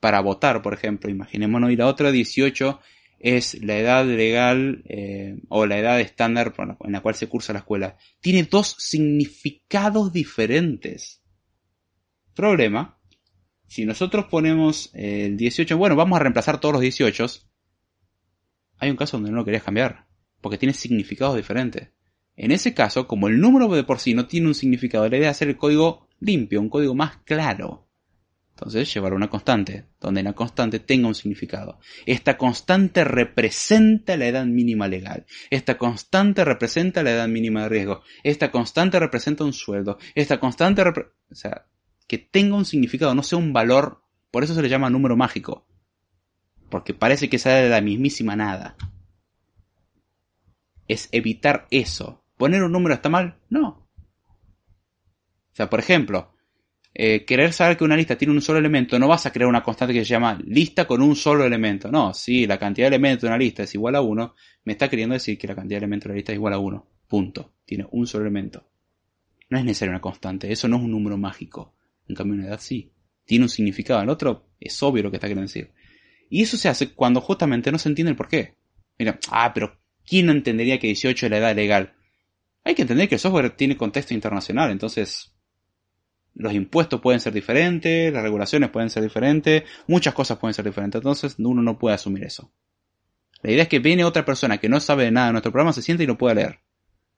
para 0.00 0.20
votar, 0.20 0.62
por 0.62 0.74
ejemplo. 0.74 1.10
Imaginémonos, 1.10 1.70
y 1.70 1.76
la 1.76 1.86
otra 1.86 2.10
18 2.10 2.80
es 3.18 3.62
la 3.62 3.76
edad 3.76 4.06
legal 4.06 4.82
eh, 4.86 5.40
o 5.48 5.66
la 5.66 5.78
edad 5.78 6.00
estándar 6.00 6.54
en 6.80 6.92
la 6.92 7.00
cual 7.00 7.14
se 7.14 7.28
cursa 7.28 7.52
la 7.52 7.60
escuela. 7.60 7.96
Tiene 8.20 8.44
dos 8.44 8.76
significados 8.78 10.12
diferentes. 10.12 11.22
Problema. 12.34 12.98
Si 13.66 13.84
nosotros 13.84 14.26
ponemos 14.30 14.90
el 14.94 15.36
18, 15.36 15.76
bueno, 15.76 15.96
vamos 15.96 16.16
a 16.16 16.22
reemplazar 16.22 16.60
todos 16.60 16.74
los 16.74 16.82
18. 16.82 17.26
Hay 18.78 18.90
un 18.90 18.96
caso 18.96 19.16
donde 19.16 19.30
no 19.30 19.38
lo 19.38 19.44
querías 19.44 19.64
cambiar. 19.64 20.06
Porque 20.40 20.56
tiene 20.56 20.72
significados 20.72 21.36
diferentes. 21.36 21.90
En 22.36 22.52
ese 22.52 22.72
caso, 22.72 23.08
como 23.08 23.26
el 23.26 23.40
número 23.40 23.66
de 23.68 23.82
por 23.82 23.98
sí 23.98 24.14
no 24.14 24.28
tiene 24.28 24.46
un 24.46 24.54
significado, 24.54 25.08
la 25.08 25.16
idea 25.16 25.30
es 25.30 25.36
hacer 25.36 25.48
el 25.48 25.56
código 25.56 26.08
limpio, 26.20 26.60
un 26.60 26.68
código 26.68 26.94
más 26.94 27.16
claro. 27.24 27.87
Entonces, 28.58 28.92
llevar 28.92 29.14
una 29.14 29.30
constante, 29.30 29.86
donde 30.00 30.20
la 30.20 30.32
constante 30.32 30.80
tenga 30.80 31.06
un 31.06 31.14
significado. 31.14 31.78
Esta 32.06 32.36
constante 32.36 33.04
representa 33.04 34.16
la 34.16 34.26
edad 34.26 34.46
mínima 34.46 34.88
legal. 34.88 35.26
Esta 35.48 35.78
constante 35.78 36.44
representa 36.44 37.04
la 37.04 37.12
edad 37.12 37.28
mínima 37.28 37.62
de 37.62 37.68
riesgo. 37.68 38.02
Esta 38.24 38.50
constante 38.50 38.98
representa 38.98 39.44
un 39.44 39.52
sueldo. 39.52 39.98
Esta 40.16 40.40
constante, 40.40 40.82
o 40.82 41.34
sea, 41.36 41.66
que 42.08 42.18
tenga 42.18 42.56
un 42.56 42.64
significado, 42.64 43.14
no 43.14 43.22
sea 43.22 43.38
un 43.38 43.52
valor. 43.52 44.02
Por 44.32 44.42
eso 44.42 44.56
se 44.56 44.62
le 44.62 44.68
llama 44.68 44.90
número 44.90 45.16
mágico. 45.16 45.64
Porque 46.68 46.94
parece 46.94 47.28
que 47.28 47.38
sale 47.38 47.62
de 47.62 47.68
la 47.68 47.80
mismísima 47.80 48.34
nada. 48.34 48.74
Es 50.88 51.08
evitar 51.12 51.68
eso. 51.70 52.24
¿Poner 52.36 52.64
un 52.64 52.72
número 52.72 52.92
está 52.92 53.08
mal? 53.08 53.38
No. 53.50 53.88
O 55.52 55.54
sea, 55.54 55.70
por 55.70 55.78
ejemplo, 55.78 56.34
eh, 57.00 57.24
querer 57.24 57.52
saber 57.52 57.76
que 57.76 57.84
una 57.84 57.96
lista 57.96 58.18
tiene 58.18 58.34
un 58.34 58.42
solo 58.42 58.58
elemento, 58.58 58.98
no 58.98 59.06
vas 59.06 59.24
a 59.24 59.32
crear 59.32 59.48
una 59.48 59.62
constante 59.62 59.94
que 59.94 60.04
se 60.04 60.10
llama 60.10 60.36
lista 60.44 60.84
con 60.84 61.00
un 61.00 61.14
solo 61.14 61.44
elemento. 61.44 61.92
No, 61.92 62.12
si 62.12 62.44
la 62.44 62.58
cantidad 62.58 62.86
de 62.86 62.96
elementos 62.96 63.22
de 63.22 63.28
una 63.28 63.38
lista 63.38 63.62
es 63.62 63.72
igual 63.76 63.94
a 63.94 64.00
1, 64.00 64.34
me 64.64 64.72
está 64.72 64.90
queriendo 64.90 65.12
decir 65.12 65.38
que 65.38 65.46
la 65.46 65.54
cantidad 65.54 65.78
de 65.78 65.84
elementos 65.84 66.08
de 66.08 66.14
la 66.14 66.16
lista 66.16 66.32
es 66.32 66.36
igual 66.36 66.54
a 66.54 66.58
1. 66.58 66.86
Punto. 67.06 67.52
Tiene 67.64 67.86
un 67.92 68.04
solo 68.08 68.24
elemento. 68.24 68.68
No 69.48 69.58
es 69.58 69.64
necesaria 69.64 69.92
una 69.92 70.00
constante, 70.00 70.50
eso 70.50 70.66
no 70.66 70.76
es 70.76 70.82
un 70.82 70.90
número 70.90 71.16
mágico. 71.16 71.72
En 72.08 72.16
cambio, 72.16 72.34
una 72.34 72.48
edad 72.48 72.60
sí. 72.60 72.90
Tiene 73.24 73.44
un 73.44 73.48
significado. 73.48 74.02
El 74.02 74.08
otro 74.08 74.48
es 74.58 74.82
obvio 74.82 75.04
lo 75.04 75.12
que 75.12 75.18
está 75.18 75.28
queriendo 75.28 75.46
decir. 75.46 75.70
Y 76.28 76.42
eso 76.42 76.56
se 76.56 76.68
hace 76.68 76.94
cuando 76.94 77.20
justamente 77.20 77.70
no 77.70 77.78
se 77.78 77.90
entiende 77.90 78.10
el 78.10 78.16
por 78.16 78.26
qué. 78.26 78.56
Mira, 78.98 79.20
ah, 79.30 79.52
pero 79.54 79.78
¿quién 80.04 80.26
no 80.26 80.32
entendería 80.32 80.80
que 80.80 80.88
18 80.88 81.26
es 81.26 81.30
la 81.30 81.38
edad 81.38 81.54
legal? 81.54 81.94
Hay 82.64 82.74
que 82.74 82.82
entender 82.82 83.08
que 83.08 83.14
el 83.14 83.20
software 83.20 83.50
tiene 83.50 83.76
contexto 83.76 84.14
internacional, 84.14 84.72
entonces 84.72 85.37
los 86.38 86.52
impuestos 86.52 87.00
pueden 87.00 87.20
ser 87.20 87.32
diferentes, 87.32 88.12
las 88.12 88.22
regulaciones 88.22 88.70
pueden 88.70 88.90
ser 88.90 89.02
diferentes, 89.02 89.64
muchas 89.88 90.14
cosas 90.14 90.38
pueden 90.38 90.54
ser 90.54 90.64
diferentes, 90.64 91.00
entonces 91.00 91.34
uno 91.38 91.62
no 91.62 91.78
puede 91.78 91.96
asumir 91.96 92.24
eso. 92.24 92.50
La 93.42 93.50
idea 93.50 93.64
es 93.64 93.68
que 93.68 93.80
viene 93.80 94.04
otra 94.04 94.24
persona 94.24 94.58
que 94.58 94.68
no 94.68 94.80
sabe 94.80 95.04
de 95.04 95.10
nada 95.10 95.26
de 95.26 95.32
nuestro 95.32 95.52
programa, 95.52 95.72
se 95.72 95.82
siente 95.82 96.04
y 96.04 96.06
lo 96.06 96.16
puede 96.16 96.36
leer. 96.36 96.60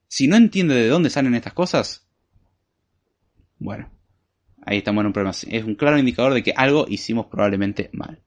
Si 0.09 0.27
no 0.27 0.37
entiende 0.37 0.75
de 0.75 0.89
dónde 0.89 1.11
salen 1.11 1.35
estas 1.35 1.53
cosas, 1.53 2.09
bueno, 3.59 3.91
ahí 4.65 4.79
estamos 4.79 5.03
en 5.03 5.09
un 5.09 5.13
problema. 5.13 5.31
Es 5.49 5.65
un 5.65 5.75
claro 5.75 5.99
indicador 5.99 6.35
de 6.35 6.43
que 6.43 6.53
algo 6.57 6.87
hicimos 6.89 7.27
probablemente 7.27 7.91
mal. 7.93 8.23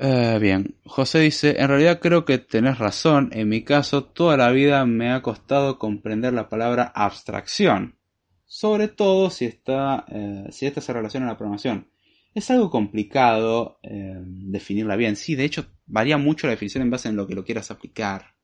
Eh, 0.00 0.38
bien, 0.40 0.76
José 0.84 1.18
dice, 1.18 1.56
en 1.58 1.68
realidad 1.68 1.98
creo 2.00 2.24
que 2.24 2.38
tenés 2.38 2.78
razón, 2.78 3.30
en 3.32 3.48
mi 3.48 3.64
caso 3.64 4.04
toda 4.04 4.36
la 4.36 4.52
vida 4.52 4.86
me 4.86 5.10
ha 5.10 5.22
costado 5.22 5.76
comprender 5.76 6.32
la 6.32 6.48
palabra 6.48 6.92
abstracción, 6.94 7.98
sobre 8.46 8.86
todo 8.86 9.28
si, 9.28 9.46
está, 9.46 10.04
eh, 10.08 10.46
si 10.52 10.66
esta 10.66 10.80
se 10.80 10.92
relaciona 10.92 11.26
a 11.26 11.30
la 11.30 11.36
programación. 11.36 11.90
Es 12.32 12.48
algo 12.52 12.70
complicado 12.70 13.80
eh, 13.82 14.14
definirla 14.22 14.94
bien, 14.94 15.16
sí, 15.16 15.34
de 15.34 15.44
hecho 15.44 15.66
varía 15.86 16.16
mucho 16.16 16.46
la 16.46 16.52
definición 16.52 16.82
en 16.82 16.90
base 16.90 17.08
en 17.08 17.16
lo 17.16 17.26
que 17.26 17.34
lo 17.34 17.44
quieras 17.44 17.72
aplicar. 17.72 18.36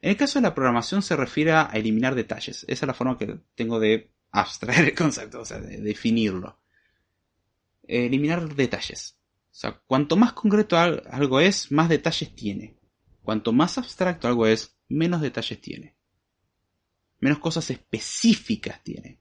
En 0.00 0.10
el 0.10 0.16
caso 0.16 0.38
de 0.38 0.44
la 0.44 0.54
programación 0.54 1.02
se 1.02 1.16
refiere 1.16 1.52
a 1.52 1.70
eliminar 1.74 2.14
detalles, 2.14 2.64
esa 2.68 2.84
es 2.84 2.86
la 2.86 2.94
forma 2.94 3.18
que 3.18 3.40
tengo 3.56 3.80
de 3.80 4.12
abstraer 4.30 4.84
el 4.84 4.94
concepto, 4.94 5.40
o 5.40 5.44
sea, 5.44 5.58
de 5.58 5.78
definirlo. 5.78 6.60
Eliminar 7.82 8.54
detalles. 8.54 9.19
O 9.50 9.54
sea, 9.60 9.80
cuanto 9.86 10.16
más 10.16 10.32
concreto 10.32 10.76
algo 10.78 11.40
es, 11.40 11.72
más 11.72 11.88
detalles 11.88 12.34
tiene. 12.34 12.78
Cuanto 13.22 13.52
más 13.52 13.78
abstracto 13.78 14.28
algo 14.28 14.46
es, 14.46 14.76
menos 14.88 15.20
detalles 15.20 15.60
tiene. 15.60 15.96
Menos 17.18 17.38
cosas 17.38 17.70
específicas 17.70 18.82
tiene. 18.82 19.20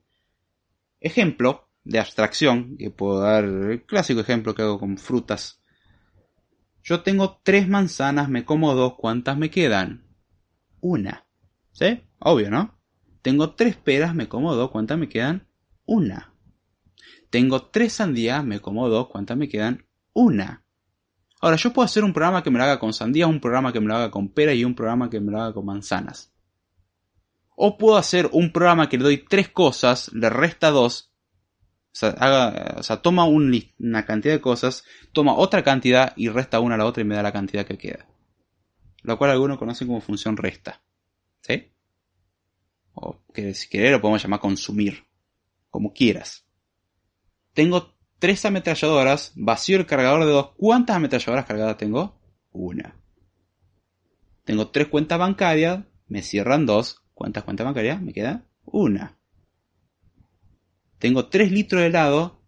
Ejemplo, 0.99 1.69
de 1.83 1.99
abstracción, 1.99 2.77
que 2.77 2.91
puedo 2.91 3.21
dar 3.21 3.43
el 3.43 3.83
clásico 3.85 4.21
ejemplo 4.21 4.53
que 4.53 4.61
hago 4.61 4.79
con 4.79 4.97
frutas. 4.97 5.61
Yo 6.83 7.01
tengo 7.01 7.41
tres 7.43 7.67
manzanas, 7.67 8.29
me 8.29 8.45
como 8.45 8.73
dos, 8.75 8.95
¿cuántas 8.95 9.37
me 9.37 9.49
quedan? 9.49 10.05
Una. 10.79 11.25
¿Sí? 11.71 12.03
Obvio, 12.19 12.51
¿no? 12.51 12.79
Tengo 13.21 13.55
tres 13.55 13.75
peras, 13.75 14.15
me 14.15 14.29
como 14.29 14.55
dos, 14.55 14.71
¿cuántas 14.71 14.97
me 14.97 15.09
quedan? 15.09 15.47
Una. 15.85 16.33
Tengo 17.29 17.67
tres 17.67 17.93
sandías, 17.93 18.45
me 18.45 18.59
como 18.59 18.87
dos, 18.87 19.07
¿cuántas 19.09 19.37
me 19.37 19.49
quedan? 19.49 19.85
Una. 20.19 20.65
Ahora, 21.39 21.55
yo 21.55 21.71
puedo 21.71 21.85
hacer 21.85 22.03
un 22.03 22.11
programa 22.11 22.43
que 22.43 22.51
me 22.51 22.57
lo 22.57 22.65
haga 22.65 22.77
con 22.77 22.91
sandías, 22.91 23.29
un 23.29 23.39
programa 23.39 23.71
que 23.71 23.79
me 23.79 23.87
lo 23.87 23.95
haga 23.95 24.11
con 24.11 24.27
peras 24.27 24.55
y 24.55 24.65
un 24.65 24.75
programa 24.75 25.09
que 25.09 25.21
me 25.21 25.31
lo 25.31 25.41
haga 25.41 25.53
con 25.53 25.65
manzanas. 25.65 26.33
O 27.55 27.77
puedo 27.77 27.95
hacer 27.95 28.29
un 28.33 28.51
programa 28.51 28.89
que 28.89 28.97
le 28.97 29.05
doy 29.05 29.17
tres 29.19 29.47
cosas, 29.47 30.11
le 30.11 30.29
resta 30.29 30.71
dos, 30.71 31.13
o 31.93 31.95
sea, 31.95 32.09
haga, 32.09 32.75
o 32.79 32.83
sea 32.83 33.01
toma 33.01 33.23
una 33.23 34.05
cantidad 34.05 34.33
de 34.33 34.41
cosas, 34.41 34.83
toma 35.13 35.35
otra 35.35 35.63
cantidad 35.63 36.11
y 36.17 36.27
resta 36.27 36.59
una 36.59 36.75
a 36.75 36.77
la 36.77 36.85
otra 36.85 37.01
y 37.01 37.05
me 37.05 37.15
da 37.15 37.23
la 37.23 37.31
cantidad 37.31 37.65
que 37.65 37.77
queda. 37.77 38.05
Lo 39.03 39.17
cual 39.17 39.31
algunos 39.31 39.57
conocen 39.57 39.87
como 39.87 40.01
función 40.01 40.35
resta. 40.35 40.81
¿Sí? 41.39 41.71
O 42.93 43.23
que 43.33 43.53
si 43.53 43.69
querés 43.69 43.93
lo 43.93 44.01
podemos 44.01 44.21
llamar 44.21 44.41
consumir. 44.41 45.05
Como 45.69 45.93
quieras. 45.93 46.45
Tengo 47.53 47.98
tres 48.19 48.45
ametralladoras, 48.45 49.31
vacío 49.35 49.77
el 49.77 49.85
cargador 49.85 50.25
de 50.25 50.31
dos. 50.31 50.51
¿Cuántas 50.57 50.97
ametralladoras 50.97 51.45
cargadas 51.45 51.77
tengo? 51.77 52.19
Una. 52.51 52.95
Tengo 54.43 54.69
tres 54.69 54.87
cuentas 54.87 55.17
bancarias, 55.17 55.85
me 56.07 56.21
cierran 56.21 56.65
dos. 56.65 57.01
¿Cuántas 57.13 57.43
cuentas 57.43 57.65
bancarias? 57.65 58.01
Me 58.01 58.13
queda 58.13 58.45
una. 58.65 59.17
Tengo 60.99 61.27
tres 61.27 61.51
litros 61.51 61.81
de 61.81 61.87
helado, 61.87 62.41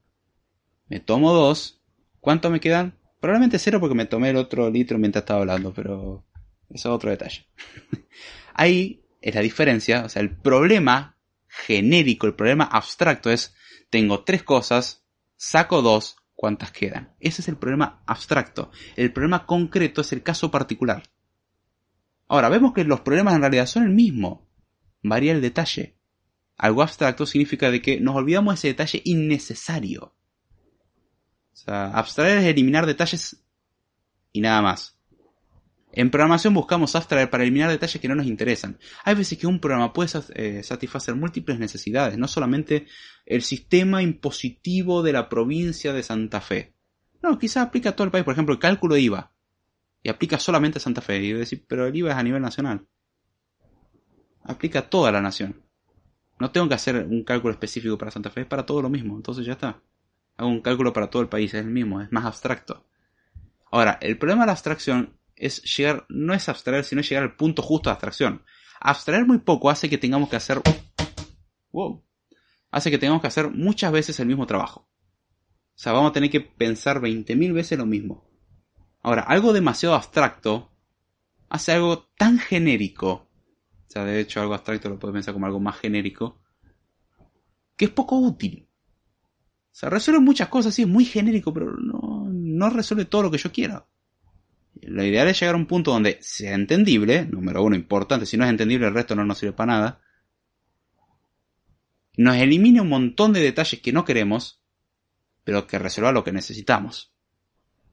me 0.87 0.99
tomo 0.99 1.33
dos. 1.33 1.81
¿Cuánto 2.19 2.49
me 2.49 2.59
quedan? 2.59 2.99
Probablemente 3.19 3.59
cero 3.59 3.79
porque 3.79 3.95
me 3.95 4.05
tomé 4.05 4.31
el 4.31 4.35
otro 4.35 4.69
litro 4.69 4.97
mientras 4.97 5.21
estaba 5.21 5.41
hablando, 5.41 5.73
pero 5.73 6.25
eso 6.69 6.89
es 6.89 6.95
otro 6.95 7.09
detalle. 7.09 7.45
Ahí 8.53 9.05
es 9.21 9.33
la 9.33 9.41
diferencia, 9.41 10.03
o 10.05 10.09
sea, 10.09 10.21
el 10.21 10.35
problema 10.35 11.17
genérico, 11.47 12.27
el 12.27 12.35
problema 12.35 12.65
abstracto 12.65 13.29
es, 13.29 13.55
tengo 13.89 14.23
tres 14.23 14.43
cosas, 14.43 15.00
saco 15.41 15.81
dos, 15.81 16.17
¿cuántas 16.35 16.71
quedan? 16.71 17.15
Ese 17.19 17.41
es 17.41 17.47
el 17.47 17.57
problema 17.57 18.03
abstracto. 18.05 18.69
El 18.95 19.11
problema 19.11 19.47
concreto 19.47 20.01
es 20.01 20.13
el 20.13 20.21
caso 20.21 20.51
particular. 20.51 21.01
Ahora, 22.27 22.47
vemos 22.47 22.73
que 22.73 22.83
los 22.83 23.01
problemas 23.01 23.33
en 23.33 23.41
realidad 23.41 23.65
son 23.65 23.83
el 23.83 23.89
mismo. 23.89 24.47
Varía 25.01 25.31
el 25.31 25.41
detalle. 25.41 25.97
Algo 26.57 26.83
abstracto 26.83 27.25
significa 27.25 27.71
de 27.71 27.81
que 27.81 27.99
nos 27.99 28.15
olvidamos 28.15 28.53
de 28.53 28.57
ese 28.59 28.67
detalle 28.67 29.01
innecesario. 29.03 30.13
O 31.53 31.55
sea, 31.55 31.87
abstraer 31.87 32.37
es 32.37 32.45
eliminar 32.45 32.85
detalles 32.85 33.43
y 34.31 34.41
nada 34.41 34.61
más. 34.61 34.95
En 35.93 36.09
programación 36.09 36.53
buscamos 36.53 36.95
abstraer 36.95 37.29
para 37.29 37.43
eliminar 37.43 37.69
detalles 37.69 37.99
que 37.99 38.07
no 38.07 38.15
nos 38.15 38.25
interesan. 38.25 38.79
Hay 39.03 39.15
veces 39.15 39.37
que 39.37 39.47
un 39.47 39.59
programa 39.59 39.91
puede 39.91 40.09
eh, 40.35 40.63
satisfacer 40.63 41.15
múltiples 41.15 41.59
necesidades, 41.59 42.17
no 42.17 42.27
solamente 42.27 42.87
el 43.25 43.41
sistema 43.41 44.01
impositivo 44.01 45.03
de 45.03 45.13
la 45.13 45.27
provincia 45.27 45.91
de 45.91 46.03
Santa 46.03 46.39
Fe. 46.39 46.75
No, 47.21 47.37
quizás 47.37 47.67
aplica 47.67 47.89
a 47.89 47.95
todo 47.95 48.05
el 48.05 48.11
país, 48.11 48.23
por 48.23 48.33
ejemplo, 48.33 48.53
el 48.53 48.59
cálculo 48.59 48.95
de 48.95 49.01
IVA. 49.01 49.31
Y 50.03 50.09
aplica 50.09 50.39
solamente 50.39 50.79
a 50.79 50.81
Santa 50.81 51.01
Fe. 51.01 51.21
Y 51.21 51.33
decir, 51.33 51.65
pero 51.67 51.85
el 51.85 51.95
IVA 51.95 52.11
es 52.11 52.17
a 52.17 52.23
nivel 52.23 52.41
nacional. 52.41 52.87
Aplica 54.43 54.79
a 54.79 54.89
toda 54.89 55.11
la 55.11 55.21
nación. 55.21 55.61
No 56.39 56.51
tengo 56.51 56.67
que 56.67 56.73
hacer 56.73 57.05
un 57.05 57.23
cálculo 57.23 57.53
específico 57.53 57.97
para 57.97 58.09
Santa 58.09 58.31
Fe, 58.31 58.41
es 58.41 58.47
para 58.47 58.65
todo 58.65 58.81
lo 58.81 58.89
mismo. 58.89 59.15
Entonces 59.15 59.45
ya 59.45 59.53
está. 59.53 59.81
Hago 60.37 60.49
un 60.49 60.61
cálculo 60.61 60.93
para 60.93 61.09
todo 61.09 61.21
el 61.21 61.27
país, 61.27 61.53
es 61.53 61.61
el 61.61 61.69
mismo, 61.69 62.01
es 62.01 62.11
más 62.11 62.25
abstracto. 62.25 62.87
Ahora, 63.69 63.99
el 64.01 64.17
problema 64.17 64.41
de 64.41 64.47
la 64.47 64.53
abstracción 64.53 65.20
es 65.41 65.63
llegar, 65.63 66.05
no 66.07 66.33
es 66.33 66.47
abstraer, 66.47 66.83
sino 66.83 67.01
llegar 67.01 67.23
al 67.23 67.35
punto 67.35 67.63
justo 67.63 67.89
de 67.89 67.93
abstracción. 67.93 68.43
Abstraer 68.79 69.25
muy 69.25 69.39
poco 69.39 69.69
hace 69.69 69.89
que 69.89 69.97
tengamos 69.97 70.29
que 70.29 70.35
hacer, 70.35 70.61
wow, 71.71 72.05
hace 72.69 72.91
que 72.91 72.99
tengamos 72.99 73.21
que 73.21 73.27
hacer 73.27 73.49
muchas 73.49 73.91
veces 73.91 74.19
el 74.19 74.27
mismo 74.27 74.45
trabajo. 74.45 74.81
O 74.81 75.79
sea, 75.81 75.93
vamos 75.93 76.11
a 76.11 76.13
tener 76.13 76.29
que 76.29 76.41
pensar 76.41 77.01
20.000 77.01 77.53
veces 77.53 77.77
lo 77.77 77.87
mismo. 77.87 78.29
Ahora, 79.01 79.23
algo 79.23 79.51
demasiado 79.51 79.95
abstracto 79.95 80.71
hace 81.49 81.71
algo 81.71 82.07
tan 82.17 82.37
genérico. 82.37 83.11
O 83.11 83.87
sea, 83.87 84.05
de 84.05 84.19
hecho, 84.19 84.41
algo 84.41 84.53
abstracto 84.53 84.89
lo 84.89 84.99
puedes 84.99 85.13
pensar 85.13 85.33
como 85.33 85.47
algo 85.47 85.59
más 85.59 85.79
genérico. 85.79 86.39
Que 87.75 87.85
es 87.85 87.91
poco 87.91 88.19
útil. 88.19 88.69
O 89.71 89.73
sea, 89.73 89.89
resuelve 89.89 90.19
muchas 90.19 90.49
cosas, 90.49 90.75
sí, 90.75 90.83
es 90.83 90.87
muy 90.87 91.05
genérico, 91.05 91.51
pero 91.51 91.75
no, 91.77 92.27
no 92.29 92.69
resuelve 92.69 93.05
todo 93.05 93.23
lo 93.23 93.31
que 93.31 93.39
yo 93.39 93.51
quiera. 93.51 93.87
Lo 94.81 95.03
ideal 95.03 95.27
es 95.27 95.39
llegar 95.39 95.55
a 95.55 95.57
un 95.57 95.67
punto 95.67 95.91
donde 95.91 96.17
sea 96.21 96.53
entendible, 96.53 97.25
número 97.25 97.63
uno, 97.63 97.75
importante, 97.75 98.25
si 98.25 98.35
no 98.35 98.43
es 98.43 98.49
entendible 98.49 98.87
el 98.87 98.93
resto 98.93 99.15
no 99.15 99.23
nos 99.23 99.37
sirve 99.37 99.53
para 99.53 99.73
nada. 99.73 100.01
Nos 102.17 102.37
elimine 102.37 102.81
un 102.81 102.89
montón 102.89 103.31
de 103.31 103.41
detalles 103.41 103.79
que 103.81 103.93
no 103.93 104.03
queremos, 104.03 104.61
pero 105.43 105.67
que 105.67 105.79
resuelva 105.79 106.11
lo 106.11 106.23
que 106.23 106.31
necesitamos. 106.31 107.13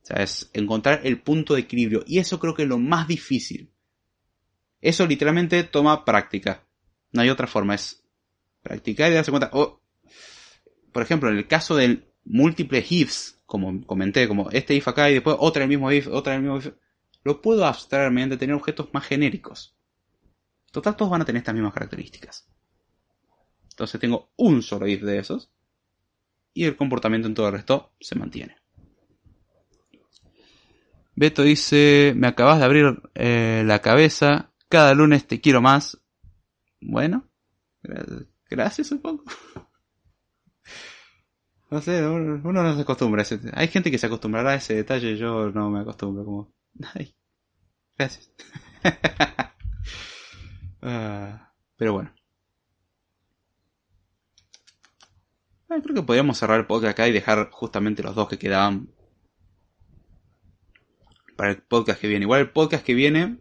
O 0.02 0.06
sea, 0.06 0.22
es 0.22 0.50
encontrar 0.54 1.02
el 1.04 1.20
punto 1.20 1.54
de 1.54 1.60
equilibrio. 1.60 2.04
Y 2.06 2.18
eso 2.18 2.40
creo 2.40 2.54
que 2.54 2.62
es 2.62 2.68
lo 2.68 2.78
más 2.78 3.06
difícil. 3.06 3.70
Eso 4.80 5.06
literalmente 5.06 5.64
toma 5.64 6.04
práctica. 6.04 6.66
No 7.12 7.22
hay 7.22 7.30
otra 7.30 7.46
forma, 7.46 7.74
es 7.74 8.02
practicar 8.62 9.10
y 9.10 9.14
darse 9.14 9.30
cuenta. 9.30 9.50
Oh, 9.52 9.82
por 10.92 11.02
ejemplo, 11.02 11.28
en 11.28 11.36
el 11.36 11.46
caso 11.46 11.76
del 11.76 12.07
múltiple 12.24 12.84
ifs, 12.88 13.40
como 13.46 13.84
comenté, 13.86 14.28
como 14.28 14.50
este 14.50 14.74
if 14.74 14.86
acá 14.88 15.10
y 15.10 15.14
después 15.14 15.36
otra 15.38 15.62
el 15.62 15.68
mismo 15.68 15.90
if, 15.90 16.08
otra 16.08 16.34
el 16.34 16.42
mismo 16.42 16.58
if, 16.58 16.72
lo 17.24 17.40
puedo 17.40 17.66
abstraer 17.66 18.10
mediante 18.10 18.36
tener 18.36 18.54
objetos 18.54 18.88
más 18.92 19.04
genéricos. 19.06 19.76
Total, 20.70 20.96
todos 20.96 21.10
van 21.10 21.22
a 21.22 21.24
tener 21.24 21.40
estas 21.40 21.54
mismas 21.54 21.72
características. 21.72 22.48
Entonces 23.70 24.00
tengo 24.00 24.32
un 24.36 24.62
solo 24.62 24.86
if 24.86 25.02
de 25.02 25.18
esos 25.18 25.50
y 26.52 26.64
el 26.64 26.76
comportamiento 26.76 27.28
en 27.28 27.34
todo 27.34 27.46
el 27.46 27.52
resto 27.52 27.92
se 28.00 28.16
mantiene. 28.16 28.56
Beto 31.14 31.42
dice, 31.42 32.12
me 32.16 32.28
acabas 32.28 32.58
de 32.58 32.64
abrir 32.64 33.02
eh, 33.14 33.62
la 33.66 33.80
cabeza, 33.80 34.52
cada 34.68 34.94
lunes 34.94 35.26
te 35.26 35.40
quiero 35.40 35.60
más. 35.60 36.00
Bueno, 36.80 37.28
gracias 38.48 38.88
supongo. 38.88 39.24
No 41.70 41.82
sé, 41.82 42.06
uno, 42.06 42.38
no 42.38 42.74
se 42.74 42.80
acostumbra 42.82 43.20
a 43.20 43.24
ese... 43.24 43.40
Hay 43.52 43.68
gente 43.68 43.90
que 43.90 43.98
se 43.98 44.06
acostumbrará 44.06 44.50
a 44.50 44.54
ese 44.54 44.74
detalle, 44.74 45.16
yo 45.16 45.50
no 45.50 45.70
me 45.70 45.80
acostumbro, 45.80 46.24
como... 46.24 46.54
Ay, 46.94 47.14
gracias. 47.96 48.32
Ah, 50.80 51.52
pero 51.76 51.92
bueno. 51.92 52.14
creo 55.66 55.94
que 55.94 56.02
podríamos 56.04 56.38
cerrar 56.38 56.60
el 56.60 56.66
podcast 56.66 56.92
acá 56.92 57.08
y 57.08 57.12
dejar 57.12 57.50
justamente 57.50 58.04
los 58.04 58.14
dos 58.14 58.28
que 58.28 58.38
quedaban 58.38 58.88
para 61.36 61.50
el 61.50 61.60
podcast 61.60 62.00
que 62.00 62.06
viene. 62.06 62.24
Igual 62.24 62.42
el 62.42 62.50
podcast 62.50 62.84
que 62.84 62.94
viene... 62.94 63.38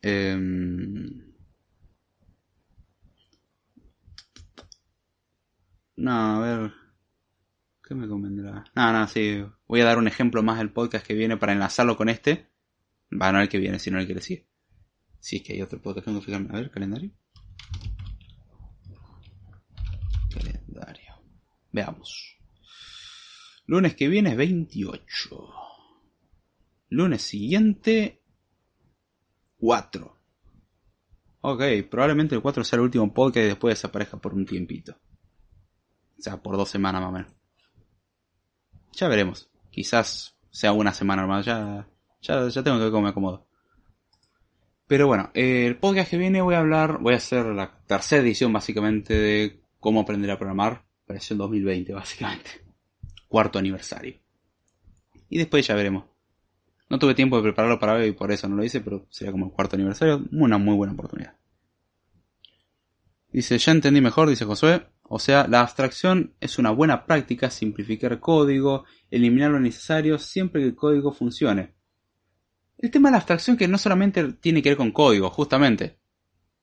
Eh, 0.00 1.31
No, 6.02 6.10
a 6.10 6.40
ver. 6.40 6.72
¿Qué 7.80 7.94
me 7.94 8.08
convendrá? 8.08 8.64
No, 8.74 8.92
no, 8.92 9.06
sí. 9.06 9.44
Voy 9.68 9.82
a 9.82 9.84
dar 9.84 9.98
un 9.98 10.08
ejemplo 10.08 10.42
más 10.42 10.58
del 10.58 10.72
podcast 10.72 11.06
que 11.06 11.14
viene 11.14 11.36
para 11.36 11.52
enlazarlo 11.52 11.96
con 11.96 12.08
este. 12.08 12.50
Va, 13.12 13.30
no 13.30 13.40
el 13.40 13.48
que 13.48 13.58
viene, 13.60 13.78
sino 13.78 14.00
el 14.00 14.08
que 14.08 14.16
le 14.16 14.20
sigue. 14.20 14.48
Si 15.20 15.36
es 15.36 15.42
que 15.44 15.52
hay 15.52 15.62
otro 15.62 15.80
podcast, 15.80 16.06
tengo 16.06 16.18
que 16.18 16.26
fijarme. 16.26 16.48
A 16.50 16.54
ver, 16.54 16.72
calendario. 16.72 17.12
Calendario. 20.34 21.14
Veamos. 21.70 22.36
Lunes 23.66 23.94
que 23.94 24.08
viene 24.08 24.30
es 24.30 24.36
28. 24.36 25.54
Lunes 26.88 27.22
siguiente 27.22 28.24
4. 29.58 30.18
Ok, 31.42 31.62
probablemente 31.88 32.34
el 32.34 32.42
4 32.42 32.64
sea 32.64 32.78
el 32.78 32.82
último 32.82 33.14
podcast 33.14 33.44
y 33.44 33.48
después 33.50 33.76
desaparezca 33.76 34.16
por 34.16 34.34
un 34.34 34.46
tiempito. 34.46 34.96
O 36.22 36.24
sea, 36.24 36.40
por 36.40 36.56
dos 36.56 36.70
semanas 36.70 37.02
más 37.02 37.08
o 37.08 37.12
menos. 37.12 37.32
Ya 38.92 39.08
veremos. 39.08 39.50
Quizás 39.72 40.36
sea 40.52 40.70
una 40.70 40.94
semana 40.94 41.26
más. 41.26 41.44
Ya, 41.44 41.88
ya, 42.20 42.46
ya 42.46 42.62
tengo 42.62 42.76
que 42.76 42.84
ver 42.84 42.92
cómo 42.92 43.02
me 43.02 43.08
acomodo. 43.08 43.48
Pero 44.86 45.08
bueno, 45.08 45.32
el 45.34 45.78
podcast 45.78 46.10
que 46.10 46.18
viene 46.18 46.40
voy 46.40 46.54
a 46.54 46.60
hablar, 46.60 46.98
voy 47.00 47.14
a 47.14 47.16
hacer 47.16 47.46
la 47.46 47.76
tercera 47.88 48.22
edición 48.22 48.52
básicamente 48.52 49.14
de 49.14 49.64
cómo 49.80 50.02
aprender 50.02 50.30
a 50.30 50.38
programar. 50.38 50.84
Versión 51.08 51.40
2020 51.40 51.92
básicamente. 51.92 52.50
Cuarto 53.26 53.58
aniversario. 53.58 54.14
Y 55.28 55.38
después 55.38 55.66
ya 55.66 55.74
veremos. 55.74 56.04
No 56.88 57.00
tuve 57.00 57.16
tiempo 57.16 57.36
de 57.36 57.42
prepararlo 57.42 57.80
para 57.80 57.94
hoy 57.94 58.10
y 58.10 58.12
por 58.12 58.30
eso 58.30 58.48
no 58.48 58.54
lo 58.54 58.62
hice, 58.62 58.80
pero 58.80 59.08
sería 59.10 59.32
como 59.32 59.46
el 59.46 59.52
cuarto 59.52 59.74
aniversario. 59.74 60.22
Una 60.30 60.56
muy 60.56 60.76
buena 60.76 60.92
oportunidad. 60.92 61.34
Dice, 63.32 63.58
ya 63.58 63.72
entendí 63.72 64.00
mejor, 64.00 64.28
dice 64.28 64.44
Josué. 64.44 64.86
O 65.14 65.18
sea, 65.18 65.46
la 65.46 65.60
abstracción 65.60 66.32
es 66.40 66.58
una 66.58 66.70
buena 66.70 67.04
práctica 67.04 67.50
simplificar 67.50 68.18
código, 68.18 68.86
eliminar 69.10 69.50
lo 69.50 69.60
necesario 69.60 70.18
siempre 70.18 70.62
que 70.62 70.68
el 70.68 70.74
código 70.74 71.12
funcione. 71.12 71.74
El 72.78 72.90
tema 72.90 73.10
de 73.10 73.12
la 73.12 73.16
abstracción 73.18 73.58
que 73.58 73.68
no 73.68 73.76
solamente 73.76 74.32
tiene 74.32 74.62
que 74.62 74.70
ver 74.70 74.78
con 74.78 74.90
código, 74.90 75.28
justamente. 75.28 75.98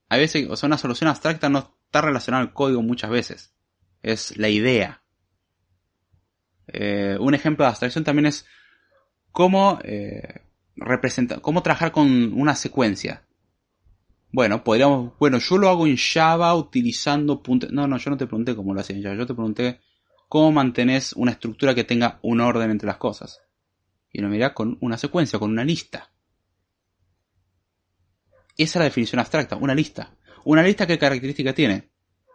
A 0.08 0.18
veces, 0.18 0.50
o 0.50 0.56
sea, 0.56 0.66
una 0.66 0.80
solución 0.80 1.12
abstracta 1.12 1.48
no 1.48 1.60
está 1.60 2.02
relacionada 2.02 2.44
al 2.44 2.52
código 2.52 2.82
muchas 2.82 3.12
veces. 3.12 3.54
Es 4.02 4.36
la 4.36 4.50
idea. 4.50 5.04
Eh, 6.66 7.18
un 7.20 7.36
ejemplo 7.36 7.66
de 7.66 7.70
abstracción 7.70 8.04
también 8.04 8.26
es 8.26 8.48
cómo, 9.32 9.80
eh, 9.84 10.42
cómo 11.44 11.62
trabajar 11.62 11.92
con 11.92 12.34
una 12.34 12.56
secuencia. 12.56 13.28
Bueno, 14.32 14.64
podríamos, 14.64 15.14
bueno, 15.18 15.40
yo 15.40 15.58
lo 15.58 15.70
hago 15.70 15.88
en 15.88 15.98
Java 15.98 16.54
utilizando. 16.56 17.42
No, 17.72 17.88
no, 17.88 17.98
yo 17.98 18.12
no 18.12 18.18
te 18.18 18.28
pregunté 18.28 18.56
cómo 18.56 18.74
lo 18.74 18.82
hacías 18.82 18.98
en 18.98 19.04
Java, 19.04 19.16
yo 19.16 19.26
te 19.26 19.34
pregunté 19.34 19.82
cómo 20.28 20.52
mantenés 20.52 21.14
una 21.14 21.32
estructura 21.32 21.74
que 21.74 21.84
tenga 21.84 22.20
un 22.22 22.40
orden 22.40 22.70
entre 22.70 22.88
las 22.88 22.98
cosas. 22.98 23.42
Y 24.12 24.22
lo 24.22 24.30
mirá 24.30 24.54
con 24.54 24.78
una 24.82 24.98
secuencia, 24.98 25.40
con 25.40 25.52
una 25.52 25.64
lista. 25.64 26.12
Esa 28.58 28.64
es 28.72 28.76
la 28.76 28.84
definición 28.84 29.20
abstracta, 29.20 29.56
una 29.56 29.74
lista. 29.74 30.16
Una 30.44 30.62
lista 30.64 30.86
qué 30.86 31.00
característica 31.00 31.54
tiene? 31.54 31.90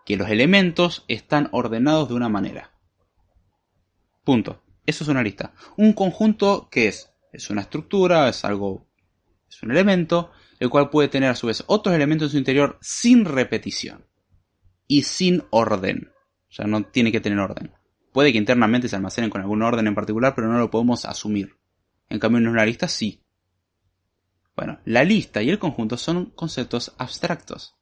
Que 0.04 0.16
los 0.16 0.28
elementos 0.28 1.04
están 1.06 1.48
ordenados 1.52 2.08
de 2.08 2.14
una 2.14 2.28
manera. 2.28 2.72
Punto. 4.24 4.62
Eso 4.86 5.04
es 5.04 5.08
una 5.08 5.22
lista. 5.22 5.54
Un 5.76 5.92
conjunto, 5.92 6.68
¿qué 6.70 6.88
es? 6.88 7.10
Es 7.32 7.50
una 7.50 7.62
estructura, 7.62 8.28
es 8.28 8.44
algo, 8.44 8.86
es 9.48 9.62
un 9.62 9.70
elemento, 9.70 10.30
el 10.64 10.70
cual 10.70 10.90
puede 10.90 11.08
tener 11.08 11.30
a 11.30 11.36
su 11.36 11.46
vez 11.46 11.62
otros 11.66 11.94
elementos 11.94 12.28
en 12.28 12.32
su 12.32 12.38
interior 12.38 12.78
sin 12.80 13.24
repetición 13.24 14.06
y 14.86 15.02
sin 15.02 15.44
orden. 15.50 16.10
O 16.48 16.52
sea, 16.52 16.66
no 16.66 16.84
tiene 16.84 17.12
que 17.12 17.20
tener 17.20 17.38
orden. 17.38 17.72
Puede 18.12 18.32
que 18.32 18.38
internamente 18.38 18.88
se 18.88 18.96
almacenen 18.96 19.30
con 19.30 19.40
algún 19.40 19.62
orden 19.62 19.86
en 19.86 19.94
particular, 19.94 20.34
pero 20.34 20.48
no 20.48 20.58
lo 20.58 20.70
podemos 20.70 21.04
asumir. 21.04 21.56
En 22.08 22.18
cambio, 22.18 22.38
en 22.38 22.48
una 22.48 22.64
lista 22.64 22.88
sí. 22.88 23.22
Bueno, 24.56 24.78
la 24.84 25.02
lista 25.02 25.42
y 25.42 25.50
el 25.50 25.58
conjunto 25.58 25.96
son 25.96 26.26
conceptos 26.26 26.94
abstractos. 26.96 27.74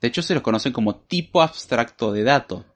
De 0.00 0.08
hecho, 0.08 0.20
se 0.20 0.34
los 0.34 0.42
conocen 0.42 0.72
como 0.72 0.96
tipo 0.96 1.40
abstracto 1.40 2.12
de 2.12 2.22
dato. 2.22 2.66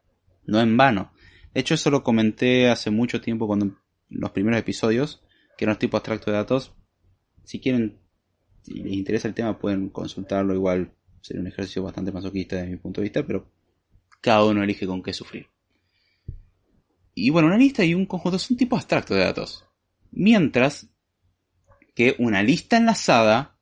No 0.44 0.60
en 0.60 0.76
vano. 0.76 1.12
De 1.52 1.60
hecho, 1.60 1.74
eso 1.74 1.90
lo 1.90 2.02
comenté 2.02 2.70
hace 2.70 2.90
mucho 2.90 3.20
tiempo 3.20 3.46
cuando 3.46 3.66
en 3.66 3.76
los 4.08 4.30
primeros 4.30 4.58
episodios, 4.58 5.22
que 5.58 5.66
eran 5.66 5.74
los 5.74 5.78
tipos 5.78 5.98
abstractos 5.98 6.26
de 6.26 6.32
datos. 6.32 6.72
Si 7.44 7.60
quieren 7.60 8.00
si 8.68 8.82
les 8.82 8.92
interesa 8.92 9.28
el 9.28 9.34
tema 9.34 9.58
pueden 9.58 9.88
consultarlo, 9.88 10.54
igual 10.54 10.92
sería 11.20 11.40
un 11.40 11.48
ejercicio 11.48 11.82
bastante 11.82 12.12
masoquista 12.12 12.56
desde 12.56 12.70
mi 12.70 12.76
punto 12.76 13.00
de 13.00 13.06
vista, 13.06 13.26
pero 13.26 13.50
cada 14.20 14.44
uno 14.44 14.62
elige 14.62 14.86
con 14.86 15.02
qué 15.02 15.12
sufrir. 15.12 15.46
Y 17.14 17.30
bueno, 17.30 17.48
una 17.48 17.58
lista 17.58 17.84
y 17.84 17.94
un 17.94 18.06
conjunto 18.06 18.38
son 18.38 18.56
tipo 18.56 18.76
abstracto 18.76 19.14
de 19.14 19.24
datos. 19.24 19.64
Mientras 20.10 20.88
que 21.94 22.14
una 22.18 22.42
lista 22.42 22.76
enlazada 22.76 23.58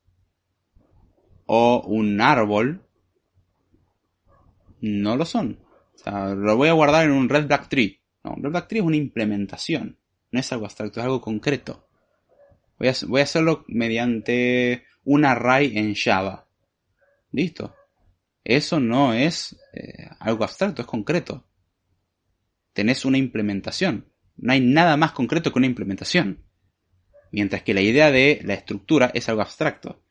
o 1.46 1.82
un 1.86 2.20
árbol 2.20 2.82
no 4.80 5.16
lo 5.16 5.24
son. 5.24 5.58
O 5.94 5.98
sea, 5.98 6.34
lo 6.34 6.56
voy 6.56 6.68
a 6.68 6.74
guardar 6.74 7.06
en 7.06 7.12
un 7.12 7.28
Red 7.28 7.46
Black 7.46 7.68
Tree. 7.68 8.00
No, 8.24 8.34
un 8.34 8.42
Red 8.42 8.50
Black 8.50 8.68
Tree 8.68 8.80
es 8.80 8.84
una 8.84 8.96
implementación. 8.96 9.98
No 10.30 10.40
es 10.40 10.52
algo 10.52 10.66
abstracto, 10.66 11.00
es 11.00 11.04
algo 11.04 11.20
concreto. 11.20 11.88
Voy 12.78 12.88
a, 12.88 12.94
voy 13.06 13.20
a 13.20 13.24
hacerlo 13.24 13.64
mediante 13.68 14.84
un 15.06 15.24
array 15.24 15.78
en 15.78 15.94
Java. 15.94 16.46
Listo. 17.32 17.74
Eso 18.44 18.78
no 18.78 19.14
es 19.14 19.56
eh, 19.72 20.08
algo 20.18 20.44
abstracto, 20.44 20.82
es 20.82 20.88
concreto. 20.88 21.46
Tenés 22.72 23.04
una 23.04 23.16
implementación. 23.16 24.06
No 24.36 24.52
hay 24.52 24.60
nada 24.60 24.96
más 24.96 25.12
concreto 25.12 25.52
que 25.52 25.58
una 25.58 25.66
implementación. 25.66 26.44
Mientras 27.32 27.62
que 27.62 27.72
la 27.74 27.80
idea 27.80 28.10
de 28.10 28.40
la 28.44 28.54
estructura 28.54 29.10
es 29.14 29.28
algo 29.28 29.42
abstracto. 29.42 29.90
O 29.90 30.02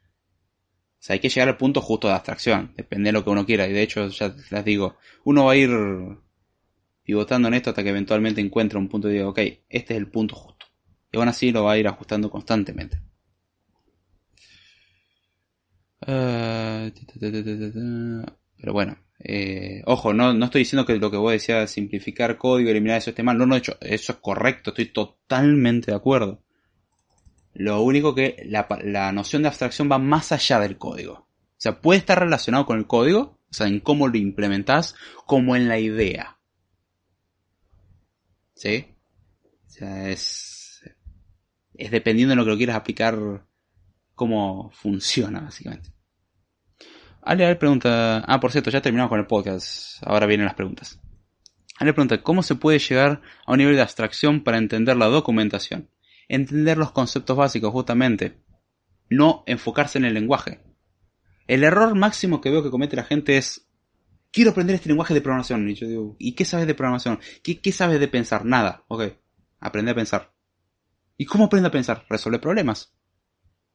sea, 0.98 1.14
hay 1.14 1.20
que 1.20 1.30
llegar 1.30 1.50
al 1.50 1.58
punto 1.58 1.82
justo 1.82 2.08
de 2.08 2.14
abstracción. 2.14 2.74
Depende 2.76 3.10
de 3.10 3.14
lo 3.14 3.24
que 3.24 3.30
uno 3.30 3.46
quiera. 3.46 3.68
Y 3.68 3.74
de 3.74 3.84
hecho, 3.84 4.08
ya 4.08 4.34
les 4.50 4.66
digo, 4.66 4.98
uno 5.26 5.46
va 5.46 5.52
a 5.52 5.58
ir 5.58 5.70
pivotando 7.04 7.50
en 7.50 7.54
esto 7.54 7.70
hasta 7.70 7.84
que 7.84 7.90
eventualmente 7.90 8.42
encuentre 8.42 8.80
un 8.80 8.88
punto 8.88 9.10
y 9.10 9.14
diga, 9.14 9.28
ok, 9.28 9.40
este 9.70 9.94
es 9.94 9.98
el 9.98 10.08
punto 10.10 10.36
justo. 10.36 10.66
Y 11.12 11.18
aún 11.18 11.28
así 11.28 11.52
lo 11.52 11.66
va 11.66 11.74
a 11.74 11.78
ir 11.78 11.88
ajustando 11.88 12.30
constantemente. 12.30 13.00
Eh, 16.02 16.92
pero 18.58 18.74
bueno, 18.74 18.98
eh, 19.20 19.82
ojo, 19.86 20.14
no, 20.14 20.34
no 20.34 20.46
estoy 20.46 20.60
diciendo 20.60 20.86
que 20.86 20.98
lo 20.98 21.10
que 21.10 21.18
vos 21.18 21.32
decías 21.32 21.72
simplificar 21.72 22.38
código, 22.38 22.70
eliminar 22.70 22.98
eso 22.98 23.12
esté 23.12 23.24
mal. 23.24 23.38
No, 23.38 23.46
no, 23.46 23.56
hecho, 23.56 23.78
eso 23.82 24.14
es 24.14 24.20
correcto, 24.20 24.72
estoy 24.72 24.88
totalmente 24.88 25.92
de 25.92 25.98
acuerdo. 25.98 26.42
Lo 27.54 27.82
único 27.82 28.14
que 28.14 28.44
la, 28.46 28.68
la 28.84 29.12
noción 29.12 29.42
de 29.42 29.48
abstracción 29.48 29.90
va 29.90 29.98
más 29.98 30.32
allá 30.32 30.60
del 30.60 30.78
código. 30.78 31.14
O 31.14 31.58
sea, 31.58 31.82
puede 31.82 32.00
estar 32.00 32.20
relacionado 32.20 32.66
con 32.66 32.78
el 32.78 32.86
código, 32.86 33.40
o 33.50 33.54
sea, 33.54 33.68
en 33.68 33.80
cómo 33.80 34.08
lo 34.08 34.18
implementás, 34.18 34.96
como 35.26 35.56
en 35.56 35.70
la 35.70 35.80
idea. 35.80 36.38
¿Sí? 38.54 38.88
O 39.68 39.70
sea, 39.70 40.10
es, 40.10 40.84
es 41.74 41.92
dependiendo 41.92 42.32
de 42.32 42.36
lo 42.36 42.44
que 42.44 42.52
lo 42.52 42.58
quieras 42.58 42.76
aplicar, 42.76 43.46
cómo 44.16 44.72
funciona, 44.72 45.42
básicamente. 45.42 45.96
Ale, 47.22 47.56
pregunta. 47.56 48.20
Ah, 48.20 48.40
por 48.40 48.52
cierto, 48.52 48.70
ya 48.70 48.82
terminamos 48.82 49.10
con 49.10 49.20
el 49.20 49.26
podcast. 49.26 50.02
Ahora 50.04 50.28
vienen 50.28 50.46
las 50.46 50.56
preguntas. 50.56 51.00
Ale 51.80 51.94
pregunta: 51.94 52.22
¿Cómo 52.22 52.44
se 52.44 52.56
puede 52.56 52.80
llegar 52.80 53.22
a 53.46 53.52
un 53.52 53.58
nivel 53.58 53.76
de 53.76 53.82
abstracción 53.82 54.44
para 54.44 54.58
entender 54.58 54.96
la 54.96 55.08
documentación? 55.08 55.90
Entender 56.28 56.78
los 56.78 56.92
conceptos 56.92 57.36
básicos, 57.36 57.72
justamente. 57.72 58.42
No 59.10 59.44
enfocarse 59.48 59.98
en 59.98 60.06
el 60.06 60.14
lenguaje. 60.14 60.62
El 61.48 61.64
error 61.64 61.96
máximo 61.96 62.42
que 62.42 62.50
veo 62.50 62.64
que 62.64 62.72
comete 62.72 62.96
la 62.96 63.04
gente 63.04 63.38
es. 63.38 63.68
Quiero 64.32 64.52
aprender 64.52 64.76
este 64.76 64.90
lenguaje 64.90 65.14
de 65.14 65.22
programación. 65.22 65.68
Y 65.70 65.76
yo 65.76 65.88
digo, 65.88 66.16
¿y 66.20 66.34
qué 66.34 66.46
sabes 66.46 66.68
de 66.68 66.76
programación? 66.76 67.20
¿Qué, 67.42 67.60
qué 67.60 67.72
sabes 67.72 68.00
de 68.00 68.08
pensar? 68.08 68.46
Nada. 68.46 68.84
Ok. 68.88 69.04
Aprende 69.60 69.92
a 69.92 69.96
pensar. 69.96 70.34
¿Y 71.18 71.26
cómo 71.26 71.46
aprende 71.46 71.70
a 71.70 71.72
pensar? 71.72 72.06
Resolver 72.10 72.42
problemas. 72.42 72.95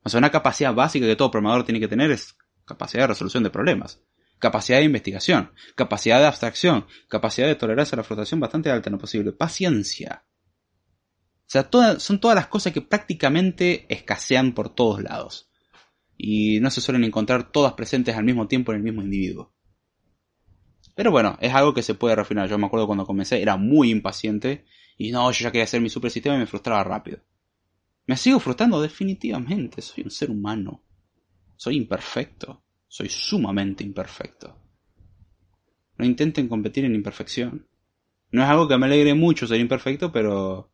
O 0.03 0.09
sea, 0.09 0.19
una 0.19 0.31
capacidad 0.31 0.75
básica 0.75 1.07
que 1.07 1.17
todo 1.17 1.31
programador 1.31 1.65
tiene 1.65 1.81
que 1.81 1.89
tener 1.89 2.11
es 2.11 2.37
capacidad 2.65 3.03
de 3.05 3.09
resolución 3.09 3.43
de 3.43 3.51
problemas, 3.51 4.03
capacidad 4.39 4.79
de 4.79 4.85
investigación, 4.85 5.53
capacidad 5.75 6.19
de 6.19 6.27
abstracción, 6.27 6.87
capacidad 7.09 7.47
de 7.47 7.57
tolerancia 7.57 7.97
a 7.97 7.99
la 7.99 8.05
frustración 8.05 8.41
bastante 8.41 8.71
alta 8.71 8.89
en 8.89 8.95
lo 8.95 8.99
posible, 8.99 9.33
paciencia. 9.33 10.25
O 11.41 11.53
sea, 11.53 11.69
son 11.99 12.21
todas 12.21 12.37
las 12.37 12.47
cosas 12.47 12.73
que 12.73 12.81
prácticamente 12.81 13.87
escasean 13.93 14.53
por 14.53 14.73
todos 14.73 15.03
lados. 15.03 15.51
Y 16.17 16.61
no 16.61 16.71
se 16.71 16.81
suelen 16.81 17.03
encontrar 17.03 17.51
todas 17.51 17.73
presentes 17.73 18.17
al 18.17 18.25
mismo 18.25 18.47
tiempo 18.47 18.71
en 18.71 18.77
el 18.77 18.85
mismo 18.85 19.03
individuo. 19.03 19.53
Pero 20.95 21.11
bueno, 21.11 21.37
es 21.41 21.53
algo 21.53 21.75
que 21.75 21.83
se 21.83 21.95
puede 21.95 22.15
refinar. 22.15 22.49
Yo 22.49 22.57
me 22.57 22.67
acuerdo 22.67 22.87
cuando 22.87 23.05
comencé, 23.05 23.43
era 23.43 23.57
muy 23.57 23.91
impaciente. 23.91 24.65
Y 24.97 25.11
no, 25.11 25.31
yo 25.33 25.45
ya 25.45 25.51
quería 25.51 25.65
hacer 25.65 25.81
mi 25.81 25.91
super 25.91 26.11
sistema 26.11 26.37
y 26.37 26.39
me 26.39 26.47
frustraba 26.47 26.85
rápido. 26.85 27.21
Me 28.11 28.17
sigo 28.17 28.41
frustrando 28.41 28.83
definitivamente. 28.83 29.81
Soy 29.81 30.03
un 30.03 30.11
ser 30.11 30.33
humano. 30.33 30.83
Soy 31.55 31.77
imperfecto. 31.77 32.65
Soy 32.89 33.09
sumamente 33.09 33.85
imperfecto. 33.85 34.53
No 35.97 36.05
intenten 36.05 36.49
competir 36.49 36.85
en 36.85 36.97
imperfección. 36.97 37.69
No 38.33 38.43
es 38.43 38.49
algo 38.49 38.67
que 38.67 38.77
me 38.77 38.87
alegre 38.87 39.15
mucho 39.15 39.47
ser 39.47 39.61
imperfecto, 39.61 40.11
pero 40.11 40.73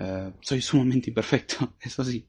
eh, 0.00 0.32
soy 0.40 0.62
sumamente 0.62 1.10
imperfecto, 1.10 1.74
eso 1.82 2.02
sí. 2.02 2.26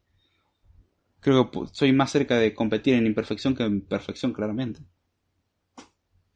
Creo 1.21 1.49
que 1.49 1.59
soy 1.71 1.93
más 1.93 2.11
cerca 2.11 2.35
de 2.35 2.53
competir 2.53 2.95
en 2.95 3.05
imperfección 3.05 3.55
que 3.55 3.63
en 3.63 3.79
perfección, 3.79 4.33
claramente. 4.33 4.81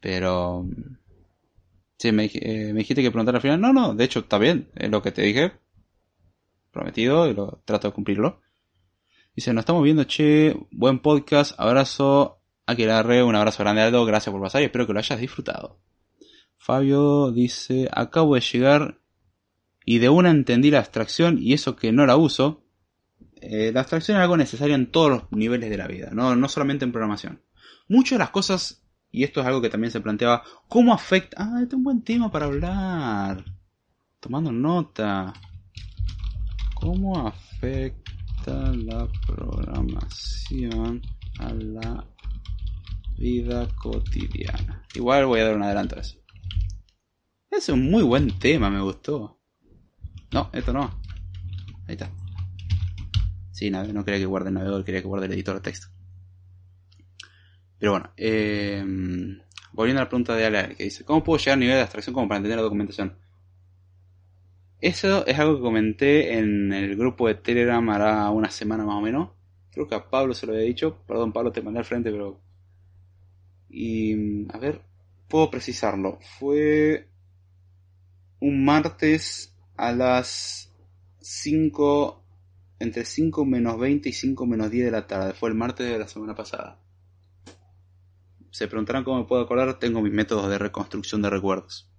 Pero... 0.00 0.66
Sí, 1.98 2.10
me, 2.10 2.24
eh, 2.32 2.72
me 2.72 2.78
dijiste 2.78 3.02
que 3.02 3.10
preguntar 3.10 3.34
al 3.34 3.42
final. 3.42 3.60
No, 3.60 3.74
no, 3.74 3.94
de 3.94 4.04
hecho 4.04 4.20
está 4.20 4.38
bien, 4.38 4.70
es 4.76 4.90
lo 4.90 5.02
que 5.02 5.12
te 5.12 5.20
dije. 5.20 5.65
Prometido 6.76 7.26
y 7.26 7.34
lo 7.34 7.62
trato 7.64 7.88
de 7.88 7.94
cumplirlo. 7.94 8.42
Dice, 9.34 9.52
nos 9.54 9.62
estamos 9.62 9.82
viendo, 9.82 10.04
che, 10.04 10.54
buen 10.70 11.00
podcast, 11.00 11.58
abrazo, 11.58 12.42
Aquelarre, 12.66 13.22
un 13.22 13.34
abrazo 13.34 13.62
grande 13.62 13.80
Aldo, 13.82 14.04
gracias 14.04 14.30
por 14.30 14.42
pasar 14.42 14.60
y 14.60 14.66
espero 14.66 14.86
que 14.86 14.92
lo 14.92 14.98
hayas 14.98 15.18
disfrutado. 15.18 15.80
Fabio 16.58 17.32
dice, 17.32 17.88
acabo 17.92 18.34
de 18.34 18.42
llegar 18.42 18.98
y 19.86 19.98
de 19.98 20.10
una 20.10 20.30
entendí 20.30 20.70
la 20.70 20.80
abstracción 20.80 21.38
y 21.40 21.54
eso 21.54 21.76
que 21.76 21.92
no 21.92 22.04
la 22.04 22.16
uso. 22.16 22.64
Eh, 23.40 23.70
la 23.72 23.80
abstracción 23.80 24.18
es 24.18 24.22
algo 24.22 24.36
necesario 24.36 24.74
en 24.74 24.90
todos 24.90 25.10
los 25.10 25.32
niveles 25.32 25.70
de 25.70 25.78
la 25.78 25.86
vida, 25.86 26.10
no, 26.12 26.36
no 26.36 26.48
solamente 26.48 26.84
en 26.84 26.92
programación. 26.92 27.40
Muchas 27.88 28.18
de 28.18 28.18
las 28.18 28.30
cosas, 28.30 28.84
y 29.10 29.24
esto 29.24 29.40
es 29.40 29.46
algo 29.46 29.62
que 29.62 29.70
también 29.70 29.92
se 29.92 30.00
planteaba, 30.00 30.42
¿cómo 30.68 30.92
afecta? 30.92 31.36
Ah, 31.40 31.60
este 31.62 31.74
es 31.74 31.78
un 31.78 31.84
buen 31.84 32.02
tema 32.02 32.30
para 32.30 32.46
hablar. 32.46 33.44
Tomando 34.20 34.52
nota. 34.52 35.32
¿Cómo 36.86 37.26
afecta? 37.26 38.06
la 38.46 39.08
programación 39.26 41.02
a 41.40 41.52
la 41.52 42.06
vida 43.18 43.66
cotidiana. 43.74 44.86
Igual 44.94 45.26
voy 45.26 45.40
a 45.40 45.46
dar 45.46 45.56
un 45.56 45.64
adelanto 45.64 45.96
a 45.96 46.00
eso. 46.02 46.16
Es 47.50 47.68
un 47.70 47.90
muy 47.90 48.04
buen 48.04 48.38
tema, 48.38 48.70
me 48.70 48.80
gustó. 48.80 49.40
No, 50.32 50.48
esto 50.52 50.72
no. 50.72 51.02
Ahí 51.88 51.94
está. 51.94 52.08
Sí, 53.50 53.68
no, 53.68 53.82
no 53.82 54.04
quería 54.04 54.20
que 54.20 54.26
guarde 54.26 54.50
el 54.50 54.54
navegador, 54.54 54.84
quería 54.84 55.00
que 55.02 55.08
guarde 55.08 55.26
el 55.26 55.32
editor 55.32 55.56
de 55.56 55.62
texto. 55.62 55.88
Pero 57.80 57.90
bueno, 57.90 58.12
eh, 58.16 58.84
volviendo 59.72 60.02
a 60.02 60.04
la 60.04 60.08
pregunta 60.08 60.36
de 60.36 60.46
Ale, 60.46 60.76
que 60.76 60.84
dice, 60.84 61.04
¿cómo 61.04 61.24
puedo 61.24 61.40
llegar 61.40 61.54
a 61.54 61.60
nivel 61.60 61.74
de 61.74 61.82
abstracción 61.82 62.14
como 62.14 62.28
para 62.28 62.36
entender 62.36 62.58
la 62.58 62.62
documentación? 62.62 63.25
Eso 64.80 65.26
es 65.26 65.38
algo 65.38 65.56
que 65.56 65.62
comenté 65.62 66.38
en 66.38 66.72
el 66.72 66.96
grupo 66.96 67.28
de 67.28 67.34
Telegram 67.34 67.88
hará 67.90 68.30
una 68.30 68.50
semana 68.50 68.84
más 68.84 68.96
o 68.96 69.00
menos. 69.00 69.30
Creo 69.70 69.88
que 69.88 69.94
a 69.94 70.08
Pablo 70.08 70.34
se 70.34 70.46
lo 70.46 70.52
había 70.52 70.64
dicho. 70.64 70.98
Perdón, 71.06 71.32
Pablo, 71.32 71.52
te 71.52 71.62
mandé 71.62 71.80
al 71.80 71.84
frente, 71.84 72.10
pero... 72.10 72.40
Y... 73.68 74.46
A 74.52 74.58
ver, 74.58 74.82
puedo 75.28 75.50
precisarlo. 75.50 76.18
Fue 76.38 77.08
un 78.40 78.64
martes 78.64 79.54
a 79.76 79.92
las 79.92 80.72
5... 81.20 82.22
Entre 82.78 83.06
5 83.06 83.44
menos 83.46 83.78
20 83.78 84.10
y 84.10 84.12
5 84.12 84.46
menos 84.46 84.70
10 84.70 84.84
de 84.84 84.90
la 84.90 85.06
tarde. 85.06 85.32
Fue 85.32 85.48
el 85.48 85.54
martes 85.54 85.90
de 85.90 85.98
la 85.98 86.08
semana 86.08 86.34
pasada 86.34 86.78
se 88.56 88.68
preguntarán 88.68 89.04
cómo 89.04 89.18
me 89.18 89.26
puedo 89.26 89.42
acordar, 89.42 89.78
tengo 89.78 90.00
mis 90.00 90.14
métodos 90.14 90.48
de 90.48 90.56
reconstrucción 90.56 91.20
de 91.20 91.28
recuerdos. 91.28 91.90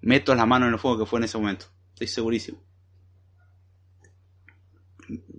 Meto 0.00 0.34
la 0.34 0.46
mano 0.46 0.66
en 0.66 0.72
el 0.72 0.78
fuego 0.78 1.00
que 1.00 1.04
fue 1.04 1.18
en 1.18 1.24
ese 1.24 1.36
momento, 1.36 1.66
estoy 1.98 2.06
segurísimo. 2.06 2.62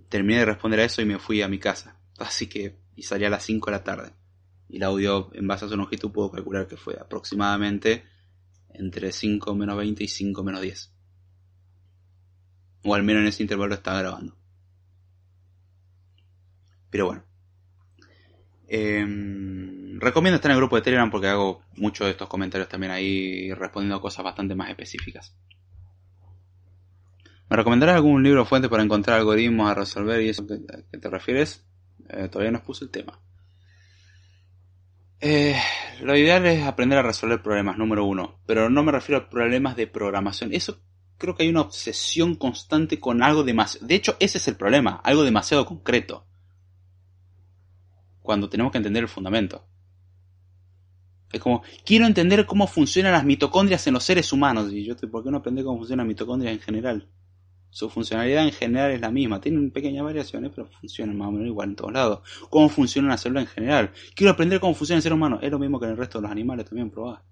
Terminé 0.10 0.40
de 0.40 0.46
responder 0.46 0.82
a 0.82 0.86
eso 0.86 1.02
y 1.02 1.06
me 1.06 1.20
fui 1.20 1.42
a 1.42 1.48
mi 1.48 1.60
casa, 1.60 2.02
así 2.18 2.48
que 2.48 2.80
y 2.96 3.04
salí 3.04 3.24
a 3.24 3.30
las 3.30 3.44
5 3.44 3.68
de 3.68 3.72
la 3.72 3.84
tarde. 3.84 4.14
Y 4.68 4.78
el 4.78 4.84
audio, 4.84 5.30
en 5.34 5.48
base 5.48 5.66
a 5.66 5.70
su 5.70 5.78
longitud, 5.78 6.12
puedo 6.12 6.32
calcular 6.32 6.68
que 6.68 6.76
fue 6.76 6.98
aproximadamente 7.00 8.04
entre 8.74 9.12
5 9.12 9.56
menos 9.56 9.78
20 9.78 10.04
y 10.04 10.08
5 10.08 10.44
menos 10.44 10.62
10. 10.62 10.94
O 12.84 12.94
al 12.94 13.04
menos 13.04 13.22
en 13.22 13.28
ese 13.28 13.44
intervalo 13.44 13.74
estaba 13.74 14.00
grabando. 14.00 14.38
Pero 16.90 17.06
bueno. 17.06 17.24
Eh, 18.68 19.06
recomiendo 20.00 20.36
estar 20.36 20.52
en 20.52 20.56
el 20.56 20.62
grupo 20.62 20.76
de 20.76 20.82
Telegram 20.82 21.10
porque 21.10 21.28
hago 21.28 21.64
muchos 21.78 22.06
de 22.06 22.12
estos 22.12 22.28
comentarios 22.28 22.70
también 22.70 22.92
ahí 22.92 23.52
respondiendo 23.54 23.96
a 23.96 24.02
cosas 24.02 24.24
bastante 24.24 24.56
más 24.56 24.70
específicas. 24.70 25.36
¿Me 27.50 27.58
recomendarás 27.58 27.96
algún 27.96 28.22
libro 28.22 28.44
o 28.44 28.46
fuente 28.46 28.70
para 28.70 28.84
encontrar 28.84 29.18
algoritmos 29.18 29.72
a 29.72 29.74
resolver 29.74 30.22
y 30.22 30.30
eso 30.30 30.46
que, 30.46 30.60
te 30.98 31.10
refieres? 31.10 31.66
Eh, 32.10 32.28
todavía 32.30 32.52
no 32.52 32.64
puse 32.64 32.86
el 32.86 32.92
tema. 32.92 33.20
Eh, 35.20 35.56
lo 36.02 36.16
ideal 36.16 36.46
es 36.46 36.64
aprender 36.64 37.00
a 37.00 37.04
resolver 37.04 37.42
problemas, 37.42 37.78
número 37.78 38.06
uno. 38.06 38.40
Pero 38.46 38.70
no 38.70 38.84
me 38.84 38.92
refiero 38.92 39.22
a 39.22 39.30
problemas 39.30 39.76
de 39.76 39.88
programación. 39.88 40.54
Eso 40.54 40.80
creo 41.18 41.36
que 41.36 41.44
hay 41.44 41.50
una 41.50 41.62
obsesión 41.62 42.36
constante 42.36 43.00
con 43.00 43.24
algo 43.24 43.44
demasiado... 43.44 43.88
De 43.88 43.96
hecho, 43.96 44.16
ese 44.20 44.38
es 44.38 44.48
el 44.48 44.56
problema, 44.56 45.02
algo 45.04 45.24
demasiado 45.24 45.66
concreto 45.66 46.28
cuando 48.22 48.48
tenemos 48.48 48.72
que 48.72 48.78
entender 48.78 49.02
el 49.02 49.10
fundamento. 49.10 49.66
Es 51.32 51.40
como, 51.42 51.64
quiero 51.84 52.06
entender 52.06 52.46
cómo 52.46 52.68
funcionan 52.68 53.12
las 53.12 53.26
mitocondrias 53.26 53.88
en 53.88 53.96
los 53.96 54.04
seres 54.04 54.32
humanos. 54.32 54.72
Y 54.72 54.86
yo, 54.86 54.96
¿por 54.96 55.24
qué 55.24 55.32
no 55.32 55.38
aprender 55.38 55.66
cómo 55.66 55.80
funcionan 55.80 56.06
las 56.06 56.10
mitocondrias 56.10 56.54
en 56.54 56.60
general? 56.60 57.10
Su 57.72 57.90
funcionalidad 57.90 58.46
en 58.46 58.52
general 58.52 58.92
es 58.92 59.02
la 59.02 59.12
misma. 59.12 59.40
Tienen 59.40 59.72
pequeñas 59.72 60.04
variaciones, 60.04 60.52
pero 60.56 60.68
funcionan 60.68 61.18
más 61.18 61.28
o 61.28 61.32
menos 61.32 61.48
igual 61.48 61.70
en 61.70 61.76
todos 61.76 61.94
lados. 61.94 62.20
¿Cómo 62.50 62.68
funciona 62.68 63.10
una 63.10 63.18
célula 63.18 63.42
en 63.42 63.48
general? 63.48 63.92
Quiero 64.16 64.32
aprender 64.32 64.60
cómo 64.60 64.74
funciona 64.74 64.98
el 64.98 65.04
ser 65.04 65.14
humano. 65.14 65.40
Es 65.42 65.52
lo 65.52 65.60
mismo 65.60 65.80
que 65.80 65.86
en 65.86 65.92
el 65.92 65.98
resto 65.98 66.18
de 66.18 66.24
los 66.24 66.32
animales 66.32 66.66
también, 66.66 66.90
probá. 66.90 67.24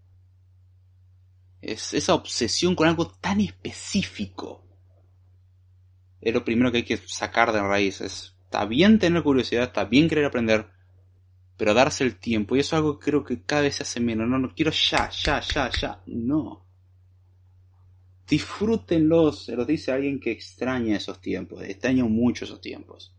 Es 1.60 1.94
esa 1.94 2.14
obsesión 2.14 2.76
con 2.76 2.88
algo 2.88 3.08
tan 3.08 3.42
específico. 3.42 4.64
Es 6.22 6.34
lo 6.34 6.46
primero 6.46 6.72
que 6.72 6.78
hay 6.78 6.84
que 6.84 6.98
sacar 6.98 7.52
de 7.52 7.62
raíz. 7.62 8.02
está 8.02 8.66
bien 8.66 9.00
tener 9.00 9.24
curiosidad, 9.24 9.64
está 9.64 9.86
bien 9.86 10.08
querer 10.08 10.26
aprender, 10.26 10.68
pero 11.58 11.74
darse 11.74 12.04
el 12.04 12.20
tiempo. 12.20 12.56
Y 12.56 12.60
eso 12.60 12.76
es 12.76 12.80
algo 12.80 13.00
que 13.00 13.06
creo 13.06 13.24
que 13.24 13.42
cada 13.42 13.64
vez 13.64 13.76
se 13.76 13.84
hace 13.84 14.00
menos. 14.00 14.28
No, 14.28 14.38
no 14.38 14.54
quiero 14.54 14.72
ya, 14.72 15.10
ya, 15.10 15.42
ya, 15.42 15.72
ya. 15.72 16.02
No. 16.06 16.67
Disfrútenlo, 18.28 19.32
se 19.32 19.56
lo 19.56 19.66
dice 19.66 19.92
alguien 19.92 20.20
que 20.20 20.32
extraña 20.32 20.98
esos 20.98 21.22
tiempos. 21.22 21.64
Extraño 21.64 22.10
mucho 22.10 22.46
esos 22.46 22.62
tiempos. 22.62 23.16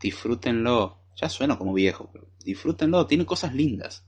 Disfrútenlo. 0.00 1.02
Ya 1.16 1.28
suena 1.28 1.58
como 1.58 1.74
viejo, 1.74 2.08
pero 2.12 2.30
disfrútenlo. 2.44 3.06
Tiene 3.06 3.26
cosas 3.26 3.54
lindas. 3.54 4.06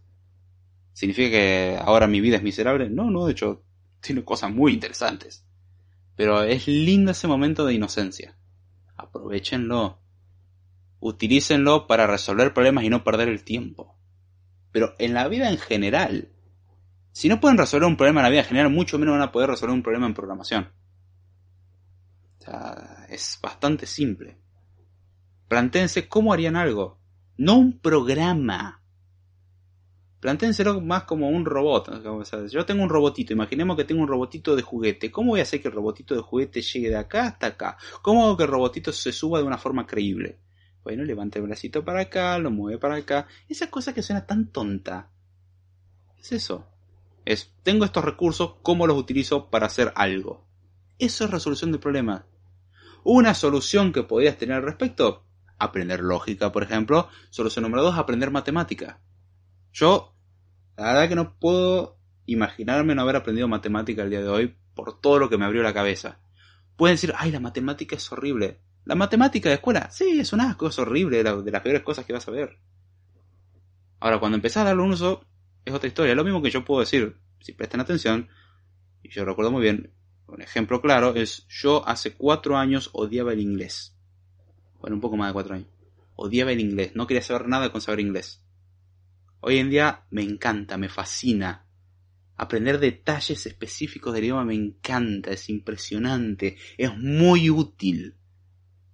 ¿Significa 0.93 1.31
que 1.31 1.79
ahora 1.81 2.07
mi 2.07 2.21
vida 2.21 2.37
es 2.37 2.43
miserable? 2.43 2.89
No, 2.89 3.11
no, 3.11 3.27
de 3.27 3.33
hecho, 3.33 3.65
tiene 4.01 4.25
cosas 4.25 4.53
muy 4.53 4.73
interesantes. 4.73 5.45
Pero 6.17 6.43
es 6.43 6.67
lindo 6.67 7.11
ese 7.11 7.27
momento 7.27 7.67
de 7.67 7.75
inocencia. 7.75 8.37
Aprovechenlo 8.97 10.01
utilícenlo 11.01 11.87
para 11.87 12.07
resolver 12.07 12.55
problemas 12.55 12.85
y 12.85 12.91
no 12.91 13.03
perder 13.03 13.29
el 13.29 13.43
tiempo. 13.43 13.97
Pero 14.71 14.95
en 14.99 15.15
la 15.15 15.27
vida 15.29 15.51
en 15.51 15.59
general, 15.59 16.29
si 17.12 17.28
no 17.28 17.41
pueden 17.41 17.59
resolver 17.59 17.87
un 17.87 17.97
problema 17.97 18.20
en 18.20 18.24
la 18.24 18.31
vida 18.31 18.41
en 18.41 18.47
general, 18.47 18.70
mucho 18.70 18.99
menos 18.99 19.12
van 19.12 19.23
a 19.23 19.32
poder 19.32 19.51
resolver 19.51 19.74
un 19.74 19.82
problema 19.82 20.07
en 20.07 20.15
programación. 20.15 20.70
O 22.39 22.43
sea, 22.43 23.07
es 23.09 23.39
bastante 23.43 23.87
simple. 23.87 24.39
Plantéense 25.49 26.09
cómo 26.09 26.32
harían 26.32 26.57
algo, 26.57 27.01
no 27.37 27.57
un 27.57 27.81
programa. 27.81 28.82
Plantéenselo 30.20 30.82
más 30.82 31.05
como 31.05 31.31
un 31.31 31.47
robot. 31.47 32.03
yo 32.51 32.66
tengo 32.66 32.82
un 32.82 32.91
robotito, 32.91 33.32
imaginemos 33.32 33.77
que 33.77 33.85
tengo 33.85 34.03
un 34.03 34.09
robotito 34.09 34.55
de 34.55 34.62
juguete. 34.62 35.11
¿Cómo 35.11 35.31
voy 35.31 35.41
a 35.41 35.45
hacer 35.45 35.62
que 35.62 35.69
el 35.69 35.74
robotito 35.74 36.15
de 36.15 36.20
juguete 36.20 36.61
llegue 36.61 36.91
de 36.91 36.99
acá 36.99 37.27
hasta 37.27 37.47
acá? 37.49 37.78
¿Cómo 38.03 38.24
hago 38.24 38.37
que 38.37 38.45
el 38.45 38.51
robotito 38.51 38.93
se 38.93 39.12
suba 39.12 39.39
de 39.39 39.47
una 39.47 39.57
forma 39.59 39.87
creíble? 39.87 40.39
Bueno, 40.85 41.05
levanta 41.05 41.39
el 41.39 41.47
bracito 41.47 41.85
para 41.85 42.03
acá, 42.03 42.39
lo 42.39 42.51
mueve 42.51 42.78
para 42.78 42.97
acá. 42.97 43.27
Esa 43.49 43.70
cosa 43.70 43.95
que 43.95 44.03
suena 44.03 44.27
tan 44.27 44.53
tonta. 44.53 45.11
Es 46.19 46.32
eso. 46.32 46.70
Es, 47.31 47.55
tengo 47.62 47.85
estos 47.85 48.05
recursos, 48.05 48.57
¿cómo 48.62 48.89
los 48.89 48.98
utilizo 48.98 49.51
para 49.51 49.66
hacer 49.66 49.93
algo? 49.94 50.48
Eso 50.98 51.24
es 51.24 51.31
resolución 51.31 51.70
de 51.70 51.78
problemas. 51.78 52.24
Una 53.05 53.35
solución 53.35 53.93
que 53.93 54.02
podrías 54.02 54.36
tener 54.36 54.57
al 54.57 54.65
respecto, 54.65 55.24
aprender 55.57 56.01
lógica, 56.01 56.51
por 56.51 56.65
ejemplo. 56.65 57.09
Solución 57.31 57.62
número 57.62 57.85
dos, 57.85 57.97
aprender 57.97 58.32
matemática. 58.32 59.01
Yo, 59.73 60.16
la 60.77 60.86
verdad 60.86 61.09
que 61.09 61.15
no 61.15 61.39
puedo 61.39 62.01
imaginarme 62.27 62.97
no 62.97 63.02
haber 63.02 63.15
aprendido 63.15 63.47
matemática 63.47 64.02
el 64.02 64.11
día 64.11 64.23
de 64.23 64.28
hoy 64.28 64.57
por 64.74 65.01
todo 65.01 65.20
lo 65.20 65.31
que 65.31 65.39
me 65.39 65.44
abrió 65.44 65.62
la 65.62 65.73
cabeza. 65.73 66.19
Pueden 66.74 66.94
decir, 66.94 67.15
ay, 67.16 67.31
la 67.31 67.39
matemática 67.39 67.94
es 67.94 68.11
horrible. 68.11 68.61
La 68.85 68.97
matemática 68.97 69.51
de 69.51 69.55
escuela, 69.55 69.89
sí, 69.93 70.19
es 70.19 70.32
un 70.32 70.40
asco, 70.40 70.66
es 70.66 70.78
horrible, 70.81 71.23
de, 71.23 71.51
las 71.52 71.62
peores 71.62 71.85
cosas 71.85 72.05
que 72.05 72.12
vas 72.12 72.27
a 72.27 72.32
ver. 72.32 72.59
Ahora, 74.01 74.19
cuando 74.19 74.35
empezás 74.35 74.62
a 74.62 74.65
darle 74.65 74.82
un 74.82 74.90
uso, 74.90 75.24
es 75.65 75.74
otra 75.74 75.89
historia. 75.89 76.15
Lo 76.15 76.24
mismo 76.24 76.43
que 76.43 76.51
yo 76.51 76.65
puedo 76.65 76.81
decir, 76.81 77.16
si 77.41 77.53
prestan 77.53 77.81
atención, 77.81 78.28
y 79.03 79.11
yo 79.11 79.24
recuerdo 79.24 79.51
muy 79.51 79.62
bien, 79.62 79.93
un 80.27 80.43
ejemplo 80.43 80.81
claro 80.81 81.15
es, 81.15 81.47
yo 81.49 81.87
hace 81.89 82.15
cuatro 82.15 82.57
años 82.57 82.91
odiaba 82.93 83.32
el 83.32 83.41
inglés. 83.41 83.97
Bueno, 84.81 84.97
un 84.97 85.01
poco 85.01 85.16
más 85.16 85.28
de 85.28 85.32
cuatro 85.32 85.55
años. 85.55 85.69
Odiaba 86.15 86.53
el 86.53 86.61
inglés, 86.61 86.93
no 86.95 87.07
quería 87.07 87.23
saber 87.23 87.49
nada 87.49 87.73
con 87.73 87.81
saber 87.81 88.01
inglés. 88.01 88.45
Hoy 89.41 89.59
en 89.59 89.70
día 89.70 90.05
me 90.11 90.23
encanta, 90.23 90.77
me 90.77 90.89
fascina. 90.89 91.66
Aprender 92.37 92.78
detalles 92.78 93.47
específicos 93.47 94.15
del 94.15 94.24
idioma 94.24 94.45
me 94.45 94.55
encanta, 94.55 95.31
es 95.31 95.49
impresionante, 95.49 96.57
es 96.78 96.97
muy 96.97 97.51
útil. 97.51 98.16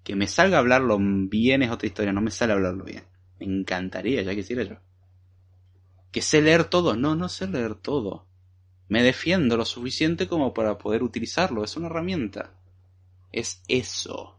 Que 0.02 0.16
me 0.16 0.28
salga 0.28 0.56
a 0.56 0.60
hablarlo 0.60 0.98
bien 1.00 1.62
es 1.62 1.70
otra 1.70 1.86
historia, 1.86 2.12
no 2.12 2.20
me 2.20 2.30
sale 2.30 2.52
a 2.52 2.56
hablarlo 2.56 2.84
bien. 2.84 3.04
Me 3.40 3.46
encantaría, 3.46 4.22
ya 4.22 4.34
quisiera 4.34 4.62
yo. 4.62 4.85
Que 6.10 6.22
sé 6.22 6.40
leer 6.40 6.64
todo, 6.64 6.96
no, 6.96 7.14
no 7.14 7.28
sé 7.28 7.46
leer 7.46 7.74
todo. 7.74 8.26
Me 8.88 9.02
defiendo 9.02 9.56
lo 9.56 9.64
suficiente 9.64 10.28
como 10.28 10.54
para 10.54 10.78
poder 10.78 11.02
utilizarlo, 11.02 11.64
es 11.64 11.76
una 11.76 11.86
herramienta. 11.86 12.54
Es 13.32 13.62
eso. 13.68 14.38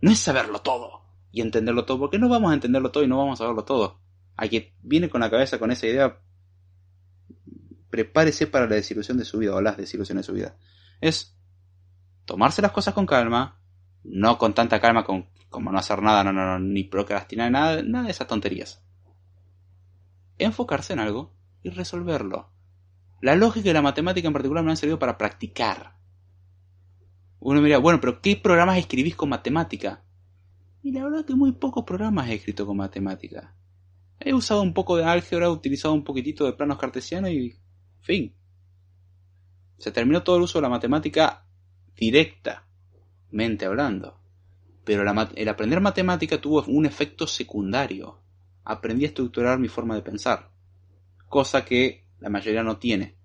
No 0.00 0.10
es 0.10 0.18
saberlo 0.18 0.60
todo 0.60 1.02
y 1.32 1.40
entenderlo 1.40 1.84
todo, 1.84 1.98
porque 1.98 2.18
no 2.18 2.28
vamos 2.28 2.50
a 2.50 2.54
entenderlo 2.54 2.90
todo 2.90 3.04
y 3.04 3.08
no 3.08 3.18
vamos 3.18 3.40
a 3.40 3.44
saberlo 3.44 3.64
todo. 3.64 4.00
A 4.36 4.46
que 4.48 4.74
viene 4.82 5.08
con 5.08 5.20
la 5.20 5.30
cabeza 5.30 5.58
con 5.58 5.70
esa 5.70 5.86
idea, 5.86 6.20
prepárese 7.90 8.46
para 8.46 8.66
la 8.66 8.76
desilusión 8.76 9.18
de 9.18 9.24
su 9.24 9.38
vida 9.38 9.54
o 9.54 9.60
las 9.60 9.76
desilusiones 9.76 10.24
de 10.24 10.26
su 10.26 10.34
vida. 10.34 10.56
Es 11.00 11.36
tomarse 12.24 12.62
las 12.62 12.72
cosas 12.72 12.94
con 12.94 13.06
calma, 13.06 13.60
no 14.04 14.38
con 14.38 14.54
tanta 14.54 14.80
calma 14.80 15.04
como 15.04 15.72
no 15.72 15.78
hacer 15.78 16.02
nada, 16.02 16.22
no, 16.24 16.32
no, 16.32 16.58
ni 16.58 16.84
procrastinar 16.84 17.50
nada, 17.50 17.82
nada 17.82 18.04
de 18.04 18.10
esas 18.10 18.26
tonterías. 18.26 18.82
Enfocarse 20.38 20.92
en 20.92 21.00
algo 21.00 21.34
y 21.62 21.70
resolverlo. 21.70 22.50
La 23.20 23.34
lógica 23.34 23.70
y 23.70 23.72
la 23.72 23.82
matemática 23.82 24.28
en 24.28 24.32
particular 24.32 24.64
me 24.64 24.70
han 24.70 24.76
servido 24.76 24.98
para 24.98 25.18
practicar. 25.18 25.96
Uno 27.40 27.60
mira, 27.60 27.78
bueno, 27.78 28.00
pero 28.00 28.20
¿qué 28.20 28.36
programas 28.36 28.78
escribís 28.78 29.16
con 29.16 29.28
matemática? 29.28 30.04
Y 30.82 30.92
la 30.92 31.04
verdad 31.04 31.24
que 31.24 31.34
muy 31.34 31.52
pocos 31.52 31.84
programas 31.84 32.28
he 32.28 32.34
escrito 32.34 32.66
con 32.66 32.76
matemática. 32.76 33.54
He 34.20 34.34
usado 34.34 34.62
un 34.62 34.74
poco 34.74 34.96
de 34.96 35.04
álgebra, 35.04 35.46
he 35.46 35.50
utilizado 35.50 35.94
un 35.94 36.04
poquitito 36.04 36.44
de 36.44 36.52
planos 36.52 36.78
cartesianos 36.78 37.30
y 37.30 37.56
fin. 38.00 38.34
Se 39.78 39.92
terminó 39.92 40.22
todo 40.22 40.36
el 40.36 40.42
uso 40.42 40.58
de 40.58 40.62
la 40.62 40.68
matemática 40.68 41.46
directamente 41.96 43.66
hablando. 43.66 44.20
Pero 44.84 45.02
el 45.02 45.48
aprender 45.48 45.80
matemática 45.80 46.40
tuvo 46.40 46.64
un 46.64 46.86
efecto 46.86 47.26
secundario. 47.26 48.20
Aprendí 48.68 49.06
a 49.06 49.08
estructurar 49.08 49.58
mi 49.58 49.68
forma 49.68 49.94
de 49.94 50.02
pensar. 50.02 50.50
Cosa 51.26 51.64
que 51.64 52.04
la 52.20 52.28
mayoría 52.28 52.62
no 52.62 52.76
tiene. 52.76 53.16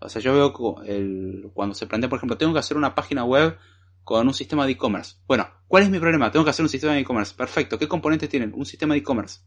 O 0.00 0.08
sea, 0.10 0.20
yo 0.20 0.34
veo 0.34 0.52
cuando 1.54 1.74
se 1.74 1.86
plantea, 1.86 2.10
por 2.10 2.18
ejemplo, 2.18 2.36
tengo 2.36 2.52
que 2.52 2.58
hacer 2.58 2.76
una 2.76 2.94
página 2.94 3.24
web 3.24 3.56
con 4.04 4.26
un 4.26 4.34
sistema 4.34 4.66
de 4.66 4.72
e-commerce. 4.72 5.16
Bueno, 5.26 5.48
¿cuál 5.66 5.84
es 5.84 5.90
mi 5.90 5.98
problema? 5.98 6.30
Tengo 6.30 6.44
que 6.44 6.50
hacer 6.50 6.62
un 6.62 6.68
sistema 6.68 6.92
de 6.92 7.00
e-commerce. 7.00 7.34
Perfecto. 7.34 7.78
¿Qué 7.78 7.88
componentes 7.88 8.28
tienen? 8.28 8.52
Un 8.54 8.66
sistema 8.66 8.92
de 8.92 9.00
e-commerce. 9.00 9.40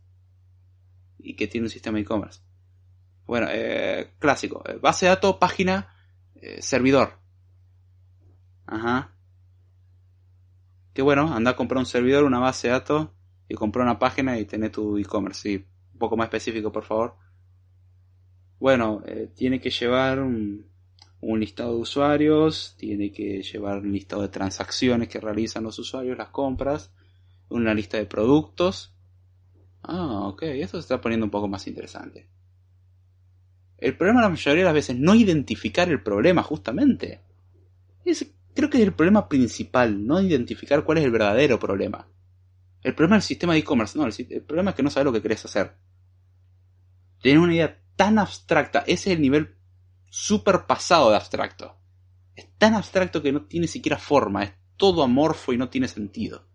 ¿Y 1.19 1.35
qué 1.35 1.45
tiene 1.45 1.65
un 1.65 1.71
sistema 1.71 1.97
de 1.97 2.01
e-commerce? 2.01 2.41
Bueno, 3.27 3.47
eh, 3.51 4.15
clásico. 4.17 4.63
Eh, 4.67 4.79
base 4.81 5.05
de 5.05 5.11
datos, 5.11 5.35
página, 5.35 5.93
eh, 6.33 6.59
servidor. 6.63 7.19
Ajá. 8.65 9.15
Qué 10.95 11.03
bueno, 11.03 11.31
anda 11.35 11.51
a 11.51 11.55
comprar 11.55 11.77
un 11.77 11.85
servidor, 11.85 12.23
una 12.23 12.39
base 12.39 12.67
de 12.67 12.73
datos 12.73 13.09
y 13.51 13.53
comprar 13.53 13.85
una 13.85 13.99
página 13.99 14.39
y 14.39 14.45
tener 14.45 14.71
tu 14.71 14.97
e-commerce. 14.97 15.41
Sí, 15.41 15.65
un 15.93 15.99
poco 15.99 16.15
más 16.15 16.27
específico, 16.27 16.71
por 16.71 16.85
favor. 16.85 17.15
Bueno, 18.59 19.03
tiene 19.35 19.59
que 19.59 19.69
llevar 19.69 20.19
un, 20.19 20.65
un 21.19 21.39
listado 21.39 21.75
de 21.75 21.81
usuarios, 21.81 22.75
tiene 22.77 23.11
que 23.11 23.43
llevar 23.43 23.79
un 23.79 23.91
listado 23.91 24.21
de 24.21 24.29
transacciones 24.29 25.09
que 25.09 25.19
realizan 25.19 25.63
los 25.63 25.77
usuarios, 25.79 26.17
las 26.17 26.29
compras, 26.29 26.93
una 27.49 27.73
lista 27.73 27.97
de 27.97 28.05
productos. 28.05 28.95
Ah, 29.83 30.27
ok, 30.27 30.43
esto 30.43 30.77
se 30.77 30.81
está 30.81 31.01
poniendo 31.01 31.25
un 31.25 31.31
poco 31.31 31.49
más 31.49 31.67
interesante. 31.67 32.29
El 33.77 33.97
problema 33.97 34.21
la 34.21 34.29
mayoría 34.29 34.59
de 34.61 34.65
las 34.65 34.73
veces 34.73 34.95
no 34.97 35.13
identificar 35.13 35.89
el 35.89 36.01
problema 36.01 36.41
justamente. 36.41 37.19
creo 38.53 38.69
que 38.69 38.77
es 38.77 38.83
el 38.83 38.93
problema 38.93 39.27
principal, 39.27 40.05
no 40.05 40.21
identificar 40.21 40.85
cuál 40.85 40.99
es 40.99 41.03
el 41.03 41.11
verdadero 41.11 41.59
problema. 41.59 42.07
El 42.83 42.95
problema 42.95 43.15
del 43.15 43.23
sistema 43.23 43.53
de 43.53 43.59
e-commerce, 43.59 43.97
no, 43.97 44.05
el, 44.05 44.13
el, 44.29 44.41
problema 44.43 44.71
es 44.71 44.75
que 44.75 44.83
no 44.83 44.89
sabes 44.89 45.05
lo 45.05 45.13
que 45.13 45.21
querés 45.21 45.45
hacer. 45.45 45.77
Tienes 47.21 47.43
una 47.43 47.53
idea 47.53 47.81
tan 47.95 48.17
abstracta, 48.17 48.79
ese 48.79 49.11
es 49.11 49.15
el 49.17 49.21
nivel 49.21 49.55
super 50.09 50.65
pasado 50.65 51.09
de 51.11 51.17
abstracto. 51.17 51.77
Es 52.35 52.47
tan 52.57 52.73
abstracto 52.73 53.21
que 53.21 53.31
no 53.31 53.45
tiene 53.45 53.67
siquiera 53.67 53.97
forma, 53.97 54.43
es 54.43 54.53
todo 54.77 55.03
amorfo 55.03 55.53
y 55.53 55.57
no 55.57 55.69
tiene 55.69 55.87
sentido. 55.87 56.47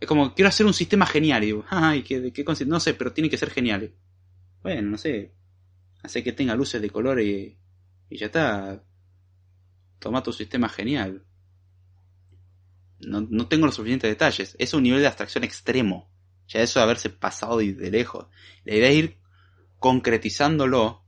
Es 0.00 0.06
como, 0.06 0.34
quiero 0.34 0.48
hacer 0.48 0.64
un 0.64 0.74
sistema 0.74 1.06
genial, 1.06 1.42
y 1.42 1.46
digo, 1.46 1.64
ay, 1.68 2.02
¿qué, 2.02 2.32
qué 2.32 2.44
No 2.66 2.78
sé, 2.78 2.94
pero 2.94 3.12
tiene 3.12 3.28
que 3.28 3.36
ser 3.36 3.50
genial. 3.50 3.94
Bueno, 4.62 4.90
no 4.90 4.98
sé, 4.98 5.34
hace 6.02 6.22
que 6.22 6.32
tenga 6.32 6.54
luces 6.54 6.80
de 6.80 6.90
color 6.90 7.20
y, 7.20 7.58
y 8.08 8.16
ya 8.16 8.26
está. 8.26 8.84
Toma 9.98 10.22
tu 10.22 10.32
sistema 10.32 10.68
genial. 10.68 11.24
No, 13.00 13.20
no 13.20 13.48
tengo 13.48 13.66
los 13.66 13.76
suficientes 13.76 14.10
detalles. 14.10 14.56
Es 14.58 14.74
un 14.74 14.82
nivel 14.82 15.00
de 15.00 15.06
abstracción 15.06 15.44
extremo. 15.44 16.10
Ya 16.48 16.62
eso 16.62 16.78
de 16.78 16.84
haberse 16.84 17.10
pasado 17.10 17.58
de, 17.58 17.74
de 17.74 17.90
lejos. 17.90 18.26
La 18.64 18.74
idea 18.74 18.88
es 18.88 18.96
ir 18.96 19.18
concretizándolo 19.78 21.04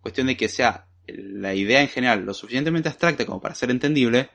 Cuestión 0.00 0.28
de 0.28 0.36
que 0.36 0.48
sea 0.48 0.86
la 1.06 1.54
idea 1.54 1.80
en 1.80 1.88
general 1.88 2.24
lo 2.24 2.34
suficientemente 2.34 2.88
abstracta 2.88 3.26
como 3.26 3.40
para 3.40 3.54
ser 3.54 3.70
entendible. 3.70 4.30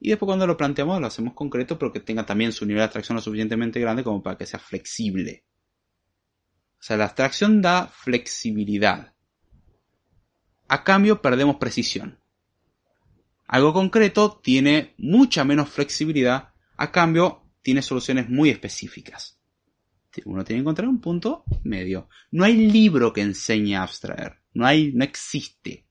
Y 0.00 0.10
después 0.10 0.26
cuando 0.26 0.46
lo 0.46 0.56
planteamos 0.56 1.00
lo 1.00 1.06
hacemos 1.06 1.34
concreto, 1.34 1.78
pero 1.78 1.92
que 1.92 2.00
tenga 2.00 2.26
también 2.26 2.52
su 2.52 2.66
nivel 2.66 2.80
de 2.80 2.84
abstracción 2.84 3.16
lo 3.16 3.22
suficientemente 3.22 3.80
grande 3.80 4.04
como 4.04 4.22
para 4.22 4.36
que 4.36 4.46
sea 4.46 4.58
flexible. 4.58 5.44
O 6.78 6.82
sea, 6.82 6.96
la 6.96 7.04
abstracción 7.04 7.62
da 7.62 7.86
flexibilidad. 7.86 9.14
A 10.68 10.84
cambio 10.84 11.22
perdemos 11.22 11.56
precisión. 11.56 12.18
Algo 13.48 13.72
concreto 13.72 14.40
tiene 14.42 14.94
mucha 14.98 15.44
menos 15.44 15.68
flexibilidad, 15.68 16.50
a 16.76 16.90
cambio 16.90 17.42
tiene 17.62 17.82
soluciones 17.82 18.28
muy 18.28 18.50
específicas. 18.50 19.38
Uno 20.24 20.44
tiene 20.44 20.58
que 20.58 20.62
encontrar 20.62 20.88
un 20.88 21.00
punto 21.00 21.44
medio. 21.64 22.08
No 22.30 22.44
hay 22.44 22.54
libro 22.54 23.12
que 23.12 23.20
enseñe 23.20 23.76
a 23.76 23.82
abstraer. 23.82 24.40
No 24.54 24.66
hay, 24.66 24.92
no 24.92 25.04
existe. 25.04 25.84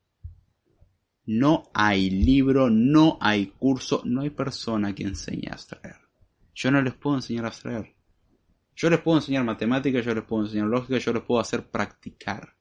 No 1.27 1.69
hay 1.73 2.09
libro, 2.09 2.69
no 2.69 3.17
hay 3.21 3.47
curso, 3.47 4.01
no 4.05 4.21
hay 4.21 4.31
persona 4.31 4.93
que 4.93 5.03
enseñe 5.03 5.47
a 5.49 5.53
abstraer. 5.53 5.97
Yo 6.53 6.71
no 6.71 6.81
les 6.81 6.93
puedo 6.93 7.17
enseñar 7.17 7.45
a 7.45 7.49
abstraer. 7.49 7.95
Yo 8.75 8.89
les 8.89 8.99
puedo 8.99 9.17
enseñar 9.17 9.43
matemáticas, 9.43 10.05
yo 10.05 10.13
les 10.13 10.23
puedo 10.23 10.43
enseñar 10.43 10.67
lógica, 10.67 10.97
yo 10.97 11.13
les 11.13 11.23
puedo 11.23 11.39
hacer 11.39 11.69
practicar. 11.69 12.54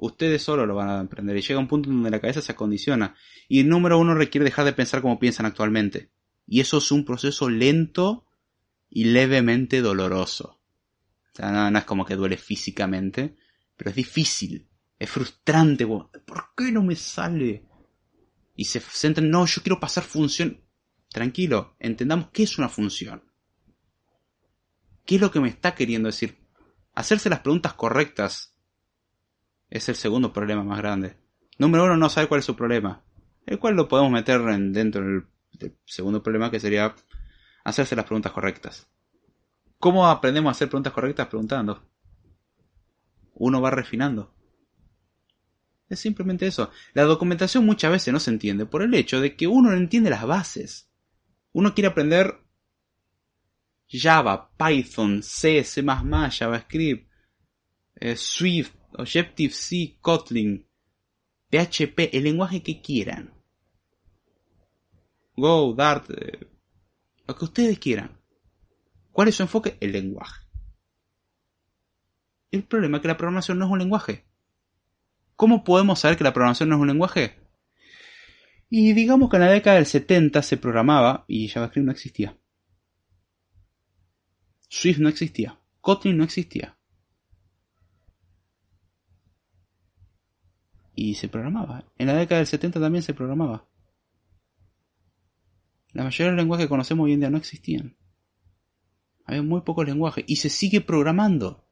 Ustedes 0.00 0.42
solo 0.42 0.64
lo 0.64 0.74
van 0.74 0.88
a 0.88 1.00
aprender 1.00 1.36
y 1.36 1.42
llega 1.42 1.60
un 1.60 1.68
punto 1.68 1.90
donde 1.90 2.10
la 2.10 2.20
cabeza 2.20 2.40
se 2.40 2.52
acondiciona. 2.52 3.14
Y 3.48 3.60
el 3.60 3.68
número 3.68 3.98
uno 3.98 4.14
requiere 4.14 4.46
dejar 4.46 4.64
de 4.64 4.72
pensar 4.72 5.02
como 5.02 5.18
piensan 5.18 5.44
actualmente. 5.44 6.10
Y 6.46 6.60
eso 6.60 6.78
es 6.78 6.90
un 6.90 7.04
proceso 7.04 7.50
lento 7.50 8.26
y 8.88 9.04
levemente 9.04 9.82
doloroso. 9.82 10.58
O 11.32 11.36
sea, 11.36 11.70
no 11.70 11.78
es 11.78 11.84
como 11.84 12.06
que 12.06 12.16
duele 12.16 12.38
físicamente, 12.38 13.36
pero 13.76 13.90
es 13.90 13.96
difícil, 13.96 14.66
es 14.98 15.10
frustrante. 15.10 15.86
¿Por 15.86 16.44
qué 16.56 16.72
no 16.72 16.82
me 16.82 16.96
sale? 16.96 17.66
Y 18.56 18.64
se 18.64 18.80
centran, 18.80 19.28
no, 19.28 19.44
yo 19.44 19.60
quiero 19.62 19.80
pasar 19.80 20.04
función. 20.04 20.64
Tranquilo, 21.10 21.76
entendamos 21.78 22.30
qué 22.32 22.44
es 22.44 22.56
una 22.56 22.70
función. 22.70 23.22
¿Qué 25.04 25.16
es 25.16 25.20
lo 25.20 25.30
que 25.30 25.40
me 25.40 25.48
está 25.50 25.74
queriendo 25.74 26.06
decir? 26.06 26.38
Hacerse 26.94 27.28
las 27.28 27.40
preguntas 27.40 27.74
correctas 27.74 28.56
es 29.70 29.88
el 29.88 29.96
segundo 29.96 30.32
problema 30.32 30.64
más 30.64 30.78
grande. 30.78 31.16
Número 31.58 31.84
uno, 31.84 31.96
no 31.96 32.10
sabe 32.10 32.26
cuál 32.26 32.40
es 32.40 32.44
su 32.44 32.56
problema. 32.56 33.02
El 33.46 33.58
cual 33.58 33.74
lo 33.74 33.88
podemos 33.88 34.12
meter 34.12 34.42
dentro 34.42 35.02
del, 35.02 35.24
segundo 35.84 36.22
problema 36.22 36.50
que 36.50 36.60
sería 36.60 36.94
hacerse 37.64 37.96
las 37.96 38.04
preguntas 38.04 38.32
correctas. 38.32 38.88
¿Cómo 39.78 40.06
aprendemos 40.08 40.50
a 40.50 40.52
hacer 40.52 40.68
preguntas 40.68 40.92
correctas? 40.92 41.28
Preguntando 41.28 41.90
uno 43.40 43.60
va 43.62 43.70
refinando. 43.70 44.34
Es 45.88 45.98
simplemente 45.98 46.46
eso. 46.46 46.70
La 46.92 47.04
documentación 47.04 47.64
muchas 47.64 47.90
veces 47.90 48.12
no 48.12 48.20
se 48.20 48.30
entiende 48.30 48.66
por 48.66 48.82
el 48.82 48.94
hecho 48.94 49.20
de 49.20 49.34
que 49.34 49.46
uno 49.46 49.70
no 49.70 49.76
entiende 49.76 50.10
las 50.10 50.26
bases. 50.26 50.90
Uno 51.52 51.74
quiere 51.74 51.88
aprender 51.88 52.34
Java, 53.88 54.50
Python, 54.56 55.22
C, 55.22 55.64
C++, 55.64 55.82
JavaScript, 55.82 57.10
eh, 57.96 58.14
Swift, 58.14 58.74
Objective-C, 58.92 59.98
Kotlin, 60.00 60.66
PHP, 61.50 62.10
el 62.12 62.24
lenguaje 62.24 62.62
que 62.62 62.80
quieran. 62.80 63.32
Go, 65.36 65.74
Dart, 65.74 66.10
eh, 66.10 66.46
lo 67.26 67.36
que 67.36 67.44
ustedes 67.44 67.78
quieran. 67.78 68.20
¿Cuál 69.12 69.28
es 69.28 69.36
su 69.36 69.42
enfoque? 69.42 69.76
El 69.80 69.92
lenguaje. 69.92 70.46
El 72.50 72.64
problema 72.64 72.98
es 72.98 73.02
que 73.02 73.08
la 73.08 73.16
programación 73.16 73.58
no 73.58 73.66
es 73.66 73.70
un 73.70 73.78
lenguaje. 73.78 74.24
¿Cómo 75.36 75.64
podemos 75.64 76.00
saber 76.00 76.18
que 76.18 76.24
la 76.24 76.32
programación 76.32 76.68
no 76.68 76.76
es 76.76 76.80
un 76.80 76.88
lenguaje? 76.88 77.38
Y 78.68 78.92
digamos 78.92 79.30
que 79.30 79.36
en 79.36 79.42
la 79.42 79.50
década 79.50 79.76
del 79.76 79.86
70 79.86 80.42
se 80.42 80.56
programaba 80.56 81.24
y 81.26 81.48
JavaScript 81.48 81.86
no 81.86 81.92
existía. 81.92 82.36
Swift 84.68 84.98
no 84.98 85.08
existía. 85.08 85.58
Kotlin 85.80 86.16
no 86.16 86.24
existía. 86.24 86.78
Y 91.02 91.14
se 91.14 91.28
programaba. 91.28 91.86
En 91.96 92.08
la 92.08 92.14
década 92.14 92.40
del 92.40 92.46
70 92.46 92.78
también 92.78 93.02
se 93.02 93.14
programaba. 93.14 93.66
La 95.94 96.04
mayoría 96.04 96.26
de 96.26 96.32
los 96.32 96.42
lenguajes 96.42 96.66
que 96.66 96.68
conocemos 96.68 97.06
hoy 97.06 97.14
en 97.14 97.20
día 97.20 97.30
no 97.30 97.38
existían. 97.38 97.96
Había 99.24 99.40
muy 99.40 99.62
pocos 99.62 99.86
lenguajes 99.86 100.26
y 100.26 100.36
se 100.36 100.50
sigue 100.50 100.82
programando. 100.82 101.64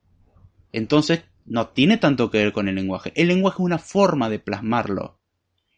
Entonces, 0.72 1.24
no 1.44 1.68
tiene 1.68 1.98
tanto 1.98 2.30
que 2.30 2.38
ver 2.38 2.54
con 2.54 2.68
el 2.68 2.76
lenguaje. 2.76 3.12
El 3.16 3.28
lenguaje 3.28 3.56
es 3.56 3.66
una 3.66 3.76
forma 3.76 4.30
de 4.30 4.38
plasmarlo. 4.38 5.20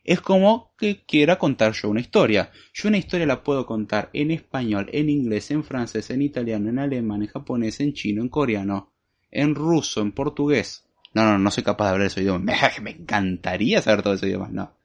Es 0.04 0.20
como 0.20 0.72
que 0.78 1.04
quiera 1.04 1.36
contar 1.36 1.72
yo 1.72 1.88
una 1.88 2.02
historia. 2.02 2.52
Yo 2.72 2.88
una 2.88 2.98
historia 2.98 3.26
la 3.26 3.42
puedo 3.42 3.66
contar 3.66 4.10
en 4.12 4.30
español, 4.30 4.88
en 4.92 5.10
inglés, 5.10 5.50
en 5.50 5.64
francés, 5.64 6.08
en 6.10 6.22
italiano, 6.22 6.68
en 6.68 6.78
alemán, 6.78 7.22
en 7.22 7.28
japonés, 7.28 7.80
en 7.80 7.94
chino, 7.94 8.22
en 8.22 8.28
coreano, 8.28 8.92
en 9.28 9.56
ruso, 9.56 10.02
en 10.02 10.12
portugués. 10.12 10.86
No, 11.12 11.24
no, 11.24 11.38
no 11.38 11.50
soy 11.50 11.64
capaz 11.64 11.86
de 11.86 11.90
hablar 11.90 12.06
ese 12.06 12.22
idioma. 12.22 12.52
Me 12.82 12.90
encantaría 12.90 13.82
saber 13.82 14.02
todos 14.02 14.16
esos 14.16 14.28
idiomas, 14.28 14.52
no. 14.52 14.76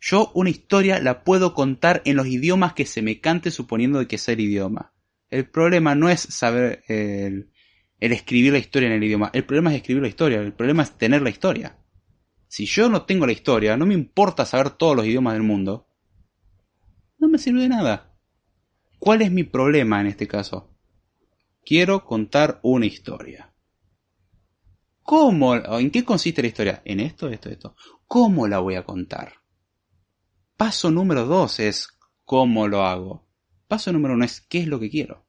Yo 0.00 0.30
una 0.34 0.50
historia 0.50 1.00
la 1.00 1.24
puedo 1.24 1.54
contar 1.54 2.02
en 2.04 2.16
los 2.16 2.26
idiomas 2.26 2.74
que 2.74 2.86
se 2.86 3.02
me 3.02 3.20
cante 3.20 3.50
suponiendo 3.50 3.98
de 3.98 4.06
que 4.06 4.18
sea 4.18 4.34
el 4.34 4.40
idioma. 4.40 4.92
El 5.30 5.48
problema 5.48 5.94
no 5.94 6.08
es 6.08 6.20
saber 6.20 6.84
el, 6.86 7.50
el 7.98 8.12
escribir 8.12 8.52
la 8.52 8.58
historia 8.58 8.88
en 8.88 8.94
el 8.94 9.02
idioma. 9.02 9.30
El 9.32 9.44
problema 9.44 9.70
es 9.70 9.76
escribir 9.76 10.02
la 10.02 10.08
historia, 10.08 10.38
el 10.38 10.52
problema 10.52 10.82
es 10.82 10.96
tener 10.96 11.22
la 11.22 11.30
historia. 11.30 11.78
Si 12.46 12.66
yo 12.66 12.88
no 12.88 13.02
tengo 13.02 13.26
la 13.26 13.32
historia, 13.32 13.76
no 13.76 13.86
me 13.86 13.94
importa 13.94 14.46
saber 14.46 14.70
todos 14.70 14.94
los 14.94 15.06
idiomas 15.06 15.32
del 15.34 15.42
mundo, 15.42 15.88
no 17.18 17.28
me 17.28 17.38
sirve 17.38 17.62
de 17.62 17.68
nada. 17.68 18.14
¿Cuál 18.98 19.22
es 19.22 19.30
mi 19.30 19.42
problema 19.42 20.00
en 20.00 20.06
este 20.06 20.28
caso? 20.28 20.70
Quiero 21.64 22.04
contar 22.04 22.60
una 22.62 22.86
historia. 22.86 23.52
¿Cómo? 25.06 25.54
¿En 25.54 25.92
qué 25.92 26.04
consiste 26.04 26.42
la 26.42 26.48
historia? 26.48 26.82
En 26.84 26.98
esto, 26.98 27.28
esto, 27.28 27.48
esto. 27.48 27.76
¿Cómo 28.08 28.48
la 28.48 28.58
voy 28.58 28.74
a 28.74 28.82
contar? 28.82 29.34
Paso 30.56 30.90
número 30.90 31.26
dos 31.26 31.60
es 31.60 31.88
cómo 32.24 32.66
lo 32.66 32.82
hago. 32.82 33.24
Paso 33.68 33.92
número 33.92 34.14
uno 34.14 34.24
es 34.24 34.40
qué 34.40 34.58
es 34.58 34.66
lo 34.66 34.80
que 34.80 34.90
quiero. 34.90 35.24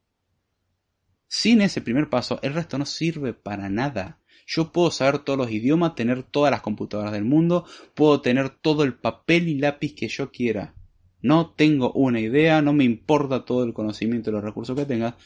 Sin 1.28 1.62
ese 1.62 1.82
primer 1.82 2.10
paso, 2.10 2.40
el 2.42 2.56
resto 2.56 2.80
no 2.80 2.88
sirve 2.88 3.34
para 3.34 3.70
nada. 3.70 4.20
Yo 4.48 4.72
puedo 4.72 4.90
saber 4.90 5.20
todos 5.20 5.38
los 5.38 5.52
idiomas, 5.52 5.94
tener 5.94 6.24
todas 6.24 6.50
las 6.50 6.62
computadoras 6.62 7.12
del 7.12 7.26
mundo, 7.26 7.66
puedo 7.94 8.20
tener 8.22 8.50
todo 8.50 8.84
el 8.84 8.96
papel 8.96 9.48
y 9.48 9.60
lápiz 9.60 9.94
que 9.94 10.08
yo 10.08 10.32
quiera. 10.32 10.74
No 11.22 11.52
tengo 11.52 11.92
una 11.92 12.20
idea, 12.20 12.64
no 12.64 12.74
me 12.74 12.84
importa 12.84 13.46
todo 13.46 13.64
el 13.64 13.74
conocimiento 13.74 14.32
y 14.32 14.34
los 14.34 14.44
recursos 14.44 14.76
que 14.76 14.88
tenga. 14.88 15.18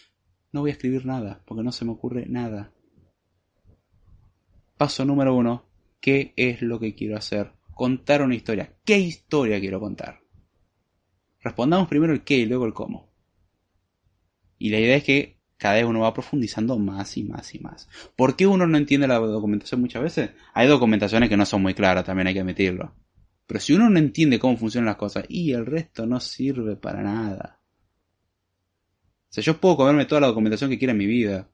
No 0.51 0.59
voy 0.59 0.71
a 0.71 0.73
escribir 0.73 1.05
nada, 1.05 1.41
porque 1.45 1.63
no 1.63 1.71
se 1.71 1.85
me 1.85 1.91
ocurre 1.91 2.25
nada. 2.27 2.73
Paso 4.81 5.05
número 5.05 5.35
uno, 5.35 5.67
¿qué 5.99 6.33
es 6.35 6.63
lo 6.63 6.79
que 6.79 6.95
quiero 6.95 7.15
hacer? 7.15 7.51
Contar 7.75 8.23
una 8.23 8.33
historia. 8.33 8.77
¿Qué 8.83 8.97
historia 8.97 9.59
quiero 9.59 9.79
contar? 9.79 10.21
Respondamos 11.39 11.87
primero 11.87 12.13
el 12.13 12.23
qué 12.23 12.39
y 12.39 12.47
luego 12.47 12.65
el 12.65 12.73
cómo. 12.73 13.13
Y 14.57 14.71
la 14.71 14.79
idea 14.79 14.95
es 14.95 15.03
que 15.03 15.39
cada 15.55 15.75
vez 15.75 15.85
uno 15.85 15.99
va 15.99 16.15
profundizando 16.15 16.79
más 16.79 17.15
y 17.15 17.23
más 17.23 17.53
y 17.53 17.59
más. 17.59 17.89
¿Por 18.15 18.35
qué 18.35 18.47
uno 18.47 18.65
no 18.65 18.75
entiende 18.75 19.07
la 19.07 19.19
documentación 19.19 19.81
muchas 19.81 20.01
veces? 20.01 20.31
Hay 20.55 20.67
documentaciones 20.67 21.29
que 21.29 21.37
no 21.37 21.45
son 21.45 21.61
muy 21.61 21.75
claras, 21.75 22.03
también 22.03 22.25
hay 22.25 22.33
que 22.33 22.39
admitirlo. 22.39 22.95
Pero 23.45 23.59
si 23.59 23.73
uno 23.73 23.87
no 23.87 23.99
entiende 23.99 24.39
cómo 24.39 24.57
funcionan 24.57 24.87
las 24.87 24.95
cosas, 24.95 25.25
y 25.29 25.51
el 25.51 25.67
resto 25.67 26.07
no 26.07 26.19
sirve 26.19 26.75
para 26.75 27.03
nada. 27.03 27.61
O 29.29 29.33
sea, 29.33 29.43
yo 29.43 29.61
puedo 29.61 29.77
comerme 29.77 30.07
toda 30.07 30.21
la 30.21 30.27
documentación 30.27 30.71
que 30.71 30.79
quiera 30.79 30.93
en 30.93 30.97
mi 30.97 31.05
vida. 31.05 31.51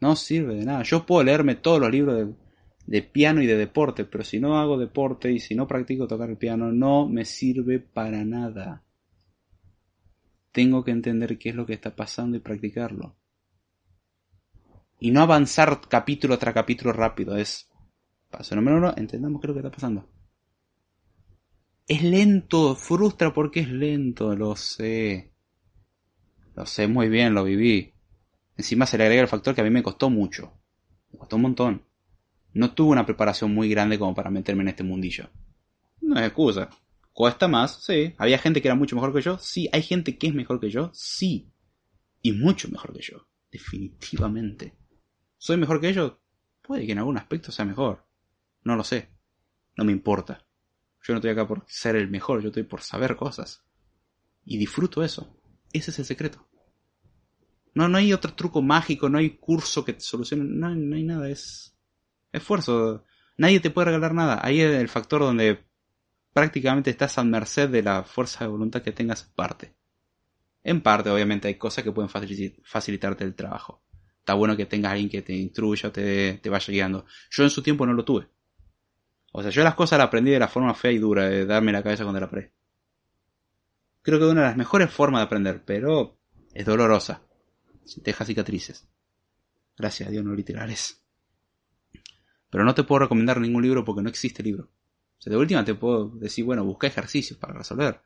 No 0.00 0.16
sirve 0.16 0.56
de 0.56 0.64
nada. 0.64 0.82
Yo 0.82 1.06
puedo 1.06 1.22
leerme 1.22 1.54
todos 1.54 1.80
los 1.80 1.90
libros 1.90 2.16
de, 2.16 2.47
de 2.88 3.02
piano 3.02 3.42
y 3.42 3.46
de 3.46 3.56
deporte, 3.56 4.04
pero 4.04 4.24
si 4.24 4.40
no 4.40 4.58
hago 4.58 4.78
deporte 4.78 5.30
y 5.30 5.38
si 5.38 5.54
no 5.54 5.68
practico 5.68 6.08
tocar 6.08 6.30
el 6.30 6.36
piano, 6.36 6.72
no 6.72 7.08
me 7.08 7.24
sirve 7.24 7.78
para 7.78 8.24
nada. 8.24 8.82
Tengo 10.52 10.82
que 10.82 10.90
entender 10.90 11.38
qué 11.38 11.50
es 11.50 11.54
lo 11.54 11.66
que 11.66 11.74
está 11.74 11.94
pasando 11.94 12.36
y 12.36 12.40
practicarlo 12.40 13.14
y 15.00 15.10
no 15.10 15.22
avanzar 15.22 15.80
capítulo 15.88 16.38
tras 16.38 16.54
capítulo 16.54 16.92
rápido. 16.92 17.36
Es 17.36 17.68
paso 18.30 18.56
número 18.56 18.78
uno, 18.78 18.94
entendamos 18.96 19.40
qué 19.40 19.46
es 19.46 19.48
lo 19.48 19.54
que 19.54 19.66
está 19.66 19.74
pasando. 19.74 20.08
Es 21.86 22.02
lento, 22.02 22.74
frustra 22.74 23.32
porque 23.32 23.60
es 23.60 23.68
lento, 23.70 24.34
lo 24.36 24.56
sé. 24.56 25.32
Lo 26.54 26.66
sé 26.66 26.86
muy 26.86 27.08
bien, 27.08 27.34
lo 27.34 27.44
viví. 27.44 27.94
Encima 28.56 28.84
se 28.86 28.98
le 28.98 29.04
agrega 29.04 29.22
el 29.22 29.28
factor 29.28 29.54
que 29.54 29.60
a 29.60 29.64
mí 29.64 29.70
me 29.70 29.82
costó 29.82 30.10
mucho. 30.10 30.52
Me 31.12 31.18
costó 31.18 31.36
un 31.36 31.42
montón. 31.42 31.87
No 32.52 32.74
tuve 32.74 32.92
una 32.92 33.06
preparación 33.06 33.54
muy 33.54 33.68
grande 33.68 33.98
como 33.98 34.14
para 34.14 34.30
meterme 34.30 34.62
en 34.62 34.68
este 34.68 34.84
mundillo. 34.84 35.30
No 36.00 36.18
es 36.18 36.26
excusa. 36.26 36.68
Cuesta 37.12 37.48
más, 37.48 37.82
sí. 37.84 38.14
Había 38.18 38.38
gente 38.38 38.62
que 38.62 38.68
era 38.68 38.74
mucho 38.74 38.96
mejor 38.96 39.12
que 39.12 39.22
yo, 39.22 39.38
sí. 39.38 39.68
Hay 39.72 39.82
gente 39.82 40.16
que 40.16 40.28
es 40.28 40.34
mejor 40.34 40.60
que 40.60 40.70
yo, 40.70 40.90
sí. 40.94 41.52
Y 42.22 42.32
mucho 42.32 42.68
mejor 42.68 42.92
que 42.92 43.02
yo. 43.02 43.28
Definitivamente. 43.50 44.74
¿Soy 45.36 45.56
mejor 45.56 45.80
que 45.80 45.88
ellos? 45.88 46.14
Puede 46.62 46.86
que 46.86 46.92
en 46.92 46.98
algún 46.98 47.18
aspecto 47.18 47.52
sea 47.52 47.64
mejor. 47.64 48.06
No 48.64 48.76
lo 48.76 48.84
sé. 48.84 49.08
No 49.76 49.84
me 49.84 49.92
importa. 49.92 50.46
Yo 51.02 51.14
no 51.14 51.18
estoy 51.18 51.30
acá 51.30 51.46
por 51.46 51.64
ser 51.66 51.96
el 51.96 52.08
mejor, 52.10 52.42
yo 52.42 52.48
estoy 52.48 52.64
por 52.64 52.82
saber 52.82 53.16
cosas. 53.16 53.64
Y 54.44 54.58
disfruto 54.58 55.02
eso. 55.02 55.40
Ese 55.72 55.90
es 55.90 55.98
el 55.98 56.04
secreto. 56.04 56.46
No, 57.74 57.88
no 57.88 57.98
hay 57.98 58.12
otro 58.12 58.34
truco 58.34 58.60
mágico, 58.60 59.08
no 59.08 59.18
hay 59.18 59.30
curso 59.38 59.84
que 59.84 59.92
te 59.92 60.00
solucione. 60.00 60.44
No, 60.44 60.74
no 60.74 60.96
hay 60.96 61.04
nada, 61.04 61.30
es 61.30 61.77
esfuerzo. 62.32 63.04
Nadie 63.36 63.60
te 63.60 63.70
puede 63.70 63.86
regalar 63.86 64.14
nada. 64.14 64.40
Ahí 64.42 64.60
es 64.60 64.74
el 64.74 64.88
factor 64.88 65.20
donde 65.20 65.64
prácticamente 66.32 66.90
estás 66.90 67.18
a 67.18 67.24
merced 67.24 67.68
de 67.68 67.82
la 67.82 68.04
fuerza 68.04 68.44
de 68.44 68.50
voluntad 68.50 68.82
que 68.82 68.92
tengas 68.92 69.24
en 69.24 69.34
parte. 69.34 69.74
En 70.62 70.80
parte, 70.82 71.10
obviamente, 71.10 71.48
hay 71.48 71.54
cosas 71.54 71.84
que 71.84 71.92
pueden 71.92 72.10
facilitarte 72.10 73.24
el 73.24 73.34
trabajo 73.34 73.82
está 74.28 74.34
bueno 74.34 74.58
que 74.58 74.66
tengas 74.66 74.92
alguien 74.92 75.08
que 75.08 75.22
te 75.22 75.32
instruya, 75.34 75.90
te, 75.90 76.34
te 76.34 76.50
vaya 76.50 76.70
guiando. 76.70 77.06
Yo 77.30 77.44
en 77.44 77.50
su 77.50 77.62
tiempo 77.62 77.86
no 77.86 77.94
lo 77.94 78.04
tuve. 78.04 78.28
O 79.32 79.40
sea, 79.40 79.50
yo 79.50 79.64
las 79.64 79.74
cosas 79.74 79.98
las 79.98 80.08
aprendí 80.08 80.30
de 80.30 80.38
la 80.38 80.48
forma 80.48 80.74
fea 80.74 80.92
y 80.92 80.98
dura, 80.98 81.26
de 81.30 81.46
darme 81.46 81.72
la 81.72 81.82
cabeza 81.82 82.02
cuando 82.02 82.20
la 82.20 82.26
aprendí. 82.26 82.50
Creo 84.02 84.18
que 84.18 84.26
es 84.26 84.30
una 84.30 84.42
de 84.42 84.48
las 84.48 84.56
mejores 84.58 84.90
formas 84.90 85.20
de 85.20 85.24
aprender, 85.24 85.64
pero 85.64 86.18
es 86.52 86.66
dolorosa. 86.66 87.22
Deja 87.96 88.26
cicatrices. 88.26 88.86
Gracias 89.78 90.10
a 90.10 90.12
Dios, 90.12 90.22
no 90.22 90.34
literales. 90.34 91.02
Pero 92.50 92.64
no 92.64 92.74
te 92.74 92.84
puedo 92.84 93.00
recomendar 93.00 93.40
ningún 93.40 93.62
libro 93.62 93.84
porque 93.84 94.02
no 94.02 94.08
existe 94.08 94.42
libro. 94.42 94.64
O 95.18 95.20
sea, 95.20 95.30
de 95.30 95.36
última 95.36 95.64
te 95.64 95.74
puedo 95.74 96.08
decir, 96.10 96.44
bueno, 96.44 96.64
busca 96.64 96.86
ejercicios 96.86 97.38
para 97.38 97.54
resolver. 97.54 98.00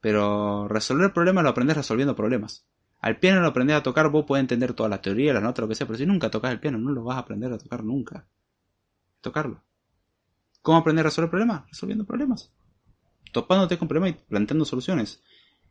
Pero 0.00 0.68
resolver 0.68 1.12
problemas 1.12 1.44
lo 1.44 1.50
aprendes 1.50 1.76
resolviendo 1.76 2.14
problemas. 2.14 2.66
Al 3.00 3.18
piano 3.18 3.40
lo 3.40 3.48
aprendes 3.48 3.76
a 3.76 3.82
tocar, 3.82 4.10
vos 4.10 4.24
puedes 4.26 4.42
entender 4.42 4.72
toda 4.72 4.88
la 4.88 5.02
teoría, 5.02 5.32
las 5.32 5.42
notas, 5.42 5.62
lo 5.62 5.68
que 5.68 5.74
sea, 5.74 5.86
pero 5.86 5.98
si 5.98 6.06
nunca 6.06 6.30
tocas 6.30 6.52
el 6.52 6.60
piano, 6.60 6.78
no 6.78 6.90
lo 6.90 7.04
vas 7.04 7.16
a 7.16 7.20
aprender 7.20 7.52
a 7.52 7.58
tocar 7.58 7.84
nunca. 7.84 8.26
Tocarlo. 9.20 9.62
¿Cómo 10.62 10.78
aprender 10.78 11.04
a 11.04 11.08
resolver 11.08 11.30
problemas? 11.30 11.68
Resolviendo 11.68 12.04
problemas. 12.04 12.50
Topándote 13.32 13.78
con 13.78 13.88
problemas 13.88 14.10
y 14.18 14.24
planteando 14.28 14.64
soluciones. 14.64 15.22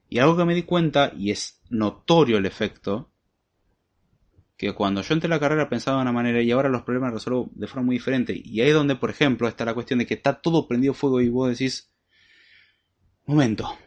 Y 0.07 0.19
algo 0.19 0.37
que 0.37 0.45
me 0.45 0.53
di 0.53 0.63
cuenta, 0.63 1.11
y 1.15 1.31
es 1.31 1.61
notorio 1.69 2.37
el 2.37 2.45
efecto, 2.45 3.09
que 4.57 4.73
cuando 4.73 5.01
yo 5.01 5.13
entré 5.13 5.27
en 5.27 5.31
la 5.31 5.39
carrera 5.39 5.69
pensaba 5.69 5.97
de 5.97 6.03
una 6.03 6.11
manera 6.11 6.41
y 6.41 6.51
ahora 6.51 6.69
los 6.69 6.83
problemas 6.83 7.11
los 7.11 7.21
resuelvo 7.21 7.51
de 7.53 7.67
forma 7.67 7.87
muy 7.87 7.95
diferente. 7.95 8.33
Y 8.35 8.61
ahí 8.61 8.69
es 8.69 8.73
donde, 8.73 8.95
por 8.95 9.09
ejemplo, 9.09 9.47
está 9.47 9.65
la 9.65 9.73
cuestión 9.73 9.99
de 9.99 10.05
que 10.05 10.13
está 10.13 10.41
todo 10.41 10.67
prendido 10.67 10.93
fuego 10.93 11.21
y 11.21 11.29
vos 11.29 11.49
decís, 11.49 11.91
momento, 13.25 13.77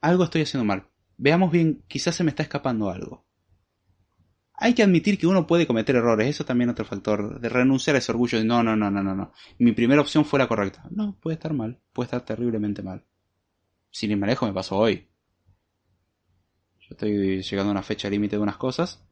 algo 0.00 0.24
estoy 0.24 0.42
haciendo 0.42 0.64
mal 0.64 0.88
veamos 1.16 1.50
bien, 1.50 1.84
quizás 1.88 2.14
se 2.14 2.24
me 2.24 2.30
está 2.30 2.42
escapando 2.42 2.90
algo. 2.90 3.24
Hay 4.56 4.74
que 4.74 4.84
admitir 4.84 5.18
que 5.18 5.26
uno 5.26 5.46
puede 5.46 5.66
cometer 5.66 5.96
errores, 5.96 6.28
eso 6.28 6.44
también 6.44 6.70
es 6.70 6.74
otro 6.74 6.84
factor, 6.84 7.40
de 7.40 7.48
renunciar 7.48 7.96
a 7.96 7.98
ese 7.98 8.12
orgullo 8.12 8.38
de 8.38 8.44
no, 8.44 8.62
no, 8.62 8.76
no, 8.76 8.90
no, 8.90 9.02
no, 9.02 9.14
no. 9.14 9.32
Mi 9.58 9.72
primera 9.72 10.00
opción 10.00 10.24
fue 10.24 10.38
la 10.38 10.46
correcta. 10.46 10.84
No, 10.90 11.18
puede 11.20 11.34
estar 11.34 11.52
mal, 11.52 11.80
puede 11.92 12.06
estar 12.06 12.24
terriblemente 12.24 12.82
mal. 12.82 13.04
Sin 13.90 14.10
ir 14.10 14.16
me 14.16 14.52
pasó 14.52 14.76
hoy. 14.76 15.08
Yo 16.78 16.88
estoy 16.90 17.42
llegando 17.42 17.70
a 17.70 17.72
una 17.72 17.82
fecha 17.82 18.10
límite 18.10 18.36
de 18.36 18.42
unas 18.42 18.56
cosas 18.56 19.04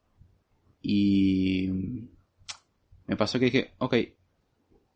y 0.82 1.68
me 3.06 3.16
pasó 3.16 3.38
que 3.38 3.46
dije, 3.46 3.74
ok, 3.78 3.94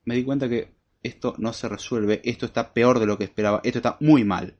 me 0.04 0.16
di 0.16 0.24
cuenta 0.24 0.48
que 0.48 0.74
esto 1.02 1.34
no 1.38 1.52
se 1.52 1.68
resuelve, 1.68 2.20
esto 2.24 2.46
está 2.46 2.72
peor 2.72 2.98
de 2.98 3.06
lo 3.06 3.16
que 3.16 3.24
esperaba, 3.24 3.60
esto 3.64 3.78
está 3.78 3.96
muy 4.00 4.24
mal. 4.24 4.58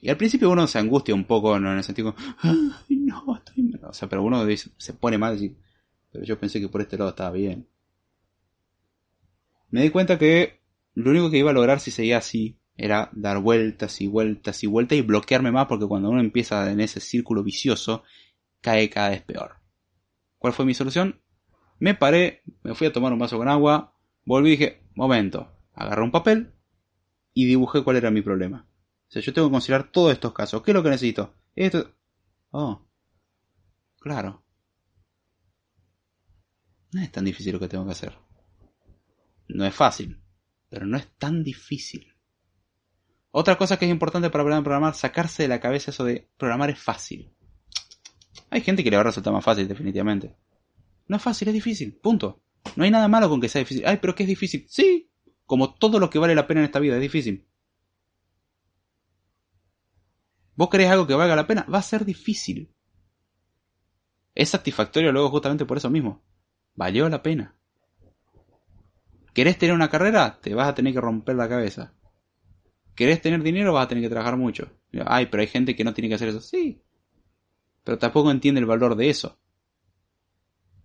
Y 0.00 0.08
al 0.08 0.16
principio 0.16 0.50
uno 0.50 0.66
se 0.66 0.78
angustia 0.78 1.14
un 1.14 1.24
poco, 1.24 1.58
¿no? 1.60 1.70
en 1.70 1.78
el 1.78 1.84
sentido, 1.84 2.14
Ay, 2.38 2.96
no, 2.96 3.36
estoy 3.36 3.64
mal. 3.64 3.84
O 3.84 3.92
sea, 3.92 4.08
pero 4.08 4.22
uno 4.22 4.46
se 4.78 4.94
pone 4.94 5.18
mal 5.18 5.42
y 5.42 5.54
pero 6.12 6.24
yo 6.24 6.38
pensé 6.38 6.60
que 6.60 6.68
por 6.68 6.80
este 6.80 6.98
lado 6.98 7.10
estaba 7.10 7.30
bien. 7.30 7.68
Me 9.70 9.82
di 9.82 9.90
cuenta 9.90 10.18
que 10.18 10.60
lo 10.94 11.10
único 11.10 11.30
que 11.30 11.38
iba 11.38 11.50
a 11.50 11.54
lograr 11.54 11.80
si 11.80 11.90
seguía 11.90 12.18
así 12.18 12.58
era 12.76 13.10
dar 13.12 13.38
vueltas 13.38 14.00
y 14.00 14.06
vueltas 14.06 14.64
y 14.64 14.66
vueltas 14.66 14.98
y 14.98 15.02
bloquearme 15.02 15.52
más 15.52 15.66
porque 15.66 15.86
cuando 15.86 16.10
uno 16.10 16.20
empieza 16.20 16.70
en 16.70 16.80
ese 16.80 17.00
círculo 17.00 17.44
vicioso 17.44 18.02
cae 18.60 18.90
cada 18.90 19.10
vez 19.10 19.22
peor. 19.22 19.56
¿Cuál 20.38 20.52
fue 20.52 20.64
mi 20.64 20.74
solución? 20.74 21.20
Me 21.78 21.94
paré, 21.94 22.42
me 22.62 22.74
fui 22.74 22.86
a 22.86 22.92
tomar 22.92 23.12
un 23.12 23.18
vaso 23.18 23.38
con 23.38 23.48
agua, 23.48 23.94
volví 24.24 24.48
y 24.48 24.52
dije, 24.52 24.82
momento, 24.94 25.50
agarré 25.74 26.02
un 26.02 26.10
papel 26.10 26.54
y 27.34 27.46
dibujé 27.46 27.82
cuál 27.82 27.96
era 27.96 28.10
mi 28.10 28.22
problema. 28.22 28.66
O 29.08 29.12
sea, 29.12 29.22
yo 29.22 29.32
tengo 29.32 29.48
que 29.48 29.52
considerar 29.52 29.90
todos 29.90 30.12
estos 30.12 30.32
casos. 30.32 30.62
¿Qué 30.62 30.70
es 30.70 30.74
lo 30.74 30.82
que 30.82 30.90
necesito? 30.90 31.34
Esto. 31.54 31.94
Oh. 32.50 32.86
Claro. 33.98 34.44
No 36.92 37.02
es 37.02 37.10
tan 37.10 37.24
difícil 37.24 37.52
lo 37.52 37.60
que 37.60 37.68
tengo 37.68 37.84
que 37.84 37.92
hacer. 37.92 38.16
No 39.48 39.64
es 39.64 39.74
fácil, 39.74 40.20
pero 40.68 40.86
no 40.86 40.96
es 40.96 41.08
tan 41.18 41.42
difícil. 41.42 42.14
Otra 43.32 43.56
cosa 43.56 43.78
que 43.78 43.84
es 43.84 43.90
importante 43.90 44.30
para 44.30 44.42
aprender 44.42 44.60
a 44.60 44.64
programar, 44.64 44.94
sacarse 44.94 45.44
de 45.44 45.48
la 45.48 45.60
cabeza 45.60 45.90
eso 45.90 46.04
de 46.04 46.28
programar 46.36 46.70
es 46.70 46.78
fácil. 46.78 47.32
Hay 48.50 48.60
gente 48.60 48.84
que 48.84 48.90
le 48.90 48.96
va 48.96 49.02
a 49.02 49.04
resultar 49.04 49.32
más 49.32 49.44
fácil, 49.44 49.68
definitivamente. 49.68 50.34
No 51.06 51.16
es 51.16 51.22
fácil, 51.22 51.48
es 51.48 51.54
difícil, 51.54 51.94
punto. 51.94 52.42
No 52.76 52.84
hay 52.84 52.90
nada 52.90 53.08
malo 53.08 53.28
con 53.28 53.40
que 53.40 53.48
sea 53.48 53.60
difícil. 53.60 53.84
Ay, 53.86 53.98
pero 54.00 54.14
que 54.14 54.24
es 54.24 54.28
difícil. 54.28 54.66
Sí, 54.68 55.10
como 55.46 55.74
todo 55.74 55.98
lo 55.98 56.10
que 56.10 56.18
vale 56.18 56.34
la 56.34 56.46
pena 56.46 56.60
en 56.60 56.66
esta 56.66 56.80
vida 56.80 56.96
es 56.96 57.00
difícil. 57.00 57.46
vos 60.60 60.68
querés 60.68 60.90
algo 60.90 61.06
que 61.06 61.14
valga 61.14 61.34
la 61.34 61.46
pena, 61.46 61.64
va 61.72 61.78
a 61.78 61.82
ser 61.82 62.04
difícil. 62.04 62.70
Es 64.34 64.50
satisfactorio 64.50 65.10
luego 65.10 65.30
justamente 65.30 65.64
por 65.64 65.78
eso 65.78 65.88
mismo. 65.88 66.22
Valió 66.74 67.08
la 67.08 67.22
pena. 67.22 67.56
¿Querés 69.32 69.56
tener 69.56 69.74
una 69.74 69.88
carrera? 69.88 70.38
Te 70.42 70.54
vas 70.54 70.68
a 70.68 70.74
tener 70.74 70.92
que 70.92 71.00
romper 71.00 71.36
la 71.36 71.48
cabeza. 71.48 71.94
¿Querés 72.94 73.22
tener 73.22 73.42
dinero? 73.42 73.72
Vas 73.72 73.86
a 73.86 73.88
tener 73.88 74.04
que 74.04 74.10
trabajar 74.10 74.36
mucho. 74.36 74.70
Ay, 75.06 75.28
pero 75.30 75.40
hay 75.40 75.46
gente 75.46 75.74
que 75.74 75.82
no 75.82 75.94
tiene 75.94 76.10
que 76.10 76.16
hacer 76.16 76.28
eso. 76.28 76.42
Sí. 76.42 76.82
Pero 77.84 77.98
tampoco 77.98 78.30
entiende 78.30 78.60
el 78.60 78.66
valor 78.66 78.96
de 78.96 79.10
eso. 79.10 79.38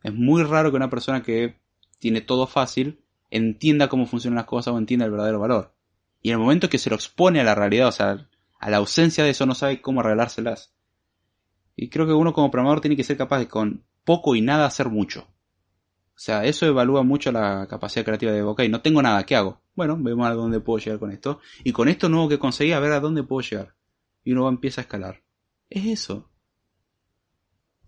Es 0.04 0.14
muy 0.14 0.44
raro 0.44 0.70
que 0.70 0.78
una 0.78 0.90
persona 0.90 1.24
que 1.24 1.60
tiene 2.00 2.22
todo 2.22 2.48
fácil 2.48 3.04
entienda 3.32 3.90
cómo 3.90 4.06
funcionan 4.06 4.38
las 4.38 4.46
cosas 4.46 4.74
o 4.74 4.78
entienda 4.78 5.06
el 5.06 5.12
verdadero 5.12 5.40
valor. 5.40 5.76
Y 6.22 6.30
en 6.30 6.34
el 6.34 6.40
momento 6.40 6.70
que 6.70 6.78
se 6.78 6.90
lo 6.90 6.96
expone 6.96 7.40
a 7.40 7.44
la 7.44 7.56
realidad, 7.56 7.88
o 7.88 7.92
sea, 7.92 8.28
a 8.60 8.70
la 8.70 8.78
ausencia 8.78 9.24
de 9.24 9.32
eso, 9.32 9.46
no 9.46 9.56
sabe 9.56 9.82
cómo 9.82 10.00
arreglárselas. 10.00 10.74
Y 11.76 11.90
creo 11.90 12.06
que 12.06 12.14
uno 12.14 12.34
como 12.34 12.52
programador 12.52 12.82
tiene 12.82 12.96
que 12.96 13.04
ser 13.04 13.18
capaz 13.18 13.40
de 13.40 13.48
con 13.48 13.86
poco 14.04 14.36
y 14.36 14.42
nada 14.42 14.66
hacer 14.66 14.90
mucho. 14.90 15.28
O 16.16 16.18
sea, 16.18 16.46
eso 16.46 16.66
evalúa 16.66 17.04
mucho 17.04 17.32
la 17.32 17.68
capacidad 17.70 18.06
creativa 18.06 18.32
de, 18.32 18.42
ok, 18.42 18.62
no 18.70 18.82
tengo 18.82 19.02
nada, 19.02 19.26
¿qué 19.26 19.36
hago? 19.36 19.62
Bueno, 19.76 19.98
vemos 20.00 20.28
a 20.28 20.34
dónde 20.34 20.62
puedo 20.62 20.80
llegar 20.80 21.00
con 21.00 21.12
esto. 21.12 21.42
Y 21.64 21.74
con 21.74 21.90
esto 21.90 22.08
nuevo 22.08 22.30
que 22.30 22.40
conseguí, 22.40 22.72
a 22.72 22.80
ver 22.80 22.94
a 22.94 23.02
dónde 23.02 23.24
puedo 23.24 23.42
llegar. 23.42 23.76
Y 24.24 24.32
uno 24.32 24.48
empieza 24.48 24.82
a 24.82 24.84
escalar. 24.84 25.24
Es 25.70 25.86
eso. 25.86 26.30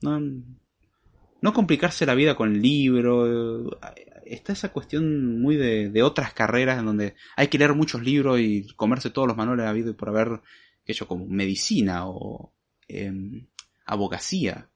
No, 0.01 1.53
complicarse 1.53 2.05
la 2.05 2.15
vida 2.15 2.35
con 2.35 2.53
el 2.53 2.61
libro. 2.61 3.79
Está 4.25 4.53
esa 4.53 4.69
cuestión 4.71 5.41
muy 5.41 5.55
de, 5.55 6.03
otras 6.03 6.33
carreras 6.33 6.79
en 6.79 6.85
donde 6.85 7.15
hay 7.35 7.47
que 7.47 7.57
leer 7.57 7.73
muchos 7.73 8.01
libros 8.03 8.39
y 8.39 8.67
comerse 8.75 9.09
todos 9.09 9.27
los 9.27 9.37
manuales 9.37 9.65
habido 9.65 9.91
y 9.91 9.93
por 9.93 10.09
haber, 10.09 10.41
yo, 10.85 11.07
como 11.07 11.25
medicina 11.25 12.07
o 12.07 12.53
em, 12.87 13.47
abogacía. 13.85 14.69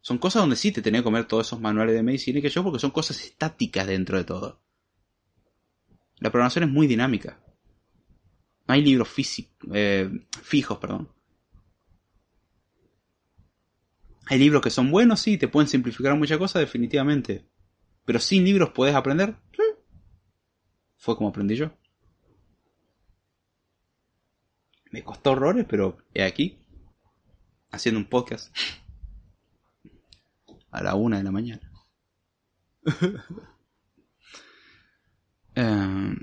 Son 0.00 0.18
cosas 0.18 0.42
donde 0.42 0.56
sí 0.56 0.70
te 0.70 0.82
tenía 0.82 1.00
que 1.00 1.04
comer 1.04 1.24
todos 1.24 1.46
esos 1.46 1.60
manuales 1.60 1.94
de 1.94 2.02
medicina 2.02 2.38
y 2.38 2.42
que 2.42 2.50
yo, 2.50 2.62
porque 2.62 2.78
son 2.78 2.90
cosas 2.90 3.24
estáticas 3.24 3.86
dentro 3.86 4.18
de 4.18 4.24
todo. 4.24 4.60
La 6.18 6.30
programación 6.30 6.64
es 6.64 6.70
muy 6.70 6.86
dinámica. 6.86 7.40
No 8.66 8.74
hay 8.74 8.82
libros 8.82 9.08
físicos, 9.08 9.70
eh, 9.72 10.10
fijos, 10.42 10.78
perdón. 10.78 11.13
Hay 14.26 14.38
libros 14.38 14.62
que 14.62 14.70
son 14.70 14.90
buenos, 14.90 15.20
sí, 15.20 15.36
te 15.36 15.48
pueden 15.48 15.68
simplificar 15.68 16.16
muchas 16.16 16.38
cosas, 16.38 16.60
definitivamente. 16.60 17.46
Pero 18.04 18.18
sin 18.18 18.44
libros 18.44 18.70
puedes 18.70 18.94
aprender. 18.94 19.36
Fue 20.96 21.16
como 21.16 21.28
aprendí 21.28 21.56
yo. 21.56 21.70
Me 24.90 25.02
costó 25.02 25.32
horrores, 25.32 25.66
pero 25.68 25.98
he 26.14 26.22
aquí, 26.22 26.58
haciendo 27.70 28.00
un 28.00 28.06
podcast 28.06 28.56
a 30.70 30.82
la 30.82 30.94
una 30.94 31.18
de 31.18 31.24
la 31.24 31.32
mañana. 31.32 31.70
eh... 35.54 36.14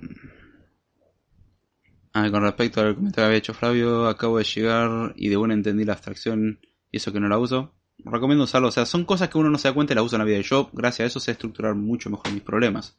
Ah, 2.14 2.30
con 2.30 2.44
respecto 2.44 2.82
al 2.82 2.95
comentario 2.95 3.23
que 3.23 3.26
había 3.28 3.38
hecho 3.38 3.53
Flavio, 3.53 4.07
acabo 4.07 4.38
de 4.38 4.44
llegar 4.44 5.14
y 5.15 5.30
de 5.30 5.38
una 5.38 5.53
entendí 5.53 5.86
la 5.86 5.94
abstracción 5.94 6.60
y 6.91 6.98
eso 6.98 7.14
que 7.14 7.22
no 7.22 7.30
la 7.30 7.38
uso. 7.38 7.73
Recomiendo 8.03 8.45
usarlo, 8.45 8.69
o 8.69 8.72
sea, 8.72 8.86
son 8.86 9.06
cosas 9.06 9.30
que 9.30 9.38
uno 9.38 9.49
no 9.49 9.57
se 9.57 9.68
da 9.68 9.73
cuenta 9.73 9.94
y 9.94 9.95
la 9.95 10.03
usa 10.03 10.15
en 10.15 10.22
la 10.22 10.26
vida. 10.26 10.40
Y 10.40 10.44
yo, 10.44 10.69
gracias 10.73 11.06
a 11.06 11.07
eso, 11.07 11.19
sé 11.19 11.32
estructurar 11.32 11.76
mucho 11.76 12.10
mejor 12.10 12.32
mis 12.32 12.41
problemas. 12.41 12.98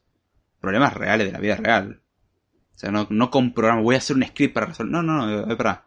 Problemas 0.59 0.93
reales 0.93 1.27
de 1.27 1.33
la 1.33 1.39
vida 1.39 1.55
real. 1.57 2.01
O 2.73 2.77
sea, 2.77 2.91
no, 2.91 3.07
no 3.09 3.29
con 3.29 3.53
voy 3.53 3.95
a 3.95 3.97
hacer 3.97 4.15
un 4.15 4.23
script 4.23 4.53
para 4.53 4.67
resolver. 4.67 4.91
No, 4.91 5.03
no, 5.03 5.25
no, 5.25 5.51
espera. 5.51 5.85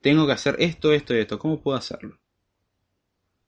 Tengo 0.00 0.26
que 0.26 0.32
hacer 0.32 0.56
esto, 0.58 0.92
esto 0.92 1.14
y 1.14 1.18
esto. 1.18 1.38
¿Cómo 1.38 1.60
puedo 1.60 1.76
hacerlo? 1.76 2.18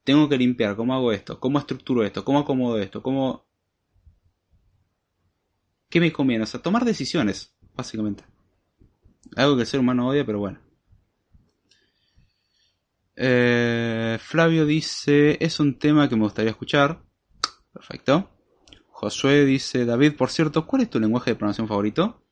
Tengo 0.05 0.29
que 0.29 0.37
limpiar, 0.37 0.77
¿cómo 0.77 0.95
hago 0.95 1.13
esto? 1.13 1.39
¿Cómo 1.39 1.59
estructuro 1.59 2.05
esto? 2.05 2.25
¿Cómo 2.25 2.41
acomodo 2.41 2.79
esto? 2.79 3.03
¿Cómo... 3.03 3.47
¿Qué 5.89 6.01
me 6.01 6.13
conviene? 6.13 6.45
O 6.45 6.47
sea, 6.47 6.63
tomar 6.63 6.85
decisiones, 6.85 7.55
básicamente. 7.75 8.25
Algo 9.37 9.57
que 9.57 9.63
el 9.63 9.67
ser 9.67 9.81
humano 9.81 10.09
odia, 10.09 10.25
pero 10.25 10.39
bueno. 10.39 10.59
Eh, 13.23 14.17
Flavio 14.19 14.65
dice, 14.65 15.37
es 15.45 15.61
un 15.61 15.79
tema 15.79 16.09
que 16.09 16.17
me 16.17 16.23
gustaría 16.23 16.53
escuchar. 16.53 17.03
Perfecto. 17.71 18.31
Josué 18.89 19.45
dice, 19.45 19.85
David, 19.85 20.17
por 20.17 20.31
cierto, 20.31 20.67
¿cuál 20.67 20.83
es 20.83 20.91
tu 20.91 20.99
lenguaje 20.99 21.31
de 21.31 21.35
programación 21.35 21.69
favorito? 21.69 22.25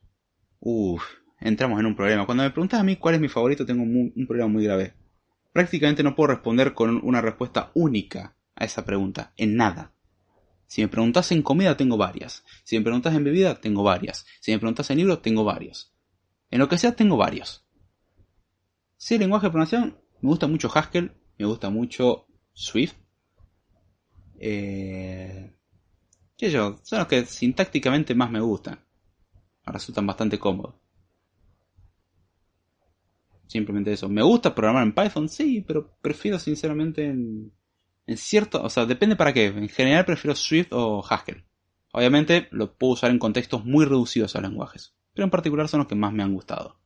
Uf, 0.61 1.05
entramos 1.41 1.79
en 1.79 1.85
un 1.85 1.95
problema. 1.95 2.25
Cuando 2.25 2.43
me 2.43 2.51
preguntas 2.51 2.81
a 2.81 2.85
mí 2.85 2.97
cuál 2.97 3.17
es 3.17 3.21
mi 3.21 3.29
favorito, 3.29 3.67
tengo 3.67 3.83
un 3.83 4.27
problema 4.27 4.49
muy 4.49 4.65
grave. 4.65 4.95
Prácticamente 5.53 6.03
no 6.03 6.17
puedo 6.17 6.29
responder 6.29 6.73
con 6.73 7.05
una 7.05 7.21
respuesta 7.21 7.71
única 7.75 8.35
a 8.55 8.65
esa 8.65 8.87
pregunta, 8.87 9.35
en 9.37 9.57
nada. 9.57 9.93
Si 10.69 10.81
me 10.81 10.89
preguntas 10.89 11.31
en 11.33 11.43
comida, 11.43 11.77
tengo 11.77 11.99
varias. 11.99 12.45
Si 12.65 12.79
me 12.79 12.83
preguntas 12.83 13.15
en 13.15 13.25
bebida, 13.25 13.61
tengo 13.61 13.83
varias. 13.83 14.25
Si 14.41 14.53
me 14.53 14.59
preguntas 14.59 14.91
en 14.91 14.97
libros, 14.97 15.21
tengo 15.21 15.45
varios. 15.45 15.95
En 16.51 16.61
lo 16.61 16.69
que 16.69 16.79
sea 16.79 16.97
tengo 16.97 17.19
varios. 17.19 17.67
Sí, 18.97 19.19
lenguaje 19.19 19.47
de 19.47 19.51
programación, 19.51 19.99
me 20.21 20.29
gusta 20.29 20.47
mucho 20.47 20.71
Haskell, 20.73 21.13
me 21.39 21.47
gusta 21.47 21.71
mucho 21.71 22.27
Swift. 22.53 22.95
Eh, 24.41 25.55
¿Qué 26.37 26.51
yo? 26.51 26.79
Son 26.83 27.01
los 27.01 27.09
que 27.09 27.25
sintácticamente 27.25 28.15
más 28.15 28.31
me 28.31 28.41
gustan. 28.41 28.85
Resultan 29.65 30.07
bastante 30.07 30.39
cómodos. 30.39 30.77
Simplemente 33.47 33.93
eso. 33.93 34.09
¿Me 34.09 34.23
gusta 34.23 34.55
programar 34.55 34.85
en 34.85 34.95
Python? 34.95 35.29
Sí, 35.29 35.65
pero 35.67 35.97
prefiero 36.01 36.39
sinceramente 36.39 37.07
en, 37.07 37.53
en 38.07 38.17
cierto... 38.17 38.63
O 38.63 38.71
sea, 38.71 38.87
depende 38.87 39.17
para 39.17 39.33
qué. 39.33 39.47
En 39.47 39.69
general 39.69 40.05
prefiero 40.05 40.35
Swift 40.35 40.69
o 40.73 41.05
Haskell. 41.09 41.45
Obviamente 41.93 42.49
lo 42.51 42.77
puedo 42.77 42.93
usar 42.95 43.11
en 43.11 43.19
contextos 43.19 43.65
muy 43.65 43.85
reducidos 43.85 44.37
a 44.37 44.41
lenguajes 44.41 44.95
pero 45.19 45.27
en 45.27 45.31
particular 45.33 45.67
son 45.67 45.79
los 45.79 45.89
que 45.89 45.97
más 45.97 46.13
me 46.13 46.23
han 46.23 46.33
gustado. 46.33 46.79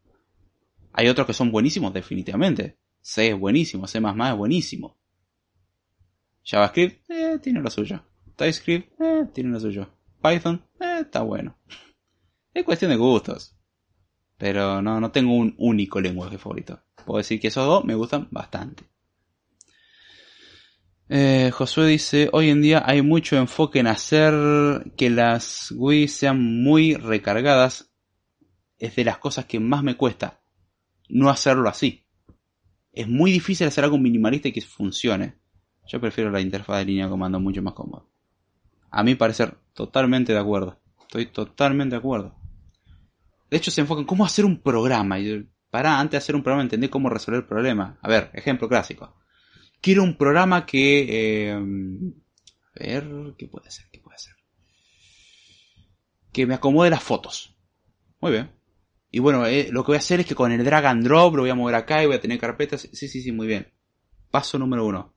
Hay 0.94 1.06
otros 1.08 1.26
que 1.26 1.34
son 1.34 1.52
buenísimos, 1.52 1.92
definitivamente. 1.92 2.78
C 3.02 3.30
es 3.30 3.38
buenísimo, 3.38 3.86
C++ 3.86 3.98
es 3.98 4.36
buenísimo. 4.36 4.96
JavaScript, 6.44 7.10
eh, 7.10 7.38
tiene 7.42 7.60
lo 7.60 7.70
suyo. 7.70 8.02
TypeScript, 8.36 9.00
eh, 9.00 9.26
tiene 9.34 9.50
lo 9.50 9.60
suyo. 9.60 9.88
Python, 10.22 10.64
eh, 10.80 11.00
está 11.02 11.22
bueno. 11.22 11.58
Es 12.54 12.64
cuestión 12.64 12.90
de 12.90 12.98
gustos. 12.98 13.56
Pero 14.36 14.82
no, 14.82 15.00
no 15.00 15.10
tengo 15.10 15.34
un 15.34 15.54
único 15.56 16.00
lenguaje 16.00 16.36
favorito. 16.36 16.82
Puedo 17.06 17.16
decir 17.16 17.40
que 17.40 17.48
esos 17.48 17.66
dos 17.66 17.82
me 17.84 17.94
gustan 17.94 18.28
bastante. 18.30 18.84
Eh, 21.08 21.50
Josué 21.50 21.86
dice, 21.86 22.28
hoy 22.32 22.50
en 22.50 22.60
día 22.60 22.82
hay 22.84 23.00
mucho 23.00 23.36
enfoque 23.36 23.78
en 23.78 23.86
hacer 23.86 24.92
que 24.96 25.08
las 25.08 25.68
GUI 25.70 26.08
sean 26.08 26.62
muy 26.62 26.94
recargadas 26.94 27.90
es 28.78 28.96
de 28.96 29.04
las 29.04 29.18
cosas 29.18 29.46
que 29.46 29.60
más 29.60 29.82
me 29.82 29.96
cuesta 29.96 30.42
no 31.12 31.28
hacerlo 31.28 31.68
así. 31.68 32.01
Es 32.92 33.08
muy 33.08 33.32
difícil 33.32 33.66
hacer 33.66 33.84
algo 33.84 33.98
minimalista 33.98 34.48
y 34.48 34.52
que 34.52 34.60
funcione. 34.60 35.34
Yo 35.86 36.00
prefiero 36.00 36.30
la 36.30 36.40
interfaz 36.40 36.78
de 36.78 36.84
línea 36.84 37.06
de 37.06 37.10
comando 37.10 37.40
mucho 37.40 37.62
más 37.62 37.74
cómoda. 37.74 38.04
A 38.90 39.02
mí 39.02 39.14
parecer 39.14 39.56
totalmente 39.72 40.32
de 40.32 40.38
acuerdo. 40.38 40.78
Estoy 41.00 41.26
totalmente 41.26 41.94
de 41.94 41.98
acuerdo. 41.98 42.36
De 43.50 43.56
hecho, 43.56 43.70
se 43.70 43.80
enfoca 43.80 44.00
en 44.00 44.06
cómo 44.06 44.24
hacer 44.24 44.44
un 44.44 44.58
programa. 44.60 45.18
Y 45.18 45.48
para 45.70 45.98
antes 45.98 46.12
de 46.12 46.16
hacer 46.18 46.36
un 46.36 46.42
programa, 46.42 46.62
entender 46.62 46.90
cómo 46.90 47.08
resolver 47.08 47.40
el 47.40 47.46
problema. 47.46 47.98
A 48.02 48.08
ver, 48.08 48.30
ejemplo 48.34 48.68
clásico. 48.68 49.14
Quiero 49.80 50.02
un 50.02 50.16
programa 50.16 50.64
que. 50.64 51.50
Eh, 51.50 51.52
a 51.52 52.84
ver, 52.84 53.34
¿qué 53.36 53.48
puede 53.48 53.70
ser? 53.70 53.86
¿Qué 53.90 54.00
puede 54.00 54.18
ser? 54.18 54.34
Que 56.32 56.46
me 56.46 56.54
acomode 56.54 56.90
las 56.90 57.02
fotos. 57.02 57.54
Muy 58.20 58.32
bien. 58.32 58.50
Y 59.14 59.18
bueno, 59.20 59.44
eh, 59.44 59.68
lo 59.70 59.84
que 59.84 59.88
voy 59.88 59.96
a 59.96 59.98
hacer 59.98 60.20
es 60.20 60.26
que 60.26 60.34
con 60.34 60.50
el 60.52 60.64
drag 60.64 60.86
and 60.86 61.04
drop 61.04 61.34
lo 61.34 61.42
voy 61.42 61.50
a 61.50 61.54
mover 61.54 61.74
acá 61.74 62.02
y 62.02 62.06
voy 62.06 62.16
a 62.16 62.20
tener 62.20 62.38
carpetas. 62.38 62.88
Sí, 62.92 63.08
sí, 63.08 63.20
sí, 63.20 63.30
muy 63.30 63.46
bien. 63.46 63.70
Paso 64.30 64.58
número 64.58 64.86
uno. 64.86 65.14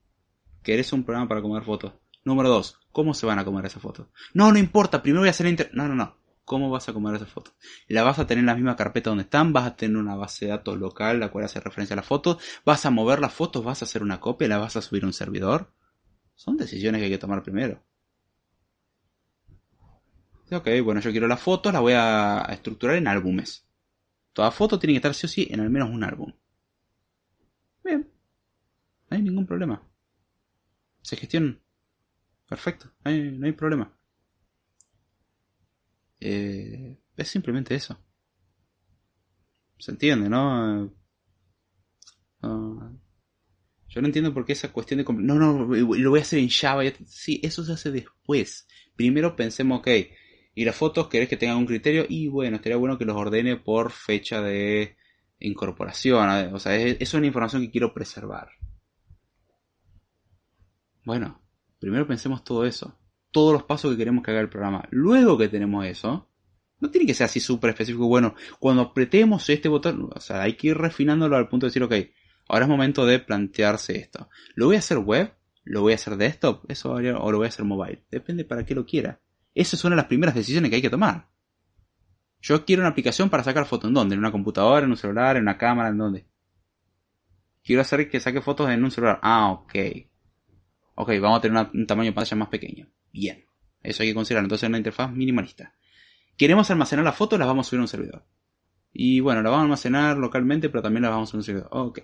¿Querés 0.61 0.91
un 0.91 1.05
programa 1.05 1.30
para 1.30 1.41
comer 1.41 1.63
fotos? 1.63 1.93
Número 2.26 2.49
dos. 2.49 2.77
¿Cómo 2.91 3.13
se 3.13 3.26
van 3.26 3.39
a 3.39 3.45
comer 3.45 3.65
esas 3.65 3.81
fotos? 3.81 4.07
No, 4.34 4.51
no 4.51 4.59
importa. 4.59 5.01
Primero 5.01 5.22
voy 5.22 5.30
a 5.30 5.31
hacer 5.31 5.47
inter... 5.47 5.72
No, 5.73 5.88
no, 5.88 5.95
no. 5.95 6.17
¿Cómo 6.43 6.69
vas 6.69 6.89
a 6.89 6.93
comer 6.93 7.15
esas 7.15 7.30
fotos? 7.30 7.53
La 7.88 8.03
vas 8.03 8.19
a 8.19 8.27
tener 8.27 8.41
en 8.41 8.47
la 8.47 8.55
misma 8.55 8.76
carpeta 8.76 9.11
donde 9.11 9.23
están, 9.23 9.53
vas 9.53 9.65
a 9.65 9.76
tener 9.77 9.95
una 9.95 10.15
base 10.15 10.45
de 10.45 10.51
datos 10.51 10.77
local 10.77 11.22
la 11.22 11.30
cual 11.30 11.45
hace 11.45 11.61
referencia 11.61 11.93
a 11.93 11.97
las 11.97 12.05
fotos, 12.05 12.38
vas 12.65 12.85
a 12.85 12.91
mover 12.91 13.19
las 13.19 13.34
fotos, 13.34 13.63
vas 13.63 13.81
a 13.81 13.85
hacer 13.85 14.03
una 14.03 14.19
copia, 14.19 14.49
la 14.49 14.57
vas 14.57 14.76
a 14.76 14.81
subir 14.81 15.03
a 15.03 15.07
un 15.07 15.13
servidor. 15.13 15.72
Son 16.35 16.57
decisiones 16.57 16.99
que 16.99 17.06
hay 17.06 17.11
que 17.11 17.17
tomar 17.17 17.43
primero. 17.43 17.82
Ok, 20.51 20.67
bueno, 20.83 20.99
yo 20.99 21.11
quiero 21.11 21.27
las 21.27 21.40
fotos, 21.40 21.72
las 21.72 21.82
voy 21.82 21.93
a 21.93 22.45
estructurar 22.49 22.98
en 22.98 23.07
álbumes. 23.07 23.65
Toda 24.35 24.51
foto 24.51 24.77
tiene 24.77 24.93
que 24.93 24.97
estar 24.97 25.14
sí 25.14 25.25
o 25.27 25.30
sí 25.30 25.47
en 25.49 25.61
al 25.61 25.69
menos 25.69 25.89
un 25.89 26.03
álbum. 26.03 26.33
Bien. 27.85 28.11
No 29.09 29.15
hay 29.15 29.23
ningún 29.23 29.45
problema. 29.45 29.81
Se 31.01 31.15
gestiona. 31.15 31.57
Perfecto. 32.45 32.91
No 33.05 33.11
hay, 33.11 33.51
problema. 33.53 33.97
Eh, 36.19 36.99
es 37.15 37.27
simplemente 37.30 37.75
eso. 37.75 37.97
Se 39.80 39.91
entiende, 39.91 40.27
¿no? 40.27 40.93
Yo 42.41 44.01
no 44.01 44.07
entiendo 44.07 44.33
por 44.33 44.45
qué 44.45 44.51
esa 44.51 44.73
cuestión 44.73 44.97
de... 44.97 45.05
No, 45.14 45.35
no, 45.35 45.65
lo 45.65 46.09
voy 46.09 46.19
a 46.19 46.23
hacer 46.23 46.39
en 46.39 46.49
Java. 46.49 46.83
Sí, 47.07 47.39
eso 47.41 47.64
se 47.64 47.72
hace 47.72 47.89
después. 47.89 48.67
Primero 48.97 49.38
pensemos, 49.38 49.80
ok, 49.80 49.88
y 50.56 50.64
las 50.64 50.75
fotos 50.75 51.09
querés 51.09 51.27
que 51.27 51.38
tengan 51.38 51.58
un 51.58 51.66
criterio 51.66 52.06
y 52.08 52.30
bueno, 52.30 52.56
estaría 52.56 52.77
bueno 52.77 52.98
que 52.98 53.06
los 53.06 53.17
ordene 53.17 53.58
por 53.58 53.92
fecha 53.92 54.42
de 54.42 54.95
incorporación. 55.40 56.53
O 56.53 56.59
sea, 56.59 56.75
eso 56.77 56.98
es 56.98 57.14
una 57.14 57.27
información 57.27 57.61
que 57.61 57.72
quiero 57.72 57.93
preservar. 57.93 58.50
Bueno, 61.03 61.42
primero 61.77 62.08
pensemos 62.08 62.43
todo 62.43 62.66
eso. 62.66 62.98
Todos 63.32 63.51
los 63.51 63.64
pasos 63.64 63.92
que 63.92 63.98
queremos 63.98 64.24
que 64.24 64.32
haga 64.32 64.40
el 64.40 64.50
programa. 64.50 64.88
Luego 64.92 65.38
que 65.38 65.50
tenemos 65.50 65.85
eso, 65.85 66.30
no 66.80 66.90
tiene 66.90 67.06
que 67.06 67.14
ser 67.14 67.25
así 67.25 67.42
súper 67.42 67.72
específico. 67.72 68.08
Bueno, 68.08 68.34
cuando 68.58 68.82
apretemos 68.82 69.50
este 69.50 69.67
botón, 69.67 70.09
o 70.16 70.19
sea, 70.22 70.42
hay 70.42 70.53
que 70.53 70.69
ir 70.69 70.77
refinándolo 70.77 71.35
al 71.35 71.50
punto 71.50 71.66
de 71.66 71.69
decir, 71.69 71.84
ok, 71.84 71.93
ahora 72.48 72.64
es 72.64 72.69
momento 72.69 73.06
de 73.06 73.19
plantearse 73.19 73.98
esto. 73.98 74.30
¿Lo 74.56 74.67
voy 74.67 74.77
a 74.77 74.80
hacer 74.80 75.00
web? 75.00 75.34
¿Lo 75.66 75.82
voy 75.82 75.92
a 75.92 75.95
hacer 75.95 76.16
desktop? 76.16 76.64
Eso 76.69 76.93
o 76.93 77.01
lo 77.01 77.38
voy 77.38 77.45
a 77.45 77.50
hacer 77.50 77.66
mobile. 77.66 78.06
Depende 78.09 78.45
para 78.45 78.66
qué 78.66 78.74
lo 78.74 78.85
quiera. 78.85 79.19
Esas 79.56 79.80
son 79.80 79.95
las 79.95 80.06
primeras 80.06 80.35
decisiones 80.35 80.69
que 80.69 80.75
hay 80.75 80.82
que 80.82 80.90
tomar. 80.90 81.30
Yo 82.42 82.66
quiero 82.66 82.82
una 82.82 82.90
aplicación 82.90 83.30
para 83.30 83.43
sacar 83.43 83.66
fotos. 83.66 83.88
¿En 83.88 83.93
dónde? 83.93 84.14
¿En 84.14 84.19
una 84.19 84.32
computadora? 84.32 84.85
¿En 84.85 84.92
un 84.92 84.98
celular? 84.98 85.38
¿En 85.38 85.43
una 85.43 85.58
cámara? 85.58 85.90
¿En 85.90 85.98
dónde? 85.98 86.27
Quiero 87.64 87.82
hacer 87.82 88.09
que 88.09 88.19
saque 88.19 88.42
fotos 88.42 88.69
en 88.69 88.84
un 88.84 88.92
celular. 88.92 89.19
Ah, 89.24 89.50
ok. 89.51 89.74
Ok, 90.95 91.09
vamos 91.22 91.40
a 91.40 91.42
tener 91.42 91.69
un 91.74 91.88
tamaño 91.88 92.11
de 92.11 92.14
pantalla 92.14 92.35
más 92.38 92.50
pequeño. 92.50 92.88
Bien. 93.14 93.45
Eso 93.82 94.03
hay 94.03 94.09
que 94.09 94.16
considerar. 94.16 94.43
Entonces 94.43 94.67
una 94.67 94.77
interfaz 94.77 95.11
minimalista. 95.11 95.74
Queremos 96.38 96.69
almacenar 96.69 97.06
las 97.06 97.16
fotos, 97.16 97.40
las 97.40 97.48
vamos 97.48 97.66
a 97.66 97.69
subir 97.69 97.80
a 97.80 97.84
un 97.84 97.88
servidor. 97.88 98.25
Y 98.92 99.22
bueno, 99.22 99.42
las 99.42 99.51
vamos 99.51 99.61
a 99.61 99.66
almacenar 99.66 100.17
localmente, 100.17 100.69
pero 100.69 100.84
también 100.84 101.03
las 101.03 101.11
vamos 101.11 101.30
a 101.30 101.32
subir 101.32 101.38
a 101.38 101.40
un 101.40 101.45
servidor. 101.45 101.69
Ok. 101.72 102.00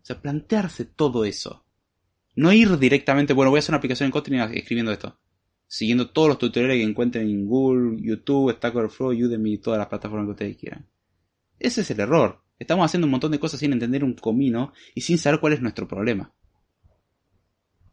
O 0.00 0.04
sea, 0.04 0.22
plantearse 0.22 0.84
todo 0.84 1.24
eso. 1.24 1.66
No 2.36 2.52
ir 2.52 2.78
directamente, 2.78 3.32
bueno, 3.32 3.50
voy 3.50 3.58
a 3.58 3.60
hacer 3.60 3.72
una 3.72 3.78
aplicación 3.78 4.06
en 4.06 4.12
Kotlin 4.12 4.40
escribiendo 4.40 4.92
esto 4.92 5.18
siguiendo 5.68 6.10
todos 6.10 6.28
los 6.28 6.38
tutoriales 6.38 6.78
que 6.78 6.82
encuentren 6.90 7.28
en 7.28 7.46
Google, 7.46 8.02
YouTube, 8.02 8.52
Stack 8.56 8.74
Overflow, 8.74 9.10
Udemy 9.10 9.58
todas 9.58 9.78
las 9.78 9.86
plataformas 9.86 10.26
que 10.26 10.30
ustedes 10.32 10.56
quieran. 10.56 10.88
Ese 11.58 11.82
es 11.82 11.90
el 11.90 12.00
error. 12.00 12.42
Estamos 12.58 12.84
haciendo 12.84 13.06
un 13.06 13.12
montón 13.12 13.30
de 13.30 13.38
cosas 13.38 13.60
sin 13.60 13.72
entender 13.72 14.02
un 14.02 14.14
comino 14.14 14.72
y 14.94 15.02
sin 15.02 15.18
saber 15.18 15.38
cuál 15.38 15.52
es 15.52 15.60
nuestro 15.60 15.86
problema. 15.86 16.32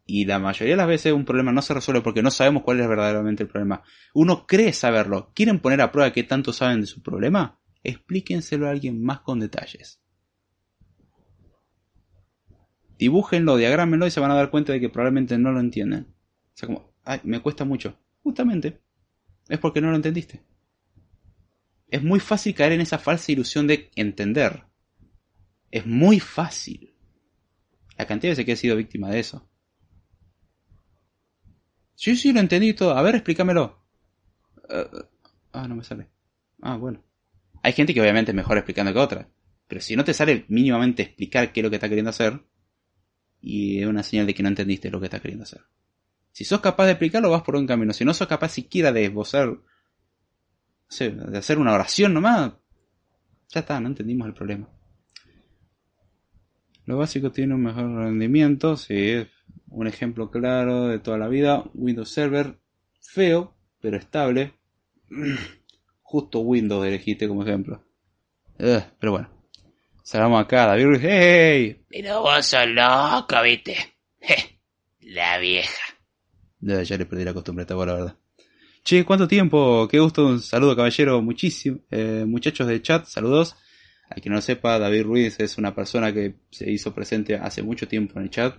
Y 0.06 0.24
la 0.24 0.38
mayoría 0.38 0.74
de 0.74 0.78
las 0.78 0.86
veces 0.86 1.12
un 1.12 1.24
problema 1.24 1.52
no 1.52 1.62
se 1.62 1.74
resuelve 1.74 2.00
porque 2.00 2.22
no 2.22 2.30
sabemos 2.30 2.62
cuál 2.62 2.80
es 2.80 2.88
verdaderamente 2.88 3.42
el 3.42 3.48
problema. 3.48 3.82
Uno 4.14 4.46
cree 4.46 4.72
saberlo. 4.72 5.32
¿Quieren 5.34 5.60
poner 5.60 5.80
a 5.80 5.92
prueba 5.92 6.12
qué 6.12 6.22
tanto 6.22 6.52
saben 6.52 6.80
de 6.80 6.86
su 6.86 7.02
problema? 7.02 7.60
Explíquenselo 7.82 8.66
a 8.66 8.70
alguien 8.70 9.02
más 9.02 9.20
con 9.20 9.40
detalles. 9.40 10.00
Dibújenlo, 12.98 13.56
diagrámenlo 13.56 14.06
y 14.06 14.10
se 14.10 14.20
van 14.20 14.30
a 14.30 14.36
dar 14.36 14.50
cuenta 14.50 14.72
de 14.72 14.80
que 14.80 14.88
probablemente 14.88 15.36
no 15.38 15.52
lo 15.52 15.60
entienden. 15.60 16.06
O 16.08 16.52
sea, 16.54 16.68
como, 16.68 16.95
Ay, 17.06 17.20
me 17.22 17.40
cuesta 17.40 17.64
mucho. 17.64 17.96
Justamente. 18.24 18.80
Es 19.48 19.60
porque 19.60 19.80
no 19.80 19.90
lo 19.90 19.96
entendiste. 19.96 20.42
Es 21.88 22.02
muy 22.02 22.18
fácil 22.18 22.52
caer 22.52 22.72
en 22.72 22.80
esa 22.80 22.98
falsa 22.98 23.30
ilusión 23.30 23.68
de 23.68 23.90
entender. 23.94 24.64
Es 25.70 25.86
muy 25.86 26.18
fácil. 26.18 26.96
La 27.96 28.06
cantidad 28.06 28.30
de 28.30 28.32
veces 28.32 28.44
que 28.44 28.52
he 28.52 28.56
sido 28.56 28.76
víctima 28.76 29.08
de 29.08 29.20
eso. 29.20 29.48
Sí, 31.94 32.16
sí, 32.16 32.32
lo 32.32 32.40
entendí 32.40 32.74
todo. 32.74 32.96
A 32.96 33.02
ver, 33.02 33.14
explícamelo. 33.14 33.86
Eh, 34.68 34.86
ah, 35.52 35.68
no 35.68 35.76
me 35.76 35.84
sale. 35.84 36.08
Ah, 36.60 36.76
bueno. 36.76 37.04
Hay 37.62 37.72
gente 37.72 37.94
que 37.94 38.00
obviamente 38.00 38.32
es 38.32 38.36
mejor 38.36 38.58
explicando 38.58 38.92
que 38.92 38.98
otra. 38.98 39.30
Pero 39.68 39.80
si 39.80 39.94
no 39.94 40.02
te 40.02 40.12
sale 40.12 40.44
mínimamente 40.48 41.04
explicar 41.04 41.52
qué 41.52 41.60
es 41.60 41.64
lo 41.64 41.70
que 41.70 41.76
está 41.76 41.88
queriendo 41.88 42.10
hacer, 42.10 42.44
y 43.40 43.78
es 43.78 43.86
una 43.86 44.02
señal 44.02 44.26
de 44.26 44.34
que 44.34 44.42
no 44.42 44.48
entendiste 44.48 44.90
lo 44.90 44.98
que 44.98 45.06
está 45.06 45.20
queriendo 45.20 45.44
hacer. 45.44 45.62
Si 46.36 46.44
sos 46.44 46.60
capaz 46.60 46.84
de 46.84 46.90
explicarlo, 46.92 47.30
vas 47.30 47.40
por 47.40 47.56
un 47.56 47.66
camino. 47.66 47.94
Si 47.94 48.04
no 48.04 48.12
sos 48.12 48.28
capaz 48.28 48.50
siquiera 48.50 48.92
de 48.92 49.06
esbozar, 49.06 49.56
de 50.98 51.38
hacer 51.38 51.58
una 51.58 51.72
oración 51.72 52.12
nomás, 52.12 52.52
ya 53.48 53.60
está, 53.60 53.80
no 53.80 53.88
entendimos 53.88 54.28
el 54.28 54.34
problema. 54.34 54.68
Lo 56.84 56.98
básico 56.98 57.32
tiene 57.32 57.54
un 57.54 57.62
mejor 57.62 57.90
rendimiento, 57.90 58.76
si 58.76 59.12
es 59.12 59.28
un 59.68 59.86
ejemplo 59.86 60.30
claro 60.30 60.88
de 60.88 60.98
toda 60.98 61.16
la 61.16 61.28
vida. 61.28 61.64
Windows 61.72 62.10
Server, 62.10 62.58
feo, 63.00 63.56
pero 63.80 63.96
estable. 63.96 64.52
Justo 66.02 66.40
Windows 66.40 66.86
elegiste 66.86 67.28
como 67.28 67.44
ejemplo. 67.44 67.82
pero 68.58 69.12
bueno. 69.12 69.30
Salamos 70.02 70.44
acá, 70.44 70.66
David 70.66 70.98
¡Hey! 71.00 71.82
Pero 71.88 72.20
vos 72.20 72.44
sos 72.44 72.66
loco, 72.66 73.42
viste. 73.42 73.74
la 75.00 75.38
vieja. 75.38 75.85
Ya, 76.60 76.82
ya 76.82 76.96
le 76.96 77.06
perdí 77.06 77.24
la 77.24 77.34
costumbre 77.34 77.66
a 77.68 77.74
la 77.74 77.94
verdad. 77.94 78.16
Che, 78.82 79.04
¿cuánto 79.04 79.26
tiempo? 79.26 79.88
Qué 79.88 79.98
gusto, 79.98 80.26
un 80.26 80.40
saludo 80.40 80.76
caballero, 80.76 81.20
muchísimo. 81.20 81.80
Eh, 81.90 82.24
muchachos 82.26 82.66
de 82.68 82.80
chat, 82.80 83.04
saludos. 83.06 83.56
A 84.08 84.14
quien 84.16 84.30
no 84.30 84.36
lo 84.36 84.42
sepa, 84.42 84.78
David 84.78 85.02
Ruiz 85.02 85.40
es 85.40 85.58
una 85.58 85.74
persona 85.74 86.12
que 86.12 86.36
se 86.50 86.70
hizo 86.70 86.94
presente 86.94 87.34
hace 87.34 87.62
mucho 87.62 87.88
tiempo 87.88 88.18
en 88.18 88.24
el 88.24 88.30
chat. 88.30 88.56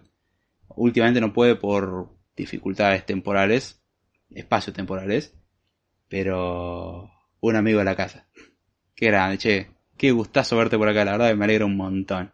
Últimamente 0.75 1.21
no 1.21 1.31
puede 1.31 1.55
por 1.55 2.09
dificultades 2.35 3.05
temporales, 3.05 3.81
espacios 4.29 4.75
temporales, 4.75 5.33
pero 6.09 7.09
un 7.39 7.55
amigo 7.55 7.79
de 7.79 7.85
la 7.85 7.95
casa. 7.95 8.27
Qué 8.95 9.07
grande, 9.07 9.37
che. 9.37 9.71
Qué 9.97 10.11
gustazo 10.11 10.57
verte 10.57 10.77
por 10.77 10.87
acá, 10.89 11.03
la 11.05 11.13
verdad 11.13 11.35
me 11.35 11.45
alegra 11.45 11.65
un 11.65 11.75
montón. 11.75 12.31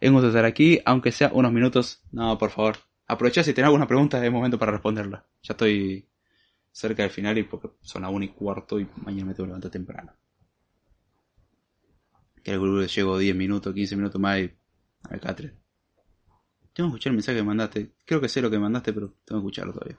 Es 0.00 0.10
un 0.10 0.16
gusto 0.16 0.28
estar 0.28 0.44
aquí, 0.44 0.80
aunque 0.84 1.12
sea 1.12 1.30
unos 1.32 1.52
minutos. 1.52 2.02
No, 2.12 2.36
por 2.36 2.50
favor, 2.50 2.76
Aprovecha 3.06 3.42
si 3.42 3.52
tenés 3.52 3.66
alguna 3.66 3.86
pregunta, 3.86 4.24
es 4.24 4.32
momento 4.32 4.58
para 4.58 4.72
responderla. 4.72 5.26
Ya 5.42 5.52
estoy 5.52 6.08
cerca 6.72 7.02
del 7.02 7.10
final 7.10 7.38
y 7.38 7.44
porque 7.44 7.70
son 7.82 8.02
las 8.02 8.10
1 8.10 8.24
y 8.24 8.28
cuarto 8.28 8.80
y 8.80 8.88
mañana 8.96 9.26
me 9.26 9.34
tengo 9.34 9.44
que 9.44 9.48
levantar 9.48 9.70
temprano. 9.70 10.12
Que 12.42 12.52
que 12.52 12.86
llego 12.88 13.18
10 13.18 13.36
minutos, 13.36 13.72
15 13.72 13.96
minutos 13.96 14.20
más 14.20 14.40
y 14.40 14.52
al 15.10 15.20
catre. 15.20 15.54
Tengo 16.72 16.88
que 16.90 16.94
escuchar 16.96 17.10
el 17.10 17.16
mensaje 17.16 17.38
que 17.38 17.44
mandaste. 17.44 17.92
Creo 18.04 18.20
que 18.20 18.28
sé 18.28 18.42
lo 18.42 18.50
que 18.50 18.58
mandaste, 18.58 18.92
pero 18.92 19.14
tengo 19.24 19.40
que 19.40 19.46
escucharlo 19.46 19.72
todavía. 19.72 19.98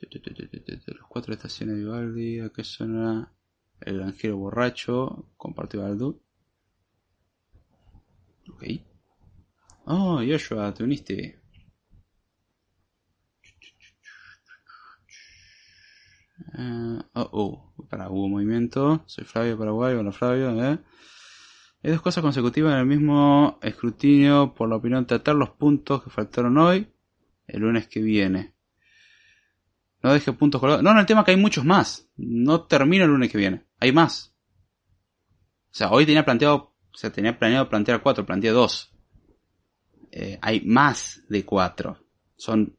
Las 0.00 1.06
cuatro 1.08 1.34
estaciones 1.34 1.76
de 1.76 1.82
Vivaldi, 1.82 2.40
acá 2.40 2.64
suena 2.64 3.32
el 3.80 3.98
granjero 3.98 4.36
borracho, 4.36 5.28
compartió 5.36 5.84
Aldo. 5.84 6.20
Ok. 8.50 8.64
Oh, 9.84 10.20
Joshua, 10.26 10.72
te 10.72 10.84
uniste. 10.84 11.37
Uh, 16.56 17.00
oh, 17.12 17.28
oh, 17.32 17.86
para, 17.88 18.08
hubo 18.08 18.28
movimiento. 18.28 19.02
Soy 19.06 19.24
Flavio 19.24 19.58
Paraguay, 19.58 19.94
hola 19.94 20.12
Flavio, 20.12 20.64
¿eh? 20.64 20.78
Hay 21.82 21.92
dos 21.92 22.00
cosas 22.00 22.22
consecutivas 22.22 22.72
en 22.72 22.80
el 22.80 22.86
mismo 22.86 23.58
escrutinio, 23.62 24.54
por 24.54 24.68
la 24.68 24.76
opinión, 24.76 25.06
tratar 25.06 25.36
los 25.36 25.50
puntos 25.50 26.02
que 26.02 26.10
faltaron 26.10 26.56
hoy, 26.58 26.88
el 27.46 27.60
lunes 27.60 27.86
que 27.86 28.00
viene. 28.00 28.54
No 30.02 30.12
deje 30.12 30.32
puntos 30.32 30.60
colgados. 30.60 30.82
No, 30.82 30.94
no, 30.94 31.00
el 31.00 31.06
tema 31.06 31.20
es 31.20 31.26
que 31.26 31.30
hay 31.32 31.36
muchos 31.36 31.64
más. 31.64 32.08
No 32.16 32.62
termina 32.62 33.04
el 33.04 33.10
lunes 33.10 33.30
que 33.30 33.38
viene. 33.38 33.64
Hay 33.80 33.92
más. 33.92 34.34
O 35.70 35.74
sea, 35.74 35.90
hoy 35.90 36.06
tenía 36.06 36.24
planteado, 36.24 36.74
o 36.92 36.96
sea, 36.96 37.10
tenía 37.10 37.38
planeado 37.38 37.68
plantear 37.68 38.02
cuatro, 38.02 38.24
planteé 38.24 38.50
dos. 38.50 38.92
Eh, 40.10 40.38
hay 40.40 40.62
más 40.62 41.22
de 41.28 41.44
cuatro. 41.44 41.98
Son, 42.36 42.76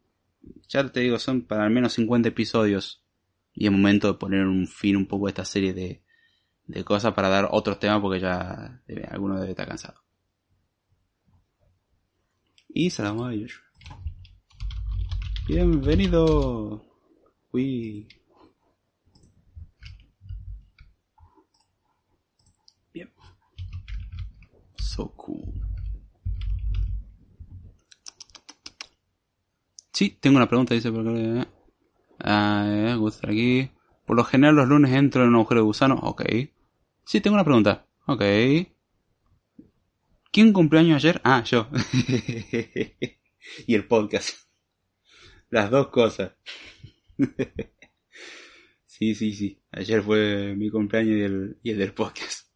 ya 0.67 0.89
te 0.89 1.01
digo, 1.01 1.19
son 1.19 1.43
para 1.43 1.65
al 1.65 1.71
menos 1.71 1.93
50 1.93 2.29
episodios 2.29 2.98
y 3.59 3.65
es 3.65 3.71
momento 3.73 4.07
de 4.07 4.17
poner 4.17 4.45
un 4.45 4.65
fin 4.67 4.95
un 4.95 5.05
poco 5.05 5.27
a 5.27 5.29
esta 5.31 5.43
serie 5.43 5.73
de, 5.73 6.01
de 6.65 6.83
cosas 6.85 7.13
para 7.13 7.27
dar 7.27 7.49
otros 7.51 7.77
temas 7.77 7.99
porque 7.99 8.21
ya 8.21 8.81
alguno 9.09 9.37
debe 9.37 9.51
estar 9.51 9.67
cansado. 9.67 10.01
Y 12.69 12.89
salamos 12.89 13.27
a 13.27 13.33
ellos. 13.33 13.61
Bienvenido. 15.45 16.85
Uy. 17.51 18.07
Bien. 22.93 23.11
So 24.77 25.11
cool. 25.17 25.51
Sí, 29.91 30.17
tengo 30.21 30.37
una 30.37 30.47
pregunta, 30.47 30.75
dice 30.75 30.89
por 30.93 31.05
acá. 31.05 31.58
Ah, 32.19 32.65
eh, 32.67 32.95
gusta 32.95 33.29
aquí. 33.29 33.71
Por 34.05 34.17
lo 34.17 34.23
general 34.23 34.55
los 34.55 34.67
lunes 34.67 34.91
entro 34.91 35.23
en 35.23 35.29
un 35.29 35.35
agujero 35.35 35.61
de 35.61 35.65
gusano. 35.65 35.95
Ok. 35.95 36.23
Sí, 37.05 37.21
tengo 37.21 37.35
una 37.35 37.43
pregunta. 37.43 37.85
Ok. 38.05 38.23
¿Quién 40.31 40.53
cumpleaños 40.53 40.97
ayer? 40.97 41.21
Ah, 41.23 41.43
yo. 41.43 41.69
y 43.67 43.75
el 43.75 43.87
podcast. 43.87 44.47
Las 45.49 45.71
dos 45.71 45.87
cosas. 45.87 46.33
sí, 48.85 49.15
sí, 49.15 49.33
sí. 49.33 49.61
Ayer 49.71 50.03
fue 50.03 50.55
mi 50.55 50.69
cumpleaños 50.69 51.15
y 51.17 51.21
el, 51.21 51.57
y 51.63 51.71
el 51.71 51.77
del 51.77 51.93
podcast. 51.93 52.47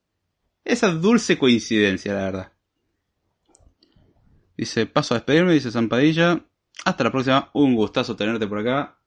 Esa 0.64 0.90
dulce 0.90 1.38
coincidencia, 1.38 2.14
la 2.14 2.24
verdad. 2.24 2.54
Dice, 4.56 4.86
paso 4.86 5.14
a 5.14 5.18
despedirme, 5.18 5.54
dice 5.54 5.72
Zampadilla. 5.72 6.46
Hasta 6.86 7.04
la 7.04 7.12
próxima. 7.12 7.50
Un 7.54 7.76
gustazo 7.76 8.16
tenerte 8.16 8.48
por 8.48 8.60
acá 8.60 9.00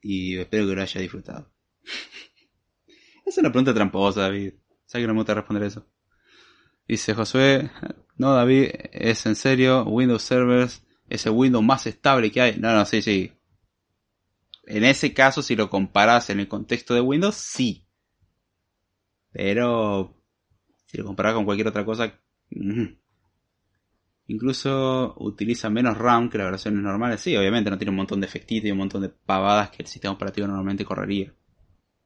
y 0.00 0.36
espero 0.38 0.66
que 0.66 0.74
lo 0.74 0.82
haya 0.82 1.00
disfrutado. 1.00 1.52
es 3.26 3.38
una 3.38 3.50
pregunta 3.50 3.74
tramposa, 3.74 4.22
David. 4.22 4.54
¿Sabes 4.86 5.02
que 5.02 5.06
no 5.08 5.14
me 5.14 5.20
gusta 5.20 5.34
responder 5.34 5.64
eso? 5.64 5.86
Dice 6.86 7.14
Josué, 7.14 7.70
no 8.16 8.32
David, 8.32 8.70
es 8.92 9.26
en 9.26 9.34
serio, 9.34 9.84
Windows 9.84 10.22
Servers 10.22 10.86
es 11.08 11.26
el 11.26 11.32
Windows 11.32 11.64
más 11.64 11.86
estable 11.86 12.30
que 12.30 12.40
hay. 12.40 12.56
No, 12.58 12.72
no, 12.72 12.84
sí, 12.86 13.02
sí. 13.02 13.32
En 14.66 14.84
ese 14.84 15.12
caso, 15.12 15.42
si 15.42 15.56
lo 15.56 15.70
comparas 15.70 16.30
en 16.30 16.40
el 16.40 16.48
contexto 16.48 16.94
de 16.94 17.00
Windows, 17.00 17.36
sí. 17.36 17.86
Pero 19.32 20.16
si 20.86 20.98
lo 20.98 21.04
comparas 21.04 21.34
con 21.34 21.44
cualquier 21.44 21.68
otra 21.68 21.84
cosa, 21.84 22.20
incluso 24.28 25.14
utiliza 25.18 25.70
menos 25.70 25.96
RAM 25.96 26.28
que 26.28 26.38
las 26.38 26.50
versiones 26.50 26.82
normales. 26.82 27.20
Sí, 27.20 27.36
obviamente 27.36 27.70
no 27.70 27.78
tiene 27.78 27.90
un 27.90 27.96
montón 27.96 28.20
de 28.20 28.26
efectitos 28.26 28.68
y 28.68 28.72
un 28.72 28.78
montón 28.78 29.02
de 29.02 29.08
pavadas 29.08 29.70
que 29.70 29.82
el 29.82 29.88
sistema 29.88 30.14
operativo 30.14 30.46
normalmente 30.46 30.84
correría. 30.84 31.32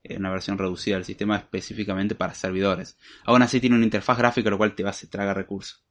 Es 0.02 0.18
una 0.18 0.30
versión 0.30 0.56
reducida 0.58 0.96
del 0.96 1.04
sistema 1.04 1.36
específicamente 1.36 2.14
para 2.14 2.34
servidores. 2.34 2.98
Aún 3.24 3.42
así 3.42 3.60
tiene 3.60 3.76
una 3.76 3.84
interfaz 3.84 4.18
gráfica 4.18 4.50
lo 4.50 4.58
cual 4.58 4.74
te 4.74 4.82
va 4.82 4.90
a 4.90 5.10
tragar 5.10 5.36
recursos. 5.36 5.84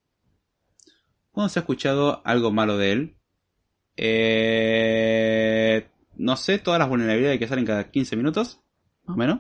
¿Cuándo 1.32 1.50
se 1.50 1.60
ha 1.60 1.62
escuchado 1.62 2.22
algo 2.26 2.52
malo 2.52 2.78
de 2.78 2.92
él? 2.92 3.16
Eh, 3.96 5.88
no 6.18 6.36
sé, 6.38 6.60
todas 6.60 6.80
las 6.80 6.90
vulnerabilidades 6.90 7.40
que 7.40 7.48
salen 7.48 7.66
cada 7.66 7.92
15 7.92 8.16
minutos, 8.16 8.62
más 9.06 9.16
o 9.16 9.18
menos. 9.18 9.40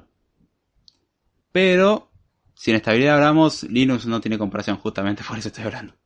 Pero, 1.51 2.11
si 2.53 2.72
en 2.72 2.77
estabilidad 2.77 3.16
hablamos, 3.16 3.64
Linux 3.64 4.06
no 4.06 4.22
tiene 4.22 4.38
comparación, 4.38 4.77
justamente 4.77 5.24
por 5.27 5.38
eso 5.38 5.48
estoy 5.48 5.64
hablando. 5.66 5.98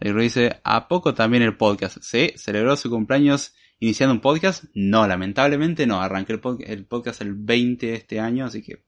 Y 0.00 0.12
dice, 0.12 0.60
¿a 0.62 0.88
poco 0.88 1.14
también 1.14 1.42
el 1.42 1.56
podcast? 1.56 1.98
¿Sí? 2.02 2.32
¿Celebró 2.36 2.76
su 2.76 2.90
cumpleaños 2.90 3.54
iniciando 3.80 4.14
un 4.14 4.20
podcast? 4.20 4.64
No, 4.74 5.06
lamentablemente 5.06 5.86
no. 5.86 6.00
Arranqué 6.00 6.38
el, 6.66 6.84
podcast 6.86 7.22
el 7.22 7.34
20 7.34 7.86
de 7.86 7.94
este 7.94 8.20
año, 8.20 8.44
así 8.44 8.62
que 8.62 8.84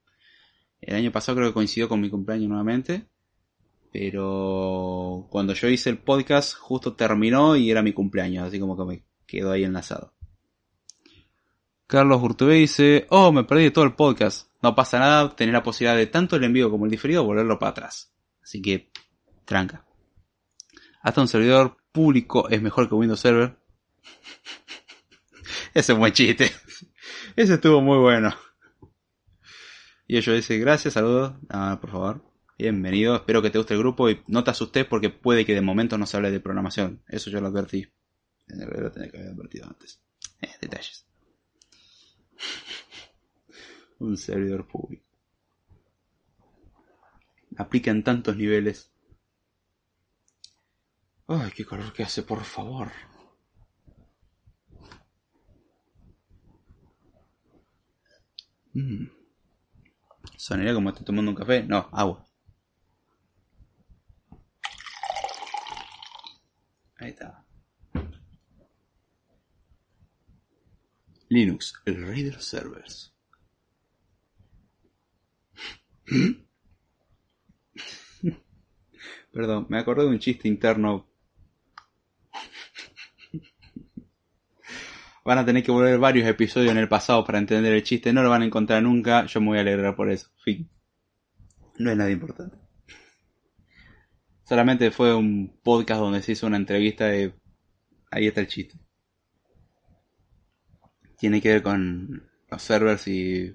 el 0.81 0.97
año 0.97 1.11
pasado 1.11 1.37
creo 1.37 1.49
que 1.49 1.55
coincidió 1.55 1.89
con 1.89 2.01
mi 2.01 2.11
cumpleaños 2.11 2.49
nuevamente. 2.49 3.07
Pero 3.91 5.27
cuando 5.31 5.55
yo 5.55 5.69
hice 5.69 5.89
el 5.89 5.99
podcast 5.99 6.55
justo 6.55 6.95
terminó 6.95 7.57
y 7.57 7.70
era 7.70 7.83
mi 7.83 7.95
cumpleaños, 7.95 8.47
así 8.47 8.61
como 8.61 8.77
que 8.77 8.85
me 8.85 9.03
quedó 9.27 9.53
ahí 9.53 9.65
enlazado. 9.65 10.12
Carlos 11.87 12.23
Urtubé 12.23 12.57
dice, 12.57 13.07
oh, 13.09 13.33
me 13.33 13.45
perdí 13.45 13.70
todo 13.70 13.87
el 13.87 13.95
podcast. 13.95 14.51
No 14.62 14.75
pasa 14.75 14.99
nada, 14.99 15.35
tener 15.35 15.55
la 15.55 15.62
posibilidad 15.62 15.97
de 15.97 16.07
tanto 16.07 16.37
el 16.37 16.45
envío 16.45 16.70
como 16.70 16.85
el 16.85 16.91
diferido 16.91 17.25
volverlo 17.25 17.59
para 17.59 17.70
atrás. 17.70 18.12
Así 18.43 18.61
que, 18.61 18.91
tranca. 19.47 19.88
Hasta 21.02 21.20
un 21.20 21.28
servidor 21.28 21.77
público 21.93 22.49
es 22.49 22.60
mejor 22.60 22.89
que 22.89 22.94
Windows 22.94 23.20
Server. 23.20 23.57
Ese 25.75 25.93
es 25.93 25.94
un 25.94 26.01
buen 26.01 26.12
chiste. 26.12 26.51
Ese 27.36 27.55
estuvo 27.55 27.81
muy 27.81 27.99
bueno. 27.99 28.35
Y 30.07 30.17
ellos 30.17 30.36
dice, 30.36 30.59
gracias, 30.59 30.94
saludos. 30.94 31.35
Ah, 31.49 31.78
por 31.81 31.91
favor. 31.91 32.25
Bienvenido, 32.59 33.15
espero 33.15 33.41
que 33.41 33.51
te 33.51 33.59
guste 33.59 33.75
el 33.75 33.81
grupo 33.81 34.10
y 34.10 34.20
no 34.27 34.43
te 34.43 34.51
asustes 34.51 34.85
porque 34.85 35.10
puede 35.10 35.47
que 35.47 35.55
de 35.55 35.60
momento 35.60 35.97
no 35.97 36.07
se 36.07 36.17
hable 36.17 36.33
de 36.33 36.41
programación. 36.41 37.02
Eso 37.07 37.31
yo 37.31 37.41
lo 37.41 37.49
advertí. 37.49 37.86
Lo 38.49 38.91
tenía 38.91 39.10
que 39.10 39.18
haber 39.18 39.31
advertido 39.31 39.68
antes. 39.68 40.01
Eh, 40.41 40.49
detalles. 40.60 41.07
Un 44.01 44.17
servidor 44.17 44.67
público. 44.67 45.05
Aplica 47.57 47.91
en 47.91 48.02
tantos 48.02 48.36
niveles. 48.36 48.91
Ay, 51.28 51.52
qué 51.55 51.65
calor 51.65 51.92
que 51.92 52.02
hace, 52.02 52.23
por 52.23 52.42
favor. 52.42 52.90
Mm. 58.74 59.07
Sonaría 60.36 60.73
como 60.74 60.89
estoy 60.90 61.05
tomando 61.05 61.31
un 61.31 61.36
café. 61.36 61.62
No, 61.65 61.89
agua. 61.92 62.24
Ahí 66.97 67.10
está. 67.10 67.44
Linux, 71.28 71.74
el 71.84 72.07
rey 72.07 72.23
de 72.23 72.32
los 72.32 72.44
servers. 72.44 73.15
Perdón, 79.32 79.66
me 79.68 79.78
acordé 79.78 80.02
de 80.05 80.08
un 80.08 80.18
chiste 80.18 80.48
interno. 80.48 81.07
Van 85.28 85.36
a 85.36 85.44
tener 85.44 85.62
que 85.62 85.70
volver 85.70 85.98
varios 85.98 86.26
episodios 86.26 86.73
en 86.73 86.78
el 86.78 86.89
pasado 86.89 87.23
para 87.23 87.39
entender 87.39 87.74
el 87.74 87.82
chiste. 87.82 88.15
No 88.15 88.23
lo 88.23 88.31
van 88.31 88.40
a 88.40 88.47
encontrar 88.47 88.82
nunca. 88.82 89.26
Yo 89.26 89.42
me 89.42 89.48
voy 89.48 89.58
a 89.58 89.60
alegrar 89.60 89.94
por 89.94 90.10
eso. 90.10 90.31
Fin. 90.42 90.70
No 91.76 91.90
es 91.90 91.98
nada 91.98 92.10
importante. 92.10 92.57
Solamente 94.44 94.90
fue 94.90 95.15
un 95.15 95.60
podcast 95.62 96.00
donde 96.00 96.23
se 96.23 96.32
hizo 96.32 96.47
una 96.47 96.57
entrevista 96.57 97.08
de... 97.08 97.34
Ahí 98.10 98.26
está 98.26 98.40
el 98.40 98.47
chiste. 98.47 98.78
Tiene 101.18 101.42
que 101.42 101.50
ver 101.50 101.62
con 101.62 102.26
los 102.50 102.62
servers 102.62 103.07
y... 103.07 103.55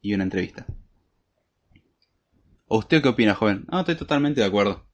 Y 0.00 0.14
una 0.14 0.24
entrevista. 0.24 0.64
¿O 2.64 2.78
usted 2.78 3.02
qué 3.02 3.10
opina, 3.10 3.34
joven? 3.34 3.66
No, 3.70 3.80
estoy 3.80 3.96
totalmente 3.96 4.40
de 4.40 4.46
acuerdo. 4.46 4.88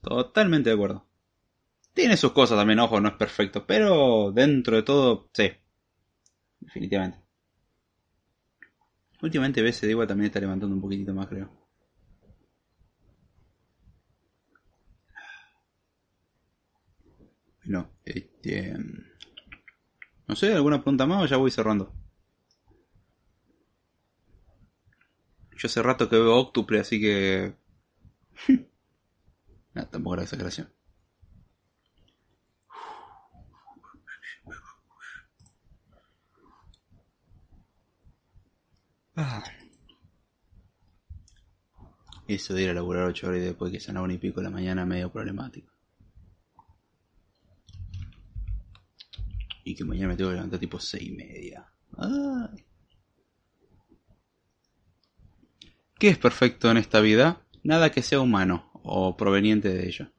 Totalmente 0.00 0.70
de 0.70 0.74
acuerdo. 0.74 1.06
Tiene 1.98 2.16
sus 2.16 2.30
cosas 2.30 2.56
también, 2.56 2.78
ojo, 2.78 3.00
no 3.00 3.08
es 3.08 3.14
perfecto. 3.16 3.66
Pero 3.66 4.30
dentro 4.30 4.76
de 4.76 4.84
todo, 4.84 5.28
sí. 5.32 5.50
Definitivamente. 6.60 7.18
Últimamente 9.20 9.62
BSD 9.62 9.90
igual 9.90 10.06
también 10.06 10.26
está 10.26 10.38
levantando 10.38 10.76
un 10.76 10.80
poquitito 10.80 11.12
más, 11.12 11.26
creo. 11.26 11.50
No, 17.64 17.90
este... 18.04 18.76
No 20.28 20.36
sé, 20.36 20.54
¿alguna 20.54 20.78
pregunta 20.80 21.04
más 21.04 21.24
o 21.24 21.26
ya 21.26 21.36
voy 21.36 21.50
cerrando? 21.50 21.92
Yo 25.56 25.66
hace 25.66 25.82
rato 25.82 26.08
que 26.08 26.14
veo 26.14 26.36
Octuple, 26.36 26.78
así 26.78 27.00
que... 27.00 27.56
no, 29.74 29.88
tampoco 29.88 30.14
era 30.14 30.22
exageración. 30.22 30.77
Eso 42.28 42.52
de 42.52 42.62
ir 42.62 42.70
a 42.70 42.74
laburar 42.74 43.08
8 43.08 43.26
horas 43.26 43.40
y 43.40 43.44
después 43.44 43.72
que 43.72 43.80
sean 43.80 43.96
a 43.96 44.02
una 44.02 44.12
y 44.12 44.18
pico 44.18 44.40
de 44.40 44.44
la 44.44 44.50
mañana 44.50 44.84
medio 44.84 45.10
problemático. 45.10 45.72
Y 49.64 49.74
que 49.74 49.84
mañana 49.84 50.08
me 50.08 50.16
tengo 50.16 50.30
que 50.30 50.36
levantar 50.36 50.60
tipo 50.60 50.78
seis 50.78 51.08
y 51.08 51.12
media. 51.12 51.66
¿Qué 55.98 56.08
es 56.08 56.18
perfecto 56.18 56.70
en 56.70 56.76
esta 56.76 57.00
vida? 57.00 57.42
Nada 57.64 57.90
que 57.90 58.02
sea 58.02 58.20
humano 58.20 58.70
o 58.84 59.16
proveniente 59.16 59.68
de 59.68 59.88
ello. 59.88 60.12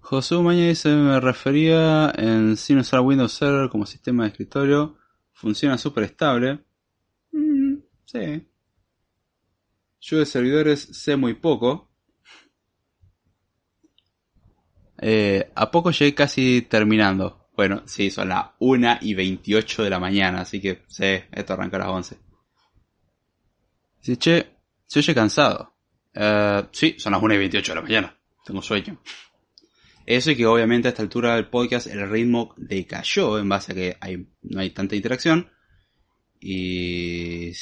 José 0.00 0.34
Umaña 0.34 0.66
dice, 0.66 0.94
me 0.94 1.20
refería 1.20 2.12
en 2.16 2.56
sin 2.56 2.78
usar 2.78 3.00
Windows 3.00 3.32
Server 3.32 3.70
como 3.70 3.86
sistema 3.86 4.24
de 4.24 4.30
escritorio. 4.30 4.98
Funciona 5.32 5.78
súper 5.78 6.04
estable. 6.04 6.64
Sí. 8.12 8.46
Yo 10.00 10.18
de 10.18 10.26
servidores 10.26 10.80
sé 10.80 11.16
muy 11.16 11.32
poco. 11.32 11.90
Eh, 14.98 15.50
a 15.54 15.70
poco 15.70 15.90
llegué 15.92 16.14
casi 16.14 16.62
terminando. 16.62 17.48
Bueno, 17.56 17.82
sí, 17.86 18.10
son 18.10 18.28
las 18.28 18.50
1 18.58 18.98
y 19.00 19.14
28 19.14 19.84
de 19.84 19.90
la 19.90 19.98
mañana, 19.98 20.42
así 20.42 20.60
que 20.60 20.82
sí, 20.88 21.20
esto 21.32 21.54
arranca 21.54 21.78
a 21.78 21.80
las 21.80 21.88
11. 21.88 22.18
Dice, 24.00 24.16
che, 24.18 24.56
se 24.84 24.98
oye 24.98 25.14
cansado. 25.14 25.74
Eh, 26.12 26.64
sí, 26.70 26.96
son 26.98 27.12
las 27.12 27.22
1 27.22 27.34
y 27.34 27.38
28 27.38 27.72
de 27.72 27.76
la 27.76 27.82
mañana. 27.82 28.18
Tengo 28.44 28.60
sueño. 28.60 29.00
Eso 30.04 30.32
y 30.32 30.36
que 30.36 30.46
obviamente 30.46 30.88
a 30.88 30.90
esta 30.90 31.02
altura 31.02 31.36
del 31.36 31.48
podcast 31.48 31.86
el 31.86 32.10
ritmo 32.10 32.54
decayó 32.58 33.38
en 33.38 33.48
base 33.48 33.72
a 33.72 33.74
que 33.74 34.26
no 34.42 34.60
hay 34.60 34.70
tanta 34.70 34.96
interacción. 34.96 35.50
Y 36.40 37.52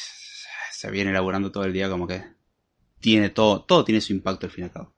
se 0.80 0.90
viene 0.90 1.10
elaborando 1.10 1.52
todo 1.52 1.64
el 1.64 1.74
día 1.74 1.90
como 1.90 2.06
que 2.06 2.24
tiene 3.00 3.28
todo, 3.28 3.64
todo 3.64 3.84
tiene 3.84 4.00
su 4.00 4.14
impacto 4.14 4.46
al 4.46 4.52
fin 4.52 4.64
y 4.64 4.68
al 4.68 4.72
cabo. 4.72 4.94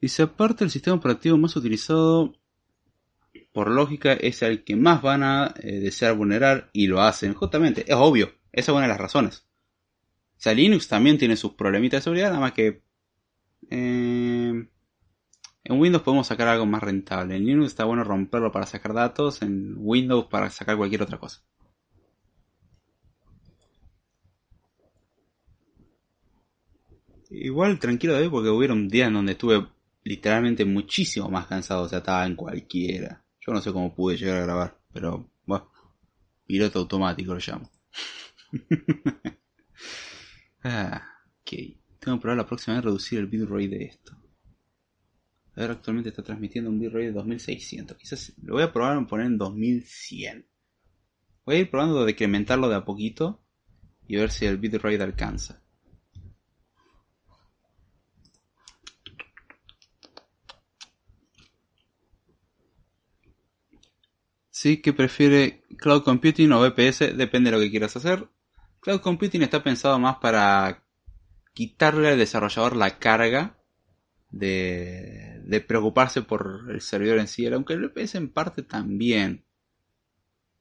Dice, 0.00 0.22
aparte 0.22 0.62
el 0.62 0.70
sistema 0.70 0.96
operativo 0.96 1.36
más 1.36 1.56
utilizado, 1.56 2.32
por 3.50 3.72
lógica, 3.72 4.12
es 4.12 4.42
el 4.42 4.62
que 4.62 4.76
más 4.76 5.02
van 5.02 5.24
a 5.24 5.52
eh, 5.60 5.80
desear 5.80 6.14
vulnerar 6.14 6.70
y 6.72 6.86
lo 6.86 7.02
hacen. 7.02 7.34
Justamente, 7.34 7.84
es 7.88 7.96
obvio, 7.96 8.34
esa 8.52 8.70
es 8.70 8.76
una 8.76 8.82
de 8.82 8.92
las 8.92 9.00
razones. 9.00 9.48
O 10.36 10.40
sea, 10.40 10.54
Linux 10.54 10.86
también 10.86 11.18
tiene 11.18 11.36
sus 11.36 11.54
problemitas 11.54 11.98
de 11.98 12.04
seguridad, 12.04 12.28
nada 12.28 12.40
más 12.40 12.52
que... 12.52 12.84
Eh, 13.68 14.68
en 15.64 15.80
Windows 15.80 16.04
podemos 16.04 16.28
sacar 16.28 16.46
algo 16.46 16.66
más 16.66 16.84
rentable. 16.84 17.34
En 17.34 17.44
Linux 17.44 17.72
está 17.72 17.84
bueno 17.84 18.04
romperlo 18.04 18.52
para 18.52 18.66
sacar 18.66 18.94
datos, 18.94 19.42
en 19.42 19.74
Windows 19.76 20.26
para 20.26 20.50
sacar 20.50 20.76
cualquier 20.76 21.02
otra 21.02 21.18
cosa. 21.18 21.42
Igual 27.38 27.78
tranquilo 27.78 28.14
de 28.14 28.30
porque 28.30 28.48
hubieron 28.48 28.88
días 28.88 29.08
en 29.08 29.14
donde 29.14 29.32
estuve 29.32 29.66
literalmente 30.04 30.64
muchísimo 30.64 31.28
más 31.28 31.46
cansado, 31.46 31.82
o 31.82 31.88
sea, 31.88 31.98
estaba 31.98 32.24
en 32.24 32.34
cualquiera. 32.34 33.22
Yo 33.40 33.52
no 33.52 33.60
sé 33.60 33.72
cómo 33.72 33.94
pude 33.94 34.16
llegar 34.16 34.38
a 34.38 34.46
grabar, 34.46 34.80
pero 34.92 35.30
bueno, 35.44 35.70
piloto 36.46 36.78
automático 36.78 37.34
lo 37.34 37.40
llamo. 37.40 37.70
ah, 40.64 41.02
ok. 41.42 41.52
Tengo 41.98 42.16
que 42.16 42.22
probar 42.22 42.38
la 42.38 42.46
próxima 42.46 42.76
vez 42.76 42.84
reducir 42.84 43.18
el 43.18 43.26
bitrate 43.26 43.68
de 43.68 43.84
esto. 43.84 44.16
A 45.56 45.60
ver, 45.60 45.72
actualmente 45.72 46.08
está 46.08 46.22
transmitiendo 46.22 46.70
un 46.70 46.78
bitrate 46.78 47.06
de 47.06 47.12
2600. 47.12 47.96
Quizás 47.98 48.32
lo 48.42 48.54
voy 48.54 48.62
a 48.62 48.72
probar 48.72 48.96
a 48.96 49.06
poner 49.06 49.26
en 49.26 49.36
2100. 49.36 50.46
Voy 51.44 51.56
a 51.56 51.58
ir 51.58 51.70
probando 51.70 52.04
de 52.04 52.12
incrementarlo 52.12 52.68
de 52.70 52.76
a 52.76 52.84
poquito 52.84 53.42
y 54.08 54.16
ver 54.16 54.30
si 54.30 54.46
el 54.46 54.56
bitrate 54.56 55.02
alcanza. 55.02 55.65
Sí, 64.58 64.78
que 64.78 64.94
prefiere 64.94 65.64
Cloud 65.76 66.02
Computing 66.02 66.50
o 66.52 66.62
VPS, 66.62 67.14
depende 67.14 67.50
de 67.50 67.56
lo 67.58 67.62
que 67.62 67.70
quieras 67.70 67.94
hacer. 67.94 68.26
Cloud 68.80 69.02
Computing 69.02 69.42
está 69.42 69.62
pensado 69.62 69.98
más 69.98 70.16
para 70.16 70.82
quitarle 71.52 72.08
al 72.08 72.18
desarrollador 72.18 72.74
la 72.74 72.98
carga 72.98 73.58
de, 74.30 75.62
preocuparse 75.68 76.22
por 76.22 76.68
el 76.70 76.80
servidor 76.80 77.18
en 77.18 77.28
sí, 77.28 77.46
aunque 77.48 77.74
el 77.74 77.86
VPS 77.86 78.14
en 78.14 78.32
parte 78.32 78.62
también. 78.62 79.44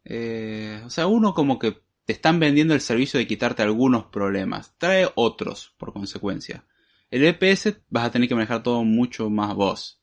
Eh, 0.03 0.81
o 0.83 0.89
sea, 0.89 1.07
uno 1.07 1.33
como 1.33 1.57
que 1.57 1.81
te 2.03 2.11
están 2.11 2.37
vendiendo 2.37 2.73
el 2.73 2.81
servicio 2.81 3.17
de 3.17 3.27
quitarte 3.27 3.63
algunos 3.63 4.07
problemas, 4.07 4.75
trae 4.77 5.09
otros 5.15 5.73
por 5.77 5.93
consecuencia. 5.93 6.65
El 7.09 7.21
VPS 7.21 7.77
vas 7.89 8.07
a 8.07 8.11
tener 8.11 8.27
que 8.27 8.35
manejar 8.35 8.61
todo 8.61 8.83
mucho 8.83 9.29
más 9.29 9.55
vos 9.55 10.01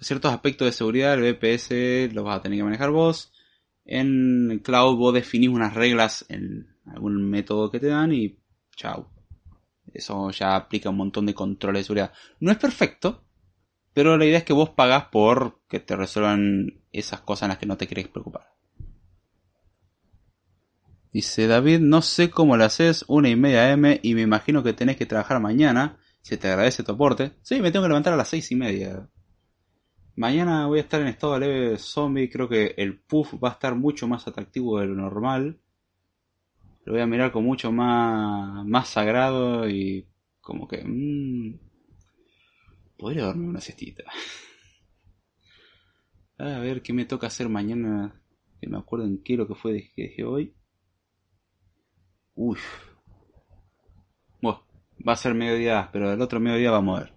ciertos 0.00 0.32
aspectos 0.32 0.66
de 0.66 0.72
seguridad, 0.72 1.14
el 1.14 1.34
VPS 1.34 2.14
los 2.14 2.24
vas 2.24 2.38
a 2.38 2.42
tener 2.42 2.58
que 2.58 2.64
manejar 2.64 2.90
vos. 2.90 3.32
En 3.84 4.60
cloud 4.64 4.96
vos 4.96 5.14
definís 5.14 5.48
unas 5.48 5.74
reglas 5.74 6.24
en 6.28 6.74
algún 6.86 7.28
método 7.30 7.70
que 7.70 7.80
te 7.80 7.88
dan 7.88 8.12
y 8.12 8.38
chao. 8.74 9.10
Eso 9.92 10.30
ya 10.30 10.56
aplica 10.56 10.90
un 10.90 10.96
montón 10.96 11.26
de 11.26 11.34
controles 11.34 11.80
de 11.80 11.84
seguridad. 11.84 12.12
No 12.40 12.50
es 12.50 12.58
perfecto, 12.58 13.24
pero 13.94 14.16
la 14.18 14.26
idea 14.26 14.38
es 14.38 14.44
que 14.44 14.52
vos 14.52 14.70
pagás 14.70 15.04
por 15.06 15.60
que 15.68 15.80
te 15.80 15.96
resuelvan 15.96 16.82
esas 16.92 17.20
cosas 17.20 17.44
en 17.44 17.48
las 17.50 17.58
que 17.58 17.66
no 17.66 17.76
te 17.76 17.86
querés 17.86 18.08
preocupar. 18.08 18.56
Dice 21.12 21.46
David, 21.46 21.80
no 21.80 22.02
sé 22.02 22.28
cómo 22.28 22.58
lo 22.58 22.64
haces, 22.64 23.04
una 23.08 23.30
y 23.30 23.36
media 23.36 23.70
M 23.70 23.98
y 24.02 24.14
me 24.14 24.20
imagino 24.20 24.62
que 24.62 24.74
tenés 24.74 24.98
que 24.98 25.06
trabajar 25.06 25.40
mañana. 25.40 25.98
Se 26.20 26.36
te 26.36 26.48
agradece 26.48 26.82
tu 26.82 26.92
aporte. 26.92 27.32
Sí, 27.40 27.60
me 27.62 27.70
tengo 27.70 27.84
que 27.84 27.88
levantar 27.88 28.12
a 28.12 28.16
las 28.16 28.28
seis 28.28 28.52
y 28.52 28.56
media. 28.56 29.08
Mañana 30.16 30.66
voy 30.66 30.78
a 30.78 30.82
estar 30.82 31.02
en 31.02 31.08
estado 31.08 31.38
leve 31.38 31.76
zombie. 31.76 32.30
Creo 32.30 32.48
que 32.48 32.74
el 32.78 32.98
puff 32.98 33.34
va 33.34 33.50
a 33.50 33.52
estar 33.52 33.74
mucho 33.74 34.08
más 34.08 34.26
atractivo 34.26 34.80
de 34.80 34.86
lo 34.86 34.94
normal. 34.94 35.60
Lo 36.84 36.94
voy 36.94 37.02
a 37.02 37.06
mirar 37.06 37.32
con 37.32 37.44
mucho 37.44 37.70
más, 37.70 38.64
más 38.64 38.88
sagrado 38.88 39.68
y 39.68 40.06
como 40.40 40.66
que... 40.66 40.82
Mmm, 40.82 41.58
podría 42.96 43.24
dormir 43.24 43.50
una 43.50 43.60
siestita. 43.60 44.04
A 46.38 46.60
ver 46.60 46.80
qué 46.80 46.94
me 46.94 47.04
toca 47.04 47.26
hacer 47.26 47.50
mañana. 47.50 48.18
Que 48.58 48.68
me 48.68 48.78
acuerdo 48.78 49.04
en 49.04 49.22
qué 49.22 49.36
lo 49.36 49.46
que 49.46 49.54
fue 49.54 49.90
que 49.94 50.04
dije 50.04 50.24
hoy. 50.24 50.54
Uff. 52.34 52.58
Bueno, 54.40 54.62
va 55.06 55.12
a 55.12 55.16
ser 55.16 55.34
mediodía, 55.34 55.90
pero 55.92 56.10
el 56.10 56.22
otro 56.22 56.40
mediodía 56.40 56.70
vamos 56.70 56.98
a 56.98 57.04
ver. 57.04 57.15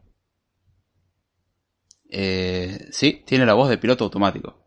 Eh, 2.10 2.88
sí, 2.92 3.24
tiene 3.26 3.46
la 3.46 3.54
voz 3.54 3.70
de 3.70 3.78
piloto 3.78 4.04
automático. 4.04 4.66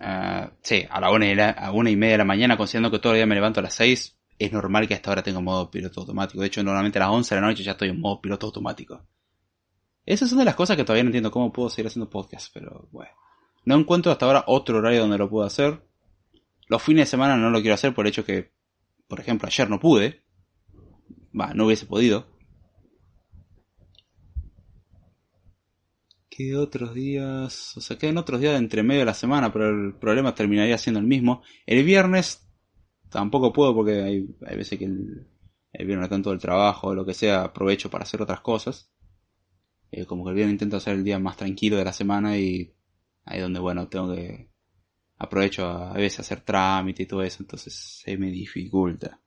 Uh, 0.00 0.48
sí, 0.62 0.86
a 0.88 1.00
la, 1.00 1.10
una 1.10 1.26
y 1.26 1.32
a 1.32 1.96
media 1.96 2.12
de 2.12 2.18
la 2.18 2.24
mañana, 2.24 2.56
considerando 2.56 2.90
que 2.90 3.12
día 3.14 3.26
me 3.26 3.34
levanto 3.34 3.60
a 3.60 3.64
las 3.64 3.74
6, 3.74 4.16
es 4.38 4.52
normal 4.52 4.86
que 4.86 4.94
hasta 4.94 5.10
ahora 5.10 5.22
tenga 5.22 5.40
modo 5.40 5.70
piloto 5.70 6.00
automático. 6.00 6.40
De 6.40 6.46
hecho, 6.46 6.62
normalmente 6.62 6.98
a 6.98 7.02
las 7.02 7.10
11 7.10 7.34
de 7.34 7.40
la 7.40 7.46
noche 7.48 7.62
ya 7.62 7.72
estoy 7.72 7.88
en 7.88 8.00
modo 8.00 8.20
piloto 8.20 8.46
automático. 8.46 9.04
Esas 10.06 10.30
son 10.30 10.38
de 10.38 10.44
las 10.44 10.54
cosas 10.54 10.76
que 10.76 10.84
todavía 10.84 11.02
no 11.02 11.08
entiendo 11.08 11.30
cómo 11.30 11.52
puedo 11.52 11.68
seguir 11.68 11.88
haciendo 11.88 12.08
podcast, 12.08 12.50
pero 12.54 12.88
bueno. 12.92 13.10
No 13.64 13.76
encuentro 13.76 14.10
hasta 14.10 14.24
ahora 14.24 14.44
otro 14.46 14.78
horario 14.78 15.00
donde 15.00 15.18
lo 15.18 15.28
puedo 15.28 15.46
hacer. 15.46 15.82
Los 16.68 16.82
fines 16.82 17.06
de 17.06 17.10
semana 17.10 17.36
no 17.36 17.50
lo 17.50 17.60
quiero 17.60 17.74
hacer 17.74 17.94
por 17.94 18.06
el 18.06 18.10
hecho 18.10 18.24
que, 18.24 18.52
por 19.06 19.20
ejemplo, 19.20 19.48
ayer 19.48 19.68
no 19.68 19.80
pude. 19.80 20.22
Va, 21.38 21.52
no 21.52 21.66
hubiese 21.66 21.84
podido. 21.84 22.26
¿Qué 26.38 26.54
otros 26.54 26.94
días? 26.94 27.76
O 27.76 27.80
sea, 27.80 27.98
quedan 27.98 28.16
otros 28.16 28.40
días 28.40 28.52
de 28.52 28.58
entre 28.58 28.84
medio 28.84 29.00
de 29.00 29.06
la 29.06 29.14
semana, 29.14 29.52
pero 29.52 29.70
el 29.70 29.94
problema 29.94 30.36
terminaría 30.36 30.78
siendo 30.78 31.00
el 31.00 31.06
mismo. 31.08 31.42
El 31.66 31.82
viernes 31.82 32.48
tampoco 33.08 33.52
puedo 33.52 33.74
porque 33.74 34.02
hay, 34.04 34.20
veces 34.56 34.78
que 34.78 34.84
el, 34.84 35.26
viernes 35.84 36.08
tanto 36.08 36.30
el 36.30 36.38
trabajo 36.38 36.86
o 36.86 36.94
lo 36.94 37.04
que 37.04 37.12
sea 37.12 37.42
aprovecho 37.42 37.90
para 37.90 38.04
hacer 38.04 38.22
otras 38.22 38.40
cosas. 38.40 38.88
Eh, 39.90 40.06
como 40.06 40.22
que 40.22 40.30
el 40.30 40.36
viernes 40.36 40.52
intento 40.52 40.76
hacer 40.76 40.94
el 40.94 41.02
día 41.02 41.18
más 41.18 41.36
tranquilo 41.36 41.76
de 41.76 41.84
la 41.84 41.92
semana 41.92 42.38
y 42.38 42.72
ahí 43.24 43.40
donde, 43.40 43.58
bueno, 43.58 43.88
tengo 43.88 44.14
que... 44.14 44.48
Aprovecho 45.16 45.66
a, 45.66 45.90
a 45.90 45.94
veces 45.94 46.20
hacer 46.20 46.42
trámite 46.42 47.02
y 47.02 47.06
todo 47.06 47.24
eso, 47.24 47.38
entonces 47.42 47.74
se 47.74 48.16
me 48.16 48.30
dificulta. 48.30 49.20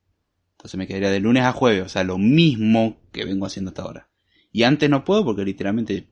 Entonces 0.53 0.77
me 0.77 0.87
quedaría 0.87 1.09
de 1.09 1.19
lunes 1.19 1.43
a 1.43 1.51
jueves, 1.51 1.87
o 1.87 1.89
sea, 1.89 2.05
lo 2.05 2.17
mismo 2.17 3.01
que 3.11 3.25
vengo 3.25 3.47
haciendo 3.47 3.71
hasta 3.71 3.81
ahora. 3.81 4.09
Y 4.53 4.63
antes 4.63 4.89
no 4.89 5.03
puedo 5.03 5.25
porque 5.25 5.43
literalmente 5.43 6.07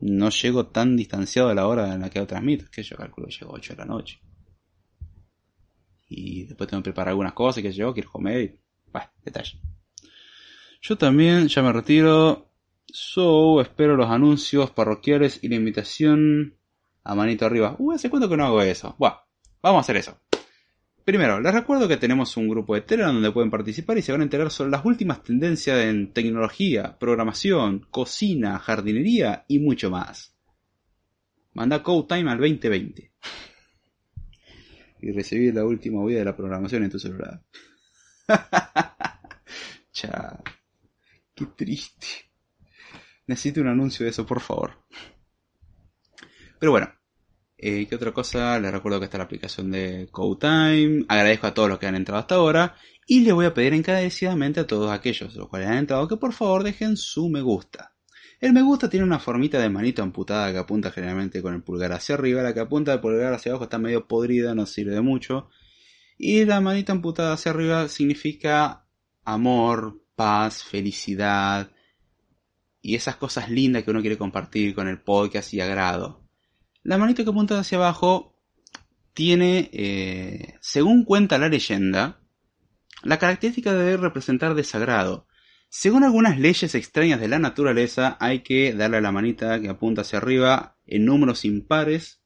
no 0.00 0.30
llego 0.30 0.66
tan 0.66 0.96
distanciado 0.96 1.48
a 1.50 1.54
la 1.54 1.66
hora 1.66 1.92
en 1.94 2.00
la 2.00 2.10
que 2.10 2.18
lo 2.18 2.26
transmito, 2.26 2.66
que 2.70 2.82
yo 2.82 2.96
calculo 2.96 3.26
que 3.28 3.34
llego 3.34 3.52
a 3.52 3.56
8 3.56 3.74
de 3.74 3.78
la 3.78 3.84
noche. 3.84 4.20
Y 6.08 6.44
después 6.44 6.68
tengo 6.68 6.82
que 6.82 6.90
preparar 6.90 7.10
algunas 7.10 7.34
cosas, 7.34 7.62
que 7.62 7.72
yo 7.72 7.92
quiero 7.92 8.10
comer 8.10 8.42
y... 8.42 8.60
Bueno, 8.90 9.08
detalle. 9.22 9.60
Yo 10.82 10.98
también 10.98 11.48
ya 11.48 11.62
me 11.62 11.72
retiro. 11.72 12.50
So, 12.86 13.60
espero 13.60 13.96
los 13.96 14.10
anuncios 14.10 14.70
parroquiales 14.70 15.38
y 15.42 15.48
la 15.48 15.56
invitación 15.56 16.58
a 17.04 17.14
manito 17.14 17.46
arriba. 17.46 17.76
Uh, 17.78 17.92
hace 17.92 18.10
cuánto 18.10 18.28
que 18.28 18.36
no 18.36 18.46
hago 18.46 18.62
eso. 18.62 18.96
Bueno, 18.98 19.16
vamos 19.62 19.78
a 19.78 19.80
hacer 19.82 19.96
eso. 19.96 20.18
Primero, 21.10 21.40
les 21.40 21.52
recuerdo 21.52 21.88
que 21.88 21.96
tenemos 21.96 22.36
un 22.36 22.48
grupo 22.48 22.72
de 22.72 22.82
Telegram 22.82 23.12
donde 23.12 23.32
pueden 23.32 23.50
participar 23.50 23.98
y 23.98 24.02
se 24.02 24.12
van 24.12 24.20
a 24.20 24.22
enterar 24.22 24.48
sobre 24.48 24.70
las 24.70 24.84
últimas 24.84 25.24
tendencias 25.24 25.76
en 25.84 26.12
tecnología, 26.12 26.96
programación, 27.00 27.84
cocina, 27.90 28.60
jardinería 28.60 29.44
y 29.48 29.58
mucho 29.58 29.90
más. 29.90 30.36
Manda 31.52 31.82
Code 31.82 32.06
Time 32.06 32.30
al 32.30 32.38
2020. 32.38 33.12
Y 35.00 35.10
recibí 35.10 35.50
la 35.50 35.64
última 35.64 36.00
huida 36.00 36.20
de 36.20 36.26
la 36.26 36.36
programación 36.36 36.84
en 36.84 36.90
tu 36.90 37.00
celular. 37.00 37.42
Chao. 39.92 40.44
Qué 41.34 41.46
triste. 41.56 42.06
Necesito 43.26 43.60
un 43.60 43.66
anuncio 43.66 44.04
de 44.04 44.10
eso, 44.10 44.24
por 44.24 44.38
favor. 44.38 44.84
Pero 46.60 46.70
bueno, 46.70 46.88
eh, 47.62 47.86
¿Qué 47.86 47.94
otra 47.94 48.12
cosa? 48.12 48.58
Les 48.58 48.72
recuerdo 48.72 48.98
que 48.98 49.04
está 49.04 49.18
la 49.18 49.24
aplicación 49.24 49.70
de 49.70 50.08
CodeTime. 50.10 51.04
Agradezco 51.08 51.46
a 51.46 51.54
todos 51.54 51.68
los 51.68 51.78
que 51.78 51.86
han 51.86 51.94
entrado 51.94 52.20
hasta 52.20 52.36
ahora. 52.36 52.74
Y 53.06 53.20
les 53.20 53.34
voy 53.34 53.46
a 53.46 53.54
pedir 53.54 53.74
encarecidamente 53.74 54.60
a 54.60 54.66
todos 54.66 54.90
aquellos 54.90 55.34
los 55.34 55.48
cuales 55.48 55.68
han 55.68 55.78
entrado 55.78 56.08
que 56.08 56.16
por 56.16 56.32
favor 56.32 56.62
dejen 56.62 56.96
su 56.96 57.28
me 57.28 57.42
gusta. 57.42 57.94
El 58.40 58.54
me 58.54 58.62
gusta 58.62 58.88
tiene 58.88 59.04
una 59.04 59.18
formita 59.18 59.58
de 59.58 59.68
manito 59.68 60.02
amputada 60.02 60.50
que 60.50 60.58
apunta 60.58 60.90
generalmente 60.90 61.42
con 61.42 61.54
el 61.54 61.62
pulgar 61.62 61.92
hacia 61.92 62.14
arriba. 62.14 62.42
La 62.42 62.54
que 62.54 62.60
apunta 62.60 62.94
el 62.94 63.00
pulgar 63.00 63.34
hacia 63.34 63.52
abajo 63.52 63.64
está 63.64 63.78
medio 63.78 64.06
podrida, 64.08 64.54
no 64.54 64.64
sirve 64.64 64.94
de 64.94 65.02
mucho. 65.02 65.50
Y 66.16 66.44
la 66.46 66.60
manita 66.60 66.92
amputada 66.92 67.34
hacia 67.34 67.50
arriba 67.50 67.88
significa 67.88 68.86
amor, 69.24 70.02
paz, 70.14 70.64
felicidad 70.64 71.70
y 72.82 72.94
esas 72.94 73.16
cosas 73.16 73.50
lindas 73.50 73.84
que 73.84 73.90
uno 73.90 74.00
quiere 74.00 74.16
compartir 74.16 74.74
con 74.74 74.88
el 74.88 75.00
podcast 75.00 75.52
y 75.52 75.60
agrado. 75.60 76.29
La 76.82 76.98
manito 76.98 77.24
que 77.24 77.30
apunta 77.30 77.58
hacia 77.58 77.78
abajo 77.78 78.34
tiene, 79.12 79.70
eh, 79.72 80.54
según 80.60 81.04
cuenta 81.04 81.38
la 81.38 81.48
leyenda, 81.48 82.20
la 83.02 83.18
característica 83.18 83.74
de 83.74 83.96
representar 83.96 84.54
desagrado. 84.54 85.26
Según 85.68 86.04
algunas 86.04 86.38
leyes 86.38 86.74
extrañas 86.74 87.20
de 87.20 87.28
la 87.28 87.38
naturaleza, 87.38 88.16
hay 88.18 88.40
que 88.40 88.72
darle 88.74 88.96
a 88.96 89.00
la 89.00 89.12
manita 89.12 89.60
que 89.60 89.68
apunta 89.68 90.02
hacia 90.02 90.18
arriba 90.18 90.78
en 90.86 91.04
números 91.04 91.44
impares 91.44 92.22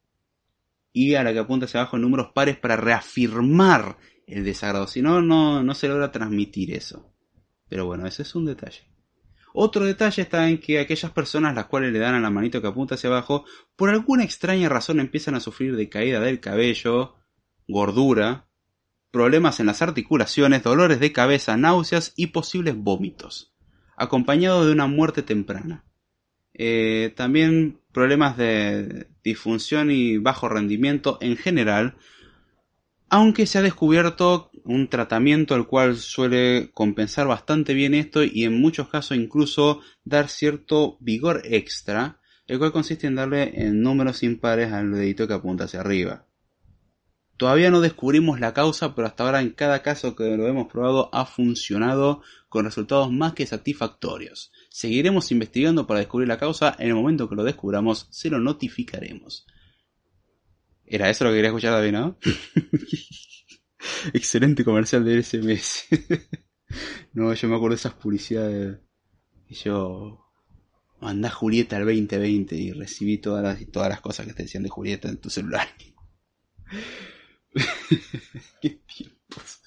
y 0.92 1.16
a 1.16 1.24
la 1.24 1.33
que 1.33 1.41
apunta 1.41 1.66
hacia 1.66 1.81
abajo 1.81 1.97
en 1.97 2.02
números 2.02 2.28
pares 2.34 2.57
para 2.57 2.76
reafirmar 2.76 3.99
el 4.26 4.44
desagrado. 4.44 4.86
Si 4.86 5.02
no, 5.02 5.20
no 5.20 5.74
se 5.74 5.89
logra 5.89 6.12
transmitir 6.12 6.73
eso. 6.73 7.12
Pero 7.68 7.86
bueno, 7.86 8.07
ese 8.07 8.23
es 8.23 8.34
un 8.34 8.47
detalle. 8.47 8.93
Otro 9.57 9.84
detalle 9.84 10.20
está 10.20 10.49
en 10.49 10.58
que 10.58 10.81
aquellas 10.81 11.12
personas 11.12 11.55
las 11.55 11.66
cuales 11.66 11.92
le 11.92 12.00
dan 12.00 12.16
a 12.16 12.20
la 12.20 12.28
manito 12.28 12.60
que 12.60 12.66
apunta 12.66 12.97
hacia 12.97 13.08
abajo, 13.08 13.44
por 13.76 13.89
alguna 13.89 14.24
extraña 14.24 14.68
razón 14.68 14.99
empiezan 14.99 15.36
a 15.36 15.41
sufrir 15.41 15.76
de 15.76 15.89
caída 15.89 16.18
del 16.18 16.41
cabello, 16.41 17.15
gordura, 17.68 18.49
problemas 19.12 19.60
en 19.60 19.66
las 19.66 19.81
articulaciones, 19.81 20.65
dolores 20.65 20.99
de 20.99 21.12
cabeza, 21.12 21.57
náuseas 21.57 22.15
y 22.16 22.26
posibles 22.26 22.74
vómitos, 22.76 23.55
acompañado 23.97 24.66
de 24.66 24.73
una 24.73 24.89
muerte 24.89 25.23
temprana. 25.23 25.84
Eh, 26.52 27.12
también 27.15 27.78
problemas 27.92 28.36
de 28.36 29.07
disfunción 29.23 29.92
y 29.92 30.18
bajo 30.18 30.49
rendimiento 30.49 31.16
en 31.20 31.36
general, 31.36 31.94
aunque 33.08 33.47
se 33.47 33.58
ha 33.58 33.62
descubierto 33.62 34.50
un 34.64 34.88
tratamiento 34.88 35.54
el 35.54 35.66
cual 35.66 35.96
suele 35.96 36.70
compensar 36.72 37.26
bastante 37.26 37.74
bien 37.74 37.94
esto 37.94 38.24
y 38.24 38.44
en 38.44 38.60
muchos 38.60 38.88
casos 38.88 39.16
incluso 39.16 39.80
dar 40.04 40.28
cierto 40.28 40.96
vigor 41.00 41.42
extra, 41.44 42.18
el 42.46 42.58
cual 42.58 42.72
consiste 42.72 43.06
en 43.06 43.14
darle 43.14 43.52
en 43.62 43.82
números 43.82 44.22
impares 44.22 44.72
al 44.72 44.92
dedito 44.92 45.28
que 45.28 45.34
apunta 45.34 45.64
hacia 45.64 45.80
arriba. 45.80 46.26
Todavía 47.36 47.70
no 47.70 47.80
descubrimos 47.80 48.38
la 48.38 48.54
causa, 48.54 48.94
pero 48.94 49.08
hasta 49.08 49.24
ahora 49.24 49.40
en 49.40 49.50
cada 49.50 49.82
caso 49.82 50.14
que 50.14 50.36
lo 50.36 50.46
hemos 50.46 50.70
probado 50.70 51.10
ha 51.12 51.26
funcionado 51.26 52.22
con 52.48 52.64
resultados 52.64 53.10
más 53.10 53.32
que 53.32 53.44
satisfactorios. 53.44 54.52
Seguiremos 54.70 55.32
investigando 55.32 55.86
para 55.86 55.98
descubrir 55.98 56.28
la 56.28 56.38
causa, 56.38 56.76
en 56.78 56.88
el 56.88 56.94
momento 56.94 57.28
que 57.28 57.34
lo 57.34 57.42
descubramos 57.42 58.06
se 58.10 58.30
lo 58.30 58.38
notificaremos. 58.38 59.46
Era 60.86 61.10
eso 61.10 61.24
lo 61.24 61.30
que 61.30 61.36
quería 61.36 61.48
escuchar 61.48 61.72
David, 61.72 61.92
¿no? 61.92 62.18
Excelente 64.12 64.64
comercial 64.64 65.04
de 65.04 65.22
SMS. 65.22 65.86
no, 67.12 67.32
yo 67.34 67.48
me 67.48 67.56
acuerdo 67.56 67.74
de 67.74 67.80
esas 67.80 67.94
publicidades. 67.94 68.78
Y 69.48 69.54
yo 69.54 70.24
mandá 71.00 71.30
Julieta 71.30 71.76
al 71.76 71.84
2020 71.84 72.56
y 72.56 72.72
recibí 72.72 73.18
todas 73.18 73.42
las, 73.42 73.70
todas 73.70 73.88
las 73.88 74.00
cosas 74.00 74.26
que 74.26 74.32
te 74.32 74.44
decían 74.44 74.62
de 74.62 74.70
Julieta 74.70 75.08
en 75.08 75.18
tu 75.18 75.30
celular. 75.30 75.68
Qué 78.60 78.70
tiempos. 78.70 79.60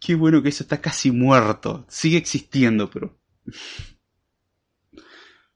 Qué 0.00 0.14
bueno 0.14 0.42
que 0.42 0.48
eso 0.48 0.64
está 0.64 0.80
casi 0.80 1.10
muerto. 1.10 1.84
Sigue 1.88 2.16
existiendo, 2.16 2.90
pero. 2.90 3.20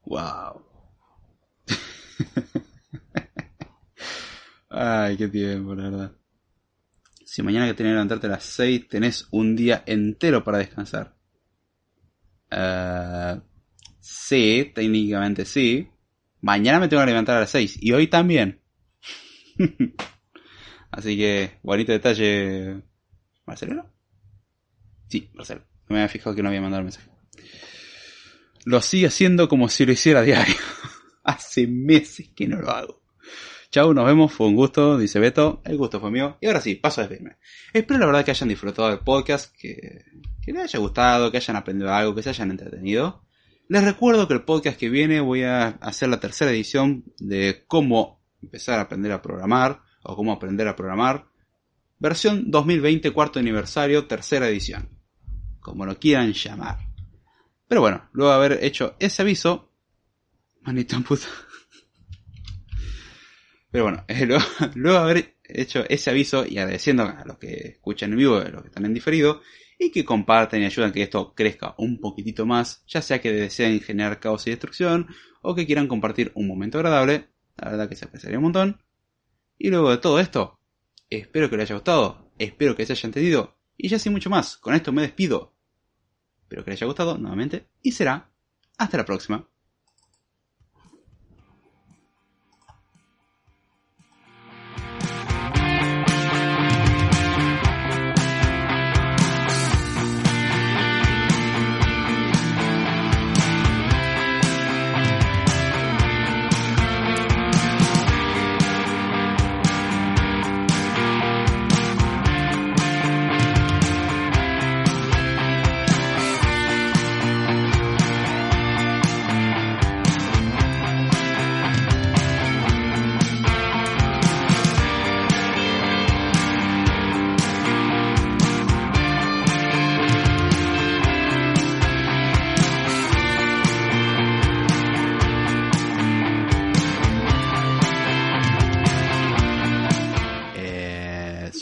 wow. 0.05 0.63
Ay, 4.69 5.17
qué 5.17 5.27
tiempo, 5.27 5.73
la 5.73 5.83
verdad. 5.89 6.15
Si 7.35 7.43
mañana 7.43 7.67
que 7.67 7.73
tenés 7.73 7.89
que 7.89 7.95
levantarte 7.95 8.27
a 8.27 8.29
las 8.29 8.45
6, 8.45 8.87
tenés 8.87 9.27
un 9.31 9.57
día 9.57 9.83
entero 9.87 10.41
para 10.41 10.59
descansar. 10.59 11.17
Uh, 12.49 13.41
sí, 13.99 14.71
técnicamente 14.73 15.43
sí. 15.43 15.89
Mañana 16.39 16.79
me 16.79 16.87
tengo 16.87 17.03
que 17.03 17.07
levantar 17.07 17.35
a 17.35 17.41
las 17.41 17.49
6 17.49 17.79
y 17.81 17.91
hoy 17.91 18.07
también. 18.07 18.61
Así 20.91 21.17
que, 21.17 21.59
bonito 21.61 21.91
detalle. 21.91 22.81
¿Marcelo? 23.45 23.91
Sí, 25.09 25.29
Marcelo. 25.33 25.65
No 25.89 25.95
me 25.95 25.97
había 25.97 26.07
fijado 26.07 26.37
que 26.37 26.41
no 26.41 26.47
había 26.47 26.61
mandado 26.61 26.79
el 26.79 26.85
mensaje. 26.85 27.09
Lo 28.63 28.81
sigue 28.81 29.07
haciendo 29.07 29.49
como 29.49 29.67
si 29.67 29.85
lo 29.85 29.91
hiciera 29.91 30.21
diario. 30.21 30.55
Hace 31.25 31.67
meses 31.67 32.29
que 32.33 32.47
no 32.47 32.61
lo 32.61 32.71
hago. 32.71 33.04
Chau, 33.71 33.93
nos 33.93 34.05
vemos, 34.05 34.31
fue 34.31 34.47
un 34.47 34.55
gusto, 34.55 34.97
dice 34.97 35.19
Beto. 35.19 35.61
El 35.65 35.77
gusto 35.77 35.99
fue 35.99 36.11
mío. 36.11 36.37
Y 36.41 36.47
ahora 36.47 36.61
sí, 36.61 36.75
paso 36.75 37.01
a 37.01 37.03
despedirme. 37.03 37.37
Espero 37.73 37.99
la 37.99 38.05
verdad 38.05 38.25
que 38.25 38.31
hayan 38.31 38.49
disfrutado 38.49 38.89
del 38.89 38.99
podcast, 38.99 39.53
que, 39.55 40.05
que 40.41 40.53
les 40.53 40.63
haya 40.63 40.79
gustado, 40.79 41.31
que 41.31 41.37
hayan 41.37 41.55
aprendido 41.55 41.93
algo, 41.93 42.15
que 42.15 42.23
se 42.23 42.29
hayan 42.29 42.51
entretenido. 42.51 43.25
Les 43.67 43.83
recuerdo 43.83 44.27
que 44.27 44.35
el 44.35 44.43
podcast 44.43 44.77
que 44.77 44.89
viene 44.89 45.19
voy 45.19 45.43
a 45.43 45.67
hacer 45.67 46.09
la 46.09 46.19
tercera 46.19 46.51
edición 46.51 47.03
de 47.17 47.63
cómo 47.67 48.23
empezar 48.41 48.77
a 48.79 48.83
aprender 48.83 49.11
a 49.11 49.21
programar 49.21 49.81
o 50.03 50.15
cómo 50.15 50.31
aprender 50.31 50.67
a 50.67 50.75
programar. 50.75 51.27
Versión 51.97 52.51
2020, 52.51 53.11
cuarto 53.11 53.39
aniversario, 53.39 54.05
tercera 54.05 54.47
edición. 54.47 54.89
Como 55.59 55.85
lo 55.85 55.97
quieran 55.97 56.33
llamar. 56.33 56.77
Pero 57.67 57.81
bueno, 57.81 58.07
luego 58.11 58.31
de 58.31 58.37
haber 58.37 58.63
hecho 58.63 58.95
ese 58.99 59.23
aviso, 59.23 59.71
manito 60.61 60.95
en 60.95 61.03
puta. 61.03 61.25
Pero 63.75 63.83
bueno, 63.83 64.05
luego, 64.75 64.99
de 64.99 65.03
haber 65.03 65.35
hecho 65.43 65.83
ese 65.89 66.09
aviso 66.09 66.45
y 66.45 66.59
agradeciendo 66.59 67.03
a 67.03 67.25
los 67.25 67.37
que 67.37 67.71
escuchan 67.73 68.13
en 68.13 68.17
vivo, 68.19 68.37
a 68.37 68.47
los 68.47 68.61
que 68.61 68.69
están 68.69 68.85
en 68.85 68.93
diferido, 68.93 69.41
y 69.77 69.91
que 69.91 70.05
compartan 70.05 70.61
y 70.61 70.65
ayuden 70.65 70.91
a 70.91 70.93
que 70.93 71.03
esto 71.03 71.33
crezca 71.35 71.75
un 71.77 71.99
poquitito 71.99 72.45
más, 72.45 72.85
ya 72.87 73.01
sea 73.01 73.19
que 73.19 73.33
deseen 73.33 73.81
generar 73.81 74.21
caos 74.21 74.47
y 74.47 74.51
destrucción, 74.51 75.07
o 75.41 75.55
que 75.55 75.65
quieran 75.65 75.89
compartir 75.89 76.31
un 76.35 76.47
momento 76.47 76.77
agradable, 76.77 77.27
la 77.57 77.71
verdad 77.71 77.89
que 77.89 77.97
se 77.97 78.05
apreciaría 78.05 78.37
un 78.37 78.45
montón. 78.45 78.81
Y 79.57 79.69
luego 79.71 79.91
de 79.91 79.97
todo 79.97 80.21
esto, 80.21 80.57
espero 81.09 81.49
que 81.49 81.57
les 81.57 81.69
haya 81.69 81.75
gustado, 81.75 82.31
espero 82.39 82.77
que 82.77 82.85
se 82.85 82.93
haya 82.93 83.07
entendido, 83.07 83.57
y 83.75 83.89
ya 83.89 83.99
sin 83.99 84.13
mucho 84.13 84.29
más, 84.29 84.55
con 84.55 84.73
esto 84.73 84.93
me 84.93 85.01
despido. 85.01 85.53
Espero 86.43 86.63
que 86.63 86.71
les 86.71 86.79
haya 86.79 86.87
gustado 86.87 87.17
nuevamente, 87.17 87.67
y 87.81 87.91
será 87.91 88.31
hasta 88.77 88.95
la 88.95 89.03
próxima. 89.03 89.49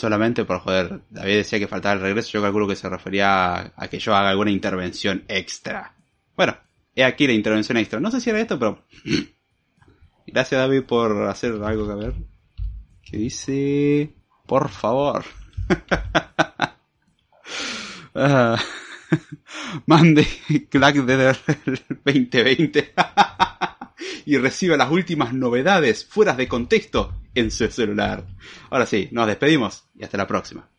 Solamente 0.04 0.44
por 0.44 0.58
joder. 0.58 1.00
David 1.08 1.36
decía 1.36 1.58
que 1.58 1.66
faltaba 1.66 1.94
el 1.94 2.02
regreso, 2.02 2.30
yo 2.30 2.42
calculo 2.42 2.68
que 2.68 2.76
se 2.76 2.90
refería 2.90 3.72
a, 3.74 3.88
que 3.88 3.98
yo 3.98 4.14
haga 4.14 4.28
alguna 4.28 4.50
intervención 4.50 5.24
extra. 5.28 5.94
Bueno, 6.36 6.58
he 6.94 7.04
aquí 7.04 7.26
la 7.26 7.32
intervención 7.32 7.78
extra. 7.78 8.00
No 8.00 8.10
sé 8.10 8.20
si 8.20 8.28
era 8.28 8.38
esto, 8.38 8.58
pero... 8.58 8.84
Gracias 10.26 10.60
David 10.60 10.82
por 10.82 11.26
hacer 11.26 11.52
algo 11.62 11.88
que 11.88 11.94
ver. 11.94 12.14
Que 13.02 13.16
dice... 13.16 14.14
Por 14.46 14.68
favor. 14.68 15.24
Ah. 18.16 18.56
mande 19.86 20.24
Clack 20.70 20.94
de 21.04 21.36
2020 22.04 22.94
y 24.24 24.36
reciba 24.36 24.76
las 24.76 24.90
últimas 24.90 25.32
novedades 25.32 26.04
fuera 26.04 26.34
de 26.34 26.48
contexto 26.48 27.14
en 27.34 27.50
su 27.50 27.68
celular. 27.68 28.26
Ahora 28.70 28.86
sí, 28.86 29.08
nos 29.12 29.26
despedimos 29.26 29.84
y 29.94 30.04
hasta 30.04 30.16
la 30.16 30.26
próxima. 30.26 30.73